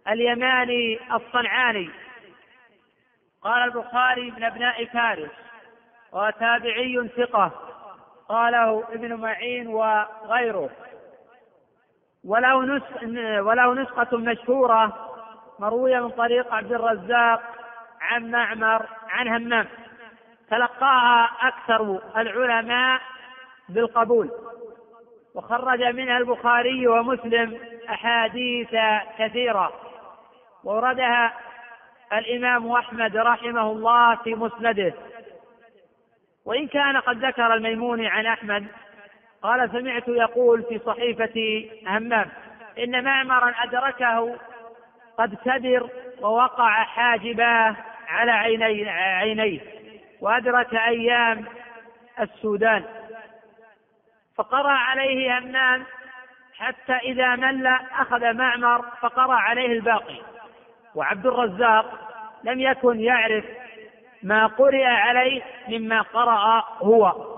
اليماني 0.08 1.00
الصنعاني. 1.16 1.90
قال 3.42 3.64
البخاري 3.64 4.32
من 4.32 4.44
أبناء 4.44 4.86
فارس 4.86 5.32
وتابعي 6.12 7.10
ثقة. 7.18 7.52
قاله 8.30 8.84
ابن 8.90 9.14
معين 9.14 9.68
وغيره. 9.68 10.70
وله 12.26 12.82
وله 13.42 13.74
نسخة 13.74 14.18
مشهورة 14.18 15.10
مروية 15.60 16.00
من 16.00 16.10
طريق 16.10 16.54
عبد 16.54 16.72
الرزاق 16.72 17.42
عن 18.02 18.32
معمر 18.32 18.86
عن 19.10 19.28
همام. 19.28 19.68
تلقاها 20.54 21.32
أكثر 21.42 22.00
العلماء 22.18 23.02
بالقبول. 23.70 24.32
وخرج 25.36 25.84
منها 25.84 26.18
البخاري 26.18 26.88
ومسلم 26.88 27.60
أحاديث 27.90 28.76
كثيرة. 29.18 29.74
ووردها 30.64 31.34
الإمام 32.14 32.72
أحمد 32.72 33.18
رحمه 33.18 33.72
الله 33.72 34.16
في 34.16 34.36
مسنده. 34.36 34.94
وإن 36.46 36.68
كان 36.68 36.98
قد 36.98 37.26
ذكر 37.26 37.54
الميموني 37.54 38.08
عن 38.08 38.26
أحمد 38.26 38.68
قال 39.44 39.72
سمعت 39.72 40.08
يقول 40.08 40.64
في 40.64 40.80
صحيفة 40.86 41.66
همام 41.88 42.30
إن 42.78 43.04
معمرا 43.04 43.54
أدركه 43.64 44.36
قد 45.18 45.36
كبر 45.36 45.90
ووقع 46.22 46.84
حاجباه 46.84 47.76
على 48.08 48.32
عيني 48.32 48.90
عينيه. 48.90 49.83
وأدرك 50.24 50.74
أيام 50.74 51.46
السودان. 52.20 52.86
فقرأ 54.36 54.72
عليه 54.72 55.38
همام 55.38 55.86
حتى 56.58 56.94
إذا 56.94 57.36
مل 57.36 57.68
أخذ 58.00 58.34
معمر 58.34 58.82
فقرأ 59.02 59.34
عليه 59.34 59.66
الباقي. 59.66 60.22
وعبد 60.96 61.26
الرزاق 61.26 62.10
لم 62.44 62.60
يكن 62.60 63.00
يعرف 63.00 63.46
ما 64.24 64.48
قرئ 64.48 64.86
عليه 64.86 65.42
مما 65.68 66.02
قرأ 66.02 66.66
هو. 66.78 67.34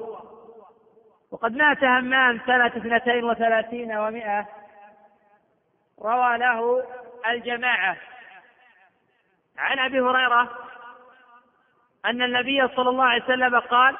وقد 1.31 1.55
مات 1.55 1.83
همام 1.83 2.39
سنة 2.45 2.67
اثنتين 2.67 3.23
وثلاثين 3.23 3.97
ومائة. 3.97 4.47
روى 6.01 6.37
له 6.37 6.83
الجماعة. 7.29 7.97
عن 9.57 9.79
أبي 9.79 10.01
هريرة 10.01 10.64
أن 12.05 12.21
النبي 12.21 12.67
صلى 12.67 12.89
الله 12.89 13.03
عليه 13.05 13.23
وسلم 13.23 13.59
قال 13.59 13.95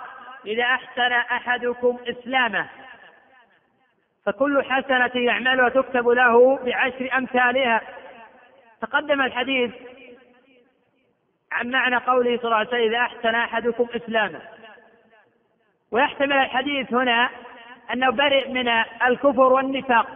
إذا 0.46 0.64
أحسن 0.64 1.12
أحدكم 1.12 1.98
إسلامه 2.08 2.68
فكل 4.26 4.64
حسنة 4.64 5.12
يعملها 5.16 5.70
تكتب 5.70 6.08
له 6.08 6.58
بعشر 6.58 7.10
أمثالها. 7.18 7.82
تقدم 8.82 9.22
الحديث 9.22 9.72
عن 11.52 11.70
معنى 11.70 11.96
قوله 11.96 12.38
صلى 12.38 12.46
الله 12.46 12.56
عليه 12.56 12.68
وسلم 12.68 12.82
إذا 12.82 13.00
أحسن 13.00 13.36
أحدكم 13.36 13.88
إسلامه. 13.96 14.42
ويحتمل 15.92 16.34
الحديث 16.34 16.94
هنا 16.94 17.30
أنه 17.94 18.10
برئ 18.10 18.50
من 18.50 18.68
الكفر 19.08 19.54
والنفاق 19.54 20.08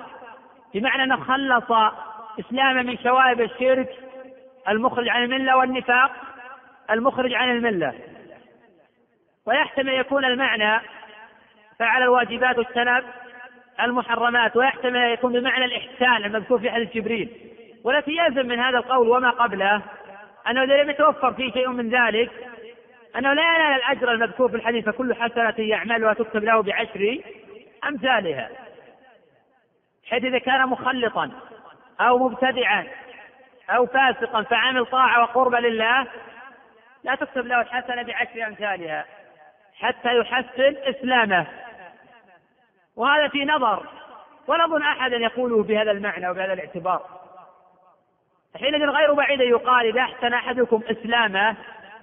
بمعنى 0.74 1.04
أنه 1.04 1.24
خلص 1.24 1.72
إسلامه 2.40 2.82
من 2.82 2.98
شوائب 2.98 3.42
الشرك 3.42 3.90
المخرج 4.70 5.10
عن 5.10 5.24
الملة 5.24 5.58
والنفاق 5.58 6.12
المخرج 6.92 7.34
عن 7.34 7.52
الملة. 7.52 7.94
ويحتمل 9.46 9.94
يكون 9.94 10.26
المعنى 10.26 10.82
فعل 11.80 12.04
الواجبات 12.04 12.58
واجتنب 12.58 13.04
المحرمات 13.82 14.56
ويحتمل 14.56 15.12
يكون 15.12 15.34
بمعنى 15.34 15.66
الإحسان 15.66 16.26
المذكور 16.26 16.60
في 16.60 16.72
حديث 16.72 16.94
جبريل. 16.94 17.30
والتي 17.84 18.12
يلزم 18.12 18.48
من 18.48 18.60
هذا 18.60 18.78
القول 18.78 19.10
وما 19.10 19.30
قبله 19.30 19.82
أنه 20.50 20.64
إذا 20.64 20.84
لم 20.84 20.90
يتوفر 20.90 21.34
فيه 21.34 21.52
شيء 21.52 21.70
من 21.70 21.90
ذلك 21.90 22.32
أنه 23.16 23.34
لا 23.34 23.56
ينال 23.56 23.76
الأجر 23.76 24.12
المذكور 24.12 24.50
في 24.50 24.56
الحديث 24.56 24.86
فكل 24.86 25.16
حسنة 25.16 25.54
يعملها 25.58 26.14
تكتب 26.14 26.44
له 26.44 26.62
بعشر 26.62 27.22
أمثالها. 27.88 28.50
حيث 30.10 30.24
إذا 30.24 30.38
كان 30.38 30.68
مخلطا 30.68 31.32
أو 32.02 32.30
مبتدعا 32.30 32.88
أو 33.70 33.86
فاسقا 33.86 34.44
فعمل 34.44 34.86
طاعة 34.86 35.22
وقرب 35.22 35.56
لله 35.56 36.08
لا 37.04 37.16
تكتب 37.16 37.46
له 37.46 37.62
الحسنة 37.62 38.04
بعشر 38.04 38.48
أمثالها 38.48 39.06
حتى 39.80 40.18
يحسن 40.18 40.76
إسلامه. 40.78 41.48
وهذا 42.96 43.28
في 43.28 43.46
نظر. 43.46 43.86
ولا 44.48 44.66
أظن 44.66 44.82
أحدا 44.82 45.18
يقوله 45.18 45.64
بهذا 45.64 45.92
المعنى 45.92 46.30
وبهذا 46.30 46.54
الاعتبار. 46.54 47.20
حينئذ 48.58 48.86
غير 48.90 49.14
بعيد 49.14 49.40
يقال 49.40 49.86
إذا 49.86 50.02
أحسن 50.02 50.34
أحدكم 50.34 50.82
إسلامه 50.88 51.56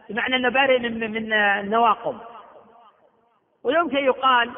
بمعنى 0.08 0.36
أنه 0.36 0.48
بارئ 0.48 0.78
من 0.78 1.10
من 1.10 1.32
النواقض 1.32 2.18
ويمكن 3.64 3.96
يقال 3.96 4.50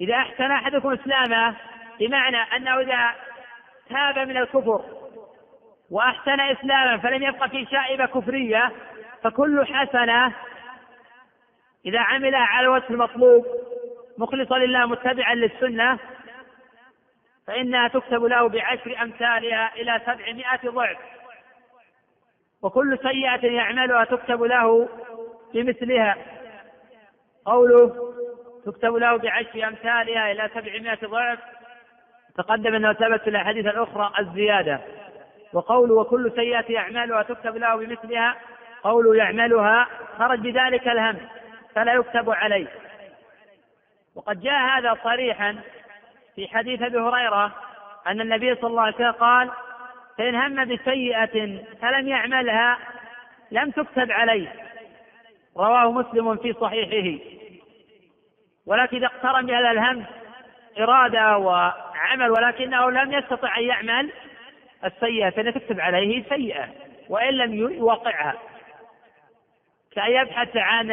إذا 0.00 0.14
أحسن 0.14 0.50
أحدكم 0.50 0.92
إسلامه 0.92 1.56
بمعنى 2.00 2.36
أنه 2.36 2.80
إذا 2.80 3.10
تاب 3.88 4.18
من 4.28 4.36
الكفر 4.36 4.99
وأحسن 5.90 6.40
إسلاما 6.40 6.98
فلم 6.98 7.22
يبقى 7.22 7.50
في 7.50 7.66
شائبة 7.70 8.06
كفرية 8.06 8.72
فكل 9.22 9.66
حسنة 9.66 10.32
إذا 11.86 12.00
عملها 12.00 12.40
على 12.40 12.66
الوجه 12.66 12.90
المطلوب 12.90 13.46
مخلصا 14.18 14.58
لله 14.58 14.86
متبعا 14.86 15.34
للسنة 15.34 15.98
فإنها 17.46 17.88
تكتب 17.88 18.24
له 18.24 18.48
بعشر 18.48 19.02
أمثالها 19.02 19.74
إلى 19.74 20.00
سبعمائة 20.06 20.70
ضعف. 20.70 20.96
وكل 22.62 22.98
سيئة 23.02 23.46
يعملها 23.46 24.04
تكتب 24.04 24.42
له 24.42 24.88
بمثلها. 25.54 26.16
قوله 27.44 28.14
تكتب 28.66 28.94
له 28.94 29.16
بعشر 29.16 29.68
أمثالها 29.68 30.32
إلى 30.32 30.50
سبعمائة 30.54 31.06
ضعف 31.06 31.38
تقدم 32.36 32.74
أنه 32.74 32.92
ثبت 32.92 33.20
في 33.20 33.30
الأحاديث 33.30 33.66
الأخرى 33.66 34.12
الزيادة. 34.18 34.80
وقوله 35.52 35.94
وكل 35.94 36.32
سيئة 36.36 36.72
يعملها 36.72 37.22
تكتب 37.22 37.56
له 37.56 37.76
بمثلها 37.76 38.36
قوله 38.82 39.16
يعملها 39.16 39.86
خرج 40.18 40.38
بذلك 40.38 40.88
الهم 40.88 41.18
فلا 41.74 41.92
يكتب 41.92 42.30
عليه. 42.30 42.66
وقد 44.14 44.40
جاء 44.40 44.54
هذا 44.54 44.98
صريحا 45.04 45.56
في 46.36 46.48
حديث 46.48 46.82
أبي 46.82 46.98
هريرة 46.98 47.52
أن 48.06 48.20
النبي 48.20 48.54
صلى 48.54 48.70
الله 48.70 48.82
عليه 48.82 48.94
وسلم 48.94 49.12
قال 49.12 49.50
فإن 50.18 50.34
هم 50.34 50.74
بسيئة 50.74 51.64
فلم 51.82 52.08
يعملها 52.08 52.78
لم 53.50 53.70
تكتب 53.70 54.12
عليه. 54.12 54.52
رواه 55.56 55.92
مسلم 55.92 56.36
في 56.36 56.52
صحيحه. 56.52 57.24
ولكن 58.66 58.96
إذا 58.96 59.06
اقترن 59.06 59.46
بهذا 59.46 59.70
الهم 59.70 60.04
إرادة 60.78 61.38
وعمل 61.38 62.30
ولكنه 62.30 62.90
لم 62.90 63.12
يستطع 63.12 63.58
أن 63.58 63.62
يعمل 63.62 64.12
السيئة 64.84 65.30
فان 65.30 65.54
تكتب 65.54 65.80
عليه 65.80 66.24
سيئة 66.28 66.68
وإن 67.08 67.34
لم 67.34 67.54
يوقعها. 67.54 68.34
كأن 69.92 70.12
يبحث 70.12 70.56
عن 70.56 70.90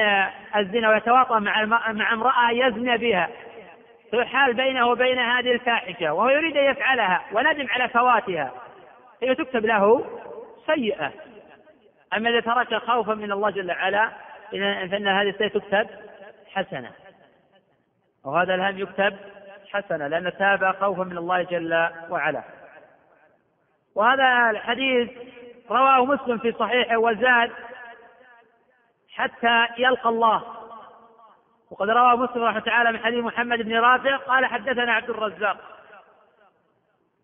الزنا 0.56 0.90
ويتواطأ 0.90 1.40
مع 1.40 1.66
مع 1.66 2.14
امرأة 2.14 2.52
يزني 2.52 2.98
بها. 2.98 3.30
فيحال 4.12 4.54
بينه 4.54 4.88
وبين 4.88 5.20
هذه 5.20 5.52
الفاحشة 5.52 6.14
وهو 6.14 6.30
يريد 6.30 6.58
أن 6.58 6.64
يفعلها 6.64 7.22
وندم 7.32 7.68
على 7.70 7.90
فواتها. 7.90 8.52
هي 9.24 9.36
تكتب 9.36 9.66
له 9.66 10.06
سيئة. 10.66 11.12
أما 12.18 12.30
إذا 12.30 12.40
ترك 12.40 12.76
خوفا 12.76 13.14
من 13.14 13.32
الله 13.32 13.50
جل 13.50 13.72
وعلا 13.72 14.12
فإن 14.92 15.08
هذه 15.08 15.30
السيئة 15.30 15.48
تكتب 15.48 15.88
حسنة. 16.54 16.92
وهذا 18.26 18.56
الهم 18.56 18.78
يكتب 18.80 19.18
حسنة 19.72 20.08
لأن 20.08 20.32
تاب 20.40 20.76
خوفا 20.76 21.04
من 21.04 21.18
الله 21.18 21.42
جل 21.42 21.90
وعلا. 22.10 22.44
وهذا 23.98 24.50
الحديث 24.50 25.10
رواه 25.70 26.06
مسلم 26.06 26.38
في 26.38 26.52
صحيحه 26.52 26.98
وزاد 26.98 27.52
حتى 29.14 29.68
يلقى 29.78 30.10
الله. 30.10 30.44
وقد 31.72 31.90
روى 31.90 32.18
مسلم 32.18 32.44
رحمه 32.44 32.60
تعالى 32.60 32.92
من 32.92 33.00
حديث 33.00 33.24
محمد 33.24 33.62
بن 33.62 33.76
رافع 33.76 34.16
قال 34.16 34.46
حدثنا 34.46 34.94
عبد 34.94 35.10
الرزاق. 35.10 35.58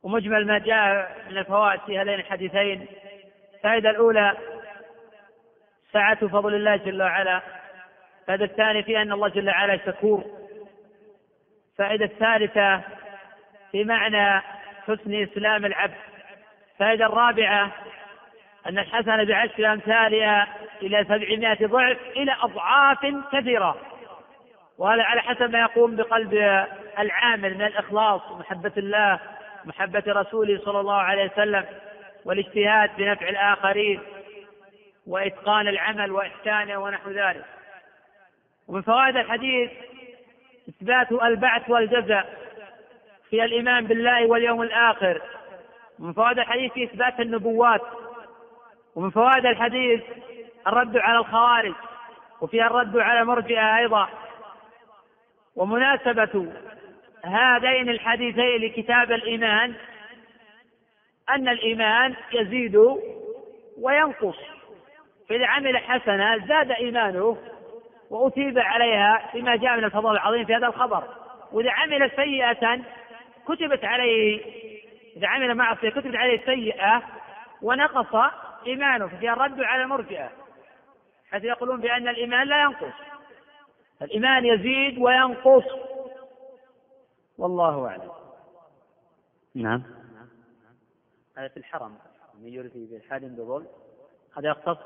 ومجمل 0.04 0.48
ما 0.48 0.58
جاء 0.58 1.18
من 1.30 1.38
الفوائد 1.38 1.80
في 1.82 2.00
هذين 2.00 2.14
الحديثين. 2.14 2.88
الفائدة 3.54 3.90
الأولى 3.90 4.38
سعة 5.92 6.28
فضل 6.28 6.56
الله 6.56 6.76
جل 6.76 7.02
وعلا. 7.02 7.42
الفائدة 8.22 8.46
الثانية 8.46 8.82
في 8.82 9.02
أن 9.02 9.12
الله 9.12 9.28
جل 9.28 9.50
وعلا 9.50 9.78
شكور. 9.86 10.24
الفائدة 11.72 12.06
الثالثة 12.06 12.82
في 13.72 13.84
معنى 13.84 14.42
حسن 14.88 15.24
إسلام 15.24 15.66
العبد. 15.66 16.13
الفائدة 16.84 17.06
الرابعة 17.06 17.72
أن 18.68 18.80
الحسنة 18.80 19.24
بعشر 19.24 19.74
أمثالها 19.74 20.48
إلى 20.82 21.04
سبعمائة 21.04 21.68
ضعف 21.68 21.98
إلى 22.16 22.36
أضعاف 22.42 23.06
كثيرة. 23.32 23.78
وهذا 24.78 25.04
على 25.04 25.22
حسب 25.22 25.52
ما 25.52 25.60
يقوم 25.60 25.96
بقلب 25.96 26.34
العامل 27.00 27.54
من 27.54 27.62
الإخلاص 27.62 28.22
ومحبة 28.32 28.72
الله 28.78 29.20
محبة 29.66 30.04
رسوله 30.08 30.62
صلى 30.66 30.80
الله 30.80 30.96
عليه 30.96 31.32
وسلم 31.32 31.66
والاجتهاد 32.26 32.90
بنفع 32.98 33.30
الآخرين 33.30 34.00
وإتقان 35.08 35.68
العمل 35.68 36.12
وإحسانه 36.12 36.78
ونحو 36.78 37.10
ذلك. 37.10 37.46
ومن 38.68 38.82
فوائد 38.82 39.18
الحديث 39.18 39.72
إثبات 40.70 41.12
البعث 41.12 41.70
والجزاء 41.70 42.34
في 43.30 43.44
الإيمان 43.44 43.88
بالله 43.88 44.26
واليوم 44.26 44.62
الآخر. 44.62 45.22
ومن 46.00 46.14
فوائد 46.14 46.40
الحديث 46.40 46.72
في 46.72 46.84
إثبات 46.84 47.20
النبوات 47.20 47.82
ومن 48.96 49.10
فوائد 49.10 49.46
الحديث 49.46 50.02
الرد 50.68 50.98
على 50.98 51.18
الخوارج 51.18 51.74
وفيها 52.42 52.68
الرد 52.68 52.98
على 52.98 53.22
المرجئة 53.22 53.78
أيضا. 53.78 54.10
ومناسبة 55.56 56.54
هذين 57.26 57.90
الحديثين 57.90 58.62
لكتاب 58.62 59.12
الإيمان 59.12 59.74
أن 61.30 61.48
الإيمان 61.48 62.16
يزيد 62.34 62.80
وينقص. 63.82 64.38
فإذا 65.30 65.48
عمل 65.48 65.78
حسنة 65.78 66.48
زاد 66.48 66.72
إيمانه 66.72 67.38
وأثيب 68.10 68.60
عليها 68.60 69.30
بما 69.34 69.56
جاء 69.56 69.78
من 69.78 69.84
الفضل 69.84 70.12
العظيم 70.12 70.46
في 70.46 70.56
هذا 70.56 70.68
الخبر. 70.68 71.04
وإذا 71.52 71.72
عمل 71.72 72.12
سيئة 72.16 72.80
كتبت 73.48 73.86
عليه 73.86 74.42
إذا 75.16 75.28
عمل 75.28 75.56
معصية 75.56 75.90
كتبت 75.90 76.16
عليه 76.16 76.46
سيئة 76.46 77.04
ونقص 77.62 78.32
إيمانه 78.68 79.08
ففيها 79.08 79.34
الرد 79.34 79.62
على 79.62 79.84
المرجئة 79.84 80.32
حيث 81.32 81.44
يقولون 81.44 81.82
بأن 81.82 82.08
الإيمان 82.08 82.48
لا 82.48 82.62
ينقص. 82.62 82.94
الإيمان 84.02 84.46
يزيد 84.46 84.98
وينقص. 84.98 85.64
والله 87.38 87.88
أعلم. 87.88 88.12
نعم. 89.56 89.84
هذا 91.38 91.48
في 91.48 91.58
الحرم. 91.58 91.98
من 92.42 92.48
يرثي 92.48 92.86
بالحاد 92.86 93.36
بظلم 93.36 93.68
هذا 94.38 94.50
يختص 94.50 94.78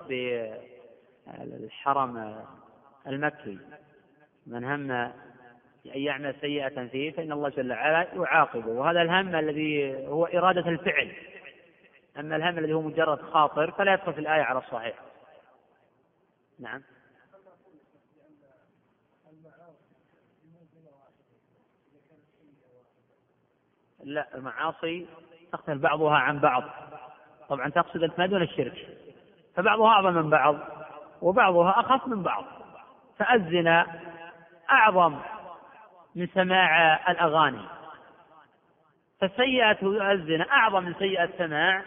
بالحرم 1.27 2.45
المكي. 3.07 3.59
من 4.47 4.63
هم 4.63 5.11
أن 5.95 5.99
يعمل 5.99 6.35
سيئة 6.41 6.87
فيه 6.87 7.11
فإن 7.11 7.31
الله 7.31 7.49
جل 7.49 7.71
وعلا 7.71 8.07
يعاقبه. 8.13 8.67
وهذا 8.67 9.01
الهم 9.01 9.35
الذي 9.35 9.95
هو 10.07 10.25
إرادة 10.25 10.69
الفعل. 10.69 11.11
أما 12.19 12.35
الهم 12.35 12.57
الذي 12.57 12.73
هو 12.73 12.81
مجرد 12.81 13.21
خاطر 13.21 13.71
فلا 13.71 13.93
يدخل 13.93 14.13
في 14.13 14.19
الآية 14.19 14.41
على 14.41 14.59
الصحيح. 14.59 14.95
نعم. 16.59 16.81
لا 24.03 24.35
المعاصي 24.35 25.07
تختلف 25.53 25.81
بعضها 25.81 26.15
عن 26.15 26.39
بعض. 26.39 26.63
طبعا 27.49 27.69
تقصد 27.69 28.03
أنت 28.03 28.19
ما 28.19 28.25
دون 28.25 28.41
الشرك. 28.41 28.87
فبعضها 29.55 29.87
أعظم 29.87 30.13
من 30.13 30.29
بعض 30.29 30.57
وبعضها 31.21 31.79
أخف 31.79 32.07
من 32.07 32.23
بعض. 32.23 32.45
فالزنا 33.19 34.01
أعظم 34.71 35.19
من 36.17 36.27
سماع 36.27 36.99
الأغاني. 37.11 37.61
فسيئة 39.21 39.77
الزنا 40.11 40.51
أعظم 40.51 40.83
من 40.83 40.93
سيئة 40.93 41.29
سماع 41.37 41.81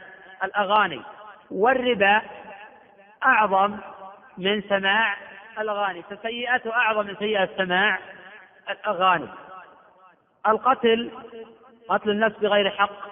الأغاني 0.45 1.03
والربا 1.51 2.23
أعظم 3.27 3.77
من 4.39 4.63
سماع 4.63 5.17
الأغاني. 5.59 6.03
فسيئته 6.03 6.73
أعظم 6.73 7.07
من 7.07 7.17
سيئة 7.17 7.49
سماع 7.57 7.99
الأغاني. 8.71 9.29
القتل 10.49 11.11
قتل 11.89 12.11
النفس 12.11 12.37
بغير 12.39 12.71
حق 12.71 13.11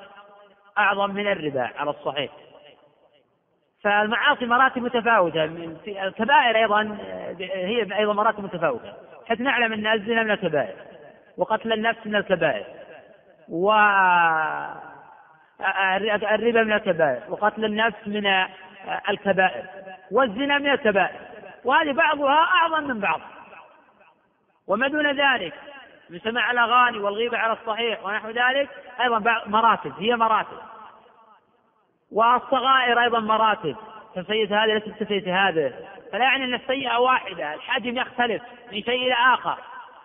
أعظم 0.78 1.11
من 1.11 1.32
الربا 1.32 1.70
على 1.77 1.90
الصحيح. 1.90 2.31
فالمعاصي 3.82 4.47
مراتب 4.47 4.82
متفاوتة. 4.82 5.45
الكبائر 5.86 6.57
أيضا 6.57 6.99
هي 7.40 7.99
أيضا 7.99 8.12
مراتب 8.12 8.45
متفاوتة. 8.45 8.93
حيث 9.28 9.40
نعلم 9.40 9.73
أن 9.73 9.86
الزنا 9.86 10.23
من 10.23 10.31
الكبائر. 10.31 10.98
وقتل 11.39 11.73
النفس 11.73 12.06
من 12.06 12.16
الكبائر. 12.16 12.65
و 13.48 13.73
الربا 16.35 16.62
من 16.62 16.73
الكبائر. 16.73 17.23
وقتل 17.28 17.65
النفس 17.65 17.98
من 18.06 18.27
الكبائر. 19.09 19.65
والزنا 20.10 20.59
من 20.59 20.70
الكبائر. 20.70 21.20
وهذه 21.65 21.93
بعضها 21.93 22.35
أعظم 22.35 22.85
من 22.85 23.01
بعض. 23.01 23.20
وما 24.66 24.89
دون 24.89 25.06
ذلك 25.06 25.55
من 26.10 26.19
سماع 26.19 26.51
الأغاني 26.51 26.98
والغيبة 26.98 27.39
على 27.39 27.52
الصحيح 27.52 28.05
ونحو 28.05 28.31
ذلك 28.31 28.69
أيضا 29.01 29.43
مراتب 29.47 29.93
هي 29.98 30.16
مراتب. 30.16 30.59
والصغائر 32.12 33.02
أيضا 33.02 33.20
مراتب. 33.20 33.77
فسيئة 34.16 34.65
هذه 34.65 34.74
ليست 34.74 35.02
كسيئة 35.02 35.48
هذه. 35.48 35.73
فلا 36.12 36.24
يعني 36.24 36.44
أن 36.44 36.55
السيئة 36.55 36.98
واحدة 36.98 37.55
الحجم 37.55 37.98
يختلف 37.98 38.43
من 38.73 38.82
شيء 38.82 39.06
إلى 39.06 39.15
آخر. 39.35 39.59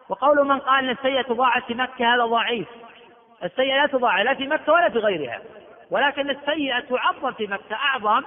وقول 0.09 0.47
من 0.47 0.59
قال 0.59 0.83
أن 0.83 0.89
السيئة 0.89 1.21
تضاعف 1.21 1.65
في 1.65 1.73
مكة 1.73 2.15
هذا 2.15 2.25
ضعيف. 2.25 2.67
السيئة 3.43 3.75
لا 3.75 3.85
تضاعف 3.85 4.25
لا 4.25 4.33
في 4.33 4.47
مكة 4.47 4.73
ولا 4.73 4.89
في 4.89 4.97
غيرها. 4.97 5.41
ولكن 5.91 6.29
السيئة 6.29 6.79
تعظم 6.79 7.31
في 7.31 7.47
مكة 7.47 7.75
أعظم 7.75 8.23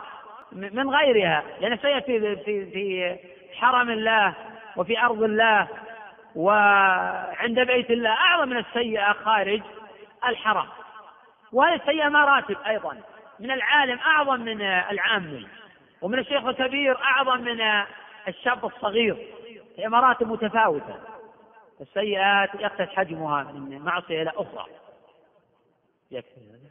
من 0.52 0.90
غيرها. 0.90 1.42
لأن 1.60 1.72
السيئة 1.72 2.00
في 2.00 2.36
في 2.36 2.70
في 2.70 3.18
حرم 3.54 3.90
الله 3.90 4.34
وفي 4.76 5.00
أرض 5.00 5.22
الله 5.22 5.68
وعند 6.36 7.60
بيت 7.60 7.90
الله. 7.90 8.10
أعظم 8.10 8.48
من 8.48 8.56
السيئة 8.56 9.12
خارج 9.12 9.60
الحرم. 10.28 10.66
وهذه 11.52 11.74
السيئة 11.74 12.08
مراتب 12.08 12.56
أيضا. 12.66 12.96
من 13.40 13.50
العالم 13.50 13.98
أعظم 13.98 14.40
من 14.40 14.62
العامي. 14.62 15.46
ومن 16.02 16.18
الشيخ 16.18 16.44
الكبير 16.44 16.98
أعظم 17.02 17.40
من 17.40 17.60
الشاب 18.28 18.64
الصغير. 18.64 19.16
هي 19.78 19.88
مراتب 19.88 20.28
متفاوتة. 20.28 21.15
السيئات 21.80 22.50
يختلف 22.54 22.90
حجمها 22.90 23.42
من 23.52 23.78
معصية 23.78 24.22
إلى 24.22 24.30
أخرى. 24.30 24.66
يكفي 26.10 26.65